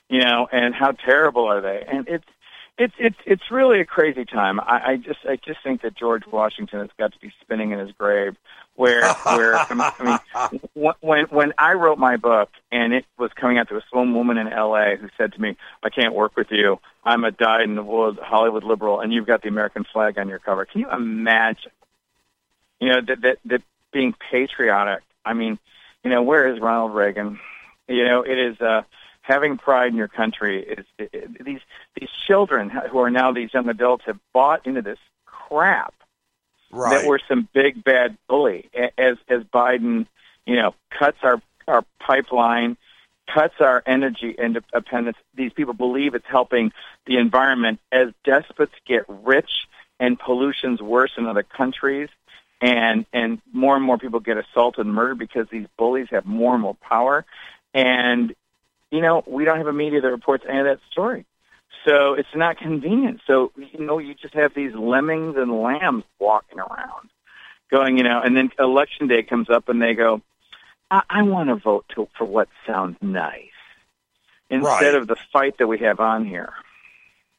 you 0.09 0.21
know, 0.21 0.47
and 0.51 0.73
how 0.73 0.91
terrible 0.91 1.45
are 1.45 1.61
they? 1.61 1.83
And 1.85 2.07
it's 2.07 2.25
it's 2.77 2.93
it's 2.99 3.17
it's 3.25 3.51
really 3.51 3.79
a 3.79 3.85
crazy 3.85 4.25
time. 4.25 4.59
I, 4.59 4.81
I 4.85 4.95
just 4.97 5.19
I 5.27 5.37
just 5.37 5.59
think 5.63 5.81
that 5.83 5.95
George 5.95 6.23
Washington 6.27 6.79
has 6.79 6.89
got 6.97 7.13
to 7.13 7.19
be 7.19 7.31
spinning 7.41 7.71
in 7.71 7.79
his 7.79 7.91
grave 7.91 8.35
where 8.75 9.13
where 9.13 9.55
I 9.57 10.19
mean 10.51 10.91
when 11.01 11.25
when 11.27 11.53
I 11.57 11.73
wrote 11.73 11.97
my 11.97 12.17
book 12.17 12.49
and 12.71 12.93
it 12.93 13.05
was 13.17 13.31
coming 13.39 13.57
out, 13.57 13.69
there 13.69 13.75
was 13.75 13.83
some 13.93 14.13
woman 14.13 14.37
in 14.37 14.47
L.A. 14.47 14.97
who 14.97 15.07
said 15.17 15.33
to 15.33 15.41
me, 15.41 15.55
"I 15.83 15.89
can't 15.89 16.13
work 16.13 16.35
with 16.35 16.47
you. 16.51 16.79
I'm 17.03 17.23
a 17.23 17.31
dyed 17.31 17.61
in 17.61 17.75
the 17.75 17.83
wool 17.83 18.15
Hollywood 18.21 18.63
liberal, 18.63 18.99
and 18.99 19.13
you've 19.13 19.27
got 19.27 19.41
the 19.41 19.49
American 19.49 19.85
flag 19.91 20.17
on 20.17 20.27
your 20.27 20.39
cover." 20.39 20.65
Can 20.65 20.81
you 20.81 20.91
imagine? 20.91 21.71
You 22.81 22.89
know 22.89 23.01
that 23.07 23.21
that 23.21 23.37
that 23.45 23.61
being 23.93 24.13
patriotic. 24.31 25.03
I 25.23 25.33
mean, 25.33 25.57
you 26.03 26.09
know, 26.09 26.21
where 26.21 26.53
is 26.53 26.59
Ronald 26.59 26.93
Reagan? 26.93 27.39
You 27.87 28.03
know, 28.03 28.21
it 28.23 28.37
is 28.37 28.59
uh, 28.59 28.81
having 29.25 29.57
pride 29.57 29.87
in 29.87 29.95
your 29.95 30.07
country. 30.07 30.63
Is 30.63 30.85
it, 30.97 31.09
it, 31.13 31.43
these 31.45 31.61
these 31.99 32.09
children 32.27 32.69
who 32.69 32.99
are 32.99 33.09
now 33.09 33.31
these 33.31 33.53
young 33.53 33.69
adults 33.69 34.05
have 34.05 34.19
bought 34.33 34.65
into 34.65 34.81
this 34.81 34.99
crap 35.25 35.93
Right. 36.71 36.99
that 36.99 37.07
we're 37.07 37.19
some 37.27 37.47
big 37.53 37.83
bad 37.83 38.17
bully 38.27 38.69
as 38.97 39.17
as 39.29 39.43
Biden, 39.43 40.07
you 40.45 40.55
know, 40.55 40.75
cuts 40.89 41.17
our 41.23 41.41
our 41.67 41.85
pipeline, 41.99 42.75
cuts 43.33 43.55
our 43.59 43.81
energy 43.85 44.35
independence. 44.37 45.17
These 45.35 45.53
people 45.53 45.73
believe 45.73 46.15
it's 46.15 46.25
helping 46.27 46.71
the 47.05 47.17
environment 47.17 47.79
as 47.91 48.09
despots 48.25 48.73
get 48.85 49.05
rich 49.07 49.67
and 49.99 50.19
pollution's 50.19 50.81
worse 50.81 51.11
in 51.17 51.27
other 51.27 51.43
countries. 51.43 52.09
And 52.61 53.05
and 53.13 53.41
more 53.53 53.75
and 53.75 53.85
more 53.85 53.97
people 53.97 54.19
get 54.19 54.37
assaulted 54.37 54.85
and 54.85 54.93
murdered 54.93 55.19
because 55.19 55.47
these 55.49 55.67
bullies 55.77 56.07
have 56.11 56.25
more 56.25 56.53
and 56.53 56.61
more 56.61 56.75
power. 56.75 57.25
And 57.73 58.35
you 58.91 59.01
know, 59.01 59.23
we 59.27 59.45
don't 59.45 59.57
have 59.57 59.67
a 59.67 59.73
media 59.73 60.01
that 60.01 60.11
reports 60.11 60.43
any 60.47 60.59
of 60.59 60.65
that 60.65 60.79
story. 60.91 61.25
So 61.85 62.13
it's 62.13 62.29
not 62.35 62.57
convenient. 62.57 63.21
So, 63.27 63.51
you 63.57 63.85
know, 63.85 63.99
you 63.99 64.15
just 64.15 64.33
have 64.33 64.53
these 64.55 64.73
lemmings 64.73 65.35
and 65.37 65.61
lambs 65.61 66.03
walking 66.19 66.59
around 66.59 67.09
going, 67.71 67.97
you 67.97 68.03
know, 68.03 68.21
and 68.23 68.35
then 68.37 68.49
election 68.59 69.07
day 69.07 69.23
comes 69.23 69.49
up 69.49 69.69
and 69.69 69.81
they 69.81 69.93
go, 69.95 70.21
I, 70.89 71.01
I 71.09 71.21
want 71.23 71.49
to 71.49 71.55
vote 71.55 71.85
to, 71.95 72.07
for 72.17 72.25
what 72.25 72.47
sounds 72.67 72.97
nice 73.01 73.49
instead 74.49 74.63
Right. 74.65 74.95
of 74.95 75.07
the 75.07 75.15
fight 75.33 75.57
that 75.57 75.67
we 75.67 75.79
have 75.79 75.99
on 75.99 76.25
here. 76.25 76.53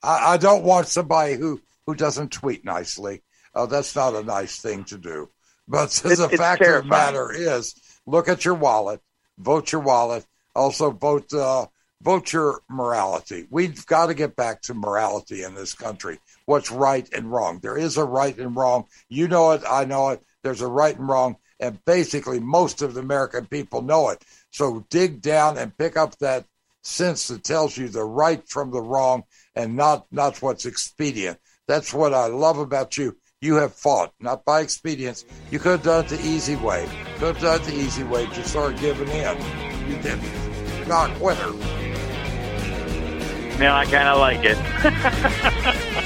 I, 0.03 0.35
I 0.35 0.37
don't 0.37 0.65
want 0.65 0.89
somebody 0.89 1.35
who, 1.35 1.61
who 1.87 1.95
doesn't 1.95 2.33
tweet 2.33 2.65
nicely. 2.65 3.23
Oh, 3.55 3.67
that's 3.67 3.95
not 3.97 4.15
a 4.15 4.23
nice 4.23 4.59
thing 4.61 4.85
to 4.85 4.99
do. 4.99 5.31
But 5.69 5.91
the 6.05 6.13
It's- 6.13 6.33
it's 6.33 6.37
fact 6.37 6.63
of 6.63 6.83
the 6.83 6.89
matter 6.89 7.33
is, 7.33 7.75
look 8.07 8.29
at 8.29 8.45
your 8.45 8.55
wallet, 8.55 9.01
vote 9.39 9.73
your 9.73 9.81
wallet. 9.81 10.25
Also, 10.57 10.91
vote 10.91 11.33
uh, 11.33 11.67
vote 12.03 12.33
your 12.33 12.61
morality. 12.69 13.47
We've 13.51 13.85
got 13.87 14.07
to 14.07 14.15
get 14.15 14.37
back 14.37 14.63
to 14.63 14.75
morality 14.75 15.43
in 15.43 15.55
this 15.55 15.75
country. 15.75 16.19
What's 16.47 16.71
right 16.71 17.09
and 17.13 17.31
wrong? 17.31 17.61
There 17.61 17.77
is 17.77 17.97
a 17.97 18.05
right 18.05 18.37
and 18.39 18.57
wrong. 18.57 18.87
You 19.09 19.29
know 19.29 19.53
it. 19.53 19.63
I 19.69 19.85
know 19.85 20.11
it. 20.11 20.23
There's 20.43 20.63
a 20.63 20.69
right 20.69 20.97
and 20.97 21.09
wrong, 21.09 21.37
and 21.61 21.85
basically 21.85 22.41
most 22.41 22.83
of 22.83 22.95
the 22.95 23.01
American 23.01 23.47
people 23.47 23.83
know 23.83 24.11
it. 24.11 24.25
So 24.51 24.87
dig 24.91 25.21
down 25.21 25.59
and 25.59 25.77
pick 25.77 25.97
up 25.97 26.17
that 26.19 26.45
sense 26.83 27.29
that 27.29 27.45
tells 27.45 27.77
you 27.77 27.89
the 27.89 28.05
right 28.05 28.49
from 28.49 28.71
the 28.71 28.81
wrong 28.81 29.25
and 29.55 29.77
not 29.77 30.07
not 30.11 30.41
what's 30.41 30.67
expedient. 30.67 31.39
That's 31.69 31.93
what 31.93 32.15
I 32.15 32.27
love 32.27 32.59
about 32.59 32.97
you. 32.97 33.17
You 33.41 33.57
have 33.57 33.75
fought, 33.75 34.15
not 34.21 34.45
by 34.45 34.61
expedience. 34.63 35.25
You 35.51 35.59
could 35.59 35.73
have 35.73 35.83
done 35.83 36.05
it 36.05 36.09
the 36.09 36.21
easy 36.27 36.57
way. 36.57 36.89
Could 37.19 37.35
have 37.35 37.41
done 37.41 37.61
it 37.61 37.65
the 37.65 37.75
easy 37.75 38.05
way. 38.05 38.27
Just 38.27 38.51
started 38.51 38.81
giving 38.81 39.09
in. 39.09 39.37
You 39.89 40.01
didn't. 40.01 40.46
Not 40.87 41.11
a 41.11 41.15
quitter. 41.17 41.53
I 43.59 43.85
kind 43.87 44.09
of 44.09 44.19
like 44.19 44.41
it. 44.45 46.03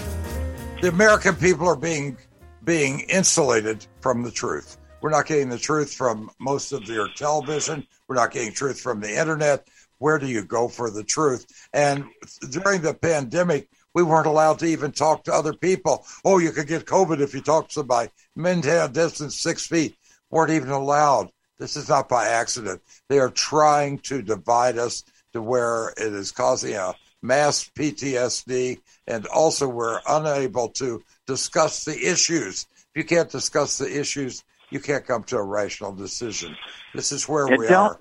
The 0.81 0.89
American 0.89 1.36
people 1.36 1.69
are 1.69 1.77
being 1.77 2.16
being 2.64 3.01
insulated 3.09 3.86
from 4.01 4.24
the 4.24 4.32
truth. 4.32 4.78
We're 5.01 5.10
not 5.10 5.27
getting 5.27 5.48
the 5.48 5.59
truth 5.59 5.94
from 5.94 6.28
most 6.40 6.73
of 6.73 6.82
your 6.89 7.06
television. 7.14 7.86
We're 8.09 8.16
not 8.16 8.32
getting 8.32 8.52
truth 8.52 8.81
from 8.81 8.98
the 8.98 9.16
internet. 9.16 9.69
Where 9.98 10.19
do 10.19 10.27
you 10.27 10.44
go 10.44 10.66
for 10.66 10.90
the 10.90 11.05
truth? 11.05 11.47
And 11.73 12.05
during 12.51 12.82
the 12.82 12.94
pandemic, 12.94 13.69
we 13.94 14.02
weren't 14.02 14.27
allowed 14.27 14.59
to 14.59 14.66
even 14.66 14.90
talk 14.90 15.23
to 15.24 15.32
other 15.32 15.52
people. 15.52 16.05
Oh, 16.24 16.39
you 16.39 16.51
could 16.51 16.66
get 16.66 16.85
COVID 16.85 17.20
if 17.20 17.35
you 17.35 17.43
talk 17.43 17.69
to 17.69 17.74
somebody. 17.74 18.10
Maintain 18.35 18.82
a 18.82 18.89
distance 18.89 19.40
six 19.40 19.64
feet. 19.64 19.94
Weren't 20.31 20.51
even 20.51 20.70
allowed. 20.70 21.31
This 21.60 21.77
is 21.77 21.89
not 21.89 22.09
by 22.09 22.27
accident. 22.27 22.82
They 23.09 23.20
are 23.20 23.31
trying 23.31 24.01
to 24.01 24.20
divide 24.20 24.78
us 24.78 25.05
to 25.32 25.40
where 25.40 25.90
it 25.90 26.12
is 26.12 26.32
causing 26.32 26.74
a 26.74 26.94
mass 27.23 27.70
PTSD, 27.74 28.81
and 29.07 29.27
also 29.27 29.69
we're 29.69 30.01
unable 30.09 30.69
to 30.70 31.03
discuss 31.27 31.85
the 31.85 31.97
issues. 32.11 32.66
If 32.94 32.97
you 32.97 33.05
can't 33.05 33.31
discuss 33.31 33.78
the 33.78 33.99
issues, 34.01 34.43
you 34.70 34.81
can't 34.81 35.07
come 35.07 35.23
to 35.24 35.36
a 35.36 35.43
rational 35.43 35.93
decision. 35.93 36.57
This 36.94 37.12
is 37.12 37.28
where 37.28 37.49
Yeah, 37.49 37.57
we 37.57 37.66
don't- 37.69 37.90
are. 37.93 37.99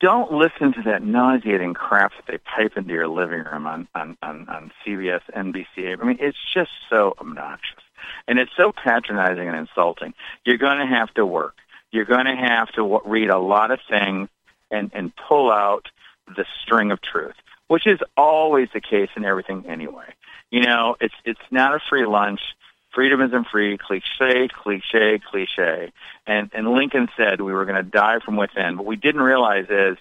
Don't 0.00 0.32
listen 0.32 0.72
to 0.74 0.82
that 0.82 1.02
nauseating 1.02 1.74
crap 1.74 2.12
that 2.14 2.26
they 2.30 2.38
pipe 2.38 2.76
into 2.76 2.92
your 2.94 3.08
living 3.08 3.42
room 3.42 3.66
on, 3.66 3.88
on, 3.96 4.16
on, 4.22 4.48
on 4.48 4.70
CBS, 4.86 5.22
NBC. 5.34 6.00
I 6.00 6.04
mean, 6.04 6.18
it's 6.20 6.38
just 6.54 6.70
so 6.88 7.14
obnoxious. 7.20 7.82
And 8.28 8.38
it's 8.38 8.52
so 8.56 8.70
patronizing 8.70 9.48
and 9.48 9.56
insulting. 9.56 10.14
You're 10.44 10.56
going 10.56 10.78
to 10.78 10.86
have 10.86 11.12
to 11.14 11.26
work. 11.26 11.56
You're 11.90 12.04
going 12.04 12.26
to 12.26 12.36
have 12.36 12.68
to 12.74 12.82
w- 12.82 13.00
read 13.06 13.28
a 13.28 13.38
lot 13.40 13.72
of 13.72 13.80
things 13.90 14.28
and, 14.70 14.92
and 14.94 15.12
pull 15.28 15.50
out 15.50 15.88
the 16.28 16.44
string 16.62 16.92
of 16.92 17.00
truth, 17.02 17.34
which 17.68 17.86
is 17.86 18.00
always 18.16 18.68
the 18.74 18.80
case 18.80 19.10
in 19.16 19.24
everything 19.24 19.64
anyway. 19.66 20.12
You 20.50 20.62
know, 20.62 20.96
it's, 21.00 21.14
it's 21.24 21.40
not 21.50 21.74
a 21.74 21.80
free 21.88 22.06
lunch. 22.06 22.40
Freedom 22.94 23.20
isn't 23.20 23.48
free. 23.48 23.78
Cliche, 23.78 24.48
cliche, 24.48 25.20
cliche. 25.30 25.92
And, 26.26 26.50
and 26.52 26.72
Lincoln 26.72 27.08
said 27.16 27.40
we 27.40 27.52
were 27.52 27.66
going 27.66 27.82
to 27.82 27.88
die 27.88 28.18
from 28.24 28.36
within. 28.36 28.78
What 28.78 28.86
we 28.86 28.96
didn't 28.96 29.20
realize 29.20 29.66
is, 29.68 29.98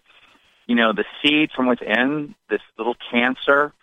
you 0.65 0.75
know, 0.75 0.93
the 0.93 1.05
seed 1.21 1.51
from 1.55 1.67
within, 1.67 2.33
this 2.49 2.61
little 2.77 2.95
cancer, 3.11 3.73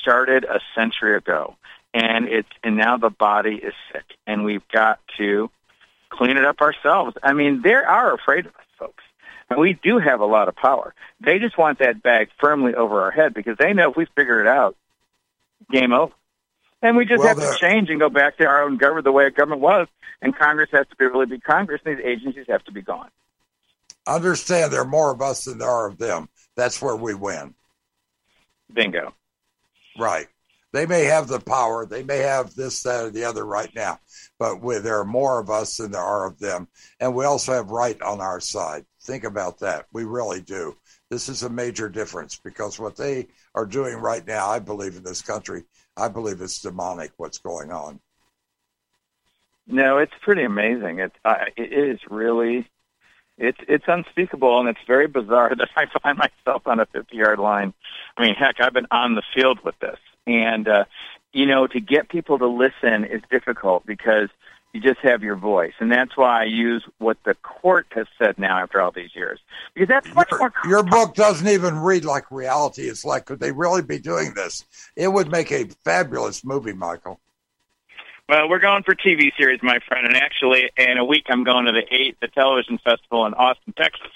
started 0.00 0.44
a 0.44 0.60
century 0.74 1.16
ago. 1.16 1.56
And 1.92 2.28
it's, 2.28 2.48
and 2.62 2.76
now 2.76 2.96
the 2.96 3.10
body 3.10 3.56
is 3.56 3.74
sick. 3.92 4.04
And 4.26 4.44
we've 4.44 4.66
got 4.68 5.00
to 5.18 5.50
clean 6.08 6.36
it 6.36 6.44
up 6.44 6.60
ourselves. 6.60 7.16
I 7.22 7.32
mean, 7.32 7.62
they 7.62 7.74
are 7.74 8.14
afraid 8.14 8.46
of 8.46 8.54
us, 8.54 8.66
we 9.58 9.78
do 9.82 9.98
have 9.98 10.20
a 10.20 10.26
lot 10.26 10.48
of 10.48 10.56
power. 10.56 10.94
They 11.20 11.38
just 11.38 11.58
want 11.58 11.78
that 11.80 12.02
bag 12.02 12.30
firmly 12.38 12.74
over 12.74 13.02
our 13.02 13.10
head 13.10 13.34
because 13.34 13.56
they 13.58 13.72
know 13.72 13.90
if 13.90 13.96
we 13.96 14.06
figure 14.06 14.40
it 14.40 14.46
out, 14.46 14.76
game 15.70 15.92
over. 15.92 16.12
And 16.82 16.96
we 16.96 17.04
just 17.04 17.20
Well, 17.20 17.28
have 17.28 17.38
to 17.38 17.58
change 17.58 17.90
and 17.90 18.00
go 18.00 18.08
back 18.10 18.38
to 18.38 18.46
our 18.46 18.64
own 18.64 18.76
government 18.76 19.04
the 19.04 19.12
way 19.12 19.24
our 19.24 19.30
government 19.30 19.60
was. 19.60 19.86
And 20.20 20.36
Congress 20.36 20.70
has 20.72 20.86
to 20.88 20.96
be 20.96 21.06
really 21.06 21.26
be 21.26 21.38
Congress, 21.38 21.80
and 21.84 21.96
these 21.96 22.04
agencies 22.04 22.46
have 22.48 22.64
to 22.64 22.72
be 22.72 22.82
gone. 22.82 23.08
Understand 24.06 24.72
there 24.72 24.82
are 24.82 24.84
more 24.84 25.12
of 25.12 25.22
us 25.22 25.44
than 25.44 25.58
there 25.58 25.68
are 25.68 25.88
of 25.88 25.98
them. 25.98 26.28
That's 26.56 26.82
where 26.82 26.96
we 26.96 27.14
win. 27.14 27.54
Bingo. 28.72 29.14
Right. 29.98 30.26
They 30.72 30.86
may 30.86 31.04
have 31.04 31.28
the 31.28 31.38
power. 31.38 31.86
They 31.86 32.02
may 32.02 32.18
have 32.18 32.54
this, 32.54 32.82
that, 32.82 33.04
or 33.04 33.10
the 33.10 33.24
other 33.24 33.44
right 33.44 33.72
now, 33.74 33.98
but 34.38 34.62
we, 34.62 34.78
there 34.78 34.98
are 35.00 35.04
more 35.04 35.38
of 35.38 35.50
us 35.50 35.76
than 35.76 35.92
there 35.92 36.00
are 36.00 36.26
of 36.26 36.38
them. 36.38 36.66
And 36.98 37.14
we 37.14 37.24
also 37.24 37.52
have 37.52 37.70
right 37.70 38.00
on 38.00 38.20
our 38.20 38.40
side. 38.40 38.86
Think 39.04 39.24
about 39.24 39.58
that. 39.60 39.86
We 39.92 40.04
really 40.04 40.40
do. 40.40 40.76
This 41.10 41.28
is 41.28 41.42
a 41.42 41.50
major 41.50 41.88
difference 41.88 42.38
because 42.42 42.78
what 42.78 42.96
they 42.96 43.26
are 43.54 43.66
doing 43.66 43.96
right 43.96 44.24
now, 44.26 44.48
I 44.48 44.60
believe 44.60 44.96
in 44.96 45.02
this 45.02 45.22
country, 45.22 45.64
I 45.96 46.08
believe 46.08 46.40
it's 46.40 46.60
demonic 46.60 47.10
what's 47.16 47.38
going 47.38 47.72
on. 47.72 48.00
No, 49.66 49.98
it's 49.98 50.12
pretty 50.20 50.44
amazing. 50.44 51.00
It 51.00 51.12
uh, 51.24 51.46
it 51.56 51.72
is 51.72 51.98
really 52.10 52.68
it's 53.38 53.58
it's 53.68 53.84
unspeakable 53.88 54.60
and 54.60 54.68
it's 54.68 54.86
very 54.86 55.08
bizarre 55.08 55.54
that 55.56 55.68
I 55.76 55.86
find 56.00 56.18
myself 56.18 56.66
on 56.66 56.80
a 56.80 56.86
50 56.86 57.16
yard 57.16 57.38
line. 57.38 57.74
I 58.16 58.22
mean, 58.22 58.34
heck, 58.34 58.60
I've 58.60 58.72
been 58.72 58.86
on 58.90 59.14
the 59.14 59.22
field 59.34 59.58
with 59.64 59.78
this, 59.80 59.98
and 60.26 60.68
uh, 60.68 60.84
you 61.32 61.46
know, 61.46 61.66
to 61.66 61.80
get 61.80 62.08
people 62.08 62.38
to 62.38 62.46
listen 62.46 63.04
is 63.04 63.22
difficult 63.30 63.86
because 63.86 64.28
you 64.72 64.80
just 64.80 65.00
have 65.00 65.22
your 65.22 65.36
voice, 65.36 65.74
and 65.80 65.92
that's 65.92 66.16
why 66.16 66.42
I 66.42 66.44
use 66.44 66.82
what 66.98 67.18
the 67.24 67.34
court 67.34 67.86
has 67.92 68.06
said 68.18 68.38
now 68.38 68.58
after 68.58 68.80
all 68.80 68.90
these 68.90 69.14
years 69.14 69.38
because 69.74 69.88
that's 69.88 70.14
much 70.14 70.30
more. 70.30 70.52
Your, 70.64 70.70
your 70.70 70.82
book 70.82 71.14
doesn't 71.14 71.46
even 71.46 71.78
read 71.78 72.04
like 72.04 72.30
reality. 72.30 72.82
It's 72.82 73.04
like, 73.04 73.26
could 73.26 73.40
they 73.40 73.52
really 73.52 73.82
be 73.82 73.98
doing 73.98 74.32
this? 74.34 74.64
It 74.96 75.08
would 75.08 75.30
make 75.30 75.52
a 75.52 75.66
fabulous 75.84 76.44
movie, 76.44 76.72
Michael. 76.72 77.20
Well, 78.28 78.48
we're 78.48 78.60
going 78.60 78.82
for 78.82 78.94
TV 78.94 79.30
series, 79.36 79.60
my 79.62 79.78
friend, 79.86 80.06
and 80.06 80.16
actually, 80.16 80.70
in 80.78 80.96
a 80.96 81.04
week, 81.04 81.24
I'm 81.28 81.44
going 81.44 81.66
to 81.66 81.72
the 81.72 81.84
eight 81.90 82.16
the 82.20 82.28
television 82.28 82.78
festival 82.82 83.26
in 83.26 83.34
Austin, 83.34 83.74
Texas, 83.76 84.10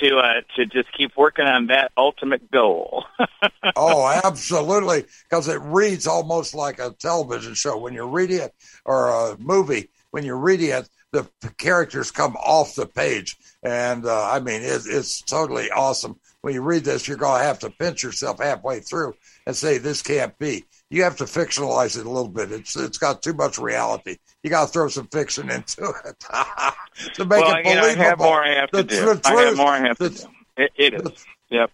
to 0.00 0.18
uh, 0.18 0.40
to 0.56 0.66
just 0.66 0.92
keep 0.92 1.16
working 1.16 1.46
on 1.46 1.68
that 1.68 1.92
ultimate 1.96 2.50
goal. 2.50 3.04
oh, 3.76 4.20
absolutely, 4.24 5.04
because 5.28 5.48
it 5.48 5.60
reads 5.60 6.06
almost 6.06 6.54
like 6.54 6.78
a 6.78 6.94
television 6.98 7.54
show. 7.54 7.78
When 7.78 7.94
you're 7.94 8.08
reading 8.08 8.40
it, 8.40 8.54
or 8.84 9.08
a 9.08 9.38
movie, 9.38 9.90
when 10.10 10.24
you're 10.24 10.36
reading 10.36 10.70
it, 10.70 10.88
the 11.12 11.28
characters 11.58 12.10
come 12.10 12.36
off 12.36 12.74
the 12.74 12.86
page, 12.86 13.36
and 13.62 14.06
uh, 14.06 14.30
I 14.30 14.40
mean, 14.40 14.62
it, 14.62 14.82
it's 14.86 15.22
totally 15.22 15.70
awesome. 15.70 16.18
When 16.40 16.54
you 16.54 16.62
read 16.62 16.84
this, 16.84 17.08
you're 17.08 17.16
going 17.16 17.40
to 17.40 17.46
have 17.46 17.60
to 17.60 17.70
pinch 17.70 18.02
yourself 18.02 18.40
halfway 18.40 18.80
through 18.80 19.14
and 19.46 19.56
say, 19.56 19.78
"This 19.78 20.02
can't 20.02 20.36
be." 20.38 20.64
You 20.90 21.02
have 21.02 21.16
to 21.16 21.24
fictionalize 21.24 21.98
it 21.98 22.06
a 22.06 22.10
little 22.10 22.28
bit. 22.28 22.52
It's 22.52 22.76
it's 22.76 22.98
got 22.98 23.22
too 23.22 23.32
much 23.32 23.58
reality. 23.58 24.18
You 24.42 24.50
got 24.50 24.66
to 24.66 24.72
throw 24.72 24.88
some 24.88 25.08
fiction 25.08 25.50
into 25.50 25.92
it 26.04 26.20
to 27.14 27.24
make 27.24 27.40
well, 27.40 27.56
it 27.56 27.66
you 27.66 27.74
know, 27.74 27.80
believable. 27.80 28.02
I 28.02 28.08
have 28.08 28.18
more 28.18 28.44
I 28.44 28.54
have 28.54 28.68
the, 28.72 28.82
to 28.84 28.88
do. 28.88 29.14
the 29.14 29.20
I 29.24 29.42
have 29.42 29.56
more 29.56 29.66
I 29.68 29.78
have 29.78 29.98
the- 29.98 30.10
to 30.10 30.16
do. 30.16 30.28
It, 30.56 30.72
it 30.76 30.94
is. 30.94 31.26
Yep. 31.50 31.70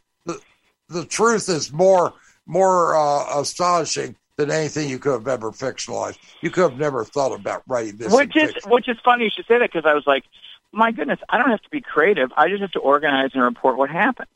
the 0.88 1.04
truth 1.04 1.48
is 1.48 1.72
more 1.72 2.14
more 2.46 2.96
uh, 2.96 3.40
astonishing 3.40 4.16
than 4.36 4.50
anything 4.50 4.88
you 4.88 4.98
could 4.98 5.12
have 5.12 5.28
ever 5.28 5.50
fictionalized. 5.50 6.18
You 6.40 6.50
could 6.50 6.70
have 6.70 6.78
never 6.78 7.04
thought 7.04 7.32
about 7.32 7.62
writing 7.68 7.96
this. 7.98 8.12
Which 8.12 8.34
is 8.36 8.52
fiction. 8.52 8.70
which 8.70 8.88
is 8.88 8.96
funny 9.04 9.24
you 9.24 9.30
should 9.30 9.46
say 9.46 9.58
that 9.58 9.70
because 9.70 9.84
I 9.84 9.92
was 9.94 10.06
like, 10.06 10.24
my 10.72 10.92
goodness, 10.92 11.18
I 11.28 11.36
don't 11.38 11.50
have 11.50 11.62
to 11.62 11.68
be 11.70 11.80
creative. 11.82 12.30
I 12.36 12.48
just 12.48 12.62
have 12.62 12.72
to 12.72 12.78
organize 12.78 13.30
and 13.34 13.42
report 13.42 13.76
what 13.76 13.90
happened. 13.90 14.28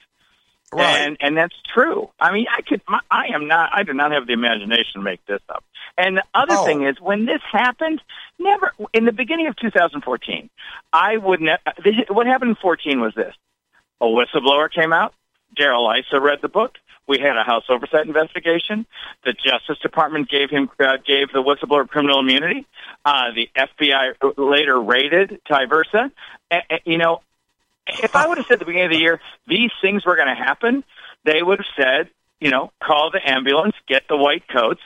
Right. 0.74 1.00
And 1.06 1.16
and 1.20 1.36
that's 1.36 1.54
true. 1.72 2.10
I 2.20 2.32
mean, 2.32 2.46
I 2.54 2.62
could. 2.62 2.80
My, 2.88 3.00
I 3.10 3.26
am 3.34 3.46
not. 3.48 3.70
I 3.72 3.82
do 3.82 3.92
not 3.92 4.12
have 4.12 4.26
the 4.26 4.32
imagination 4.32 4.94
to 4.94 5.00
make 5.02 5.24
this 5.26 5.40
up. 5.48 5.64
And 5.96 6.16
the 6.16 6.24
other 6.34 6.54
Oh. 6.56 6.64
thing 6.66 6.82
is, 6.86 7.00
when 7.00 7.24
this 7.26 7.40
happened, 7.52 8.00
never 8.38 8.72
in 8.92 9.04
the 9.04 9.12
beginning 9.12 9.46
of 9.46 9.56
2014, 9.56 10.50
I 10.92 11.16
would 11.16 11.40
ne- 11.40 11.58
What 12.08 12.26
happened 12.26 12.50
in 12.50 12.56
14 12.56 13.00
was 13.00 13.14
this: 13.14 13.34
a 14.00 14.06
whistleblower 14.06 14.70
came 14.72 14.92
out. 14.92 15.14
Darrell 15.56 15.88
Issa 15.96 16.20
read 16.20 16.40
the 16.42 16.48
book. 16.48 16.76
We 17.06 17.18
had 17.18 17.36
a 17.36 17.44
House 17.44 17.64
oversight 17.68 18.06
investigation. 18.06 18.86
The 19.24 19.34
Justice 19.34 19.78
Department 19.82 20.28
gave 20.30 20.48
him 20.50 20.70
uh, 20.80 20.96
gave 21.06 21.30
the 21.32 21.42
whistleblower 21.42 21.86
criminal 21.88 22.18
immunity. 22.20 22.66
Uh, 23.04 23.30
the 23.34 23.50
FBI 23.56 24.14
later 24.38 24.80
raided 24.80 25.38
Tiversa. 25.48 26.10
You 26.84 26.98
know, 26.98 27.20
if 27.86 28.14
I 28.16 28.26
would 28.26 28.38
have 28.38 28.46
said 28.46 28.54
at 28.54 28.58
the 28.60 28.64
beginning 28.64 28.86
of 28.86 28.92
the 28.92 28.98
year 29.00 29.20
these 29.46 29.70
things 29.82 30.04
were 30.04 30.16
going 30.16 30.28
to 30.28 30.34
happen, 30.34 30.84
they 31.24 31.42
would 31.42 31.58
have 31.58 31.66
said, 31.76 32.10
you 32.40 32.50
know, 32.50 32.70
call 32.82 33.10
the 33.10 33.20
ambulance, 33.28 33.74
get 33.88 34.02
the 34.08 34.16
white 34.16 34.44
coats. 34.48 34.82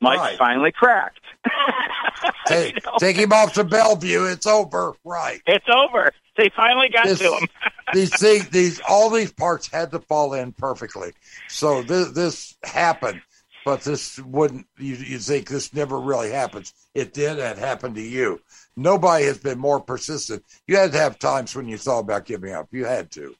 Mike 0.00 0.18
Right. 0.18 0.36
finally 0.38 0.72
cracked. 0.72 1.20
take, 2.46 2.74
You 2.74 2.80
know, 2.84 2.98
take 2.98 3.16
him 3.16 3.32
off 3.32 3.54
to 3.54 3.64
Bellevue. 3.64 4.24
It's 4.24 4.46
over. 4.46 4.92
Right. 5.04 5.40
it's 5.46 5.66
over. 5.74 6.12
They 6.36 6.50
finally 6.54 6.88
got 6.90 7.06
This- 7.06 7.18
to 7.20 7.32
him. 7.36 7.48
these 7.94 8.14
things, 8.18 8.48
these 8.50 8.80
all 8.88 9.08
these 9.10 9.32
parts 9.32 9.68
had 9.70 9.90
to 9.92 10.00
fall 10.00 10.34
in 10.34 10.52
perfectly. 10.52 11.12
So 11.48 11.82
this 11.82 12.10
this 12.10 12.54
happened, 12.62 13.22
but 13.66 13.80
this 13.80 14.20
wouldn't. 14.20 14.64
You, 14.78 14.94
you 14.94 15.18
think 15.18 15.48
this 15.48 15.74
never 15.74 15.98
really 15.98 16.30
happens? 16.30 16.72
It 16.94 17.12
did, 17.12 17.32
and 17.40 17.40
it 17.40 17.58
happened 17.58 17.96
to 17.96 18.00
you. 18.00 18.40
Nobody 18.76 19.24
has 19.24 19.38
been 19.38 19.58
more 19.58 19.80
persistent. 19.80 20.44
You 20.68 20.76
had 20.76 20.92
to 20.92 20.98
have 20.98 21.18
times 21.18 21.56
when 21.56 21.66
you 21.66 21.76
thought 21.76 21.98
about 21.98 22.26
giving 22.26 22.52
up. 22.52 22.68
You 22.70 22.84
had 22.84 23.10
to. 23.10 23.34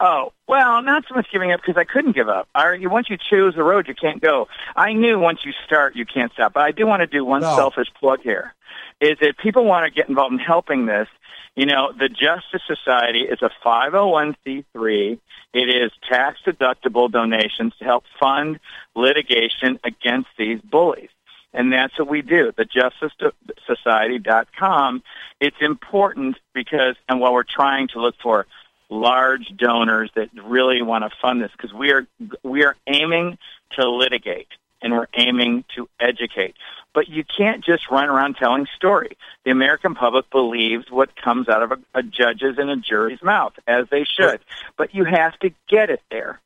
Oh, 0.00 0.32
well, 0.48 0.80
not 0.80 1.04
so 1.06 1.14
much 1.14 1.26
giving 1.30 1.52
up 1.52 1.60
because 1.60 1.78
I 1.78 1.84
couldn't 1.84 2.12
give 2.12 2.30
up. 2.30 2.48
I, 2.54 2.78
once 2.86 3.10
you 3.10 3.18
choose 3.18 3.54
the 3.54 3.62
road, 3.62 3.86
you 3.86 3.94
can't 3.94 4.22
go. 4.22 4.48
I 4.76 4.94
knew 4.94 5.18
once 5.18 5.40
you 5.44 5.52
start, 5.66 5.94
you 5.94 6.06
can't 6.06 6.32
stop. 6.32 6.54
But 6.54 6.62
I 6.62 6.72
do 6.72 6.86
want 6.86 7.00
to 7.00 7.06
do 7.06 7.22
one 7.22 7.42
No. 7.42 7.54
selfish 7.54 7.88
plug 8.00 8.20
here. 8.22 8.54
Is 9.02 9.18
if 9.20 9.36
people 9.36 9.66
want 9.66 9.84
to 9.84 9.90
get 9.94 10.08
involved 10.08 10.32
in 10.32 10.38
helping 10.38 10.86
this, 10.86 11.08
you 11.54 11.66
know, 11.66 11.92
the 11.92 12.08
Justice 12.08 12.62
Society 12.66 13.20
is 13.20 13.42
a 13.42 13.50
501c3. 13.64 15.18
It 15.52 15.68
is 15.68 15.92
tax 16.08 16.40
deductible 16.46 17.10
donations 17.10 17.74
to 17.78 17.84
help 17.84 18.04
fund 18.18 18.58
litigation 18.94 19.78
against 19.84 20.30
these 20.38 20.62
bullies. 20.62 21.10
And 21.52 21.70
that's 21.70 21.98
what 21.98 22.08
we 22.08 22.22
do. 22.22 22.54
The 22.56 22.64
justicesociety.com. 22.64 25.02
It's 25.40 25.60
important 25.60 26.38
because, 26.54 26.96
and 27.08 27.20
while 27.20 27.34
we're 27.34 27.42
trying 27.42 27.88
to 27.88 28.00
look 28.00 28.14
for 28.22 28.46
large 28.88 29.54
donors 29.56 30.10
that 30.14 30.30
really 30.42 30.80
want 30.80 31.04
to 31.04 31.10
fund 31.20 31.42
this, 31.42 31.52
because 31.52 31.74
we 31.74 31.92
are 31.92 32.06
we 32.42 32.64
are 32.64 32.76
aiming 32.86 33.36
to 33.72 33.90
litigate 33.90 34.48
and 34.82 34.92
we're 34.92 35.06
aiming 35.14 35.64
to 35.76 35.88
educate. 36.00 36.54
But 36.94 37.08
you 37.08 37.24
can't 37.24 37.64
just 37.64 37.90
run 37.90 38.10
around 38.10 38.34
telling 38.36 38.66
story. 38.76 39.16
The 39.44 39.50
American 39.50 39.94
public 39.94 40.28
believes 40.30 40.90
what 40.90 41.16
comes 41.16 41.48
out 41.48 41.62
of 41.62 41.72
a, 41.72 41.78
a 41.94 42.02
judge's 42.02 42.58
and 42.58 42.68
a 42.68 42.76
jury's 42.76 43.22
mouth, 43.22 43.54
as 43.66 43.86
they 43.90 44.04
should. 44.04 44.40
But 44.76 44.94
you 44.94 45.04
have 45.04 45.38
to 45.38 45.52
get 45.68 45.88
it 45.88 46.02
there 46.10 46.38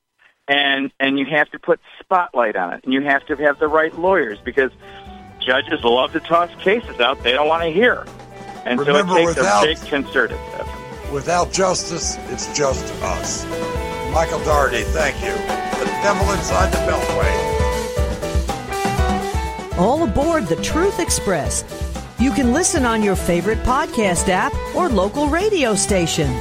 and 0.49 0.93
and 1.01 1.19
you 1.19 1.27
have 1.27 1.51
to 1.51 1.59
put 1.59 1.81
spotlight 2.01 2.57
on 2.57 2.75
it, 2.75 2.85
and 2.85 2.93
you 2.93 3.03
have 3.03 3.27
to 3.27 3.37
have 3.37 3.59
the 3.59 3.69
right 3.69 3.97
lawyers 3.99 4.39
because 4.45 4.71
judges 5.41 5.83
love 5.85 6.13
to 6.13 6.21
toss 6.21 6.51
cases 6.63 7.01
out 7.01 7.23
they 7.23 7.33
don't 7.33 7.49
want 7.49 7.63
to 7.63 7.71
hear, 7.71 8.07
and 8.65 8.79
Remember, 8.79 9.15
so 9.15 9.19
it 9.19 9.25
takes 9.27 9.37
without- 9.37 9.65
a 9.65 9.67
big 9.67 9.81
concerted 9.89 10.39
effort. 10.55 11.13
Without 11.13 11.53
justice, 11.53 12.19
it's 12.31 12.47
just 12.57 12.93
us. 13.03 13.45
Michael 14.13 14.41
Daugherty, 14.41 14.83
thank 14.83 15.15
you. 15.23 15.33
The 15.79 15.91
devil 16.03 16.33
inside 16.33 16.73
the 16.73 16.79
Beltway. 16.79 17.46
All 19.79 20.03
aboard 20.05 20.47
the 20.47 20.57
Truth 20.57 21.01
Express. 21.01 21.65
You 22.19 22.31
can 22.31 22.53
listen 22.53 22.87
on 22.87 23.03
your 23.03 23.17
favorite 23.17 23.59
podcast 23.59 24.29
app 24.29 24.55
or 24.75 24.89
local 24.89 25.29
radio 25.29 25.75
station. 25.75 26.33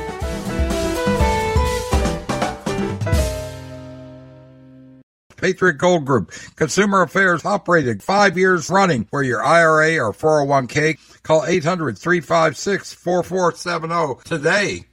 Patriot 5.36 5.74
Gold 5.74 6.06
Group, 6.06 6.32
Consumer 6.56 7.02
Affairs 7.04 7.46
operated 7.46 8.02
five 8.02 8.38
years 8.38 8.70
running 8.70 9.06
for 9.06 9.22
your 9.22 9.44
IRA 9.44 10.00
or 10.04 10.12
401k. 10.12 10.98
Call 11.22 11.46
800 11.46 11.98
356 11.98 12.94
4470 12.94 14.24
today. 14.24 14.86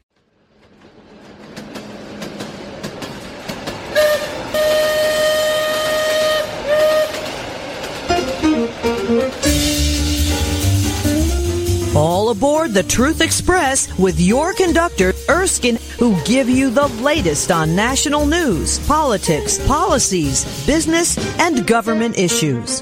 All 11.95 12.31
aboard 12.31 12.73
the 12.73 12.83
Truth 12.83 13.21
Express 13.21 13.99
with 13.99 14.19
your 14.19 14.55
conductor, 14.55 15.13
Erskine, 15.29 15.77
who 15.99 16.19
give 16.25 16.49
you 16.49 16.71
the 16.71 16.89
latest 17.03 17.51
on 17.51 17.77
national 17.77 18.25
news, 18.25 18.79
politics, 18.87 19.59
policies, 19.67 20.67
business, 20.67 21.19
and 21.39 21.67
government 21.67 22.19
issues. 22.19 22.81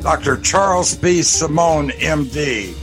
Dr. 0.00 0.36
Charles 0.42 0.94
B. 0.94 1.22
Simone, 1.22 1.88
MD. 1.88 2.76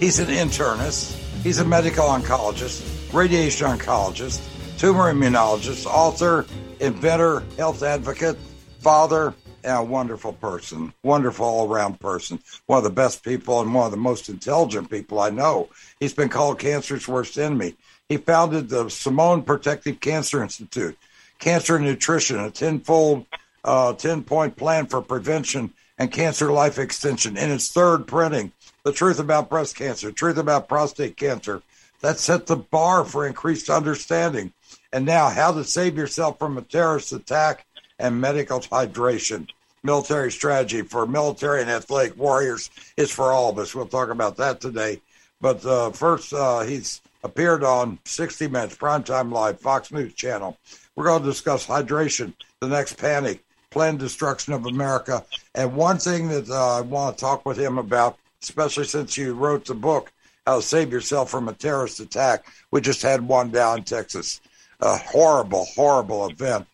He's 0.00 0.20
an 0.20 0.28
internist. 0.28 1.12
He's 1.42 1.58
a 1.58 1.66
medical 1.66 2.06
oncologist, 2.06 3.12
radiation 3.12 3.66
oncologist, 3.66 4.40
tumor 4.78 5.12
immunologist, 5.12 5.84
author, 5.84 6.46
inventor, 6.80 7.42
health 7.58 7.82
advocate, 7.82 8.38
father, 8.78 9.34
a 9.64 9.82
wonderful 9.82 10.32
person, 10.34 10.92
wonderful 11.02 11.46
all 11.46 11.72
around 11.72 12.00
person, 12.00 12.38
one 12.66 12.78
of 12.78 12.84
the 12.84 12.90
best 12.90 13.24
people 13.24 13.60
and 13.60 13.72
one 13.74 13.86
of 13.86 13.90
the 13.90 13.96
most 13.96 14.28
intelligent 14.28 14.90
people 14.90 15.20
I 15.20 15.30
know. 15.30 15.68
He's 15.98 16.14
been 16.14 16.28
called 16.28 16.58
cancer's 16.58 17.08
worst 17.08 17.38
enemy. 17.38 17.74
He 18.08 18.16
founded 18.16 18.68
the 18.68 18.88
Simone 18.88 19.42
Protective 19.42 20.00
Cancer 20.00 20.42
Institute, 20.42 20.98
cancer 21.38 21.78
nutrition, 21.78 22.40
a 22.40 22.50
tenfold, 22.50 23.26
uh, 23.64 23.92
10 23.92 24.24
point 24.24 24.56
plan 24.56 24.86
for 24.86 25.02
prevention 25.02 25.72
and 25.98 26.10
cancer 26.10 26.50
life 26.50 26.78
extension 26.78 27.36
in 27.36 27.50
its 27.50 27.70
third 27.70 28.06
printing. 28.06 28.52
The 28.84 28.92
truth 28.92 29.18
about 29.18 29.50
breast 29.50 29.76
cancer, 29.76 30.10
truth 30.10 30.38
about 30.38 30.68
prostate 30.68 31.16
cancer. 31.16 31.62
That 32.00 32.18
set 32.18 32.46
the 32.46 32.56
bar 32.56 33.04
for 33.04 33.26
increased 33.26 33.68
understanding. 33.68 34.54
And 34.92 35.04
now, 35.04 35.28
how 35.28 35.52
to 35.52 35.62
save 35.64 35.96
yourself 35.96 36.38
from 36.38 36.56
a 36.56 36.62
terrorist 36.62 37.12
attack 37.12 37.66
and 38.00 38.20
medical 38.20 38.60
hydration. 38.60 39.48
Military 39.82 40.32
strategy 40.32 40.82
for 40.82 41.06
military 41.06 41.62
and 41.62 41.70
athletic 41.70 42.16
warriors 42.18 42.70
is 42.96 43.10
for 43.10 43.32
all 43.32 43.50
of 43.50 43.58
us. 43.58 43.74
We'll 43.74 43.86
talk 43.86 44.10
about 44.10 44.36
that 44.36 44.60
today. 44.60 45.00
But 45.40 45.64
uh, 45.64 45.90
first, 45.90 46.32
uh, 46.32 46.60
he's 46.60 47.00
appeared 47.24 47.64
on 47.64 47.98
60 48.04 48.48
Minutes, 48.48 48.76
Primetime 48.76 49.32
Live, 49.32 49.60
Fox 49.60 49.92
News 49.92 50.14
Channel. 50.14 50.58
We're 50.96 51.06
going 51.06 51.22
to 51.22 51.28
discuss 51.28 51.66
hydration, 51.66 52.34
the 52.60 52.68
next 52.68 52.94
panic, 52.94 53.42
planned 53.70 54.00
destruction 54.00 54.52
of 54.52 54.66
America. 54.66 55.24
And 55.54 55.74
one 55.74 55.98
thing 55.98 56.28
that 56.28 56.50
uh, 56.50 56.78
I 56.78 56.80
want 56.82 57.16
to 57.16 57.20
talk 57.20 57.46
with 57.46 57.58
him 57.58 57.78
about, 57.78 58.18
especially 58.42 58.84
since 58.84 59.16
you 59.16 59.32
wrote 59.32 59.64
the 59.64 59.74
book, 59.74 60.12
How 60.46 60.56
to 60.56 60.62
Save 60.62 60.92
Yourself 60.92 61.30
from 61.30 61.48
a 61.48 61.54
Terrorist 61.54 62.00
Attack. 62.00 62.46
We 62.70 62.82
just 62.82 63.02
had 63.02 63.26
one 63.26 63.50
down 63.50 63.78
in 63.78 63.84
Texas. 63.84 64.42
A 64.80 64.96
horrible, 64.96 65.66
horrible 65.74 66.28
event 66.28 66.66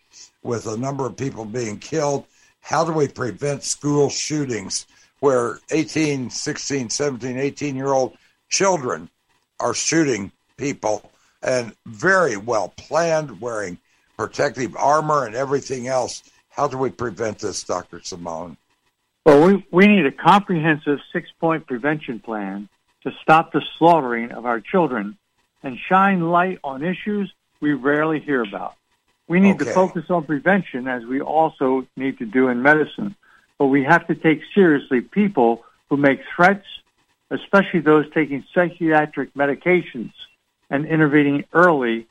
with 0.47 0.67
a 0.67 0.77
number 0.77 1.05
of 1.05 1.17
people 1.17 1.45
being 1.45 1.79
killed. 1.79 2.25
How 2.61 2.85
do 2.85 2.93
we 2.93 3.09
prevent 3.09 3.63
school 3.63 4.09
shootings 4.09 4.87
where 5.21 5.59
18, 5.71 6.31
16, 6.31 6.91
17, 6.91 7.39
18 7.39 7.77
year 7.77 7.93
old 7.93 8.17
children 8.49 9.11
are 9.61 9.75
shooting 9.75 10.33
people 10.57 11.11
and 11.43 11.75
very 11.87 12.37
well 12.37 12.73
planned, 12.77 13.41
wearing 13.41 13.79
protective 14.17 14.75
armor 14.77 15.27
and 15.27 15.35
everything 15.35 15.89
else? 15.89 16.23
How 16.49 16.67
do 16.67 16.79
we 16.79 16.91
prevent 16.91 17.41
this, 17.41 17.63
Dr. 17.63 18.01
Simone? 18.03 18.57
Well, 19.25 19.47
we, 19.47 19.67
we 19.71 19.87
need 19.89 20.07
a 20.07 20.13
comprehensive 20.13 21.01
six 21.13 21.29
point 21.41 21.67
prevention 21.67 22.21
plan 22.21 22.69
to 23.03 23.13
stop 23.23 23.53
the 23.53 23.63
slaughtering 23.79 24.33
of 24.33 24.47
our 24.47 24.61
children 24.61 25.17
and 25.63 25.79
shine 25.89 26.31
light 26.31 26.59
on 26.65 26.85
issues 26.85 27.33
we 27.61 27.73
rarely 27.73 28.21
hear 28.21 28.43
about. 28.43 28.75
We 29.29 29.41
need 29.41 29.57
okay. 29.57 29.67
to 29.67 29.73
focus 29.73 30.05
on 30.09 30.25
prevention 30.25 30.87
as 30.87 31.05
we 31.05 31.21
also 31.21 31.87
need 31.97 32.19
to 32.19 32.27
do 32.27 32.49
in 32.49 32.63
medicine. 32.63 33.17
But 33.59 33.67
we 33.67 33.85
have 33.85 34.07
to 34.07 34.15
take 34.15 34.41
seriously 34.55 35.01
people 35.01 35.65
who 35.89 35.97
make 35.97 36.21
threats, 36.35 36.67
especially 37.31 37.81
those 37.81 38.07
taking 38.13 38.45
psychiatric 38.55 39.35
medications, 39.35 40.13
and 40.71 40.87
intervening 40.87 41.45
early 41.53 42.07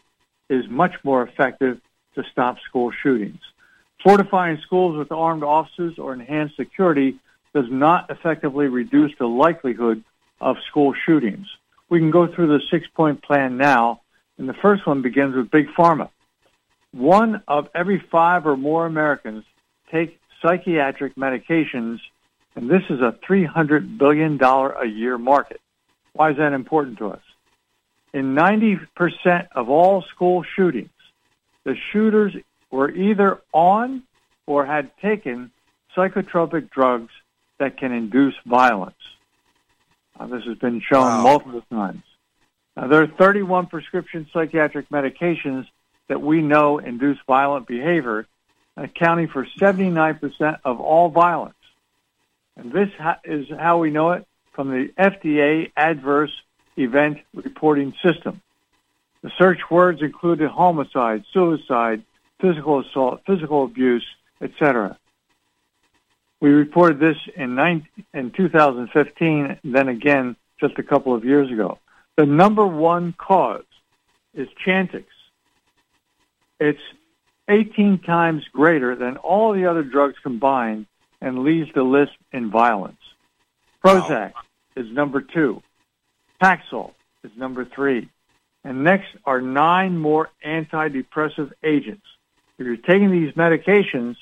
is 0.50 0.68
much 0.70 0.94
more 1.04 1.24
effective 1.24 1.80
to 2.16 2.24
stop 2.32 2.58
school 2.68 2.92
shootings. 3.04 3.40
Fortifying 4.04 4.60
schools 4.64 4.98
with 4.98 5.12
armed 5.12 5.44
officers 5.44 5.98
or 5.98 6.14
enhanced 6.14 6.56
security 6.56 7.20
does 7.54 7.66
not 7.70 8.10
effectively 8.10 8.68
reduce 8.68 9.12
the 9.18 9.28
likelihood 9.28 10.04
of 10.42 10.58
school 10.70 10.94
shootings. 11.06 11.48
We 11.90 12.00
can 12.00 12.12
go 12.12 12.28
through 12.28 12.48
the 12.48 12.62
six 12.70 12.88
point 12.94 13.24
plan 13.24 13.58
now, 13.58 14.02
and 14.38 14.50
the 14.50 14.54
first 14.54 14.86
one 14.86 15.02
begins 15.02 15.36
with 15.36 15.50
Big 15.50 15.68
Pharma. 15.78 16.10
One 16.96 17.44
of 17.46 17.68
every 17.76 18.02
five 18.10 18.48
or 18.48 18.56
more 18.56 18.86
Americans 18.86 19.44
take 19.92 20.18
psychiatric 20.42 21.16
medications, 21.16 22.00
and 22.56 22.70
this 22.70 22.84
is 22.90 23.02
a 23.02 23.18
$300 23.30 23.98
billion 23.98 24.42
a 24.42 24.86
year 24.86 25.18
market. 25.18 25.60
Why 26.14 26.32
is 26.32 26.38
that 26.38 26.54
important 26.54 27.00
to 27.00 27.10
us? 27.10 27.22
In 28.14 28.34
90% 28.34 28.80
of 29.54 29.70
all 29.70 30.04
school 30.04 30.46
shootings, 30.56 30.90
the 31.66 31.76
shooters 31.92 32.34
were 32.72 32.90
either 32.90 33.42
on 33.52 34.04
or 34.48 34.66
had 34.66 34.90
taken 35.02 35.52
psychotropic 35.98 36.70
drugs 36.70 37.12
that 37.60 37.78
can 37.78 37.92
induce 37.92 38.36
violence. 38.46 38.96
Uh, 40.18 40.28
this 40.28 40.44
has 40.46 40.58
been 40.60 40.80
shown 40.80 41.02
wow. 41.02 41.24
multiple 41.24 41.64
times. 41.70 42.04
Now, 42.78 42.88
there 42.88 43.02
are 43.02 43.08
31 43.08 43.66
prescription 43.68 44.28
psychiatric 44.32 44.88
medications 44.88 45.66
that 46.07 46.22
we 46.22 46.41
know 46.41 46.77
induce 46.77 47.18
violent 47.27 47.68
behavior, 47.68 48.27
accounting 48.77 49.27
for 49.27 49.45
79% 49.60 50.60
of 50.64 50.80
all 50.80 51.10
violence. 51.10 51.56
And 52.57 52.72
this 52.72 52.90
is 53.23 53.48
how 53.49 53.80
we 53.80 53.90
know 53.90 54.11
it 54.11 54.26
from 54.53 54.69
the 54.69 54.90
FDA 54.98 55.72
Adverse 55.76 56.32
Event 56.77 57.19
Reporting 57.34 57.94
System. 58.03 58.41
The 59.22 59.32
search 59.38 59.60
words 59.72 60.02
included 60.02 60.49
homicide, 60.49 61.26
suicide, 61.34 62.03
physical 62.40 62.80
assault, 62.80 63.22
physical 63.26 63.65
abuse, 63.65 64.06
etc. 64.41 64.98
We 66.40 66.49
reported 66.49 66.99
this 66.99 67.18
in, 67.36 67.56
19, 67.56 67.88
in 68.14 68.32
2015, 68.32 69.60
then 69.64 69.88
again 69.88 70.36
just 70.60 70.77
a 70.77 70.84
couple 70.84 71.15
of 71.15 71.26
years 71.26 71.52
ago. 71.52 71.80
The 72.18 72.26
number 72.26 72.65
one 72.65 73.14
cause 73.18 73.64
is 74.34 74.48
Chantix, 74.65 75.06
it's 76.60 76.80
18 77.48 77.99
times 77.99 78.44
greater 78.52 78.95
than 78.95 79.18
all 79.18 79.53
the 79.53 79.65
other 79.65 79.84
drugs 79.84 80.15
combined 80.23 80.88
and 81.22 81.44
leads 81.44 81.72
the 81.73 81.84
list 81.84 82.14
in 82.32 82.49
violence. 82.49 82.99
Prozac 83.84 84.34
wow. 84.34 84.41
is 84.76 84.91
number 84.91 85.22
two. 85.22 85.61
Paxil 86.41 86.94
is 87.23 87.32
number 87.38 87.65
three. 87.65 88.10
And 88.64 88.84
next 88.84 89.10
are 89.26 89.41
nine 89.41 89.98
more 89.98 90.30
antidepressive 90.45 91.52
agents. 91.64 92.06
If 92.57 92.65
you're 92.65 92.77
taking 92.77 93.11
these 93.11 93.34
medications, 93.34 94.15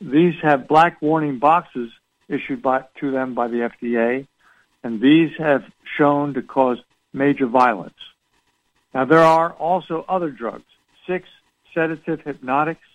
these 0.00 0.34
have 0.42 0.68
black 0.68 1.00
warning 1.00 1.38
boxes 1.38 1.90
issued 2.28 2.60
by, 2.60 2.84
to 3.00 3.10
them 3.10 3.34
by 3.34 3.48
the 3.48 3.70
FDA, 3.80 4.26
and 4.82 5.00
these 5.00 5.30
have 5.38 5.64
shown 5.96 6.34
to 6.34 6.42
cause 6.42 6.78
major 7.12 7.46
violence. 7.46 7.94
Now, 8.94 9.06
there 9.06 9.20
are 9.20 9.52
also 9.52 10.04
other 10.08 10.30
drugs, 10.30 10.64
six 11.06 11.28
sedative 11.78 12.20
hypnotics. 12.22 12.86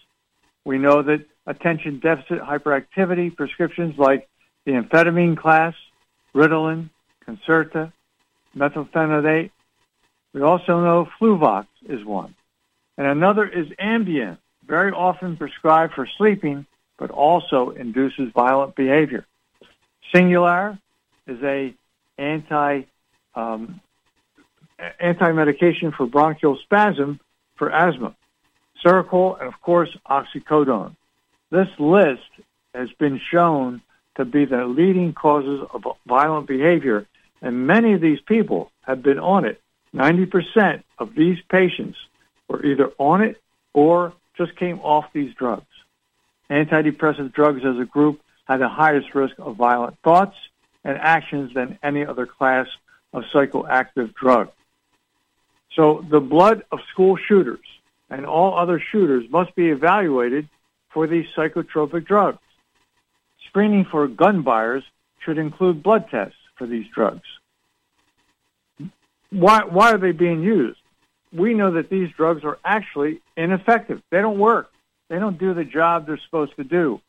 We 0.66 0.78
know 0.78 1.02
that 1.04 1.26
attention 1.48 2.00
deficit 2.00 2.40
hyperactivity 2.42 3.34
prescriptions 3.36 3.98
like 3.98 4.28
the 4.66 4.74
amphetamine 4.74 5.38
class, 5.38 5.74
Ritalin, 6.36 6.90
Concerta, 7.26 7.94
methylphenidate. 8.56 9.52
We 10.34 10.42
also 10.42 10.82
know 10.82 11.08
Fluvox 11.20 11.68
is 11.88 12.04
one. 12.04 12.36
And 12.98 13.08
another 13.08 13.46
is 13.48 13.68
Ambien, 13.80 14.38
very 14.68 14.92
often 14.92 15.38
prescribed 15.38 15.94
for 15.94 16.08
sleeping, 16.18 16.66
but 16.98 17.10
also 17.10 17.70
induces 17.70 18.32
violent 18.34 18.76
behavior. 18.76 19.26
Singulair 20.14 20.78
is 21.28 21.42
a 21.42 21.74
anti 22.18 22.82
um, 23.36 23.80
anti 25.00 25.32
medication 25.32 25.94
for 25.96 26.06
bronchial 26.06 26.58
spasm 26.64 27.20
for 27.56 27.72
asthma. 27.72 28.16
Seroquel, 28.84 29.40
and 29.40 29.48
of 29.48 29.60
course, 29.62 29.90
oxycodone. 30.10 30.96
This 31.50 31.68
list 31.80 32.22
has 32.74 32.90
been 33.00 33.20
shown 33.32 33.82
to 34.16 34.26
be 34.26 34.46
the 34.46 34.66
leading 34.66 35.14
causes 35.14 35.66
of 35.74 35.86
violent 36.06 36.48
behavior, 36.48 37.08
and 37.42 37.68
many 37.68 37.94
of 37.94 38.02
these 38.02 38.20
people 38.22 38.72
have 38.82 39.02
been 39.02 39.20
on 39.20 39.46
it. 39.46 39.62
90% 39.96 40.84
of 40.98 41.16
these 41.16 41.38
patients 41.50 41.98
were 42.48 42.66
either 42.66 42.92
on 42.98 43.22
it 43.22 43.42
or 43.74 44.14
just 44.38 44.56
came 44.56 44.80
off 44.80 45.06
these 45.14 45.34
drugs. 45.36 45.66
Antidepressant 46.50 47.34
drugs 47.34 47.62
as 47.66 47.78
a 47.80 47.86
group 47.86 48.20
had 48.46 48.58
the 48.58 48.68
highest 48.68 49.14
risk 49.16 49.36
of 49.40 49.56
violent 49.56 49.98
thoughts 50.04 50.36
and 50.84 50.98
actions 50.98 51.54
than 51.54 51.80
any 51.82 52.06
other 52.06 52.26
class 52.26 52.68
of 53.14 53.24
psychoactive 53.34 54.14
drug. 54.14 54.52
So 55.76 56.06
the 56.08 56.20
blood 56.20 56.64
of 56.72 56.80
school 56.92 57.16
shooters 57.16 57.66
and 58.10 58.26
all 58.26 58.58
other 58.58 58.80
shooters 58.92 59.26
must 59.30 59.56
be 59.56 59.70
evaluated 59.70 60.48
for 60.94 61.08
these 61.08 61.26
psychotropic 61.36 62.06
drugs. 62.06 62.40
Screening 63.48 63.86
for 63.86 64.08
gun 64.08 64.42
buyers 64.42 64.84
should 65.20 65.38
include 65.38 65.84
blood 65.84 66.10
tests 66.10 66.38
for 66.58 66.68
these 66.68 66.86
drugs. 66.94 67.24
Why, 69.30 69.64
why 69.64 69.92
are 69.92 69.98
they 69.98 70.12
being 70.12 70.44
used? 70.44 70.80
We 71.32 71.56
know 71.56 71.72
that 71.72 71.90
these 71.90 72.10
drugs 72.16 72.44
are 72.44 72.60
actually 72.64 73.22
ineffective. 73.36 74.02
They 74.12 74.22
don't 74.22 74.38
work. 74.38 74.72
They 75.10 75.18
don't 75.18 75.40
do 75.40 75.54
the 75.54 75.64
job 75.64 76.06
they're 76.06 76.20
supposed 76.26 76.56
to 76.58 76.64
do. 76.64 77.02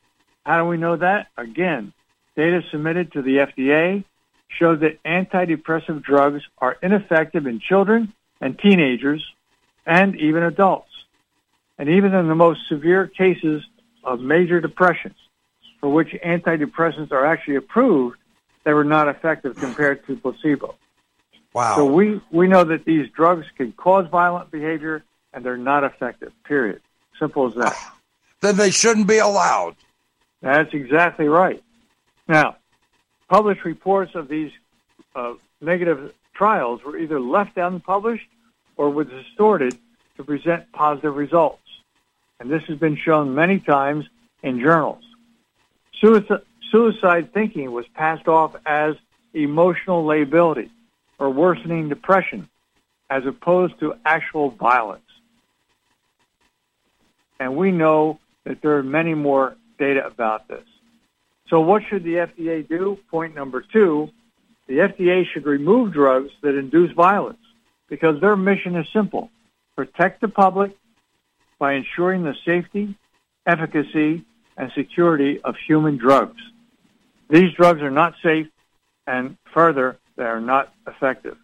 How 0.45 0.57
do 0.57 0.65
we 0.65 0.77
know 0.77 0.97
that? 0.97 1.27
Again, 1.37 1.93
data 2.35 2.61
submitted 2.71 3.13
to 3.13 3.21
the 3.21 3.37
FDA 3.37 4.03
showed 4.47 4.81
that 4.81 5.01
antidepressive 5.03 6.03
drugs 6.03 6.43
are 6.57 6.77
ineffective 6.81 7.45
in 7.45 7.59
children 7.59 8.13
and 8.41 8.57
teenagers 8.57 9.23
and 9.85 10.15
even 10.19 10.43
adults. 10.43 10.91
And 11.77 11.89
even 11.89 12.13
in 12.13 12.27
the 12.27 12.35
most 12.35 12.67
severe 12.69 13.07
cases 13.07 13.63
of 14.03 14.19
major 14.19 14.61
depressions, 14.61 15.15
for 15.79 15.89
which 15.89 16.09
antidepressants 16.25 17.11
are 17.11 17.25
actually 17.25 17.57
approved, 17.57 18.17
they 18.63 18.73
were 18.73 18.83
not 18.83 19.07
effective 19.07 19.55
compared 19.57 20.05
to 20.07 20.15
placebo. 20.15 20.75
Wow. 21.53 21.75
So 21.75 21.85
we, 21.85 22.21
we 22.31 22.47
know 22.47 22.63
that 22.63 22.85
these 22.85 23.09
drugs 23.09 23.45
can 23.57 23.71
cause 23.73 24.07
violent 24.09 24.51
behavior 24.51 25.03
and 25.33 25.45
they're 25.45 25.57
not 25.57 25.83
effective, 25.83 26.31
period. 26.43 26.81
Simple 27.19 27.47
as 27.47 27.55
that. 27.55 27.75
then 28.41 28.57
they 28.57 28.71
shouldn't 28.71 29.07
be 29.07 29.19
allowed. 29.19 29.75
That's 30.41 30.73
exactly 30.73 31.27
right. 31.27 31.63
Now, 32.27 32.57
published 33.29 33.63
reports 33.63 34.15
of 34.15 34.27
these 34.27 34.51
uh, 35.15 35.33
negative 35.61 36.13
trials 36.33 36.83
were 36.83 36.97
either 36.97 37.19
left 37.19 37.57
unpublished 37.57 38.27
or 38.77 38.89
were 38.89 39.03
distorted 39.03 39.77
to 40.17 40.23
present 40.23 40.71
positive 40.71 41.15
results. 41.15 41.61
And 42.39 42.49
this 42.49 42.63
has 42.67 42.77
been 42.77 42.97
shown 42.97 43.35
many 43.35 43.59
times 43.59 44.05
in 44.43 44.59
journals. 44.59 45.03
Suicide, 46.71 47.33
thinking 47.33 47.71
was 47.71 47.85
passed 47.93 48.27
off 48.27 48.55
as 48.65 48.95
emotional 49.33 50.03
lability 50.03 50.69
or 51.19 51.29
worsening 51.29 51.89
depression 51.89 52.49
as 53.09 53.25
opposed 53.25 53.79
to 53.79 53.93
actual 54.05 54.49
violence. 54.49 55.01
And 57.39 57.55
we 57.55 57.71
know 57.71 58.19
that 58.43 58.61
there 58.61 58.77
are 58.77 58.83
many 58.83 59.13
more 59.13 59.55
data 59.79 60.05
about 60.05 60.47
this. 60.47 60.63
So 61.49 61.61
what 61.61 61.83
should 61.89 62.03
the 62.03 62.15
FDA 62.15 62.67
do? 62.67 62.97
Point 63.09 63.35
number 63.35 63.61
two, 63.61 64.09
the 64.67 64.79
FDA 64.79 65.25
should 65.31 65.45
remove 65.45 65.93
drugs 65.93 66.31
that 66.41 66.57
induce 66.57 66.91
violence 66.91 67.44
because 67.89 68.19
their 68.21 68.35
mission 68.35 68.75
is 68.75 68.87
simple. 68.93 69.29
Protect 69.75 70.21
the 70.21 70.27
public 70.27 70.75
by 71.59 71.73
ensuring 71.73 72.23
the 72.23 72.35
safety, 72.45 72.95
efficacy, 73.45 74.25
and 74.57 74.71
security 74.75 75.41
of 75.41 75.55
human 75.67 75.97
drugs. 75.97 76.41
These 77.29 77.53
drugs 77.53 77.81
are 77.81 77.91
not 77.91 78.15
safe 78.23 78.47
and 79.07 79.37
further, 79.53 79.97
they 80.15 80.23
are 80.23 80.41
not 80.41 80.73
effective. 80.87 81.37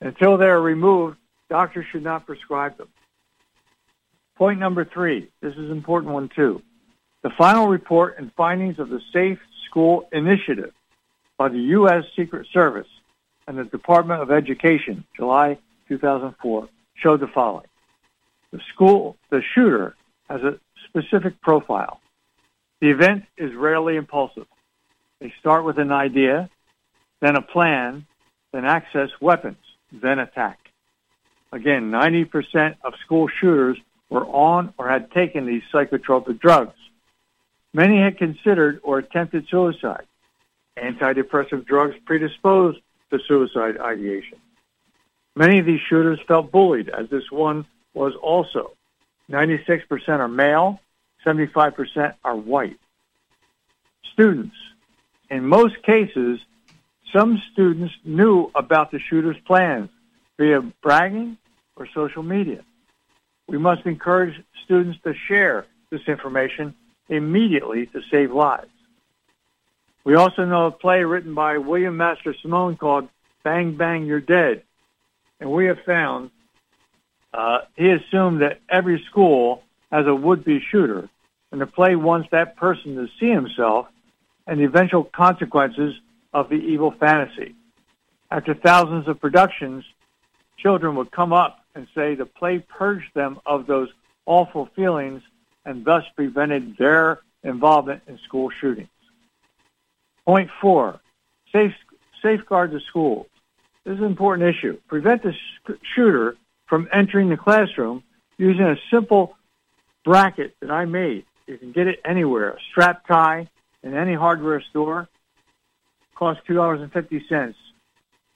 Until 0.00 0.36
they 0.36 0.46
are 0.46 0.60
removed, 0.60 1.16
doctors 1.50 1.86
should 1.90 2.04
not 2.04 2.26
prescribe 2.26 2.78
them. 2.78 2.88
Point 4.36 4.60
number 4.60 4.84
three, 4.84 5.28
this 5.40 5.52
is 5.52 5.70
an 5.70 5.72
important 5.72 6.12
one 6.12 6.30
too. 6.34 6.62
The 7.22 7.30
final 7.36 7.66
report 7.66 8.16
and 8.18 8.32
findings 8.36 8.78
of 8.78 8.88
the 8.88 9.00
Safe 9.12 9.38
School 9.68 10.08
Initiative 10.12 10.72
by 11.36 11.48
the 11.48 11.58
U.S. 11.58 12.04
Secret 12.14 12.46
Service 12.52 12.86
and 13.48 13.58
the 13.58 13.64
Department 13.64 14.20
of 14.20 14.30
Education, 14.30 15.04
July 15.16 15.58
2004, 15.88 16.68
showed 16.94 17.20
the 17.20 17.26
following. 17.26 17.66
The 18.52 18.60
school, 18.74 19.16
the 19.30 19.42
shooter 19.54 19.96
has 20.28 20.42
a 20.42 20.58
specific 20.86 21.40
profile. 21.40 22.00
The 22.80 22.90
event 22.90 23.24
is 23.38 23.54
rarely 23.54 23.96
impulsive. 23.96 24.46
They 25.20 25.32
start 25.40 25.64
with 25.64 25.78
an 25.78 25.90
idea, 25.90 26.50
then 27.20 27.36
a 27.36 27.42
plan, 27.42 28.06
then 28.52 28.66
access 28.66 29.08
weapons, 29.20 29.56
then 29.90 30.18
attack. 30.18 30.58
Again, 31.50 31.90
90% 31.90 32.76
of 32.84 32.92
school 33.04 33.28
shooters 33.28 33.78
were 34.10 34.26
on 34.26 34.74
or 34.76 34.88
had 34.88 35.10
taken 35.10 35.46
these 35.46 35.62
psychotropic 35.72 36.38
drugs. 36.38 36.76
Many 37.72 38.02
had 38.02 38.18
considered 38.18 38.80
or 38.82 38.98
attempted 38.98 39.48
suicide. 39.48 40.06
Antidepressive 40.76 41.66
drugs 41.66 41.96
predisposed 42.04 42.78
to 43.10 43.18
suicide 43.26 43.78
ideation. 43.78 44.38
Many 45.36 45.58
of 45.58 45.66
these 45.66 45.80
shooters 45.88 46.18
felt 46.26 46.50
bullied, 46.50 46.88
as 46.88 47.08
this 47.10 47.30
one 47.30 47.66
was 47.94 48.14
also. 48.20 48.72
96% 49.30 50.08
are 50.08 50.28
male, 50.28 50.80
75% 51.24 52.14
are 52.24 52.36
white. 52.36 52.78
Students. 54.12 54.56
In 55.30 55.46
most 55.46 55.82
cases, 55.82 56.40
some 57.12 57.40
students 57.52 57.94
knew 58.04 58.50
about 58.54 58.90
the 58.90 58.98
shooter's 58.98 59.36
plans 59.46 59.90
via 60.38 60.60
bragging 60.82 61.36
or 61.76 61.86
social 61.94 62.22
media. 62.22 62.64
We 63.46 63.58
must 63.58 63.86
encourage 63.86 64.34
students 64.64 64.98
to 65.04 65.14
share 65.28 65.66
this 65.90 66.02
information 66.06 66.74
immediately 67.08 67.86
to 67.86 68.00
save 68.10 68.32
lives. 68.32 68.70
We 70.04 70.14
also 70.14 70.44
know 70.44 70.66
a 70.66 70.70
play 70.70 71.04
written 71.04 71.34
by 71.34 71.58
William 71.58 71.96
Mastrosimone 71.96 72.78
called 72.78 73.08
Bang 73.42 73.76
Bang 73.76 74.06
You're 74.06 74.20
Dead. 74.20 74.62
And 75.40 75.50
we 75.50 75.66
have 75.66 75.78
found 75.84 76.30
uh, 77.32 77.60
he 77.76 77.90
assumed 77.90 78.40
that 78.42 78.60
every 78.68 79.04
school 79.10 79.62
has 79.92 80.06
a 80.06 80.14
would-be 80.14 80.60
shooter, 80.70 81.08
and 81.52 81.60
the 81.60 81.66
play 81.66 81.94
wants 81.96 82.28
that 82.30 82.56
person 82.56 82.96
to 82.96 83.08
see 83.18 83.30
himself 83.30 83.86
and 84.46 84.58
the 84.58 84.64
eventual 84.64 85.04
consequences 85.04 85.94
of 86.32 86.48
the 86.48 86.56
evil 86.56 86.90
fantasy. 86.98 87.54
After 88.30 88.54
thousands 88.54 89.08
of 89.08 89.20
productions, 89.20 89.84
children 90.56 90.96
would 90.96 91.10
come 91.10 91.32
up 91.32 91.64
and 91.74 91.86
say 91.94 92.14
the 92.14 92.26
play 92.26 92.58
purged 92.58 93.14
them 93.14 93.40
of 93.46 93.66
those 93.66 93.88
awful 94.26 94.66
feelings 94.74 95.22
and 95.64 95.84
thus 95.84 96.04
prevented 96.16 96.76
their 96.76 97.20
involvement 97.42 98.02
in 98.08 98.18
school 98.18 98.50
shootings. 98.50 98.88
Point 100.28 100.50
four, 100.60 101.00
safe, 101.52 101.72
safeguard 102.20 102.70
the 102.70 102.80
schools. 102.80 103.28
This 103.84 103.94
is 103.94 104.00
an 104.00 104.04
important 104.04 104.54
issue. 104.54 104.78
Prevent 104.86 105.22
the 105.22 105.32
sh- 105.32 105.72
shooter 105.94 106.36
from 106.66 106.86
entering 106.92 107.30
the 107.30 107.38
classroom 107.38 108.02
using 108.36 108.66
a 108.66 108.76
simple 108.90 109.38
bracket 110.04 110.54
that 110.60 110.70
I 110.70 110.84
made. 110.84 111.24
You 111.46 111.56
can 111.56 111.72
get 111.72 111.86
it 111.86 112.02
anywhere. 112.04 112.50
A 112.50 112.58
strap 112.70 113.06
tie 113.06 113.48
in 113.82 113.96
any 113.96 114.12
hardware 114.12 114.60
store 114.60 115.08
costs 116.14 116.42
$2.50. 116.46 117.54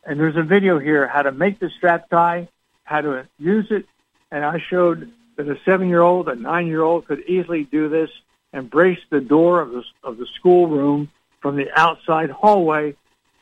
And 0.07 0.19
there's 0.19 0.37
a 0.37 0.43
video 0.43 0.79
here 0.79 1.07
how 1.07 1.21
to 1.21 1.31
make 1.31 1.59
the 1.59 1.69
strap 1.77 2.09
tie, 2.09 2.49
how 2.85 3.03
to 3.03 3.29
use 3.39 3.67
it, 3.69 3.85
and 4.31 4.47
I 4.47 4.63
showed 4.71 5.13
that 5.37 5.47
a 5.47 5.59
seven-year-old, 5.67 6.31
a 6.31 6.37
nine-year-old 6.37 7.07
could 7.07 7.21
easily 7.29 7.65
do 7.65 7.91
this 7.91 8.09
and 8.55 8.71
brace 8.71 9.01
the 9.11 9.21
door 9.21 9.61
of 9.61 9.73
the, 9.73 9.85
of 10.03 10.17
the 10.17 10.27
schoolroom 10.39 11.11
from 11.43 11.57
the 11.57 11.69
outside 11.79 12.31
hallway 12.31 12.95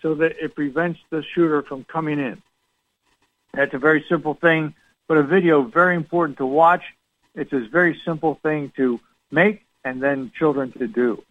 so 0.02 0.14
that 0.16 0.32
it 0.42 0.54
prevents 0.54 0.98
the 1.10 1.22
shooter 1.34 1.62
from 1.62 1.84
coming 1.84 2.18
in. 2.18 2.42
That's 3.54 3.74
a 3.74 3.78
very 3.78 4.04
simple 4.08 4.34
thing, 4.34 4.74
but 5.06 5.18
a 5.18 5.22
video 5.22 5.62
very 5.62 5.94
important 5.94 6.38
to 6.38 6.46
watch. 6.46 6.82
It's 7.34 7.52
a 7.52 7.68
very 7.70 8.00
simple 8.04 8.38
thing 8.42 8.72
to 8.76 8.98
make 9.30 9.64
and 9.84 10.02
then 10.02 10.32
children 10.36 10.72
to 10.72 10.88
do. 10.88 11.22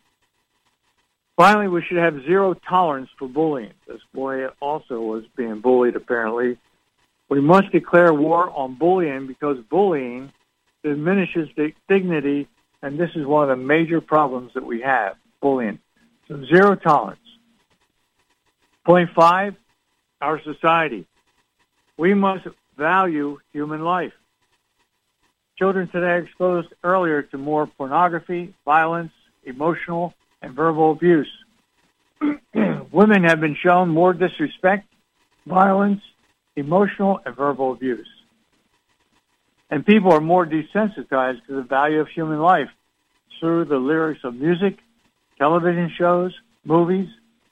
Finally, 1.36 1.70
we 1.70 1.82
should 1.82 1.98
have 1.98 2.22
zero 2.26 2.54
tolerance 2.54 3.10
for 3.18 3.28
bullying. 3.28 3.74
This 3.88 4.02
boy 4.14 4.48
also 4.62 5.00
was 5.00 5.24
being 5.38 5.62
bullied, 5.62 5.96
apparently. 5.96 6.58
We 7.30 7.40
must 7.40 7.72
declare 7.72 8.14
war 8.14 8.50
on 8.50 8.76
bullying 8.76 9.28
because 9.28 9.58
bullying 9.70 10.34
diminishes 10.84 11.48
the 11.56 11.74
dignity, 11.88 12.48
and 12.82 13.00
this 13.00 13.12
is 13.16 13.26
one 13.26 13.50
of 13.50 13.58
the 13.58 13.64
major 13.64 14.02
problems 14.02 14.54
that 14.54 14.66
we 14.66 14.82
have, 14.82 15.16
bullying. 15.42 15.80
So 16.30 16.46
zero 16.46 16.76
tolerance. 16.76 17.20
Point 18.86 19.10
five, 19.16 19.56
our 20.22 20.40
society. 20.44 21.08
We 21.98 22.14
must 22.14 22.48
value 22.78 23.40
human 23.52 23.84
life. 23.84 24.14
Children 25.58 25.90
today 25.90 26.06
are 26.06 26.18
exposed 26.20 26.70
earlier 26.84 27.24
to 27.24 27.38
more 27.38 27.66
pornography, 27.66 28.54
violence, 28.64 29.12
emotional, 29.44 30.14
and 30.42 30.54
verbal 30.56 30.92
abuse. 30.92 31.30
Women 32.92 33.24
have 33.24 33.42
been 33.42 33.58
shown 33.62 33.90
more 33.90 34.14
disrespect, 34.14 34.88
violence, 35.48 36.02
emotional, 36.56 37.20
and 37.26 37.36
verbal 37.36 37.74
abuse. 37.74 38.08
And 39.70 39.86
people 39.86 40.12
are 40.12 40.22
more 40.22 40.46
desensitized 40.46 41.46
to 41.48 41.56
the 41.56 41.64
value 41.64 42.00
of 42.00 42.08
human 42.08 42.40
life 42.40 42.70
through 43.40 43.66
the 43.66 43.78
lyrics 43.78 44.22
of 44.24 44.36
music, 44.36 44.78
television 45.40 45.92
shows, 45.98 46.34
movies, 46.64 47.10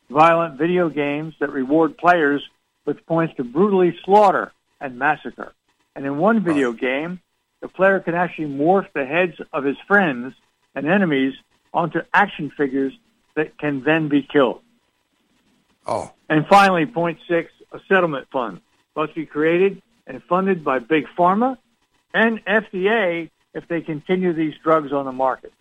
violent 0.10 0.58
video 0.58 0.90
games 0.90 1.34
that 1.40 1.52
reward 1.52 1.98
players 1.98 2.44
with 2.86 3.06
points 3.06 3.36
to 3.36 3.44
brutally 3.44 3.98
slaughter 4.06 4.52
and 4.80 5.00
massacre. 5.00 5.54
And 5.96 6.06
in 6.06 6.18
one 6.18 6.44
video 6.44 6.72
game, 6.74 7.22
the 7.62 7.68
player 7.68 8.00
can 8.00 8.14
actually 8.14 8.48
morph 8.48 8.88
the 8.94 9.06
heads 9.06 9.34
of 9.52 9.64
his 9.64 9.78
friends 9.88 10.36
and 10.76 10.88
enemies 10.88 11.34
onto 11.74 12.00
action 12.14 12.52
figures 12.56 12.94
that 13.36 13.58
can 13.58 13.84
then 13.84 14.08
be 14.08 14.22
killed. 14.22 14.62
Oh. 15.86 16.12
And 16.30 16.46
finally, 16.48 16.86
point 16.86 17.20
six, 17.28 17.52
a 17.72 17.80
settlement 17.88 18.28
fund 18.32 18.62
must 18.96 19.16
be 19.16 19.26
created 19.26 19.82
and 20.06 20.22
funded 20.24 20.64
by 20.64 20.80
Big 20.80 21.06
Pharma 21.18 21.58
and 22.14 22.44
FDA 22.46 23.30
if 23.54 23.68
they 23.68 23.82
continue 23.82 24.34
these 24.34 24.54
drugs 24.64 24.92
on 24.92 25.06
the 25.06 25.12
market. 25.12 25.54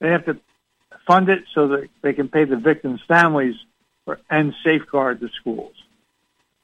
They 0.00 0.10
have 0.10 0.24
to 0.26 0.38
fund 1.08 1.28
it 1.30 1.42
so 1.54 1.68
that 1.68 1.88
they 2.02 2.12
can 2.12 2.28
pay 2.28 2.44
the 2.44 2.56
victims' 2.56 3.00
families 3.08 3.54
and 4.30 4.54
safeguard 4.64 5.18
the 5.20 5.30
schools. 5.40 5.74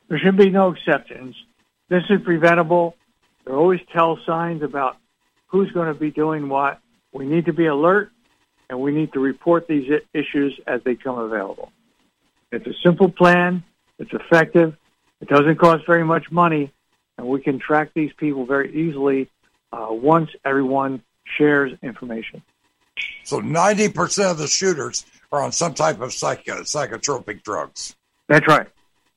There 0.08 0.18
should 0.18 0.36
be 0.36 0.50
no 0.50 0.70
exceptions. 0.70 1.34
This 1.88 2.02
is 2.10 2.20
preventable. 2.22 2.94
There 3.44 3.54
are 3.54 3.58
always 3.58 3.80
tell 3.92 4.18
signs 4.24 4.62
about 4.62 4.98
who's 5.46 5.70
going 5.72 5.92
to 5.92 5.98
be 5.98 6.10
doing 6.10 6.48
what. 6.48 6.80
We 7.12 7.26
need 7.26 7.46
to 7.46 7.52
be 7.52 7.66
alert, 7.66 8.10
and 8.68 8.80
we 8.80 8.92
need 8.92 9.12
to 9.14 9.20
report 9.20 9.66
these 9.66 9.90
issues 10.12 10.58
as 10.66 10.82
they 10.84 10.94
come 10.94 11.18
available. 11.18 11.72
It's 12.52 12.66
a 12.66 12.74
simple 12.84 13.10
plan. 13.10 13.64
It's 13.98 14.12
effective. 14.12 14.76
It 15.20 15.28
doesn't 15.28 15.56
cost 15.56 15.86
very 15.86 16.04
much 16.04 16.30
money, 16.30 16.72
and 17.16 17.26
we 17.26 17.40
can 17.40 17.58
track 17.58 17.90
these 17.94 18.12
people 18.16 18.44
very 18.46 18.74
easily 18.74 19.30
uh, 19.72 19.86
once 19.90 20.30
everyone 20.44 21.02
shares 21.38 21.72
information. 21.82 22.42
So 23.24 23.40
90% 23.40 24.30
of 24.30 24.38
the 24.38 24.46
shooters 24.46 25.04
are 25.32 25.42
on 25.42 25.52
some 25.52 25.74
type 25.74 26.00
of 26.00 26.12
psych- 26.12 26.44
psychotropic 26.44 27.42
drugs. 27.42 27.96
That's 28.28 28.46
right. 28.46 28.68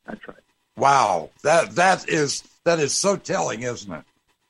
That's 0.06 0.28
right. 0.28 0.38
Wow, 0.78 1.32
that 1.42 1.72
that 1.72 2.08
is 2.08 2.44
that 2.64 2.80
is 2.80 2.94
so 2.94 3.16
telling, 3.16 3.64
isn't 3.64 3.92
it? 3.92 4.04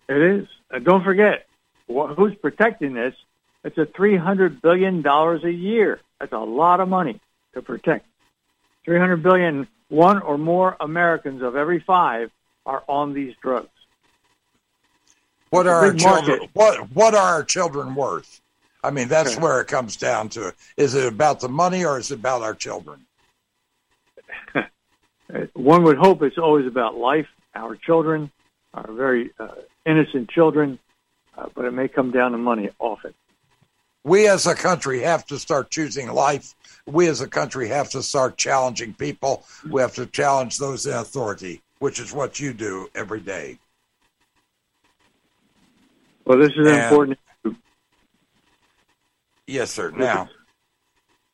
It 0.09 0.21
is. 0.21 0.47
Uh, 0.69 0.79
don't 0.79 1.03
forget, 1.03 1.47
who's 1.87 2.35
protecting 2.35 2.93
this? 2.93 3.15
It's 3.63 3.77
a 3.77 3.85
three 3.85 4.17
hundred 4.17 4.61
billion 4.61 5.01
dollars 5.01 5.43
a 5.45 5.51
year. 5.51 6.01
That's 6.19 6.33
a 6.33 6.39
lot 6.39 6.81
of 6.81 6.89
money 6.89 7.21
to 7.53 7.61
protect. 7.61 8.05
Three 8.83 8.99
hundred 8.99 9.23
billion. 9.23 9.67
One 9.89 10.21
or 10.21 10.37
more 10.37 10.75
Americans 10.81 11.41
of 11.41 11.55
every 11.55 11.79
five 11.79 12.29
are 12.65 12.83
on 12.89 13.13
these 13.13 13.33
drugs. 13.41 13.69
What 15.49 15.65
are 15.65 15.85
our 15.85 15.93
children? 15.93 16.49
What 16.53 16.91
What 16.91 17.15
are 17.15 17.35
our 17.35 17.43
children 17.43 17.95
worth? 17.95 18.41
I 18.87 18.89
mean, 18.89 19.09
that's 19.09 19.35
where 19.37 19.59
it 19.59 19.67
comes 19.67 19.97
down 19.97 20.29
to. 20.29 20.53
Is 20.77 20.95
it 20.95 21.05
about 21.05 21.41
the 21.41 21.49
money 21.49 21.83
or 21.83 21.99
is 21.99 22.09
it 22.09 22.19
about 22.19 22.41
our 22.41 22.55
children? 22.55 23.05
One 25.53 25.83
would 25.83 25.97
hope 25.97 26.21
it's 26.21 26.37
always 26.37 26.65
about 26.65 26.95
life. 26.95 27.27
Our 27.53 27.75
children 27.75 28.31
are 28.73 28.89
very 28.89 29.31
uh, 29.41 29.49
innocent 29.85 30.29
children, 30.29 30.79
uh, 31.37 31.47
but 31.53 31.65
it 31.65 31.71
may 31.71 31.89
come 31.89 32.11
down 32.11 32.31
to 32.31 32.37
money 32.37 32.69
often. 32.79 33.13
We 34.05 34.29
as 34.29 34.47
a 34.47 34.55
country 34.55 35.01
have 35.01 35.25
to 35.25 35.37
start 35.37 35.69
choosing 35.69 36.09
life. 36.09 36.55
We 36.85 37.07
as 37.07 37.19
a 37.19 37.27
country 37.27 37.67
have 37.67 37.89
to 37.89 38.01
start 38.01 38.37
challenging 38.37 38.93
people. 38.93 39.43
We 39.69 39.81
have 39.81 39.95
to 39.95 40.05
challenge 40.05 40.59
those 40.59 40.85
in 40.85 40.93
authority, 40.93 41.61
which 41.79 41.99
is 41.99 42.13
what 42.13 42.39
you 42.39 42.53
do 42.53 42.87
every 42.95 43.19
day. 43.19 43.59
Well, 46.23 46.37
this 46.37 46.51
is 46.51 46.67
and, 46.67 46.83
important. 46.83 47.19
Yes, 49.47 49.71
sir. 49.71 49.91
Now, 49.91 50.29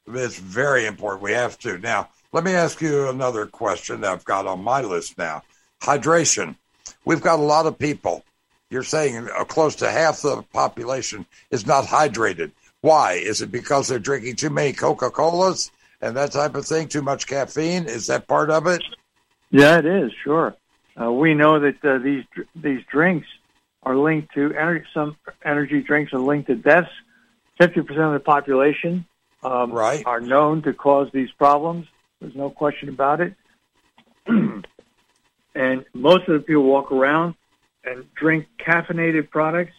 it's 0.07 0.37
very 0.37 0.85
important. 0.85 1.23
We 1.23 1.31
have 1.31 1.57
to. 1.59 1.79
Now, 1.79 2.09
let 2.31 2.43
me 2.43 2.51
ask 2.51 2.79
you 2.79 3.09
another 3.09 3.47
question 3.47 4.01
that 4.01 4.11
I've 4.11 4.25
got 4.25 4.45
on 4.45 4.63
my 4.63 4.81
list 4.81 5.17
now. 5.17 5.41
Hydration. 5.81 6.55
We've 7.05 7.21
got 7.21 7.39
a 7.39 7.43
lot 7.43 7.65
of 7.65 7.77
people. 7.77 8.23
You're 8.69 8.83
saying 8.83 9.29
uh, 9.35 9.43
close 9.43 9.75
to 9.77 9.89
half 9.89 10.21
the 10.21 10.43
population 10.53 11.25
is 11.51 11.65
not 11.65 11.85
hydrated. 11.85 12.51
Why? 12.81 13.13
Is 13.13 13.41
it 13.41 13.51
because 13.51 13.87
they're 13.87 13.99
drinking 13.99 14.35
too 14.35 14.49
many 14.49 14.73
Coca 14.73 15.09
Colas 15.09 15.71
and 16.01 16.15
that 16.15 16.31
type 16.31 16.55
of 16.55 16.65
thing? 16.65 16.87
Too 16.87 17.01
much 17.01 17.27
caffeine? 17.27 17.85
Is 17.85 18.07
that 18.07 18.27
part 18.27 18.49
of 18.49 18.67
it? 18.67 18.83
Yeah, 19.51 19.77
it 19.77 19.85
is. 19.85 20.11
Sure. 20.23 20.55
Uh, 20.99 21.11
we 21.11 21.33
know 21.33 21.59
that 21.59 21.83
uh, 21.83 21.97
these 21.97 22.25
these 22.55 22.83
drinks 22.91 23.27
are 23.83 23.95
linked 23.95 24.33
to 24.33 24.53
energy. 24.53 24.85
Some 24.93 25.17
energy 25.43 25.81
drinks 25.81 26.13
are 26.13 26.19
linked 26.19 26.47
to 26.47 26.55
deaths. 26.55 26.89
Fifty 27.63 27.81
percent 27.81 28.03
of 28.07 28.11
the 28.11 28.19
population 28.19 29.05
um, 29.41 29.71
right. 29.71 30.05
are 30.05 30.19
known 30.19 30.63
to 30.63 30.73
cause 30.73 31.07
these 31.13 31.31
problems. 31.31 31.87
There's 32.19 32.35
no 32.35 32.49
question 32.49 32.89
about 32.89 33.21
it. 33.21 33.35
and 34.27 35.85
most 35.93 36.27
of 36.27 36.33
the 36.33 36.39
people 36.45 36.63
walk 36.63 36.91
around 36.91 37.35
and 37.85 38.13
drink 38.15 38.47
caffeinated 38.59 39.29
products 39.29 39.71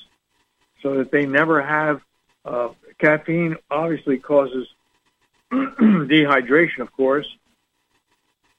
so 0.82 0.94
that 0.96 1.10
they 1.10 1.26
never 1.26 1.60
have 1.60 2.00
uh, 2.46 2.68
caffeine. 2.98 3.56
Obviously, 3.70 4.16
causes 4.16 4.66
dehydration. 5.52 6.78
Of 6.78 6.90
course, 6.90 7.26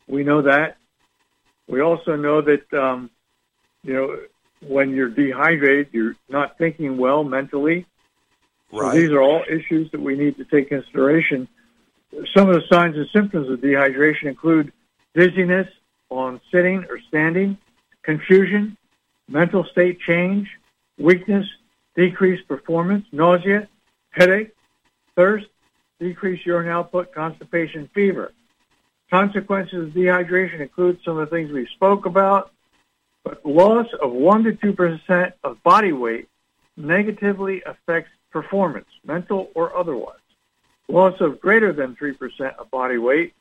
we 0.08 0.24
know 0.24 0.44
that. 0.44 0.78
We 1.68 1.82
also 1.82 2.16
know 2.16 2.42
that 2.42 2.72
um, 2.76 3.10
you 3.82 3.94
know 3.94 4.20
when 4.62 4.92
you're 4.92 5.10
dehydrated, 5.10 5.88
you're 5.94 6.16
not 6.30 6.60
thinking 6.60 6.98
well 7.00 7.24
mentally. 7.24 7.88
Right. 8.72 8.94
So 8.94 9.00
these 9.00 9.12
are 9.12 9.22
all 9.22 9.44
issues 9.50 9.92
that 9.92 10.02
we 10.02 10.16
need 10.16 10.38
to 10.38 10.46
take 10.46 10.70
consideration. 10.70 11.48
Some 12.36 12.50
of 12.50 12.56
the 12.56 12.64
signs 12.72 12.96
and 12.96 13.08
symptoms 13.14 13.50
of 13.50 13.60
dehydration 13.60 14.26
include 14.26 14.72
dizziness 15.14 15.68
on 16.10 16.40
sitting 16.52 16.86
or 16.90 17.00
standing, 17.08 17.58
confusion, 18.04 18.78
mental 19.28 19.66
state 19.66 20.00
change, 20.00 20.50
weakness, 20.98 21.46
decreased 21.96 22.48
performance, 22.48 23.06
nausea, 23.12 23.68
headache, 24.12 24.52
thirst, 25.16 25.48
decreased 26.00 26.46
urine 26.46 26.70
output, 26.70 27.14
constipation, 27.14 27.90
fever. 27.94 28.32
Consequences 29.10 29.88
of 29.88 29.94
dehydration 29.94 30.60
include 30.60 31.00
some 31.04 31.18
of 31.18 31.30
the 31.30 31.36
things 31.36 31.52
we 31.52 31.68
spoke 31.68 32.06
about, 32.06 32.52
but 33.24 33.46
loss 33.46 33.88
of 34.02 34.12
1 34.12 34.44
to 34.44 34.52
2% 34.54 35.34
of 35.44 35.62
body 35.64 35.92
weight 35.92 36.28
negatively 36.78 37.62
affects 37.66 38.12
performance, 38.36 38.90
mental 39.06 39.50
or 39.56 39.74
otherwise. 39.78 40.20
Loss 40.90 41.22
of 41.22 41.40
greater 41.40 41.72
than 41.72 41.96
3% 41.96 42.58
of 42.58 42.70
body 42.70 42.98
weight 42.98 43.34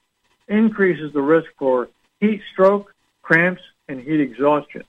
increases 0.46 1.12
the 1.12 1.20
risk 1.20 1.50
for 1.58 1.88
heat 2.20 2.40
stroke, 2.52 2.94
cramps, 3.20 3.60
and 3.88 3.98
heat 4.00 4.20
exhaustion. 4.20 4.84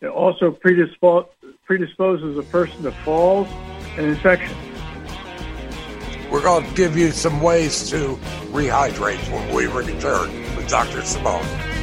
It 0.00 0.06
also 0.06 0.52
predisposes 0.52 2.38
a 2.38 2.42
person 2.44 2.84
to 2.84 2.92
falls 2.92 3.48
and 3.96 4.06
infections. 4.06 4.56
We're 6.30 6.42
going 6.42 6.64
to 6.64 6.74
give 6.74 6.96
you 6.96 7.10
some 7.10 7.40
ways 7.40 7.90
to 7.90 8.16
rehydrate 8.52 9.28
when 9.32 9.52
we 9.52 9.66
return 9.66 10.30
with 10.54 10.68
Dr. 10.68 11.02
Simone. 11.02 11.73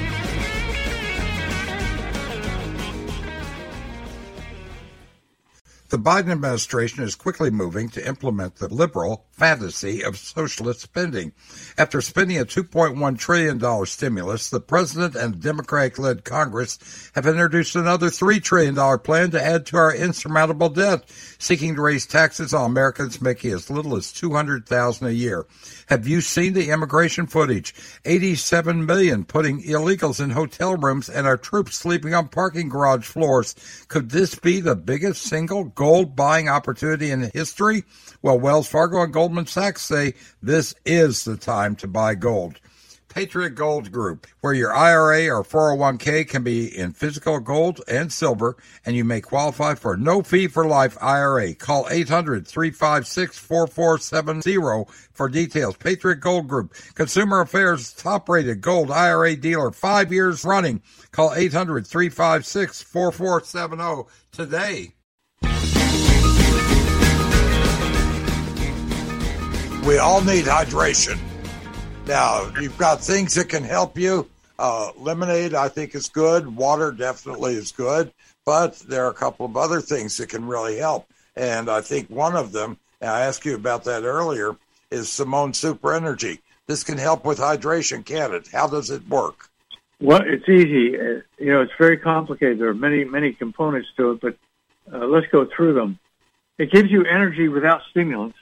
The 5.92 6.00
Biden 6.00 6.32
administration 6.32 7.04
is 7.04 7.16
quickly 7.16 7.50
moving 7.50 7.90
to 7.90 8.08
implement 8.08 8.56
the 8.56 8.74
liberal 8.74 9.26
fantasy 9.32 10.04
of 10.04 10.18
socialist 10.18 10.82
spending. 10.82 11.34
After 11.78 12.02
spending 12.02 12.38
a 12.38 12.46
$2.1 12.46 13.18
trillion 13.18 13.86
stimulus, 13.86 14.50
the 14.50 14.60
president 14.60 15.16
and 15.16 15.42
Democratic 15.42 15.98
led 15.98 16.24
Congress 16.24 16.78
have 17.16 17.26
introduced 17.26 17.76
another 17.76 18.08
$3 18.08 18.44
trillion 18.44 19.00
plan 19.00 19.32
to 19.32 19.44
add 19.44 19.66
to 19.68 19.78
our 19.78 19.94
insurmountable 19.94 20.70
debt, 20.70 21.10
seeking 21.40 21.76
to 21.76 21.82
raise 21.82 22.06
taxes 22.06 22.54
on 22.54 22.70
Americans 22.70 23.22
making 23.22 23.52
as 23.54 23.70
little 23.70 23.96
as 23.96 24.12
200,000 24.12 25.08
a 25.08 25.12
year. 25.12 25.46
Have 25.88 26.08
you 26.08 26.22
seen 26.22 26.54
the 26.54 26.70
immigration 26.70 27.28
footage? 27.28 27.74
87 28.06 28.86
million 28.86 29.26
putting 29.26 29.64
illegals 29.64 30.24
in 30.24 30.30
hotel 30.30 30.76
rooms 30.76 31.10
and 31.10 31.26
our 31.26 31.38
troops 31.38 31.76
sleeping 31.76 32.14
on 32.14 32.28
parking 32.28 32.70
garage 32.70 33.06
floors. 33.06 33.56
Could 33.88 34.10
this 34.12 34.36
be 34.36 34.62
the 34.62 34.76
biggest 34.76 35.24
single 35.24 35.66
gold 35.66 36.16
buying 36.16 36.48
opportunity 36.48 37.12
in 37.12 37.32
history? 37.34 37.84
Well, 38.24 38.40
Wells 38.40 38.68
Fargo 38.68 39.02
and 39.02 39.12
Goldman 39.12 39.48
Sachs 39.48 39.82
say 39.82 40.14
this 40.44 40.76
is 40.86 41.24
the 41.24 41.38
time 41.38 41.76
to 41.78 41.88
buy 41.88 42.14
gold. 42.14 42.60
Patriot 43.10 43.56
Gold 43.56 43.92
Group, 43.92 44.28
where 44.40 44.54
your 44.54 44.74
IRA 44.74 45.28
or 45.28 45.44
401k 45.44 46.30
can 46.30 46.44
be 46.44 46.68
in 46.78 46.94
physical 46.94 47.40
gold 47.40 47.82
and 47.88 48.14
silver, 48.14 48.56
and 48.86 48.96
you 48.96 49.04
may 49.04 49.22
qualify 49.22 49.74
for 49.74 49.98
no 49.98 50.22
fee 50.22 50.48
for 50.48 50.66
life 50.66 50.98
IRA. 51.02 51.56
Call 51.56 51.88
800 51.90 52.48
356 52.48 53.38
4470 53.38 54.86
for 55.12 55.28
details. 55.28 55.76
Patriot 55.76 56.22
Gold 56.22 56.48
Group, 56.48 56.74
Consumer 56.94 57.42
Affairs 57.42 57.92
top 57.92 58.30
rated 58.30 58.62
gold 58.62 58.92
IRA 58.92 59.36
dealer, 59.36 59.72
five 59.72 60.14
years 60.14 60.46
running. 60.46 60.82
Call 61.12 61.34
800 61.34 61.86
356 61.88 62.84
4470 62.84 64.10
today. 64.32 64.94
We 69.86 69.98
all 69.98 70.22
need 70.22 70.46
hydration. 70.46 71.20
Now, 72.06 72.52
you've 72.62 72.78
got 72.78 73.02
things 73.02 73.34
that 73.34 73.50
can 73.50 73.64
help 73.64 73.98
you. 73.98 74.30
Uh, 74.60 74.92
lemonade, 74.96 75.56
I 75.56 75.70
think, 75.70 75.96
is 75.96 76.08
good. 76.08 76.56
Water 76.56 76.92
definitely 76.92 77.56
is 77.56 77.72
good. 77.72 78.12
But 78.46 78.78
there 78.80 79.06
are 79.06 79.10
a 79.10 79.16
couple 79.16 79.48
of 79.48 79.58
other 79.58 79.82
things 79.82 80.18
that 80.18 80.30
can 80.30 80.46
really 80.46 80.78
help. 80.78 81.08
And 81.36 81.68
I 81.68 81.82
think 81.82 82.10
one 82.10 82.36
of 82.36 82.52
them, 82.52 82.78
and 83.00 83.10
I 83.10 83.22
asked 83.22 83.44
you 83.44 83.56
about 83.56 83.84
that 83.86 84.04
earlier, 84.04 84.56
is 84.92 85.10
Simone 85.10 85.54
Super 85.54 85.94
Energy. 85.94 86.42
This 86.68 86.84
can 86.84 87.00
help 87.00 87.26
with 87.26 87.40
hydration, 87.40 88.06
can 88.06 88.34
it? 88.34 88.50
How 88.52 88.68
does 88.68 88.92
it 88.92 89.08
work? 89.10 89.50
Well, 90.00 90.22
it's 90.24 90.48
easy. 90.48 90.98
You 91.40 91.52
know, 91.54 91.62
it's 91.62 91.74
very 91.80 91.98
complicated. 91.98 92.60
There 92.60 92.70
are 92.70 92.76
many, 92.76 93.04
many 93.04 93.34
components 93.34 93.90
to 93.98 94.12
it, 94.12 94.22
but 94.22 94.38
uh, 94.94 95.06
let's 95.08 95.28
go 95.32 95.46
through 95.46 95.74
them. 95.74 95.98
It 96.60 96.72
gives 96.72 96.92
you 96.92 97.04
energy 97.06 97.48
without 97.48 97.82
stimulants. 97.90 98.38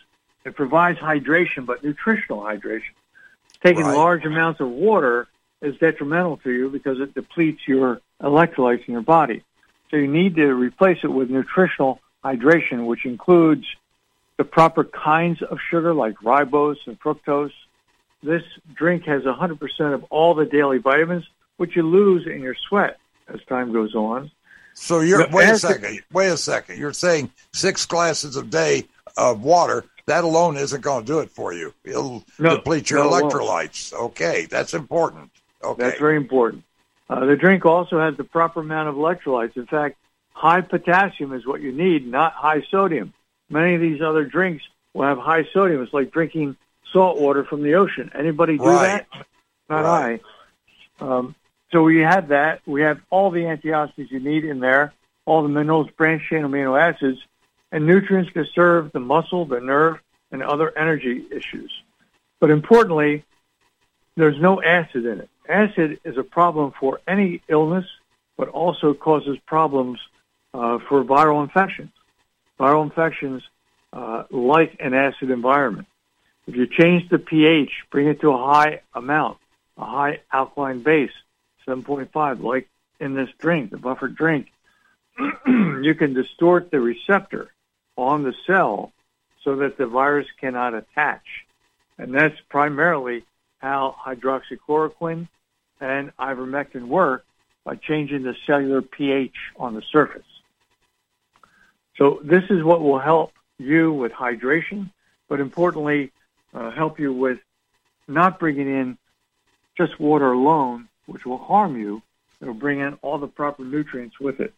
It 0.50 0.56
provides 0.56 0.98
hydration, 0.98 1.68
but 1.68 1.84
nutritional 1.84 2.40
hydration. 2.40 2.96
Taking 3.64 3.84
right. 3.84 3.96
large 3.96 4.26
amounts 4.26 4.60
of 4.60 4.68
water 4.68 5.28
is 5.62 5.78
detrimental 5.78 6.38
to 6.38 6.50
you 6.50 6.70
because 6.70 7.00
it 7.00 7.14
depletes 7.14 7.68
your 7.68 8.02
electrolytes 8.20 8.84
in 8.88 8.94
your 8.94 9.04
body. 9.04 9.44
So 9.92 9.98
you 9.98 10.08
need 10.08 10.36
to 10.38 10.48
replace 10.48 10.98
it 11.04 11.10
with 11.10 11.30
nutritional 11.30 12.00
hydration, 12.26 12.88
which 12.88 13.06
includes 13.06 13.68
the 14.38 14.44
proper 14.44 14.84
kinds 14.84 15.44
of 15.44 15.60
sugar 15.70 15.94
like 15.94 16.16
ribose 16.16 16.78
and 16.88 17.00
fructose. 17.00 17.54
This 18.24 18.42
drink 18.74 19.04
has 19.04 19.22
100% 19.22 19.94
of 19.94 20.04
all 20.06 20.34
the 20.34 20.46
daily 20.46 20.80
vitamins, 20.80 21.26
which 21.58 21.76
you 21.76 21.84
lose 21.84 22.26
in 22.26 22.42
your 22.42 22.56
sweat 22.68 22.98
as 23.28 23.40
time 23.48 23.72
goes 23.72 23.94
on. 23.94 24.32
So 24.74 25.02
you're 25.02 25.28
wait 25.30 25.50
a 25.50 25.60
second. 25.60 26.00
Wait 26.12 26.30
a 26.30 26.38
second. 26.38 26.80
You're 26.80 26.94
saying 26.94 27.32
six 27.54 27.86
glasses 27.86 28.36
a 28.36 28.44
day 28.44 28.86
of 29.16 29.44
water. 29.44 29.86
That 30.10 30.23
alone 30.23 30.57
isn't 30.57 30.81
going 30.81 31.06
to 31.06 31.07
do 31.07 31.19
it 31.19 31.30
for 31.30 31.53
you. 31.53 31.72
It'll 31.84 32.23
no, 32.40 32.56
deplete 32.56 32.90
your 32.90 33.03
no, 33.03 33.11
electrolytes. 33.11 33.94
Okay, 33.94 34.48
that's 34.49 34.73
important. 34.73 35.30
Okay, 35.64 35.84
that's 35.84 35.99
very 35.99 36.18
important. 36.18 36.64
Uh, 37.07 37.26
the 37.26 37.36
drink 37.36 37.64
also 37.64 37.99
has 37.99 38.18
the 38.18 38.23
proper 38.23 38.61
amount 38.61 38.90
of 38.90 38.95
electrolytes. 38.95 39.56
In 39.56 39.68
fact, 39.68 39.98
high 40.31 40.61
potassium 40.61 41.31
is 41.31 41.45
what 41.45 41.61
you 41.61 41.72
need, 41.72 42.07
not 42.07 42.34
high 42.34 42.64
sodium. 42.72 43.14
Many 43.52 43.76
of 43.76 43.81
these 43.81 44.02
other 44.02 44.26
drinks 44.26 44.64
will 44.95 45.06
have 45.06 45.19
high 45.19 45.48
sodium. 45.53 45.84
It's 45.84 45.94
like 45.94 46.10
drinking 46.10 46.57
salt 46.91 47.19
water 47.19 47.44
from 47.44 47.61
the 47.61 47.76
ocean. 47.76 48.10
Anybody 48.18 48.57
do 48.57 48.64
right. 48.64 49.06
that? 49.14 49.26
Not 49.69 49.84
right. 49.84 50.22
I. 50.99 51.06
Um, 51.06 51.36
so 51.72 51.84
we 51.84 51.99
have 51.99 52.30
that. 52.30 52.61
We 52.65 52.81
have 52.81 52.99
all 53.11 53.30
the 53.30 53.41
antioxidants 53.41 54.10
you 54.10 54.19
need 54.19 54.44
in 54.44 54.60
there, 54.60 54.91
all 55.26 55.44
the 55.44 55.49
minerals, 55.49 55.88
branched 55.95 56.30
chain 56.30 56.41
amino 56.41 56.81
acids, 56.81 57.19
and 57.72 57.86
nutrients 57.86 58.32
to 58.34 58.46
serve 58.56 58.91
the 58.91 59.00
muscle, 59.00 59.46
the 59.46 59.60
nerve, 59.60 60.00
and 60.32 60.44
other 60.44 60.76
energy 60.78 61.26
issues. 61.32 61.72
But 62.40 62.50
importantly, 62.50 63.24
there's 64.16 64.40
no 64.40 64.62
acid 64.62 65.06
in 65.06 65.20
it. 65.20 65.30
Acid 65.48 66.00
is 66.04 66.18
a 66.18 66.24
problem 66.24 66.74
for 66.80 67.00
any 67.08 67.41
illness, 67.48 67.86
but 68.38 68.48
also 68.50 68.94
causes 68.94 69.38
problems 69.46 70.00
uh, 70.54 70.80
for 70.88 71.04
viral 71.04 71.44
infections. 71.44 71.91
Viral 72.60 72.84
infections 72.84 73.44
uh, 73.94 74.24
like 74.30 74.78
an 74.80 74.94
acid 74.94 75.32
environment. 75.32 75.88
If 76.48 76.56
you 76.56 76.68
change 76.68 77.10
the 77.10 77.20
pH, 77.20 77.72
bring 77.91 78.08
it 78.08 78.22
to 78.22 78.32
a 78.32 78.38
high 78.38 78.82
amount, 78.94 79.38
a 79.78 79.86
high 79.86 80.20
alkaline 80.32 80.82
base, 80.82 81.12
7.5, 81.68 82.41
like 82.41 82.68
in 83.00 83.14
this 83.14 83.30
drink, 83.38 83.72
the 83.72 83.78
buffered 83.78 84.16
drink, 84.16 84.48
you 85.48 85.96
can 85.98 86.14
distort 86.14 86.72
the 86.72 86.80
receptor 86.80 87.52
on 88.04 88.24
the 88.24 88.34
cell 88.46 88.92
so 89.44 89.58
that 89.58 89.78
the 89.78 89.88
virus 89.88 90.28
cannot 90.40 90.74
attach. 90.74 91.24
And 91.98 92.14
that's 92.14 92.40
primarily 92.50 93.26
how 93.60 93.96
hydroxychloroquine 94.06 95.28
and 95.82 96.16
ivermectin 96.18 96.88
work 96.88 97.26
by 97.64 97.76
changing 97.76 98.24
the 98.24 98.36
cellular 98.46 98.82
pH 98.82 99.36
on 99.58 99.76
the 99.76 99.82
surface. 99.92 100.24
So 101.98 102.20
this 102.24 102.44
is 102.50 102.64
what 102.64 102.82
will 102.82 103.00
help 103.00 103.34
you 103.58 103.92
with 103.92 104.14
hydration, 104.14 104.90
but 105.28 105.40
importantly, 105.40 106.12
uh, 106.54 106.72
help 106.72 107.00
you 107.00 107.14
with 107.14 107.40
not 108.08 108.40
bringing 108.40 108.68
in 108.68 108.98
just 109.78 110.00
water 110.00 110.32
alone, 110.32 110.88
which 111.06 111.26
will 111.26 111.38
harm 111.38 111.78
you. 111.78 112.02
It'll 112.42 112.54
bring 112.54 112.80
in 112.80 112.94
all 113.02 113.18
the 113.18 113.28
proper 113.28 113.64
nutrients 113.64 114.20
with 114.20 114.40
it. 114.40 114.54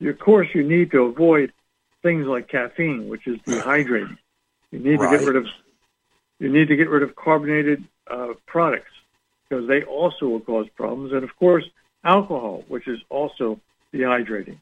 Of 0.00 0.18
course, 0.18 0.48
you 0.54 0.62
need 0.62 0.90
to 0.92 1.02
avoid 1.02 1.52
things 2.02 2.26
like 2.26 2.48
caffeine, 2.48 3.08
which 3.08 3.26
is 3.26 3.38
dehydrating. 3.40 4.18
You 4.70 4.78
need 4.78 5.00
right. 5.00 5.12
to 5.12 5.18
get 5.18 5.26
rid 5.26 5.36
of 5.36 5.46
you 6.38 6.48
need 6.48 6.68
to 6.68 6.76
get 6.76 6.88
rid 6.88 7.02
of 7.02 7.16
carbonated 7.16 7.84
uh, 8.08 8.34
products 8.46 8.90
because 9.48 9.66
they 9.66 9.82
also 9.82 10.28
will 10.28 10.40
cause 10.40 10.66
problems, 10.76 11.12
and 11.12 11.24
of 11.24 11.34
course, 11.36 11.64
alcohol, 12.04 12.64
which 12.68 12.86
is 12.86 13.00
also 13.08 13.60
dehydrating. 13.92 14.58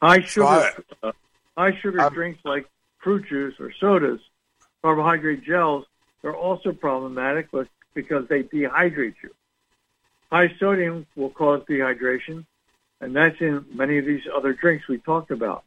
High 0.00 0.22
sugar, 0.22 0.72
uh, 1.02 1.12
high 1.56 1.76
sugar 1.80 2.00
I'm, 2.00 2.14
drinks 2.14 2.40
like 2.44 2.66
fruit 2.98 3.26
juice 3.28 3.54
or 3.58 3.72
sodas, 3.80 4.20
carbohydrate 4.82 5.44
gels, 5.44 5.84
they're 6.22 6.36
also 6.36 6.72
problematic 6.72 7.48
because 7.94 8.28
they 8.28 8.44
dehydrate 8.44 9.14
you. 9.22 9.34
High 10.30 10.54
sodium 10.58 11.06
will 11.16 11.30
cause 11.30 11.62
dehydration, 11.68 12.44
and 13.00 13.14
that's 13.14 13.40
in 13.40 13.64
many 13.72 13.98
of 13.98 14.04
these 14.04 14.22
other 14.34 14.52
drinks 14.52 14.86
we 14.88 14.98
talked 14.98 15.30
about. 15.30 15.64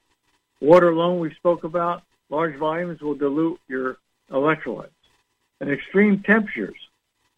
Water 0.61 0.89
alone 0.89 1.19
we 1.19 1.33
spoke 1.33 1.63
about, 1.63 2.03
large 2.29 2.55
volumes 2.55 3.01
will 3.01 3.15
dilute 3.15 3.59
your 3.67 3.97
electrolytes. 4.31 4.89
And 5.59 5.69
extreme 5.69 6.23
temperatures, 6.23 6.77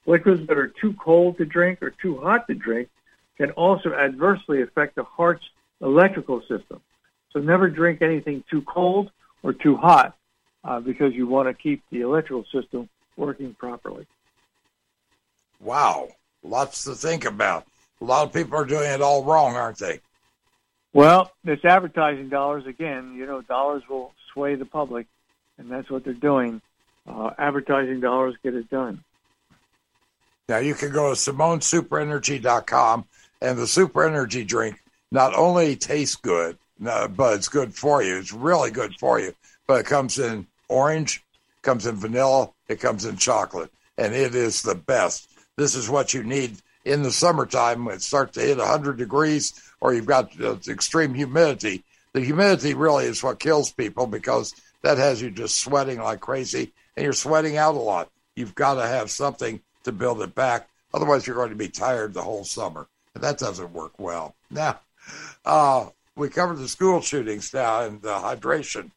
liquids 0.06 0.45
that 0.48 0.58
are 0.58 0.68
too 0.68 0.94
cold 0.94 1.38
to 1.38 1.45
drink 1.45 1.82
or 1.82 1.90
too 1.90 2.18
hot 2.20 2.48
to 2.48 2.54
drink, 2.54 2.90
can 3.38 3.52
also 3.52 3.94
adversely 3.94 4.62
affect 4.62 4.95
the 4.95 5.04
heart's 5.04 5.44
electrical 5.82 6.41
system. 6.41 6.82
So 7.32 7.40
never 7.40 7.70
drink 7.70 8.02
anything 8.02 8.44
too 8.50 8.62
cold 8.62 9.10
or 9.41 9.54
too 9.54 9.76
hot 9.76 10.16
uh, 10.64 10.80
because 10.80 11.14
you 11.14 11.26
want 11.26 11.48
to 11.48 11.54
keep 11.54 11.82
the 11.90 12.02
electrical 12.02 12.45
system 12.52 12.90
working 13.18 13.54
properly. 13.54 14.06
Wow, 15.60 16.10
lots 16.44 16.84
to 16.84 16.95
think 16.95 17.26
about. 17.26 17.66
A 18.02 18.06
lot 18.06 18.28
of 18.28 18.34
people 18.34 18.58
are 18.58 18.66
doing 18.66 18.90
it 18.90 19.02
all 19.02 19.24
wrong, 19.24 19.56
aren't 19.56 19.80
they? 19.80 20.02
Well, 20.94 21.32
it's 21.44 21.65
advertising 21.65 22.30
dollars 22.30 22.68
again. 22.68 23.15
You 23.15 23.26
know, 23.26 23.41
dollars 23.41 23.84
will 23.90 24.14
sway 24.32 24.56
the 24.56 24.65
public, 24.65 25.07
and 25.57 25.70
that's 25.70 25.90
what 25.90 26.03
they're 26.03 26.14
doing. 26.14 26.61
Uh, 27.07 27.32
advertising 27.38 27.99
dollars 27.99 28.36
get 28.44 28.53
it 28.53 28.70
done. 28.70 29.03
Now 30.48 30.57
you 30.57 30.76
can 30.76 30.91
go 30.91 31.14
to 31.14 31.20
SimoneSuperEnergy.com, 31.20 33.06
and 33.41 33.57
the 33.57 33.68
Super 33.68 34.06
Energy 34.06 34.44
drink 34.44 34.82
not 35.11 35.34
only 35.34 35.76
tastes 35.76 36.15
good, 36.15 36.57
but 36.80 37.34
it's 37.34 37.49
good 37.49 37.74
for 37.74 38.03
you. 38.03 38.18
It's 38.18 38.34
really 38.34 38.70
good 38.70 38.94
for 38.99 39.20
you. 39.20 39.34
But 39.65 39.82
it 39.82 39.86
comes 39.86 40.20
in 40.20 40.45
orange, 40.68 41.24
comes 41.61 41.88
in 41.88 41.95
vanilla, 41.95 42.52
it 42.68 42.80
comes 42.80 43.06
in 43.06 43.18
chocolate, 43.18 43.72
and 43.98 44.14
it 44.14 44.36
is 44.36 44.61
the 44.61 44.76
best. 44.76 45.30
This 45.56 45.76
is 45.76 45.90
what 45.90 46.14
you 46.14 46.24
need 46.24 46.57
in 46.86 47.02
the 47.02 47.11
summertime 47.11 47.86
when 47.86 47.95
it 47.95 48.02
starts 48.02 48.34
to 48.34 48.41
hit 48.41 48.57
100 48.57 48.98
degrees 48.98 49.53
or 49.84 49.93
you've 49.93 50.05
got 50.05 50.31
uh, 50.41 50.55
extreme 50.69 51.14
humidity. 51.14 51.84
The 52.14 52.22
humidity 52.22 52.73
really 52.73 53.03
is 53.03 53.22
what 53.22 53.39
kills 53.39 53.73
people 53.73 54.07
because 54.07 54.55
that 54.81 54.97
has 54.97 55.22
you 55.22 55.30
just 55.30 55.60
sweating 55.60 55.99
like 55.99 56.22
crazy 56.22 56.72
and 56.95 57.03
you're 57.03 57.11
sweating 57.11 57.57
out 57.57 57.76
a 57.76 57.80
lot. 57.80 58.10
You've 58.38 58.55
got 58.55 58.76
to 58.76 58.88
have 58.88 59.11
something 59.11 59.60
to 59.84 59.91
build 59.91 60.22
it 60.22 60.34
back. 60.34 60.69
Otherwise, 60.93 61.27
you're 61.27 61.35
going 61.35 61.49
to 61.49 61.55
be 61.55 61.68
tired 61.68 62.14
the 62.14 62.22
whole 62.22 62.45
summer. 62.45 62.88
And 63.14 63.23
that 63.23 63.38
doesn't 63.38 63.73
work 63.73 63.99
well. 63.99 64.35
Now, 64.49 64.80
uh, 65.45 65.88
we 66.15 66.30
covered 66.30 66.60
the 66.60 66.69
school 66.69 67.01
shootings 67.01 67.53
now 67.53 67.81
and 67.81 68.01
the 68.01 68.14
hydration. 68.14 68.89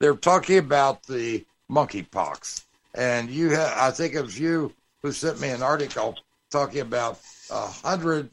They're 0.00 0.16
talking 0.16 0.58
about 0.58 1.04
the 1.04 1.44
monkeypox. 1.70 2.64
And 2.94 3.30
you, 3.30 3.54
ha- 3.54 3.76
I 3.78 3.92
think 3.92 4.14
it 4.14 4.22
was 4.22 4.38
you 4.38 4.72
who 5.00 5.12
sent 5.12 5.40
me 5.40 5.50
an 5.50 5.62
article 5.62 6.16
talking 6.50 6.80
about 6.80 7.20
a 7.50 7.68
hundred 7.68 8.30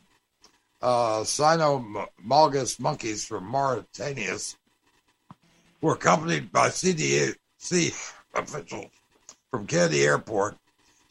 uh, 0.81 1.21
cynomolgus 1.21 2.79
monkeys 2.79 3.25
from 3.25 3.45
Mauritania 3.45 4.37
were 5.81 5.93
accompanied 5.93 6.51
by 6.51 6.69
CDC 6.69 7.35
officials 8.35 8.91
from 9.49 9.67
Kennedy 9.67 10.03
Airport 10.03 10.57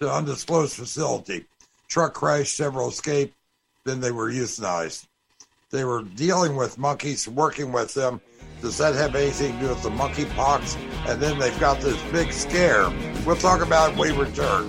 to 0.01 0.11
undisclosed 0.11 0.75
facility. 0.75 1.45
Truck 1.89 2.15
crashed, 2.15 2.57
several 2.57 2.89
escaped, 2.89 3.35
then 3.85 4.01
they 4.01 4.13
were 4.13 4.31
euthanized. 4.31 5.07
They 5.71 5.85
were 5.85 6.03
dealing 6.03 6.57
with 6.57 6.79
monkeys, 6.79 7.29
working 7.29 7.73
with 7.73 7.95
them. 7.95 8.21
Does 8.61 8.79
that 8.79 8.95
have 8.95 9.15
anything 9.15 9.53
to 9.55 9.61
do 9.61 9.69
with 9.69 9.83
the 9.83 9.91
monkeypox? 9.91 10.77
And 11.09 11.21
then 11.21 11.39
they've 11.39 11.59
got 11.61 11.81
this 11.81 12.01
big 12.13 12.33
scare. 12.33 12.91
We'll 13.25 13.37
talk 13.37 13.63
about 13.63 13.93
it 13.93 13.99
when 13.99 14.17
we 14.17 14.25
return. 14.25 14.69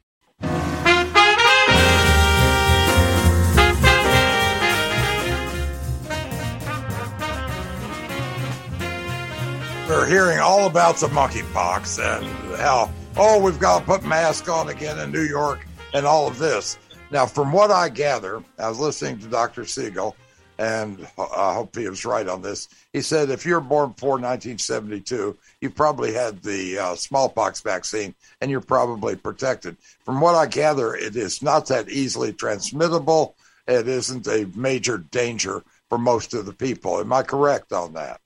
We're 9.90 10.06
hearing 10.06 10.38
all 10.38 10.68
about 10.68 10.98
the 10.98 11.08
monkeypox 11.08 11.98
and 11.98 12.24
how, 12.60 12.92
oh, 13.16 13.42
we've 13.42 13.58
got 13.58 13.80
to 13.80 13.84
put 13.84 14.04
masks 14.04 14.48
on 14.48 14.68
again 14.68 15.00
in 15.00 15.10
New 15.10 15.24
York 15.24 15.66
and 15.92 16.06
all 16.06 16.28
of 16.28 16.38
this. 16.38 16.78
Now, 17.10 17.26
from 17.26 17.50
what 17.50 17.72
I 17.72 17.88
gather, 17.88 18.40
I 18.56 18.68
was 18.68 18.78
listening 18.78 19.18
to 19.18 19.26
Dr. 19.26 19.64
Siegel, 19.64 20.14
and 20.58 21.08
I 21.18 21.54
hope 21.54 21.74
he 21.74 21.88
was 21.88 22.04
right 22.04 22.28
on 22.28 22.40
this. 22.40 22.68
He 22.92 23.02
said 23.02 23.30
if 23.30 23.44
you're 23.44 23.60
born 23.60 23.90
before 23.90 24.10
1972, 24.10 25.36
you 25.60 25.70
probably 25.70 26.12
had 26.14 26.40
the 26.44 26.78
uh, 26.78 26.94
smallpox 26.94 27.60
vaccine 27.60 28.14
and 28.40 28.48
you're 28.48 28.60
probably 28.60 29.16
protected. 29.16 29.76
From 30.04 30.20
what 30.20 30.36
I 30.36 30.46
gather, 30.46 30.94
it 30.94 31.16
is 31.16 31.42
not 31.42 31.66
that 31.66 31.88
easily 31.88 32.32
transmittable. 32.32 33.34
It 33.66 33.88
isn't 33.88 34.28
a 34.28 34.48
major 34.54 34.98
danger 34.98 35.64
for 35.88 35.98
most 35.98 36.32
of 36.32 36.46
the 36.46 36.52
people. 36.52 37.00
Am 37.00 37.12
I 37.12 37.24
correct 37.24 37.72
on 37.72 37.94
that? 37.94 38.20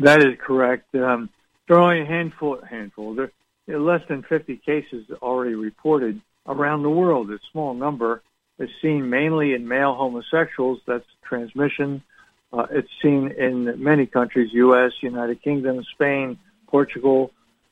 That 0.00 0.22
is 0.22 0.34
correct. 0.40 0.94
Um, 0.94 1.28
there 1.68 1.76
are 1.76 1.92
only 1.92 2.00
a 2.00 2.06
handful, 2.06 2.58
handful. 2.68 3.14
There 3.14 3.30
are 3.68 3.78
less 3.78 4.00
than 4.08 4.22
50 4.22 4.56
cases 4.64 5.06
already 5.20 5.54
reported 5.54 6.20
around 6.46 6.82
the 6.82 6.90
world. 6.90 7.30
A 7.30 7.38
small 7.52 7.74
number 7.74 8.22
is 8.58 8.70
seen 8.80 9.10
mainly 9.10 9.52
in 9.52 9.68
male 9.68 9.94
homosexuals. 9.94 10.80
That's 10.86 11.04
transmission. 11.22 12.02
Uh, 12.50 12.66
it's 12.70 12.88
seen 13.02 13.30
in 13.38 13.82
many 13.82 14.06
countries: 14.06 14.48
U.S., 14.54 14.92
United 15.02 15.42
Kingdom, 15.42 15.84
Spain, 15.94 16.38
Portugal, 16.66 17.30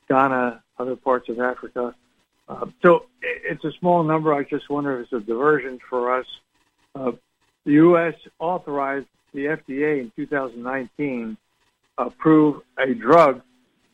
Ghana, 0.09 0.63
other 0.79 0.97
parts 0.97 1.31
of 1.31 1.41
Africa. 1.41 1.95
Uh, 2.47 2.67
so 2.83 3.07
it's 3.23 3.65
a 3.65 3.73
small 3.81 4.03
number. 4.03 4.35
I 4.35 4.45
just 4.45 4.69
wonder 4.69 5.01
if 5.01 5.05
it's 5.05 5.13
a 5.15 5.21
diversion 5.21 5.79
for 5.89 6.19
us. 6.19 6.27
Uh, 6.95 7.13
the 7.65 7.73
U.S. 7.73 8.15
authorized 8.39 9.07
the 9.33 9.47
FDA 9.47 10.01
in 10.01 10.13
2019 10.15 11.37
approve 11.99 12.63
a 12.79 12.95
drug, 12.95 13.43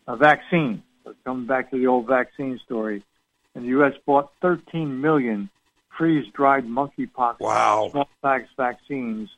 a 0.06 0.16
vaccine. 0.16 0.82
So 1.04 1.14
coming 1.24 1.46
back 1.46 1.70
to 1.70 1.78
the 1.78 1.86
old 1.86 2.06
vaccine 2.06 2.60
story, 2.64 3.02
and 3.54 3.64
the 3.64 3.68
U.S. 3.68 3.92
bought 4.06 4.30
13 4.42 5.00
million 5.00 5.50
freeze-dried 5.96 6.64
monkeypox 6.64 7.40
wow. 7.40 7.88
smallpox 7.90 8.48
vaccines 8.56 9.30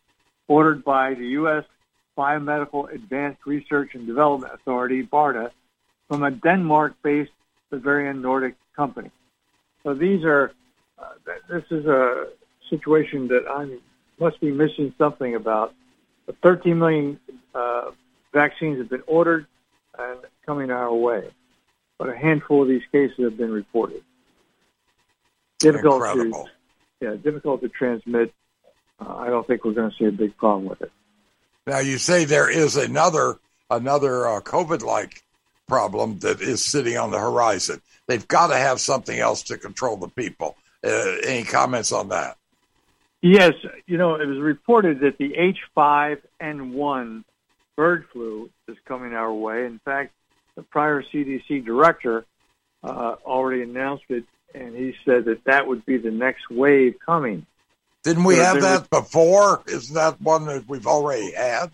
ordered 0.49 0.85
by 0.85 1.15
the 1.15 1.27
U.S. 1.41 1.65
Biomedical 2.17 2.93
Advanced 2.93 3.41
Research 3.47 3.95
and 3.95 4.07
Development 4.07 4.53
Authority, 4.55 5.03
BARDA, 5.03 5.51
from 6.09 6.23
a 6.23 6.31
Denmark-based 6.31 7.33
Bavarian 7.71 8.23
Nordic 8.23 8.55
company. 8.75 9.11
So 9.83 9.95
these 9.95 10.25
are, 10.25 10.53
uh, 10.99 11.13
this 11.49 11.65
is 11.71 11.85
a 11.87 12.29
situation 12.71 13.29
that 13.29 13.45
I 13.49 13.77
must 14.19 14.41
be 14.41 14.51
missing 14.51 14.95
something 14.99 15.35
about. 15.35 15.75
The 16.27 16.33
13 16.43 16.79
million 16.79 17.21
uh, 17.55 17.91
vaccines 18.37 18.77
have 18.79 18.91
been 18.91 19.03
ordered 19.07 19.47
and 19.99 20.19
coming 20.45 20.71
our 20.71 20.95
way, 20.95 21.31
but 21.99 22.11
a 22.11 22.17
handful 22.17 22.63
of 22.63 22.69
these 22.69 22.83
cases 22.93 23.17
have 23.19 23.39
been 23.39 23.51
reported. 23.51 24.03
Difficult 25.59 25.95
Incredible. 25.95 26.49
to, 27.01 27.07
yeah, 27.07 27.15
difficult 27.15 27.63
to 27.63 27.71
transmit. 27.71 28.35
Uh, 29.01 29.17
I 29.17 29.29
don't 29.29 29.47
think 29.47 29.65
we're 29.65 29.73
going 29.73 29.91
to 29.91 29.97
see 29.97 30.05
a 30.05 30.13
big 30.13 30.37
problem 30.37 30.67
with 30.67 30.83
it. 30.83 30.93
Now 31.67 31.79
you 31.79 31.97
say 31.97 32.27
there 32.27 32.51
is 32.51 32.77
another 32.77 33.39
another 33.71 34.29
uh, 34.29 34.41
COVID-like 34.41 35.25
problem 35.67 36.19
that 36.21 36.41
is 36.41 36.63
sitting 36.63 36.97
on 36.97 37.11
the 37.11 37.19
horizon. 37.19 37.81
They've 38.07 38.29
got 38.29 38.49
to 38.49 38.57
have 38.57 38.81
something 38.81 39.19
else 39.19 39.43
to 39.45 39.57
control 39.57 39.97
the 39.97 40.09
people. 40.09 40.57
Uh, 40.85 41.17
any 41.25 41.43
comments 41.43 41.91
on 41.91 42.11
that? 42.11 42.37
Yes, 43.23 43.53
you 43.87 43.97
know 43.97 44.15
it 44.17 44.27
was 44.27 44.39
reported 44.39 45.01
that 45.01 45.17
the 45.17 45.33
H5N1 45.77 47.25
bird 47.77 48.07
flu 48.13 48.51
is 48.69 48.77
coming 48.87 49.13
our 49.13 49.33
way. 49.33 49.67
In 49.67 49.79
fact, 49.85 50.13
the 50.57 50.63
prior 50.63 51.03
CDC 51.03 51.65
director 51.65 52.25
uh, 52.83 53.17
already 53.25 53.63
announced 53.63 54.05
it, 54.09 54.25
and 54.55 54.75
he 54.75 54.95
said 55.05 55.27
that 55.27 55.45
that 55.45 55.67
would 55.67 55.85
be 55.87 55.99
the 55.99 56.11
next 56.11 56.51
wave 56.51 56.95
coming. 57.05 57.47
Didn't 58.03 58.25
we 58.25 58.37
So 58.37 58.45
have 58.45 58.61
that 58.63 58.91
before? 58.91 59.63
Isn't 59.67 59.95
that 59.95 60.21
one 60.21 60.47
that 60.47 60.69
we've 60.69 60.87
already 60.87 61.33
had? 61.33 61.71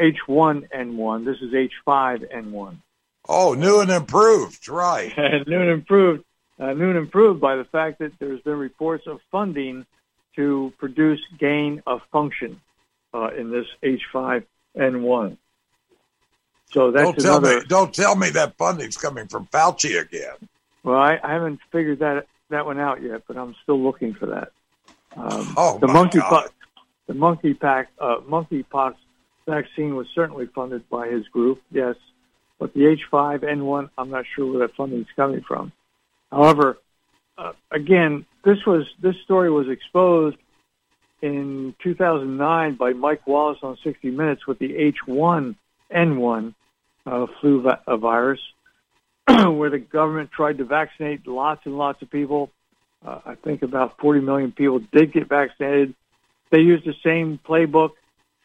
H1N1. 0.00 1.24
This 1.24 1.36
is 1.40 1.52
H5N1. 1.52 2.76
Oh, 3.28 3.54
new 3.54 3.80
and 3.80 3.90
improved, 3.90 4.68
right? 4.68 5.12
New 5.46 5.60
and 5.60 5.70
improved, 5.70 6.24
uh, 6.58 6.72
new 6.72 6.88
and 6.88 6.96
improved 6.96 7.42
by 7.42 7.56
the 7.56 7.64
fact 7.64 7.98
that 7.98 8.12
there's 8.18 8.40
been 8.40 8.56
reports 8.56 9.06
of 9.06 9.20
funding 9.30 9.84
to 10.34 10.72
produce 10.78 11.20
gain 11.38 11.82
of 11.86 12.00
function 12.10 12.58
uh, 13.12 13.28
in 13.36 13.50
this 13.50 13.66
H5N1. 14.78 15.36
So 16.70 16.90
that's 16.90 17.04
don't 17.04 17.18
tell 17.18 17.38
another. 17.38 17.60
me, 17.60 17.66
don't 17.68 17.94
tell 17.94 18.14
me 18.14 18.30
that 18.30 18.56
funding's 18.58 18.96
coming 18.96 19.26
from 19.26 19.46
Fauci 19.46 20.00
again. 20.00 20.34
Well, 20.82 20.98
I, 20.98 21.18
I 21.22 21.32
haven't 21.32 21.60
figured 21.72 22.00
that 22.00 22.26
that 22.50 22.66
one 22.66 22.78
out 22.78 23.02
yet, 23.02 23.22
but 23.26 23.36
I'm 23.36 23.54
still 23.62 23.80
looking 23.82 24.14
for 24.14 24.26
that. 24.26 24.52
Um, 25.16 25.54
Oh, 25.56 25.78
the 25.78 25.88
monkey 25.88 26.18
God. 26.18 26.50
the 27.06 27.14
monkey 27.14 27.54
pack, 27.54 27.88
uh, 27.98 28.18
monkeypox 28.28 28.94
vaccine 29.46 29.96
was 29.96 30.06
certainly 30.14 30.46
funded 30.54 30.88
by 30.90 31.08
his 31.08 31.26
group, 31.28 31.62
yes, 31.70 31.96
but 32.58 32.74
the 32.74 32.80
H5N1, 33.10 33.88
I'm 33.96 34.10
not 34.10 34.24
sure 34.34 34.50
where 34.50 34.66
that 34.66 34.76
funding 34.76 35.00
is 35.00 35.06
coming 35.16 35.40
from. 35.40 35.72
However, 36.30 36.78
uh, 37.38 37.52
again, 37.70 38.26
this 38.44 38.58
was 38.66 38.84
this 39.00 39.14
story 39.24 39.50
was 39.50 39.68
exposed 39.68 40.36
in 41.20 41.74
2009 41.82 42.74
by 42.74 42.92
Mike 42.92 43.26
Wallace 43.26 43.58
on 43.62 43.76
60 43.82 44.10
Minutes 44.10 44.46
with 44.46 44.58
the 44.58 44.92
H1N1 45.06 46.54
uh, 47.06 47.26
flu 47.40 47.62
vi- 47.62 47.80
uh, 47.86 47.96
virus, 47.96 48.40
where 49.28 49.70
the 49.70 49.78
government 49.78 50.30
tried 50.30 50.58
to 50.58 50.64
vaccinate 50.64 51.26
lots 51.26 51.66
and 51.66 51.76
lots 51.76 52.02
of 52.02 52.10
people. 52.10 52.50
Uh, 53.04 53.20
I 53.24 53.34
think 53.36 53.62
about 53.62 53.98
40 53.98 54.20
million 54.20 54.52
people 54.52 54.80
did 54.92 55.12
get 55.12 55.28
vaccinated. 55.28 55.94
They 56.50 56.60
used 56.60 56.84
the 56.84 56.94
same 57.04 57.38
playbook. 57.46 57.92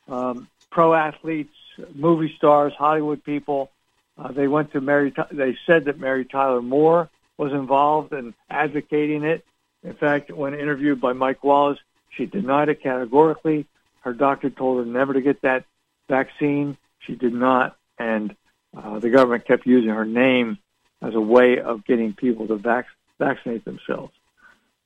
Um, 0.07 0.47
pro 0.69 0.93
athletes, 0.93 1.55
movie 1.93 2.33
stars, 2.37 2.73
Hollywood 2.77 3.23
people. 3.23 3.71
Uh, 4.17 4.31
they 4.31 4.47
went 4.47 4.73
to 4.73 4.81
Mary. 4.81 5.13
They 5.31 5.57
said 5.65 5.85
that 5.85 5.99
Mary 5.99 6.25
Tyler 6.25 6.61
Moore 6.61 7.09
was 7.37 7.51
involved 7.51 8.13
in 8.13 8.33
advocating 8.49 9.23
it. 9.23 9.45
In 9.83 9.93
fact, 9.93 10.31
when 10.31 10.53
interviewed 10.53 11.01
by 11.01 11.13
Mike 11.13 11.43
Wallace, 11.43 11.79
she 12.15 12.25
denied 12.25 12.69
it 12.69 12.81
categorically. 12.81 13.65
Her 14.01 14.13
doctor 14.13 14.49
told 14.49 14.85
her 14.85 14.91
never 14.91 15.13
to 15.13 15.21
get 15.21 15.41
that 15.41 15.65
vaccine. 16.09 16.77
She 16.99 17.15
did 17.15 17.33
not, 17.33 17.75
and 17.97 18.35
uh, 18.75 18.99
the 18.99 19.09
government 19.09 19.45
kept 19.45 19.65
using 19.65 19.89
her 19.89 20.05
name 20.05 20.57
as 21.01 21.15
a 21.15 21.21
way 21.21 21.59
of 21.59 21.85
getting 21.85 22.13
people 22.13 22.47
to 22.47 22.55
vac- 22.55 22.87
vaccinate 23.19 23.65
themselves. 23.65 24.13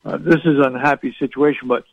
Uh, 0.06 0.18
this 0.18 0.41
is 0.45 0.58
an 0.58 0.76
unhappy 0.76 1.16
situation, 1.20 1.68
but 1.68 1.84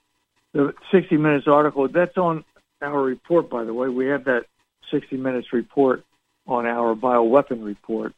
the 0.52 0.74
60 0.92 1.16
Minutes 1.16 1.48
article, 1.48 1.88
that's 1.88 2.16
on 2.16 2.44
our 2.80 3.02
report, 3.02 3.50
by 3.50 3.64
the 3.64 3.74
way. 3.74 3.88
We 3.88 4.06
have 4.06 4.24
that 4.24 4.46
60 4.90 5.16
Minutes 5.16 5.52
report 5.52 6.04
on 6.46 6.66
our 6.66 6.94
bioweapon 6.94 7.64
report. 7.64 8.14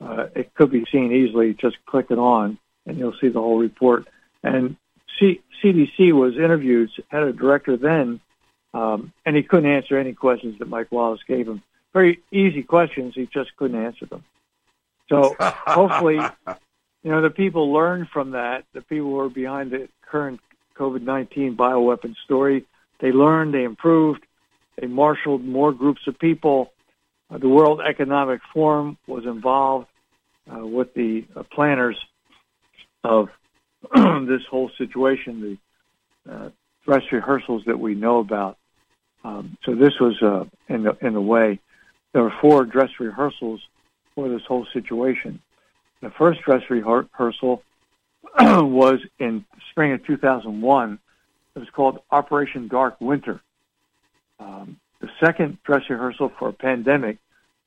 Uh, 0.00 0.26
it 0.34 0.54
could 0.54 0.70
be 0.70 0.84
seen 0.90 1.12
easily. 1.12 1.54
Just 1.54 1.76
click 1.86 2.06
it 2.10 2.18
on, 2.18 2.58
and 2.86 2.98
you'll 2.98 3.16
see 3.20 3.28
the 3.28 3.40
whole 3.40 3.58
report. 3.58 4.08
And 4.42 4.76
C- 5.20 5.42
CDC 5.62 6.12
was 6.12 6.34
interviewed, 6.36 6.90
had 7.08 7.22
a 7.22 7.32
director 7.32 7.76
then, 7.76 8.20
um, 8.74 9.12
and 9.24 9.36
he 9.36 9.42
couldn't 9.42 9.70
answer 9.70 9.98
any 9.98 10.12
questions 10.12 10.58
that 10.58 10.68
Mike 10.68 10.90
Wallace 10.90 11.20
gave 11.28 11.46
him. 11.46 11.62
Very 11.92 12.20
easy 12.32 12.62
questions. 12.62 13.14
He 13.14 13.28
just 13.32 13.54
couldn't 13.56 13.82
answer 13.82 14.06
them. 14.06 14.24
So 15.08 15.36
hopefully, 15.40 16.20
you 17.02 17.10
know, 17.10 17.20
the 17.20 17.30
people 17.30 17.72
learned 17.72 18.08
from 18.12 18.32
that. 18.32 18.64
The 18.72 18.82
people 18.82 19.10
who 19.10 19.20
are 19.20 19.28
behind 19.28 19.70
the 19.72 19.88
current 20.02 20.40
COVID-19 20.78 21.56
bioweapon 21.56 22.14
story, 22.24 22.64
they 23.00 23.12
learned, 23.12 23.52
they 23.54 23.64
improved, 23.64 24.24
they 24.80 24.86
marshaled 24.86 25.44
more 25.44 25.72
groups 25.72 26.02
of 26.06 26.18
people. 26.18 26.72
Uh, 27.28 27.38
the 27.38 27.48
World 27.48 27.80
Economic 27.80 28.40
Forum 28.52 28.96
was 29.06 29.24
involved 29.24 29.86
uh, 30.50 30.64
with 30.64 30.94
the 30.94 31.24
uh, 31.36 31.42
planners 31.52 31.96
of 33.04 33.28
this 34.26 34.42
whole 34.50 34.70
situation, 34.76 35.58
the 36.26 36.32
uh, 36.32 36.50
dress 36.84 37.02
rehearsals 37.12 37.62
that 37.66 37.78
we 37.78 37.94
know 37.94 38.18
about. 38.18 38.56
Um, 39.24 39.56
so 39.64 39.74
this 39.74 39.92
was 40.00 40.20
uh, 40.22 40.44
in 40.68 40.84
the 40.84 40.96
in 41.00 41.14
the 41.14 41.20
way. 41.20 41.60
there 42.12 42.22
were 42.22 42.32
four 42.40 42.64
dress 42.64 42.90
rehearsals 42.98 43.60
for 44.14 44.28
this 44.28 44.42
whole 44.46 44.66
situation. 44.72 45.40
The 46.00 46.10
first 46.10 46.40
dress 46.42 46.62
rehearsal 46.70 47.62
was 48.40 49.00
in 49.18 49.44
spring 49.70 49.92
of 49.92 50.04
2001. 50.06 50.98
It 51.54 51.58
was 51.58 51.68
called 51.70 52.00
Operation 52.10 52.68
Dark 52.68 53.00
Winter. 53.00 53.40
Um, 54.38 54.78
the 55.00 55.08
second 55.22 55.58
dress 55.64 55.82
rehearsal 55.90 56.32
for 56.38 56.48
a 56.48 56.52
pandemic 56.52 57.18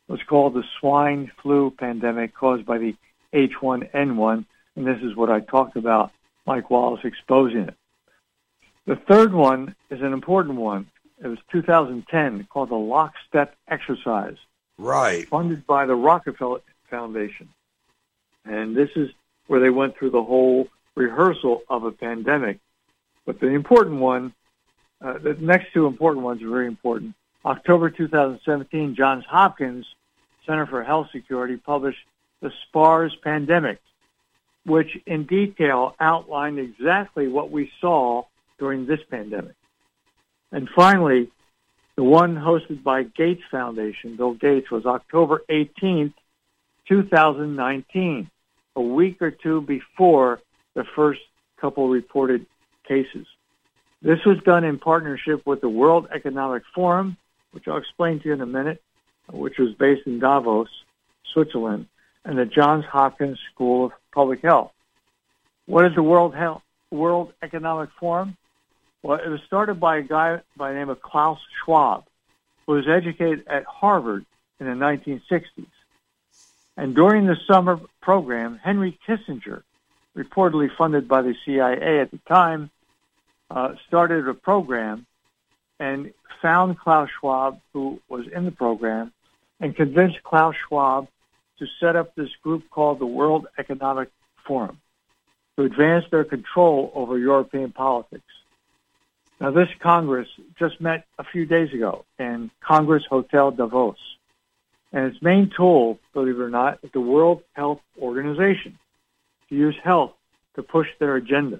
was 0.07 0.19
called 0.27 0.53
the 0.53 0.63
swine 0.79 1.31
flu 1.41 1.71
pandemic 1.71 2.35
caused 2.35 2.65
by 2.65 2.77
the 2.77 2.95
H1N1, 3.33 4.45
and 4.75 4.85
this 4.87 5.01
is 5.01 5.15
what 5.15 5.29
I 5.29 5.39
talked 5.39 5.75
about, 5.75 6.11
Mike 6.45 6.69
Wallace 6.69 7.01
exposing 7.03 7.61
it. 7.61 7.75
The 8.85 8.95
third 8.95 9.33
one 9.33 9.75
is 9.89 10.01
an 10.01 10.13
important 10.13 10.57
one. 10.57 10.87
It 11.23 11.27
was 11.27 11.39
2010 11.51 12.47
called 12.49 12.69
the 12.69 12.75
Lockstep 12.75 13.55
Exercise. 13.67 14.35
Right. 14.77 15.27
Funded 15.29 15.65
by 15.65 15.85
the 15.85 15.95
Rockefeller 15.95 16.59
Foundation. 16.89 17.49
And 18.45 18.75
this 18.75 18.89
is 18.95 19.09
where 19.47 19.59
they 19.59 19.69
went 19.69 19.97
through 19.97 20.11
the 20.11 20.23
whole 20.23 20.67
rehearsal 20.95 21.61
of 21.69 21.85
a 21.85 21.91
pandemic. 21.91 22.59
But 23.25 23.39
the 23.39 23.47
important 23.47 23.99
one, 24.01 24.33
uh, 25.01 25.17
the 25.19 25.35
next 25.35 25.73
two 25.73 25.85
important 25.85 26.25
ones 26.25 26.41
are 26.41 26.49
very 26.49 26.67
important. 26.67 27.15
October 27.45 27.89
2017, 27.89 28.95
Johns 28.95 29.25
Hopkins 29.25 29.85
Center 30.45 30.65
for 30.65 30.83
Health 30.83 31.07
Security 31.11 31.57
published 31.57 32.05
the 32.41 32.51
SPARS 32.67 33.15
pandemic, 33.23 33.79
which 34.65 34.97
in 35.05 35.25
detail 35.25 35.95
outlined 35.99 36.59
exactly 36.59 37.27
what 37.27 37.51
we 37.51 37.71
saw 37.81 38.23
during 38.59 38.85
this 38.85 38.99
pandemic. 39.09 39.55
And 40.51 40.69
finally, 40.75 41.29
the 41.95 42.03
one 42.03 42.35
hosted 42.35 42.83
by 42.83 43.03
Gates 43.03 43.43
Foundation, 43.51 44.15
Bill 44.15 44.33
Gates, 44.33 44.71
was 44.71 44.85
October 44.85 45.43
18th, 45.49 46.13
2019, 46.87 48.29
a 48.75 48.81
week 48.81 49.21
or 49.21 49.31
two 49.31 49.61
before 49.61 50.39
the 50.73 50.83
first 50.95 51.21
couple 51.59 51.89
reported 51.89 52.45
cases. 52.87 53.27
This 54.01 54.19
was 54.25 54.37
done 54.43 54.63
in 54.63 54.79
partnership 54.79 55.45
with 55.45 55.61
the 55.61 55.69
World 55.69 56.07
Economic 56.13 56.63
Forum, 56.73 57.15
which 57.51 57.67
I'll 57.67 57.77
explain 57.77 58.19
to 58.19 58.25
you 58.25 58.33
in 58.33 58.41
a 58.41 58.45
minute, 58.45 58.81
which 59.31 59.57
was 59.57 59.73
based 59.75 60.05
in 60.07 60.19
Davos, 60.19 60.67
Switzerland, 61.33 61.87
and 62.25 62.37
the 62.37 62.45
Johns 62.45 62.85
Hopkins 62.85 63.39
School 63.53 63.85
of 63.85 63.91
Public 64.13 64.41
Health. 64.41 64.71
What 65.65 65.85
is 65.85 65.95
the 65.95 66.03
World 66.03 66.35
Health, 66.35 66.61
World 66.91 67.33
Economic 67.41 67.89
Forum? 67.99 68.37
Well, 69.01 69.19
it 69.19 69.27
was 69.27 69.41
started 69.45 69.79
by 69.79 69.97
a 69.97 70.01
guy 70.01 70.41
by 70.55 70.71
the 70.71 70.79
name 70.79 70.89
of 70.89 71.01
Klaus 71.01 71.39
Schwab, 71.63 72.05
who 72.65 72.73
was 72.73 72.87
educated 72.87 73.45
at 73.47 73.65
Harvard 73.65 74.25
in 74.59 74.65
the 74.65 74.73
1960s. 74.73 75.67
And 76.77 76.95
during 76.95 77.25
the 77.25 77.37
summer 77.47 77.79
program, 78.01 78.59
Henry 78.63 78.97
Kissinger, 79.07 79.63
reportedly 80.15 80.69
funded 80.75 81.07
by 81.07 81.21
the 81.21 81.35
CIA 81.45 81.99
at 81.99 82.11
the 82.11 82.19
time, 82.27 82.69
uh, 83.51 83.75
started 83.87 84.27
a 84.27 84.33
program 84.33 85.05
and 85.79 86.13
found 86.41 86.79
Klaus 86.79 87.09
Schwab, 87.19 87.59
who 87.73 87.99
was 88.09 88.25
in 88.27 88.45
the 88.45 88.51
program, 88.51 89.11
and 89.59 89.75
convinced 89.75 90.23
Klaus 90.23 90.55
Schwab 90.67 91.07
to 91.59 91.65
set 91.79 91.95
up 91.95 92.15
this 92.15 92.29
group 92.43 92.69
called 92.69 92.99
the 92.99 93.05
World 93.05 93.47
Economic 93.57 94.09
Forum 94.47 94.79
to 95.55 95.63
advance 95.63 96.05
their 96.11 96.23
control 96.23 96.91
over 96.95 97.17
European 97.17 97.71
politics. 97.71 98.23
Now, 99.39 99.51
this 99.51 99.69
Congress 99.79 100.27
just 100.57 100.79
met 100.79 101.05
a 101.19 101.23
few 101.23 101.45
days 101.45 101.73
ago 101.73 102.05
in 102.17 102.49
Congress 102.61 103.03
Hotel 103.09 103.51
Davos, 103.51 103.97
and 104.91 105.11
its 105.11 105.21
main 105.21 105.51
tool, 105.55 105.99
believe 106.13 106.39
it 106.39 106.41
or 106.41 106.49
not, 106.49 106.79
is 106.83 106.91
the 106.93 107.01
World 107.01 107.43
Health 107.53 107.81
Organization 108.01 108.77
to 109.49 109.55
use 109.55 109.75
health 109.83 110.13
to 110.55 110.63
push 110.63 110.87
their 110.99 111.15
agenda. 111.15 111.59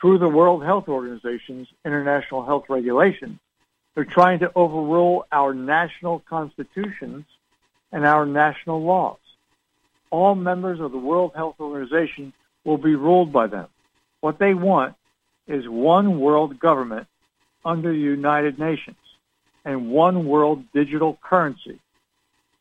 Through 0.00 0.18
the 0.18 0.28
World 0.28 0.64
Health 0.64 0.88
Organization's 0.88 1.68
international 1.84 2.44
health 2.44 2.64
regulations, 2.68 3.38
they're 3.94 4.04
trying 4.04 4.38
to 4.38 4.52
overrule 4.54 5.26
our 5.32 5.52
national 5.52 6.20
constitutions 6.20 7.24
and 7.92 8.06
our 8.06 8.26
national 8.26 8.82
laws. 8.82 9.18
All 10.10 10.34
members 10.34 10.80
of 10.80 10.92
the 10.92 10.98
World 10.98 11.32
Health 11.34 11.56
Organization 11.60 12.32
will 12.64 12.78
be 12.78 12.94
ruled 12.94 13.32
by 13.32 13.46
them. 13.46 13.68
What 14.20 14.38
they 14.38 14.54
want 14.54 14.94
is 15.46 15.68
one 15.68 16.20
world 16.20 16.58
government 16.58 17.06
under 17.64 17.92
the 17.92 17.98
United 17.98 18.58
Nations 18.58 18.96
and 19.64 19.90
one 19.90 20.26
world 20.26 20.64
digital 20.72 21.18
currency. 21.22 21.78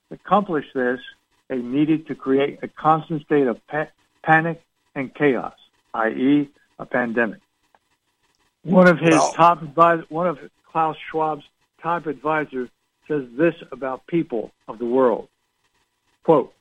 To 0.10 0.16
accomplish 0.16 0.66
this, 0.74 1.00
they 1.48 1.58
needed 1.58 2.08
to 2.08 2.16
create 2.16 2.60
a 2.62 2.68
constant 2.68 3.24
state 3.24 3.48
of 3.48 3.66
pa- 3.68 3.88
panic 4.24 4.62
and 4.96 5.14
chaos, 5.14 5.56
i.e., 5.94 6.50
a 6.78 6.86
pandemic. 6.86 7.40
One 8.64 8.88
of 8.88 9.00
his 9.00 9.12
well, 9.12 9.34
top 9.34 9.62
advisors, 9.62 10.06
one 10.10 10.28
of 10.28 10.40
Klaus 10.72 10.98
Schwab's 11.12 11.44
top 11.82 12.08
advisors 12.08 12.70
says 13.10 13.24
this 13.38 13.56
about 13.74 14.08
people 14.08 14.52
of 14.70 14.80
the 14.80 14.86
world. 14.86 15.28
Quote, 16.24 16.54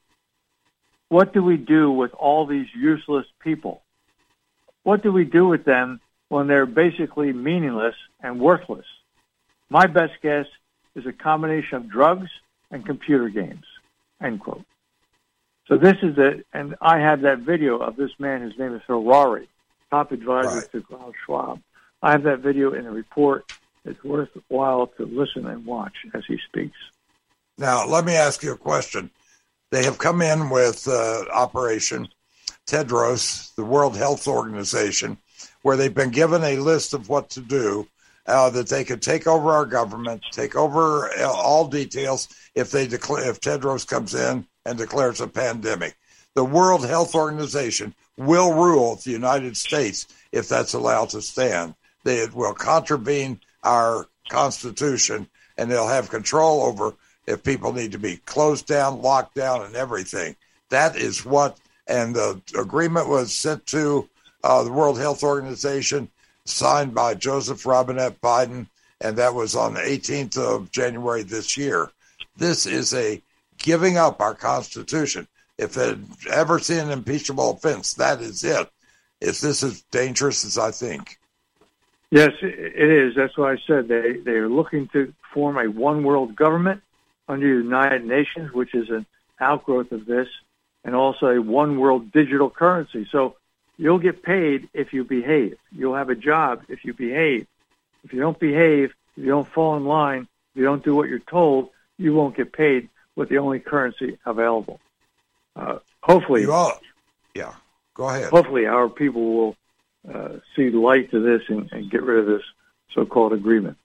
what 1.09 1.33
do 1.33 1.43
we 1.43 1.57
do 1.57 1.91
with 1.93 2.13
all 2.15 2.47
these 2.47 2.67
useless 2.75 3.27
people? 3.41 3.83
What 4.83 5.03
do 5.03 5.13
we 5.13 5.25
do 5.25 5.47
with 5.47 5.65
them 5.65 6.01
when 6.29 6.47
they're 6.47 6.67
basically 6.67 7.33
meaningless 7.33 7.95
and 8.21 8.41
worthless. 8.41 8.87
My 9.71 9.87
best 9.87 10.15
guess 10.23 10.47
is 10.95 11.07
a 11.07 11.13
combination 11.13 11.77
of 11.77 11.91
drugs 11.91 12.29
and 12.71 12.85
computer 12.85 13.29
games. 13.29 13.65
End 14.23 14.41
quote. 14.41 14.65
So 15.67 15.77
this 15.77 15.97
is 16.03 16.17
it, 16.17 16.47
and 16.53 16.75
I 16.81 16.99
have 16.99 17.23
that 17.23 17.41
video 17.41 17.77
of 17.79 17.97
this 17.97 18.11
man. 18.19 18.41
His 18.41 18.59
name 18.59 18.75
is 18.75 18.83
Harari, 18.87 19.49
top 19.91 20.13
advisor 20.13 20.61
right. 20.61 20.73
to 20.73 20.83
Klaus 20.83 21.13
Schwab. 21.25 21.61
I 22.03 22.13
have 22.13 22.23
that 22.23 22.41
video 22.41 22.73
in 22.73 22.85
the 22.85 22.91
report. 22.91 23.53
It's 23.89 24.05
worthwhile 24.05 24.89
to 24.99 25.07
listen 25.07 25.47
and 25.47 25.65
watch 25.65 25.95
as 26.15 26.23
he 26.29 26.39
speaks. 26.49 26.77
Now, 27.57 27.87
let 27.87 28.05
me 28.05 28.15
ask 28.15 28.43
you 28.43 28.53
a 28.53 28.57
question. 28.57 29.11
They 29.71 29.85
have 29.85 29.99
come 29.99 30.23
in 30.23 30.51
with 30.51 30.87
uh, 30.87 31.25
Operation 31.33 32.09
Tedros, 32.67 33.55
the 33.55 33.65
World 33.65 33.97
Health 33.97 34.29
Organization, 34.29 35.19
where 35.63 35.77
they've 35.77 35.95
been 35.95 36.11
given 36.11 36.45
a 36.45 36.57
list 36.57 36.93
of 36.93 37.09
what 37.09 37.31
to 37.31 37.41
do, 37.41 37.89
uh, 38.27 38.51
that 38.51 38.69
they 38.69 38.85
could 38.85 39.01
take 39.01 39.27
over 39.27 39.51
our 39.51 39.65
government, 39.65 40.23
take 40.33 40.55
over 40.55 41.09
uh, 41.19 41.33
all 41.33 41.67
details 41.67 42.29
if 42.55 42.71
they 42.71 42.87
declare 42.87 43.31
if 43.31 43.41
Tedros 43.41 43.87
comes 43.87 44.15
in 44.15 44.47
and 44.67 44.77
declares 44.77 45.21
a 45.21 45.27
pandemic. 45.27 45.97
The 46.35 46.45
World 46.45 46.87
Health 46.87 47.15
Organization 47.15 47.95
will 48.19 48.53
rule 48.53 48.97
the 48.97 49.11
United 49.11 49.57
States 49.57 50.07
if 50.31 50.47
that's 50.47 50.75
allowed 50.75 51.09
to 51.11 51.23
stand. 51.23 51.75
They 52.05 52.27
will 52.27 52.55
contravene 52.55 53.41
our 53.63 54.09
Constitution 54.29 55.29
and 55.57 55.71
they'll 55.71 55.89
have 55.89 56.11
control 56.11 56.63
over 56.63 56.95
if 57.27 57.43
people 57.43 57.73
need 57.73 57.93
to 57.93 57.99
be 57.99 58.17
closed 58.17 58.67
down, 58.67 59.03
locked 59.03 59.35
down, 59.35 59.63
and 59.63 59.77
everything. 59.77 60.35
That 60.71 60.97
is 60.97 61.27
what, 61.27 61.59
and 61.87 62.15
the 62.15 62.41
agreement 62.59 63.09
was 63.09 63.33
sent 63.33 63.67
to 63.67 64.09
uh, 64.45 64.63
the 64.63 64.73
World 64.73 64.99
Health 64.99 65.23
Organization, 65.23 66.09
signed 66.45 66.95
by 66.95 67.15
Joseph 67.15 67.67
Robinette 67.67 68.21
Biden, 68.21 68.67
and 69.01 69.17
that 69.17 69.35
was 69.35 69.55
on 69.55 69.75
the 69.75 69.81
18th 69.81 70.39
of 70.39 70.71
January 70.71 71.23
this 71.23 71.57
year. 71.57 71.91
This 72.37 72.67
is 72.67 72.95
a 72.95 73.21
giving 73.59 73.97
up 73.97 74.21
our 74.21 74.35
Constitution. 74.35 75.27
If 75.59 75.77
it 75.77 75.99
ever 76.31 76.59
seen 76.61 76.79
an 76.79 76.91
impeachable 76.91 77.51
offense, 77.51 77.95
that 77.95 78.21
is 78.21 78.45
it. 78.45 78.71
Is 79.21 79.41
this 79.41 79.63
as 79.65 79.83
dangerous 79.91 80.45
as 80.45 80.57
I 80.57 80.71
think? 80.71 81.19
Yes, 82.11 82.33
it 82.43 82.91
is. 82.91 83.15
That's 83.15 83.37
why 83.37 83.53
I 83.53 83.57
said 83.67 83.89
they, 83.89 84.15
they 84.17 84.33
are 84.33 84.49
looking 84.49 84.89
to 84.89 85.13
form 85.35 85.59
a 85.59 85.69
one 85.69 86.03
world 86.03 86.35
government 86.35 86.83
under 87.29 87.47
the 87.47 87.63
United 87.63 88.07
Nations, 88.07 88.53
which 88.53 88.75
is 88.75 88.89
an 88.89 89.05
outgrowth 89.41 89.93
of 89.93 90.07
this, 90.07 90.29
and 90.85 90.95
also 90.95 91.27
a 91.27 91.41
one 91.41 91.79
world 91.79 92.11
digital 92.13 92.49
currency. 92.49 93.07
So 93.13 93.37
You'll 93.79 94.01
get 94.01 94.25
paid 94.25 94.69
if 94.75 94.93
you 94.93 95.05
behave. 95.05 95.57
You'll 95.71 95.95
have 95.95 96.11
a 96.11 96.17
job 96.17 96.65
if 96.69 96.85
you 96.85 96.93
behave. 96.93 97.47
If 98.03 98.13
you 98.13 98.21
don't 98.21 98.39
behave, 98.39 98.93
if 99.17 99.23
you 99.23 99.27
don't 99.27 99.47
fall 99.47 99.77
in 99.77 99.85
line, 99.85 100.23
if 100.23 100.57
you 100.57 100.65
don't 100.65 100.85
do 100.85 100.97
what 100.97 101.09
you're 101.09 101.21
told, 101.21 101.71
you 101.97 102.13
won't 102.13 102.37
get 102.37 102.53
paid 102.53 102.89
with 103.15 103.29
the 103.29 103.39
only 103.39 103.61
currency 103.61 104.19
available. 104.27 104.81
Uh, 105.55 105.79
hopefully, 106.03 106.43
you 106.43 106.53
all, 106.53 106.81
yeah. 107.35 107.55
Go 107.95 108.09
ahead. 108.09 108.31
Hopefully, 108.31 108.67
our 108.67 108.89
people 108.89 109.33
will 109.33 109.57
uh, 110.13 110.39
see 110.55 110.71
light 110.71 111.11
to 111.11 111.21
this 111.21 111.43
and, 111.49 111.71
and 111.73 111.91
get 111.91 112.03
rid 112.03 112.21
of 112.21 112.27
this 112.27 112.43
so-called 112.95 113.33
agreement. 113.33 113.77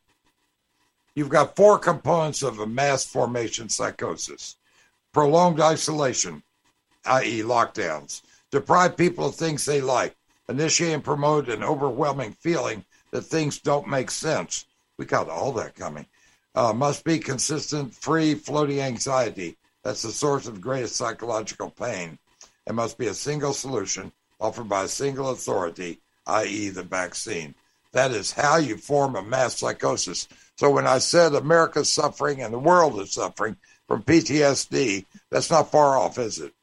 You've 1.15 1.29
got 1.29 1.55
four 1.55 1.77
components 1.77 2.41
of 2.43 2.59
a 2.59 2.67
mass 2.67 3.05
formation 3.05 3.69
psychosis: 3.69 4.57
prolonged 5.13 5.59
isolation, 5.59 6.43
i.e., 7.05 7.41
lockdowns 7.41 8.21
deprive 8.51 8.95
people 8.95 9.25
of 9.25 9.35
things 9.35 9.65
they 9.65 9.81
like, 9.81 10.15
initiate 10.47 10.93
and 10.93 11.03
promote 11.03 11.49
an 11.49 11.63
overwhelming 11.63 12.31
feeling 12.33 12.85
that 13.09 13.23
things 13.23 13.59
don't 13.59 13.87
make 13.87 14.11
sense. 14.11 14.67
We 14.99 15.05
got 15.05 15.27
all 15.27 15.51
that 15.53 15.73
coming. 15.73 16.05
uh, 16.55 16.73
must 16.73 17.03
be 17.03 17.19
consistent, 17.19 17.93
free, 17.93 18.35
floating 18.35 18.79
anxiety. 18.79 19.57
That's 19.83 20.03
the 20.03 20.11
source 20.11 20.47
of 20.47 20.61
greatest 20.61 20.95
psychological 20.95 21.69
pain. 21.69 22.19
It 22.67 22.73
must 22.73 22.97
be 22.97 23.07
a 23.07 23.13
single 23.13 23.53
solution 23.53 24.11
offered 24.39 24.69
by 24.69 24.83
a 24.83 24.87
single 24.87 25.31
authority, 25.31 25.99
i.e., 26.27 26.69
the 26.69 26.83
vaccine. 26.83 27.55
That 27.91 28.11
is 28.11 28.31
how 28.31 28.57
you 28.57 28.77
form 28.77 29.15
a 29.15 29.21
mass 29.21 29.57
psychosis. 29.57 30.27
So 30.57 30.69
when 30.71 30.87
I 30.87 30.97
said 30.97 31.33
America's 31.33 31.91
suffering 31.91 32.41
and 32.41 32.53
the 32.53 32.59
world 32.59 32.99
is 32.99 33.13
suffering 33.13 33.55
from 33.87 34.03
PTSD, 34.03 35.05
that's 35.29 35.51
not 35.51 35.71
far 35.71 35.97
off, 35.97 36.17
is 36.17 36.39
it? 36.39 36.53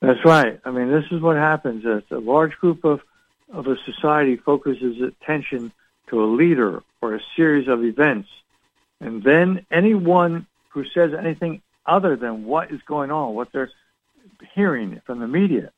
That's 0.00 0.24
right. 0.24 0.60
I 0.64 0.70
mean, 0.70 0.90
this 0.90 1.04
is 1.10 1.20
what 1.20 1.36
happens. 1.36 1.84
As 1.84 2.02
a 2.10 2.20
large 2.20 2.56
group 2.56 2.84
of, 2.84 3.00
of 3.52 3.66
a 3.66 3.76
society 3.84 4.36
focuses 4.36 5.00
attention 5.00 5.72
to 6.08 6.24
a 6.24 6.26
leader 6.26 6.82
or 7.02 7.14
a 7.14 7.20
series 7.36 7.68
of 7.68 7.84
events, 7.84 8.28
and 9.00 9.22
then 9.22 9.66
anyone 9.70 10.46
who 10.70 10.84
says 10.94 11.12
anything 11.18 11.62
other 11.86 12.16
than 12.16 12.44
what 12.44 12.70
is 12.70 12.80
going 12.86 13.10
on, 13.10 13.34
what 13.34 13.48
they're 13.52 13.70
hearing 14.54 15.00
from 15.04 15.18
the 15.18 15.28
media, 15.28 15.70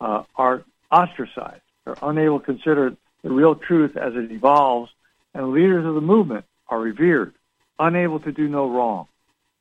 uh, 0.00 0.22
are 0.36 0.64
ostracized. 0.90 1.62
They're 1.86 1.94
unable 2.02 2.40
to 2.40 2.44
consider 2.44 2.96
the 3.22 3.30
real 3.30 3.54
truth 3.54 3.96
as 3.96 4.14
it 4.14 4.30
evolves, 4.30 4.90
and 5.32 5.52
leaders 5.52 5.86
of 5.86 5.94
the 5.94 6.00
movement 6.00 6.44
are 6.68 6.80
revered, 6.80 7.32
unable 7.78 8.20
to 8.20 8.32
do 8.32 8.48
no 8.48 8.68
wrong. 8.68 9.06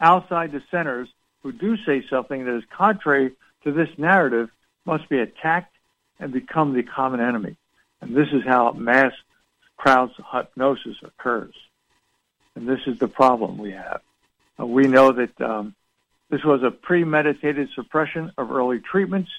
Outside 0.01 0.51
the 0.51 0.63
centers 0.71 1.07
who 1.43 1.51
do 1.51 1.77
say 1.85 2.03
something 2.09 2.43
that 2.43 2.57
is 2.57 2.63
contrary 2.75 3.31
to 3.63 3.71
this 3.71 3.89
narrative 3.97 4.49
must 4.85 5.07
be 5.07 5.19
attacked 5.19 5.73
and 6.19 6.33
become 6.33 6.73
the 6.73 6.83
common 6.83 7.19
enemy. 7.19 7.55
And 8.01 8.15
this 8.15 8.27
is 8.33 8.43
how 8.45 8.71
mass 8.71 9.13
crowd 9.77 10.11
hypnosis 10.33 10.97
occurs. 11.03 11.53
And 12.55 12.67
this 12.67 12.79
is 12.87 12.97
the 12.99 13.07
problem 13.07 13.57
we 13.57 13.71
have. 13.71 14.01
Uh, 14.59 14.65
we 14.65 14.87
know 14.87 15.11
that 15.11 15.41
um, 15.41 15.75
this 16.29 16.43
was 16.43 16.63
a 16.63 16.71
premeditated 16.71 17.69
suppression 17.75 18.31
of 18.37 18.51
early 18.51 18.79
treatments 18.79 19.29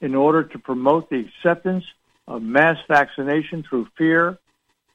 in 0.00 0.14
order 0.14 0.42
to 0.42 0.58
promote 0.58 1.10
the 1.10 1.20
acceptance 1.20 1.84
of 2.26 2.42
mass 2.42 2.78
vaccination 2.88 3.64
through 3.68 3.88
fear, 3.96 4.38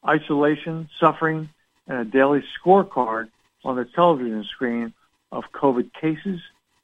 isolation, 0.08 0.90
suffering, 1.00 1.50
and 1.88 2.00
a 2.00 2.06
daily 2.06 2.44
scorecard 2.60 3.30
on 3.64 3.76
the 3.76 3.86
television 3.86 4.44
screen 4.46 4.94
of 5.32 5.44
COVID 5.54 5.92
cases 5.94 6.40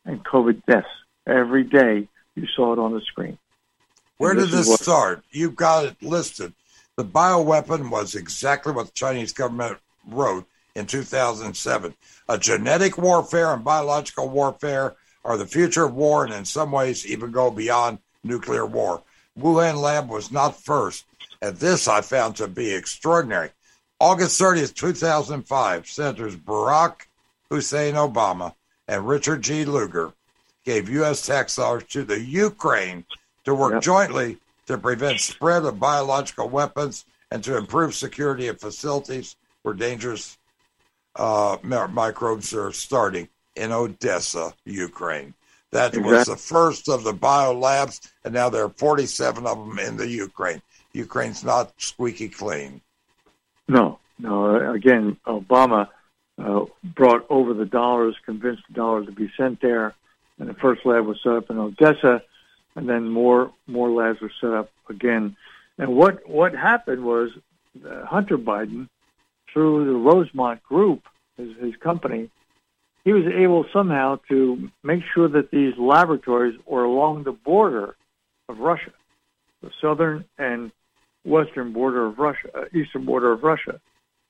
and 0.06 0.24
COVID 0.24 0.64
deaths. 0.66 0.88
Every 1.26 1.64
day 1.64 2.08
you 2.36 2.48
saw 2.56 2.74
it 2.74 2.80
on 2.80 2.94
the 2.94 3.02
screen. 3.02 3.38
Where 4.18 4.34
did 4.34 4.50
this 4.50 4.68
what, 4.68 4.80
start? 4.80 5.24
You've 5.32 5.56
got 5.56 5.86
it 5.86 6.02
listed. 6.02 6.54
The 6.96 7.04
bioweapon 7.04 7.90
was 7.90 8.16
exactly 8.16 8.72
what 8.72 8.88
the 8.88 8.94
Chinese 8.94 9.34
government 9.34 9.78
wrote 10.08 10.46
in 10.76 10.86
2007. 10.86 11.94
A 12.30 12.38
genetic 12.38 12.98
warfare 12.98 13.54
and 13.54 13.64
biological 13.64 14.30
warfare 14.30 14.96
are 15.24 15.38
the 15.38 15.48
future 15.48 15.86
of 15.86 15.96
war 15.96 16.24
and 16.24 16.34
in 16.34 16.46
some 16.46 16.72
ways 16.72 17.06
even 17.06 17.32
go 17.32 17.50
beyond 17.52 18.00
nuclear 18.24 18.66
war. 18.66 19.02
Wuhan 19.40 19.82
lab 19.82 20.10
was 20.10 20.32
not 20.32 20.62
first, 20.62 21.06
and 21.42 21.56
this 21.58 21.88
I 21.88 22.02
found 22.02 22.36
to 22.38 22.48
be 22.48 22.74
extraordinary. 22.74 23.50
August 24.00 24.40
30th, 24.40 24.74
2005, 24.76 25.88
Senators 25.88 26.36
Barack 26.36 27.08
Hussein 27.50 27.96
Obama 27.96 28.54
and 28.88 29.08
Richard 29.08 29.42
G. 29.42 29.66
Lugar 29.66 30.14
gave 30.64 30.90
U.S. 30.90 31.26
tax 31.26 31.56
dollars 31.56 31.84
to 31.90 32.04
the 32.04 32.20
Ukraine 32.20 33.06
to 33.44 33.54
work 33.54 33.74
yep. 33.74 33.84
jointly 33.84 34.38
to 34.68 34.78
prevent 34.78 35.20
spread 35.20 35.64
of 35.64 35.80
biological 35.80 36.50
weapons 36.50 37.06
and 37.32 37.44
to 37.44 37.58
improve 37.58 37.94
security 37.94 38.48
of 38.48 38.60
facilities 38.60 39.36
where 39.62 39.74
dangerous 39.74 40.38
uh, 41.16 41.58
microbes 41.64 42.54
are 42.54 42.72
starting 42.72 43.28
in 43.56 43.72
Odessa, 43.72 44.54
Ukraine. 44.66 45.34
That 45.72 45.94
exactly. 45.94 46.12
was 46.12 46.26
the 46.28 46.36
first 46.38 46.90
of 46.90 47.04
the 47.04 47.14
bio 47.14 47.54
labs, 47.54 48.02
and 48.24 48.34
now 48.34 48.50
there 48.50 48.64
are 48.64 48.70
47 48.70 49.46
of 49.46 49.58
them 49.58 49.80
in 49.80 49.98
the 49.98 50.08
Ukraine. 50.08 50.62
Ukraine's 50.94 51.44
not 51.44 51.74
squeaky 51.78 52.30
clean. 52.30 52.82
No, 53.68 54.00
no. 54.20 54.72
Again, 54.74 55.18
Obama 55.28 55.90
uh, 56.42 56.66
brought 56.84 57.26
over 57.30 57.54
the 57.54 57.66
dollars, 57.66 58.16
convinced 58.26 58.64
the 58.68 58.76
dollars 58.76 59.08
to 59.08 59.12
be 59.12 59.30
sent 59.38 59.62
there, 59.62 59.94
and 60.40 60.50
the 60.50 60.54
first 60.54 60.86
lab 60.86 61.06
was 61.06 61.20
set 61.24 61.34
up 61.34 61.50
in 61.50 61.58
Odessa, 61.58 62.22
and 62.76 62.88
then 62.88 63.10
more 63.10 63.52
more 63.68 63.90
labs 63.90 64.22
were 64.22 64.32
set 64.40 64.52
up 64.52 64.70
again. 64.90 65.36
And 65.78 65.96
what 65.96 66.28
what 66.30 66.54
happened 66.54 67.04
was 67.04 67.32
uh, 67.86 68.06
Hunter 68.06 68.38
Biden, 68.38 68.88
through 69.52 69.86
the 69.86 69.98
Rosemont 69.98 70.62
Group, 70.64 71.04
his, 71.38 71.56
his 71.58 71.76
company, 71.78 72.30
he 73.06 73.14
was 73.14 73.24
able 73.28 73.66
somehow 73.72 74.20
to 74.28 74.70
make 74.84 75.04
sure 75.14 75.30
that 75.30 75.52
these 75.52 75.74
laboratories 75.78 76.60
were 76.66 76.84
along 76.84 77.24
the 77.24 77.32
border 77.32 77.96
of 78.50 78.58
Russia, 78.58 78.92
the 79.62 79.70
southern 79.80 80.26
and 80.40 80.72
western 81.24 81.72
border 81.72 82.08
of 82.08 82.18
Russia, 82.18 82.50
uh, 82.56 82.66
eastern 82.74 83.06
border 83.06 83.32
of 83.32 83.44
Russia, 83.44 83.80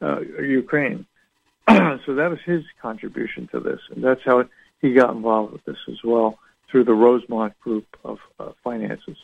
uh, 0.01 0.19
Ukraine. 0.19 1.05
so 1.69 2.15
that 2.15 2.29
was 2.29 2.39
his 2.45 2.63
contribution 2.81 3.47
to 3.53 3.61
this, 3.61 3.79
and 3.89 4.03
that's 4.03 4.21
how 4.25 4.43
he 4.81 4.93
got 4.93 5.15
involved 5.15 5.53
with 5.53 5.63
this 5.63 5.77
as 5.89 6.03
well 6.03 6.37
through 6.69 6.83
the 6.83 6.93
Rosemont 6.93 7.57
Group 7.61 7.87
of 8.03 8.19
uh, 8.39 8.51
finances. 8.61 9.17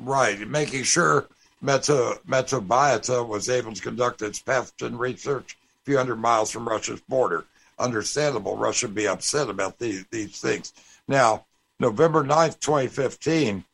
Right, 0.00 0.46
making 0.46 0.82
sure 0.82 1.28
Meta 1.62 2.20
Metabiota 2.26 3.26
was 3.26 3.48
able 3.48 3.72
to 3.72 3.82
conduct 3.82 4.22
its 4.22 4.40
pathogen 4.40 4.98
research 4.98 5.56
a 5.82 5.84
few 5.84 5.96
hundred 5.96 6.16
miles 6.16 6.50
from 6.50 6.68
Russia's 6.68 7.00
border. 7.02 7.44
Understandable, 7.78 8.56
Russia 8.56 8.88
be 8.88 9.06
upset 9.06 9.48
about 9.48 9.78
these, 9.78 10.04
these 10.10 10.40
things. 10.40 10.72
Now, 11.06 11.46
November 11.80 12.24
9th, 12.24 12.60
2015, 12.60 13.64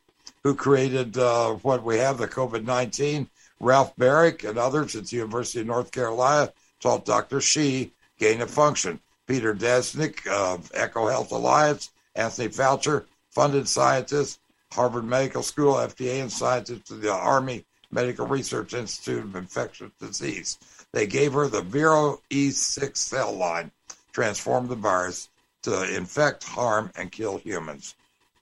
who 0.43 0.55
created 0.55 1.17
uh, 1.17 1.53
what 1.63 1.83
we 1.83 1.97
have, 1.97 2.17
the 2.17 2.27
COVID 2.27 2.65
19, 2.65 3.27
Ralph 3.59 3.95
Baric 3.95 4.47
and 4.47 4.57
others 4.57 4.95
at 4.95 5.07
the 5.07 5.17
University 5.17 5.61
of 5.61 5.67
North 5.67 5.91
Carolina 5.91 6.51
taught 6.79 7.05
Dr. 7.05 7.41
Shi 7.41 7.91
gain 8.19 8.41
of 8.41 8.49
function. 8.49 8.99
Peter 9.27 9.55
Daszak 9.55 10.27
of 10.27 10.71
EcoHealth 10.73 11.31
Alliance, 11.31 11.89
Anthony 12.15 12.47
Fauci, 12.49 13.03
funded 13.31 13.67
scientist, 13.67 14.39
Harvard 14.71 15.05
Medical 15.05 15.41
School, 15.41 15.75
FDA, 15.75 16.21
and 16.21 16.31
scientist 16.31 16.91
of 16.91 17.01
the 17.01 17.11
Army 17.11 17.65
Medical 17.91 18.27
Research 18.27 18.73
Institute 18.73 19.23
of 19.23 19.35
Infectious 19.35 19.91
Disease. 19.99 20.59
They 20.91 21.07
gave 21.07 21.33
her 21.33 21.47
the 21.47 21.61
Vero 21.61 22.21
E6 22.29 22.95
cell 22.97 23.33
line, 23.33 23.71
transformed 24.15 24.69
the 24.69 24.75
virus 24.75 25.27
to 25.61 25.93
infect, 25.93 26.41
harm, 26.45 26.89
and 26.95 27.11
kill 27.11 27.37
humans. 27.37 27.95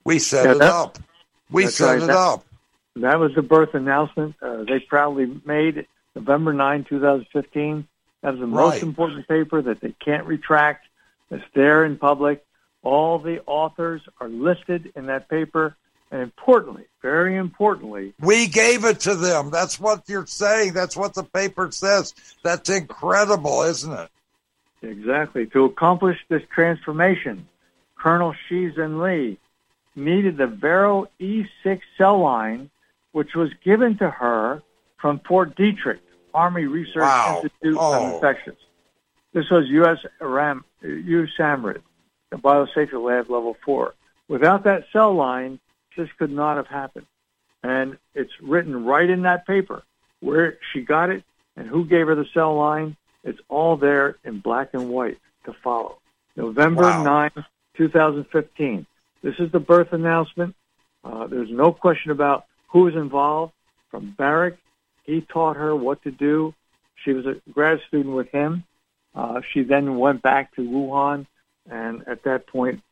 We 0.04 0.20
set 0.20 0.44
yeah, 0.44 0.54
it 0.54 0.60
up. 0.62 1.00
We 1.50 1.66
set 1.66 1.86
right. 1.86 2.02
it 2.02 2.06
that, 2.06 2.16
up. 2.16 2.44
That 2.94 3.18
was 3.18 3.34
the 3.34 3.42
birth 3.42 3.74
announcement 3.74 4.36
uh, 4.40 4.62
they 4.62 4.78
proudly 4.78 5.40
made 5.44 5.86
November 6.14 6.52
9, 6.52 6.84
2015. 6.84 7.88
That 8.22 8.34
is 8.34 8.40
the 8.40 8.46
most 8.46 8.74
right. 8.74 8.82
important 8.84 9.26
paper 9.26 9.62
that 9.62 9.80
they 9.80 9.92
can't 9.98 10.26
retract. 10.26 10.86
It's 11.32 11.44
there 11.54 11.84
in 11.84 11.98
public. 11.98 12.44
All 12.84 13.18
the 13.18 13.42
authors 13.44 14.02
are 14.20 14.28
listed 14.28 14.92
in 14.94 15.06
that 15.06 15.28
paper. 15.28 15.76
And 16.12 16.22
importantly, 16.22 16.84
very 17.02 17.34
importantly, 17.34 18.14
we 18.20 18.46
gave 18.46 18.84
it 18.84 19.00
to 19.00 19.16
them. 19.16 19.50
That's 19.50 19.80
what 19.80 20.04
you're 20.06 20.26
saying. 20.26 20.74
That's 20.74 20.96
what 20.96 21.14
the 21.14 21.24
paper 21.24 21.72
says. 21.72 22.14
That's 22.44 22.70
incredible, 22.70 23.62
isn't 23.62 23.92
it? 23.92 24.10
Exactly. 24.84 25.46
To 25.46 25.64
accomplish 25.64 26.18
this 26.28 26.42
transformation, 26.54 27.48
Colonel 27.96 28.34
Shi 28.48 28.70
Zhenli 28.70 29.38
needed 29.96 30.36
the 30.36 30.46
Vero 30.46 31.08
E6 31.20 31.80
cell 31.96 32.20
line, 32.20 32.70
which 33.12 33.34
was 33.34 33.50
given 33.64 33.96
to 33.98 34.10
her 34.10 34.62
from 35.00 35.20
Fort 35.20 35.56
Detrick, 35.56 36.00
Army 36.32 36.64
Research 36.64 37.02
wow. 37.02 37.40
Institute 37.42 37.76
oh. 37.78 38.06
of 38.06 38.14
Infectious. 38.14 38.56
This 39.32 39.50
was 39.50 39.66
U.S. 39.68 39.98
Aram, 40.20 40.64
USAMRIID, 40.82 41.82
the 42.30 42.36
Biosafety 42.36 43.02
Lab 43.02 43.30
Level 43.30 43.56
4. 43.64 43.94
Without 44.28 44.64
that 44.64 44.84
cell 44.92 45.12
line, 45.14 45.58
this 45.96 46.08
could 46.18 46.30
not 46.30 46.56
have 46.56 46.66
happened. 46.66 47.06
And 47.62 47.98
it's 48.14 48.32
written 48.40 48.84
right 48.84 49.08
in 49.08 49.22
that 49.22 49.46
paper 49.46 49.82
where 50.20 50.58
she 50.72 50.82
got 50.82 51.10
it 51.10 51.24
and 51.56 51.66
who 51.66 51.84
gave 51.84 52.06
her 52.06 52.14
the 52.14 52.26
cell 52.32 52.56
line. 52.56 52.96
It's 53.24 53.40
all 53.48 53.76
there 53.76 54.16
in 54.24 54.40
black 54.40 54.70
and 54.74 54.88
white 54.90 55.18
to 55.46 55.54
follow. 55.64 55.98
November 56.36 56.82
wow. 56.82 57.30
9, 57.34 57.44
2015. 57.76 58.86
This 59.22 59.34
is 59.38 59.50
the 59.50 59.60
birth 59.60 59.92
announcement. 59.92 60.54
Uh, 61.02 61.26
there's 61.26 61.50
no 61.50 61.72
question 61.72 62.10
about 62.10 62.44
who 62.68 62.80
was 62.80 62.94
involved. 62.94 63.52
From 63.90 64.14
Baric 64.18 64.56
he 65.04 65.20
taught 65.20 65.56
her 65.56 65.76
what 65.76 66.02
to 66.02 66.10
do. 66.10 66.54
She 67.04 67.12
was 67.12 67.26
a 67.26 67.36
grad 67.52 67.80
student 67.86 68.14
with 68.14 68.28
him. 68.30 68.64
Uh, 69.14 69.40
she 69.52 69.62
then 69.62 69.98
went 69.98 70.22
back 70.22 70.54
to 70.56 70.62
Wuhan, 70.62 71.26
and 71.70 72.02
at 72.08 72.24
that 72.24 72.46
point, 72.46 72.82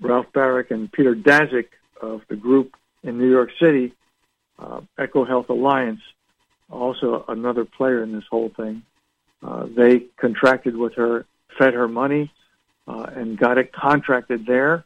Ralph 0.00 0.26
Baric 0.32 0.70
and 0.70 0.90
Peter 0.90 1.14
Daszak 1.14 1.66
of 2.00 2.22
the 2.28 2.36
group 2.36 2.74
in 3.02 3.18
New 3.18 3.30
York 3.30 3.50
City, 3.60 3.92
uh, 4.58 4.80
EcoHealth 4.98 5.48
Alliance, 5.48 6.00
also 6.70 7.24
another 7.28 7.64
player 7.64 8.02
in 8.02 8.12
this 8.12 8.24
whole 8.30 8.50
thing, 8.50 8.82
Uh, 9.42 9.66
they 9.76 10.00
contracted 10.16 10.76
with 10.76 10.94
her, 10.94 11.24
fed 11.58 11.74
her 11.74 11.88
money, 11.88 12.32
uh, 12.86 13.06
and 13.14 13.38
got 13.38 13.58
it 13.58 13.72
contracted 13.72 14.46
there 14.46 14.84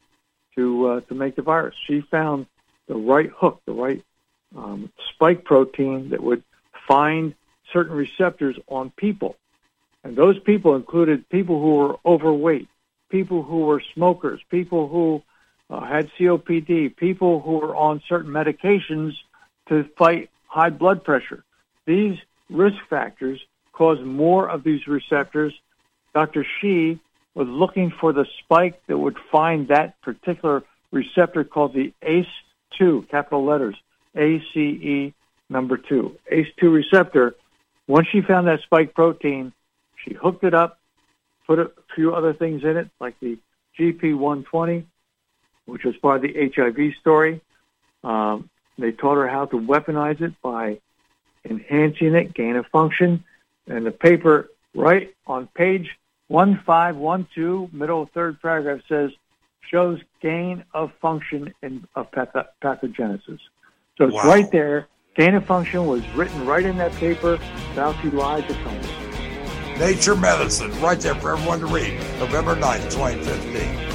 to 0.54 0.86
uh, 0.86 1.00
to 1.02 1.14
make 1.14 1.36
the 1.36 1.42
virus. 1.42 1.74
She 1.86 2.02
found 2.10 2.46
the 2.86 2.94
right 2.96 3.30
hook, 3.30 3.62
the 3.64 3.72
right 3.72 4.04
um, 4.56 4.92
spike 5.14 5.44
protein 5.44 6.10
that 6.10 6.22
would 6.22 6.42
find 6.86 7.34
certain 7.72 7.96
receptors 7.96 8.56
on 8.68 8.90
people. 8.90 9.36
And 10.04 10.16
those 10.16 10.38
people 10.40 10.74
included 10.74 11.28
people 11.28 11.60
who 11.60 11.76
were 11.76 11.96
overweight, 12.04 12.68
people 13.08 13.42
who 13.42 13.60
were 13.60 13.82
smokers, 13.94 14.40
people 14.50 14.88
who 14.88 15.22
uh, 15.70 15.86
had 15.86 16.10
COPD, 16.18 16.96
people 16.96 17.40
who 17.40 17.52
were 17.58 17.74
on 17.74 18.02
certain 18.08 18.30
medications 18.30 19.12
to 19.68 19.84
fight 19.96 20.28
high 20.48 20.70
blood 20.70 21.04
pressure. 21.04 21.44
These 21.86 22.18
risk 22.50 22.76
factors 22.90 23.40
cause 23.72 23.98
more 24.02 24.48
of 24.48 24.62
these 24.62 24.86
receptors. 24.86 25.52
Dr. 26.14 26.44
Shi 26.60 27.00
was 27.34 27.48
looking 27.48 27.90
for 27.90 28.12
the 28.12 28.26
spike 28.40 28.80
that 28.86 28.98
would 28.98 29.16
find 29.30 29.68
that 29.68 30.00
particular 30.02 30.62
receptor 30.90 31.44
called 31.44 31.72
the 31.72 31.92
ACE2, 32.02 33.08
capital 33.08 33.44
letters, 33.44 33.74
ACE 34.14 35.12
number 35.48 35.76
two. 35.76 36.16
ACE2 36.30 36.72
receptor, 36.72 37.34
once 37.86 38.06
she 38.08 38.20
found 38.20 38.46
that 38.46 38.60
spike 38.60 38.94
protein, 38.94 39.52
she 39.96 40.14
hooked 40.14 40.44
it 40.44 40.54
up, 40.54 40.78
put 41.46 41.58
a 41.58 41.70
few 41.94 42.14
other 42.14 42.32
things 42.32 42.62
in 42.64 42.76
it, 42.76 42.88
like 43.00 43.18
the 43.20 43.38
GP120, 43.78 44.84
which 45.64 45.84
was 45.84 45.96
part 45.96 46.16
of 46.16 46.22
the 46.22 46.52
HIV 46.54 46.94
story. 47.00 47.40
Um, 48.04 48.50
they 48.78 48.92
taught 48.92 49.16
her 49.16 49.28
how 49.28 49.46
to 49.46 49.56
weaponize 49.56 50.20
it 50.20 50.34
by 50.42 50.78
enhancing 51.44 52.14
it, 52.14 52.34
gain 52.34 52.56
of 52.56 52.66
function. 52.66 53.24
And 53.66 53.86
the 53.86 53.90
paper, 53.90 54.50
right 54.74 55.14
on 55.26 55.48
page 55.54 55.90
1512, 56.28 57.72
middle 57.72 58.08
third 58.14 58.40
paragraph 58.40 58.80
says, 58.88 59.10
shows 59.70 60.00
gain 60.20 60.64
of 60.74 60.92
function 61.00 61.52
in, 61.62 61.86
of 61.94 62.10
path- 62.12 62.46
pathogenesis. 62.62 63.38
So 63.96 64.06
it's 64.06 64.14
wow. 64.14 64.24
right 64.24 64.50
there. 64.50 64.88
Gain 65.14 65.34
of 65.34 65.44
function 65.44 65.86
was 65.86 66.06
written 66.10 66.46
right 66.46 66.64
in 66.64 66.78
that 66.78 66.92
paper. 66.92 67.36
Fauci 67.74 68.12
lied 68.12 68.48
to 68.48 68.54
Congress. 68.54 69.78
Nature 69.78 70.16
Medicine, 70.16 70.70
right 70.80 70.98
there 71.00 71.14
for 71.14 71.32
everyone 71.32 71.60
to 71.60 71.66
read. 71.66 71.94
November 72.18 72.54
9th, 72.56 72.90
2015. 72.90 73.91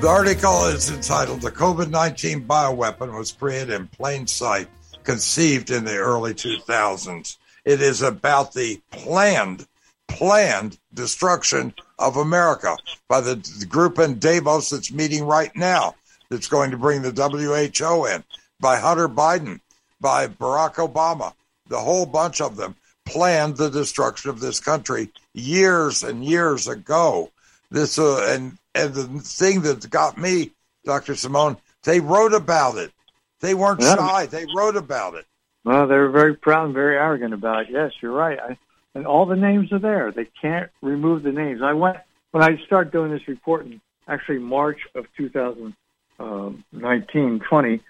The 0.09 0.15
article 0.15 0.65
is 0.65 0.91
entitled 0.91 1.43
The 1.43 1.51
COVID 1.51 1.91
19 1.91 2.47
Bioweapon 2.47 3.13
Was 3.13 3.33
Created 3.33 3.75
in 3.75 3.89
Plain 3.89 4.27
Sight, 4.27 4.67
Conceived 5.05 5.71
in 5.71 5.85
the 5.85 5.99
Early 5.99 6.33
2000s. 6.33 7.37
It 7.67 7.83
is 7.83 8.01
about 8.01 8.55
the 8.55 8.81
planned, 8.91 9.67
planned 10.07 10.79
destruction 10.95 11.75
of 11.99 12.17
America 12.17 12.75
by 13.07 13.21
the 13.21 13.67
group 13.69 13.99
in 13.99 14.19
Davos 14.19 14.71
that's 14.71 14.91
meeting 14.91 15.25
right 15.25 15.55
now, 15.55 15.95
that's 16.31 16.49
going 16.49 16.71
to 16.71 16.79
bring 16.79 17.03
the 17.03 17.13
WHO 17.13 18.07
in, 18.07 18.25
by 18.61 18.79
Hunter 18.79 19.11
Biden, 19.11 19.61
by 20.01 20.27
Barack 20.27 20.77
Obama. 20.77 21.35
The 21.67 21.81
whole 21.81 22.07
bunch 22.07 22.41
of 22.41 22.57
them 22.57 22.77
planned 23.05 23.59
the 23.59 23.69
destruction 23.69 24.31
of 24.31 24.41
this 24.41 24.59
country 24.59 25.11
years 25.35 26.03
and 26.03 26.25
years 26.25 26.67
ago. 26.67 27.31
This 27.71 27.99
uh, 27.99 28.25
and 28.31 28.57
and 28.79 28.95
the 28.95 29.05
thing 29.21 29.63
that 29.63 29.89
got 29.91 30.19
me, 30.19 30.53
Dr. 30.85 31.15
Simone, 31.15 31.57
they 31.85 32.01
wrote 32.01 32.35
about 32.35 32.77
it. 32.77 32.93
They 33.41 33.55
weren't 33.55 33.81
yeah. 33.81 33.97
shy. 33.97 34.27
They 34.27 34.45
wrote 34.55 34.77
about 34.77 35.15
it. 35.15 35.25
Well, 35.65 35.87
they 35.87 35.97
were 35.97 36.11
very 36.11 36.35
proud 36.35 36.67
and 36.67 36.75
very 36.75 36.97
arrogant 36.97 37.33
about 37.35 37.63
it. 37.63 37.69
Yes, 37.71 37.93
you're 38.01 38.13
right. 38.13 38.39
I, 38.41 38.57
and 38.95 39.07
all 39.07 39.27
the 39.27 39.37
names 39.37 39.71
are 39.73 39.79
there. 39.79 40.11
They 40.13 40.27
can't 40.41 40.71
remove 40.83 41.23
the 41.23 41.33
names. 41.33 41.61
I 41.63 41.75
went 41.75 41.99
when 42.31 42.43
I 42.43 42.59
started 42.67 42.93
doing 42.93 43.11
this 43.11 43.27
report 43.29 43.67
in 43.67 43.81
actually 44.07 44.39
March 44.39 44.81
of 44.95 45.07
2019, 45.17 47.41
20. 47.41 47.81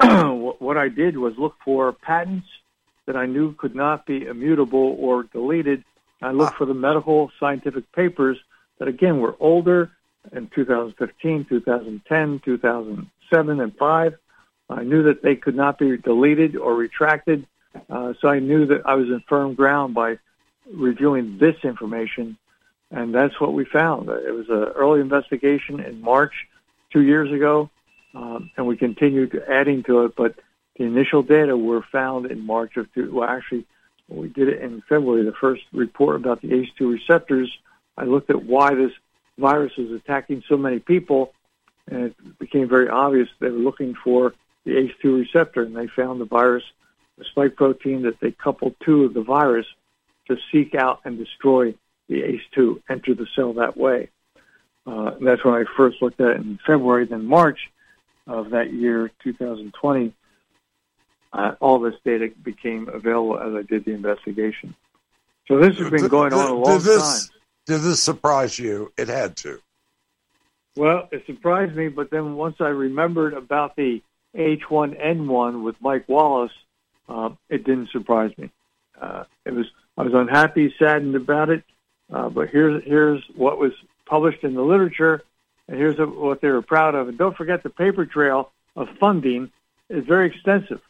what 0.58 0.76
I 0.76 0.88
did 0.88 1.18
was 1.18 1.36
look 1.36 1.56
for 1.64 1.92
patents 1.92 2.46
that 3.06 3.16
I 3.16 3.26
knew 3.26 3.54
could 3.54 3.74
not 3.74 4.06
be 4.06 4.26
immutable 4.26 4.94
or 4.98 5.24
deleted. 5.24 5.82
I 6.20 6.32
looked 6.32 6.54
ah. 6.54 6.58
for 6.58 6.66
the 6.66 6.74
medical 6.74 7.30
scientific 7.38 7.92
papers 7.92 8.36
that 8.78 8.88
again 8.88 9.20
were 9.20 9.36
older 9.40 9.92
in 10.32 10.48
2015, 10.54 11.46
2010, 11.48 12.40
2007, 12.44 13.60
and 13.60 13.76
5. 13.76 14.14
I 14.70 14.82
knew 14.82 15.02
that 15.04 15.22
they 15.22 15.36
could 15.36 15.54
not 15.54 15.78
be 15.78 15.96
deleted 15.96 16.56
or 16.56 16.74
retracted, 16.74 17.46
uh, 17.88 18.12
so 18.20 18.28
I 18.28 18.38
knew 18.38 18.66
that 18.66 18.82
I 18.84 18.94
was 18.94 19.08
in 19.08 19.22
firm 19.28 19.54
ground 19.54 19.94
by 19.94 20.18
reviewing 20.70 21.38
this 21.38 21.56
information, 21.64 22.36
and 22.90 23.14
that's 23.14 23.40
what 23.40 23.54
we 23.54 23.64
found. 23.64 24.08
It 24.10 24.34
was 24.34 24.48
an 24.48 24.72
early 24.74 25.00
investigation 25.00 25.80
in 25.80 26.00
March 26.00 26.32
two 26.92 27.02
years 27.02 27.32
ago, 27.32 27.70
um, 28.14 28.50
and 28.56 28.66
we 28.66 28.76
continued 28.76 29.42
adding 29.48 29.82
to 29.84 30.04
it, 30.04 30.16
but 30.16 30.34
the 30.76 30.84
initial 30.84 31.22
data 31.22 31.56
were 31.56 31.82
found 31.90 32.26
in 32.26 32.44
March 32.44 32.76
of 32.76 32.92
two. 32.94 33.12
Well, 33.12 33.28
actually, 33.28 33.66
we 34.08 34.28
did 34.28 34.48
it 34.48 34.62
in 34.62 34.82
February. 34.88 35.24
The 35.24 35.32
first 35.32 35.62
report 35.72 36.16
about 36.16 36.40
the 36.40 36.48
ACE2 36.48 36.92
receptors. 36.92 37.50
I 37.96 38.04
looked 38.04 38.30
at 38.30 38.44
why 38.44 38.74
this 38.74 38.92
virus 39.38 39.72
was 39.76 39.90
attacking 39.90 40.42
so 40.48 40.56
many 40.56 40.78
people, 40.78 41.32
and 41.86 42.06
it 42.06 42.38
became 42.38 42.68
very 42.68 42.88
obvious 42.88 43.28
they 43.40 43.50
were 43.50 43.58
looking 43.58 43.94
for 43.94 44.34
the 44.64 44.72
ACE2 44.72 45.20
receptor, 45.20 45.62
and 45.62 45.76
they 45.76 45.86
found 45.86 46.20
the 46.20 46.26
virus, 46.26 46.64
the 47.16 47.24
spike 47.24 47.56
protein 47.56 48.02
that 48.02 48.20
they 48.20 48.32
coupled 48.32 48.74
to 48.84 49.08
the 49.08 49.22
virus 49.22 49.66
to 50.26 50.36
seek 50.52 50.74
out 50.74 51.00
and 51.04 51.18
destroy 51.18 51.74
the 52.08 52.22
ACE2, 52.22 52.82
enter 52.88 53.14
the 53.14 53.26
cell 53.34 53.54
that 53.54 53.76
way. 53.76 54.10
Uh, 54.86 55.12
that's 55.20 55.44
when 55.44 55.54
I 55.54 55.64
first 55.76 56.00
looked 56.00 56.20
at 56.20 56.30
it 56.30 56.36
in 56.36 56.58
February. 56.66 57.06
Then 57.06 57.26
March 57.26 57.58
of 58.26 58.50
that 58.50 58.72
year, 58.72 59.10
2020, 59.22 60.14
uh, 61.32 61.54
all 61.60 61.78
this 61.78 61.94
data 62.04 62.30
became 62.42 62.88
available 62.88 63.38
as 63.38 63.54
I 63.54 63.62
did 63.62 63.84
the 63.84 63.92
investigation. 63.92 64.74
So 65.46 65.58
this 65.58 65.78
has 65.78 65.90
been 65.90 66.08
going 66.08 66.32
on 66.32 66.50
a 66.50 66.54
long 66.54 66.80
this, 66.80 67.28
time. 67.28 67.37
Did 67.68 67.82
this 67.82 68.02
surprise 68.02 68.58
you? 68.58 68.94
It 68.96 69.08
had 69.08 69.36
to. 69.38 69.60
Well, 70.74 71.06
it 71.12 71.26
surprised 71.26 71.76
me, 71.76 71.88
but 71.88 72.10
then 72.10 72.34
once 72.34 72.56
I 72.60 72.68
remembered 72.68 73.34
about 73.34 73.76
the 73.76 74.00
H1N1 74.34 75.62
with 75.62 75.76
Mike 75.82 76.08
Wallace, 76.08 76.52
uh, 77.10 77.28
it 77.50 77.64
didn't 77.64 77.90
surprise 77.90 78.32
me. 78.38 78.50
Uh, 78.98 79.24
it 79.44 79.52
was 79.52 79.66
I 79.98 80.02
was 80.02 80.14
unhappy, 80.14 80.74
saddened 80.78 81.14
about 81.14 81.50
it, 81.50 81.62
uh, 82.10 82.30
but 82.30 82.48
here's 82.48 82.82
here's 82.84 83.22
what 83.36 83.58
was 83.58 83.72
published 84.06 84.44
in 84.44 84.54
the 84.54 84.62
literature, 84.62 85.22
and 85.68 85.76
here's 85.76 85.98
what 85.98 86.40
they 86.40 86.48
were 86.48 86.62
proud 86.62 86.94
of. 86.94 87.08
And 87.08 87.18
don't 87.18 87.36
forget 87.36 87.62
the 87.62 87.70
paper 87.70 88.06
trail 88.06 88.50
of 88.76 88.88
funding 88.98 89.52
is 89.90 90.06
very 90.06 90.28
extensive. 90.28 90.80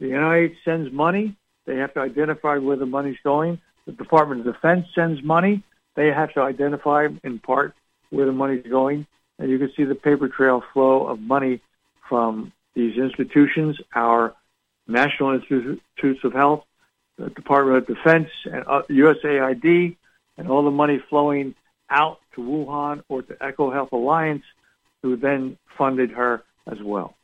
The 0.00 0.12
NIH 0.12 0.54
sends 0.64 0.90
money; 0.90 1.36
they 1.66 1.76
have 1.76 1.92
to 1.92 2.00
identify 2.00 2.56
where 2.56 2.76
the 2.76 2.86
money's 2.86 3.18
going. 3.22 3.60
The 3.84 3.92
Department 3.92 4.46
of 4.46 4.54
Defense 4.54 4.86
sends 4.94 5.22
money. 5.22 5.62
They 5.96 6.08
have 6.08 6.32
to 6.34 6.40
identify 6.40 7.08
in 7.24 7.38
part 7.38 7.74
where 8.10 8.26
the 8.26 8.32
money's 8.32 8.64
going, 8.66 9.06
and 9.38 9.50
you 9.50 9.58
can 9.58 9.72
see 9.76 9.84
the 9.84 9.94
paper 9.94 10.28
trail 10.28 10.62
flow 10.72 11.06
of 11.06 11.20
money 11.20 11.60
from 12.08 12.52
these 12.74 12.96
institutions, 12.96 13.80
our 13.94 14.34
National 14.86 15.32
Institutes 15.32 16.22
of 16.22 16.32
Health, 16.32 16.64
the 17.18 17.30
Department 17.30 17.78
of 17.78 17.86
Defense, 17.86 18.28
and 18.44 18.64
USAID, 18.64 19.92
uh, 19.92 19.94
and 20.38 20.48
all 20.48 20.62
the 20.64 20.70
money 20.70 21.02
flowing 21.08 21.54
out 21.88 22.20
to 22.34 22.42
Wuhan 22.42 23.02
or 23.08 23.22
to 23.22 23.36
Echo 23.42 23.70
Health 23.70 23.92
Alliance, 23.92 24.44
who 25.02 25.16
then 25.16 25.56
funded 25.78 26.10
her 26.10 26.42
as 26.70 26.78
well. 26.82 27.16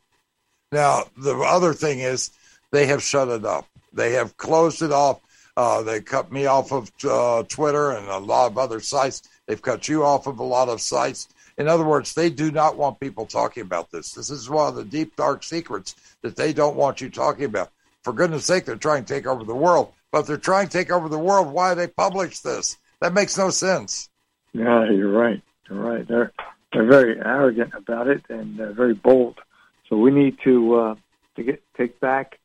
Now, 0.71 1.03
the 1.15 1.35
other 1.37 1.73
thing 1.73 1.99
is 1.99 2.31
they 2.71 2.87
have 2.87 3.03
shut 3.03 3.27
it 3.27 3.45
up. 3.45 3.67
They 3.93 4.13
have 4.13 4.35
closed 4.37 4.81
it 4.81 4.91
off. 4.91 5.21
Uh, 5.55 5.83
they 5.83 6.01
cut 6.01 6.31
me 6.31 6.45
off 6.45 6.71
of 6.71 6.91
uh, 7.07 7.43
Twitter 7.43 7.91
and 7.91 8.07
a 8.07 8.17
lot 8.17 8.51
of 8.51 8.57
other 8.57 8.79
sites. 8.79 9.21
They've 9.47 9.61
cut 9.61 9.87
you 9.87 10.03
off 10.03 10.25
of 10.27 10.39
a 10.39 10.43
lot 10.43 10.69
of 10.69 10.81
sites. 10.81 11.27
In 11.57 11.67
other 11.67 11.83
words, 11.83 12.13
they 12.13 12.29
do 12.29 12.51
not 12.51 12.77
want 12.77 12.99
people 12.99 13.25
talking 13.25 13.61
about 13.61 13.91
this. 13.91 14.13
This 14.13 14.31
is 14.31 14.49
one 14.49 14.69
of 14.69 14.75
the 14.75 14.83
deep, 14.83 15.15
dark 15.15 15.43
secrets 15.43 15.95
that 16.23 16.35
they 16.35 16.53
don't 16.53 16.75
want 16.75 17.01
you 17.01 17.09
talking 17.09 17.45
about. 17.45 17.69
For 18.01 18.13
goodness 18.13 18.45
sake, 18.45 18.65
they're 18.65 18.75
trying 18.75 19.05
to 19.05 19.13
take 19.13 19.27
over 19.27 19.43
the 19.43 19.55
world. 19.55 19.93
But 20.11 20.21
if 20.21 20.27
they're 20.27 20.37
trying 20.37 20.67
to 20.67 20.73
take 20.77 20.91
over 20.91 21.07
the 21.07 21.19
world, 21.19 21.47
why 21.47 21.73
they 21.73 21.87
publish 21.87 22.39
this? 22.39 22.77
That 23.01 23.13
makes 23.13 23.37
no 23.37 23.49
sense. 23.49 24.09
Yeah, 24.53 24.89
you're 24.89 25.11
right. 25.11 25.41
You're 25.69 25.79
right. 25.79 26.07
They're 26.07 26.31
they're 26.71 26.85
very 26.85 27.19
arrogant 27.19 27.73
about 27.75 28.07
it 28.07 28.23
and 28.29 28.59
uh, 28.59 28.71
very 28.73 28.93
bold. 28.93 29.39
So 29.89 29.97
we 29.97 30.11
need 30.11 30.37
to 30.43 30.75
uh, 30.75 30.95
to 31.35 31.43
get 31.43 31.63
take 31.77 31.99
back 31.99 32.39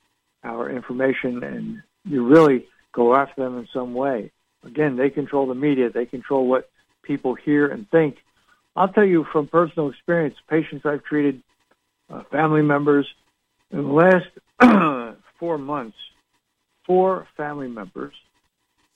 our 0.44 0.70
information 0.70 1.42
and 1.42 1.82
you 2.04 2.26
really 2.26 2.66
go 2.98 3.14
after 3.14 3.44
them 3.44 3.56
in 3.56 3.68
some 3.72 3.94
way. 3.94 4.32
Again, 4.64 4.96
they 4.96 5.08
control 5.08 5.46
the 5.46 5.54
media. 5.54 5.88
They 5.88 6.04
control 6.04 6.48
what 6.48 6.68
people 7.02 7.34
hear 7.36 7.68
and 7.68 7.88
think. 7.90 8.16
I'll 8.74 8.88
tell 8.88 9.04
you 9.04 9.24
from 9.32 9.46
personal 9.46 9.88
experience, 9.88 10.34
patients 10.50 10.84
I've 10.84 11.04
treated, 11.04 11.40
uh, 12.10 12.24
family 12.32 12.62
members, 12.62 13.06
in 13.70 13.84
the 13.84 13.92
last 13.92 14.26
four 15.38 15.58
months, 15.58 15.96
four 16.84 17.28
family 17.36 17.68
members 17.68 18.14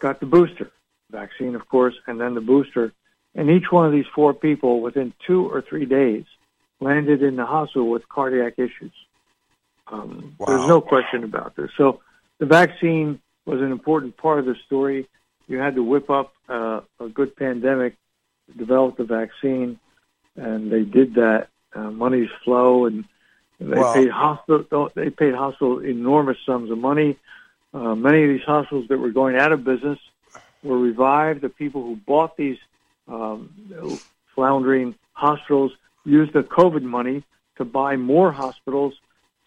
got 0.00 0.18
the 0.18 0.26
booster 0.26 0.72
vaccine, 1.10 1.54
of 1.54 1.68
course, 1.68 1.94
and 2.06 2.20
then 2.20 2.34
the 2.34 2.40
booster. 2.40 2.92
And 3.34 3.48
each 3.50 3.70
one 3.70 3.86
of 3.86 3.92
these 3.92 4.10
four 4.14 4.34
people, 4.34 4.80
within 4.80 5.12
two 5.26 5.48
or 5.48 5.62
three 5.62 5.86
days, 5.86 6.24
landed 6.80 7.22
in 7.22 7.36
the 7.36 7.46
hospital 7.46 7.88
with 7.88 8.08
cardiac 8.08 8.54
issues. 8.58 8.92
Um, 9.86 10.34
wow. 10.38 10.46
There's 10.46 10.66
no 10.66 10.80
question 10.80 11.22
about 11.22 11.54
this. 11.54 11.70
So 11.76 12.00
the 12.38 12.46
vaccine 12.46 13.20
was 13.44 13.60
an 13.60 13.72
important 13.72 14.16
part 14.16 14.38
of 14.38 14.46
the 14.46 14.54
story. 14.66 15.08
You 15.48 15.58
had 15.58 15.74
to 15.74 15.82
whip 15.82 16.10
up 16.10 16.32
uh, 16.48 16.80
a 17.00 17.08
good 17.08 17.36
pandemic, 17.36 17.96
develop 18.56 18.96
the 18.96 19.04
vaccine, 19.04 19.78
and 20.36 20.70
they 20.70 20.82
did 20.82 21.14
that. 21.14 21.48
Uh, 21.74 21.90
money's 21.90 22.28
flow, 22.44 22.84
and 22.84 23.04
they 23.58 23.78
wow. 23.78 23.94
paid 23.94 24.10
hospital. 24.10 24.90
They 24.94 25.10
paid 25.10 25.34
hospital 25.34 25.78
enormous 25.78 26.36
sums 26.44 26.70
of 26.70 26.78
money. 26.78 27.16
Uh, 27.72 27.94
many 27.94 28.22
of 28.22 28.28
these 28.28 28.44
hospitals 28.44 28.88
that 28.88 28.98
were 28.98 29.10
going 29.10 29.36
out 29.36 29.52
of 29.52 29.64
business 29.64 29.98
were 30.62 30.78
revived. 30.78 31.40
The 31.40 31.48
people 31.48 31.82
who 31.82 31.96
bought 31.96 32.36
these 32.36 32.58
um, 33.08 33.98
floundering 34.34 34.94
hospitals 35.12 35.72
used 36.04 36.32
the 36.32 36.42
COVID 36.42 36.82
money 36.82 37.24
to 37.56 37.64
buy 37.64 37.96
more 37.96 38.32
hospitals. 38.32 38.94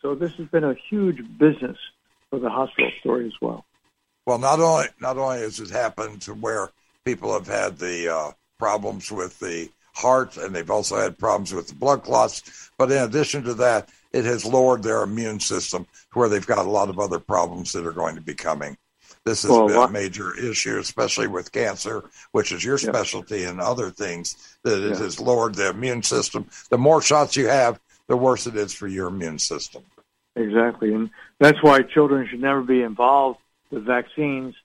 So 0.02 0.16
this 0.16 0.34
has 0.34 0.48
been 0.48 0.64
a 0.64 0.76
huge 0.90 1.20
business 1.38 1.78
for 2.30 2.40
the 2.40 2.50
hospital 2.50 2.92
story 3.00 3.28
as 3.28 3.34
well. 3.42 3.66
Well, 4.26 4.40
not 4.40 4.60
only 4.60 4.88
not 5.00 5.18
only 5.18 5.40
has 5.40 5.60
it 5.60 5.70
happened 5.70 6.22
to 6.24 6.34
where 6.34 6.72
people 7.04 7.34
have 7.34 7.48
had 7.48 7.78
the 7.78 8.14
uh, 8.14 8.32
problems 8.58 9.12
with 9.12 9.40
the 9.40 9.70
heart 9.94 10.38
and 10.38 10.54
they've 10.54 10.72
also 10.72 10.98
had 10.98 11.18
problems 11.18 11.54
with 11.54 11.68
the 11.68 11.76
blood 11.76 12.04
clots, 12.04 12.72
but 12.78 12.92
in 12.92 13.04
addition 13.04 13.44
to 13.44 13.54
that, 13.54 13.90
it 14.12 14.26
has 14.26 14.46
lowered 14.46 14.84
their 14.84 15.04
immune 15.04 15.40
system 15.40 15.86
to 15.86 16.20
where 16.20 16.30
they've 16.30 16.48
got 16.48 16.66
a 16.66 16.70
lot 16.70 16.90
of 16.90 17.00
other 17.00 17.20
problems 17.20 17.72
that 17.74 17.86
are 17.86 17.92
going 17.92 18.16
to 18.16 18.22
be 18.22 18.34
coming. 18.34 18.78
This 19.26 19.42
has 19.42 19.52
well, 19.52 19.68
been 19.68 19.78
a 19.78 19.88
major 19.90 20.38
issue, 20.38 20.78
especially 20.78 21.28
with 21.28 21.52
cancer, 21.52 22.04
which 22.32 22.52
is 22.52 22.64
your 22.64 22.78
specialty, 22.78 23.44
and 23.44 23.60
other 23.60 23.90
things, 23.90 24.58
that 24.64 24.84
it 24.84 24.98
has 24.98 25.20
lowered 25.20 25.56
the 25.56 25.70
immune 25.70 26.04
system. 26.04 26.48
The 26.70 26.78
more 26.78 27.02
shots 27.02 27.36
you 27.36 27.48
have, 27.48 27.80
the 28.08 28.16
worse 28.16 28.46
it 28.46 28.56
is 28.56 28.72
for 28.72 28.88
your 28.88 29.08
immune 29.08 29.40
system. 29.40 29.84
Exactly. 30.36 30.94
And 30.94 31.10
that's 31.40 31.62
why 31.64 31.82
children 31.82 32.28
should 32.30 32.42
never 32.42 32.62
be 32.62 32.84
involved 32.84 33.40
with 33.72 33.86
vaccines. 33.86 34.56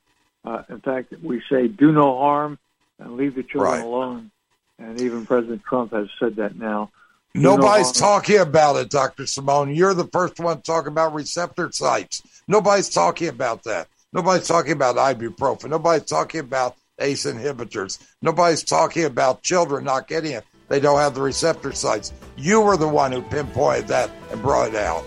Uh, 0.44 0.62
in 0.68 0.80
fact, 0.80 1.12
we 1.22 1.42
say 1.50 1.68
do 1.68 1.92
no 1.92 2.16
harm 2.18 2.58
and 2.98 3.16
leave 3.16 3.34
the 3.34 3.42
children 3.42 3.72
right. 3.72 3.84
alone. 3.84 4.30
And 4.78 5.00
even 5.00 5.26
President 5.26 5.62
Trump 5.62 5.92
has 5.92 6.08
said 6.18 6.36
that 6.36 6.56
now. 6.56 6.90
Do 7.34 7.40
Nobody's 7.40 8.00
no 8.00 8.06
talking 8.06 8.38
about 8.38 8.76
it, 8.76 8.90
Dr. 8.90 9.26
Simone. 9.26 9.74
You're 9.74 9.94
the 9.94 10.08
first 10.08 10.40
one 10.40 10.56
to 10.56 10.62
talk 10.62 10.86
about 10.86 11.14
receptor 11.14 11.70
sites. 11.70 12.22
Nobody's 12.48 12.88
talking 12.88 13.28
about 13.28 13.62
that. 13.64 13.88
Nobody's 14.12 14.48
talking 14.48 14.72
about 14.72 14.96
ibuprofen. 14.96 15.70
Nobody's 15.70 16.08
talking 16.08 16.40
about 16.40 16.76
ACE 16.98 17.26
inhibitors. 17.26 18.04
Nobody's 18.20 18.64
talking 18.64 19.04
about 19.04 19.42
children 19.42 19.84
not 19.84 20.08
getting 20.08 20.32
it. 20.32 20.44
They 20.68 20.80
don't 20.80 20.98
have 20.98 21.14
the 21.14 21.22
receptor 21.22 21.72
sites. 21.72 22.12
You 22.36 22.60
were 22.60 22.76
the 22.76 22.88
one 22.88 23.12
who 23.12 23.22
pinpointed 23.22 23.88
that 23.88 24.10
and 24.30 24.42
brought 24.42 24.68
it 24.68 24.76
out. 24.76 25.04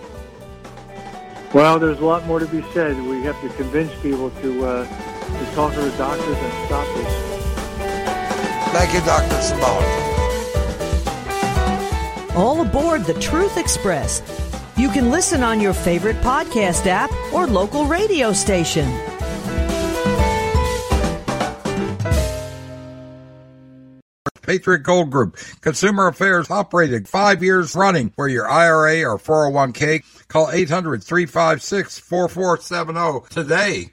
Well, 1.54 1.80
there's 1.80 2.00
a 2.00 2.06
lot 2.06 2.26
more 2.26 2.40
to 2.40 2.48
be 2.48 2.64
said. 2.74 3.00
We 3.04 3.22
have 3.24 3.40
to 3.42 3.50
convince 3.50 3.94
people 4.02 4.32
to 4.42 4.66
uh, 4.66 4.88
to 4.88 5.56
talk 5.56 5.74
to 5.74 5.82
the 5.82 5.98
doctors 5.98 6.38
and 6.38 6.66
stop 6.66 6.88
this. 6.96 7.14
Thank 8.74 8.94
you, 8.94 9.02
Dr. 9.02 9.42
Simone. 9.42 9.84
All 12.36 12.62
aboard 12.62 13.06
the 13.06 13.14
Truth 13.20 13.58
Express 13.58 14.22
you 14.76 14.90
can 14.90 15.12
listen 15.12 15.44
on 15.44 15.62
your 15.62 15.74
favorite 15.74 16.16
podcast 16.18 16.88
app 16.88 17.12
or 17.32 17.46
local 17.46 17.86
radio 17.86 18.34
station. 18.34 18.90
Patriot 24.44 24.84
Gold 24.84 25.10
Group, 25.10 25.38
Consumer 25.62 26.08
Affairs 26.08 26.52
operated 26.52 27.08
five 27.08 27.42
years 27.42 27.76
running 27.76 28.12
for 28.12 28.28
your 28.28 28.48
IRA 28.48 29.04
or 29.04 29.18
401k. 29.18 30.04
Call 30.28 30.52
800 30.52 31.04
356 31.04 32.00
4470 32.00 33.28
today. 33.30 33.90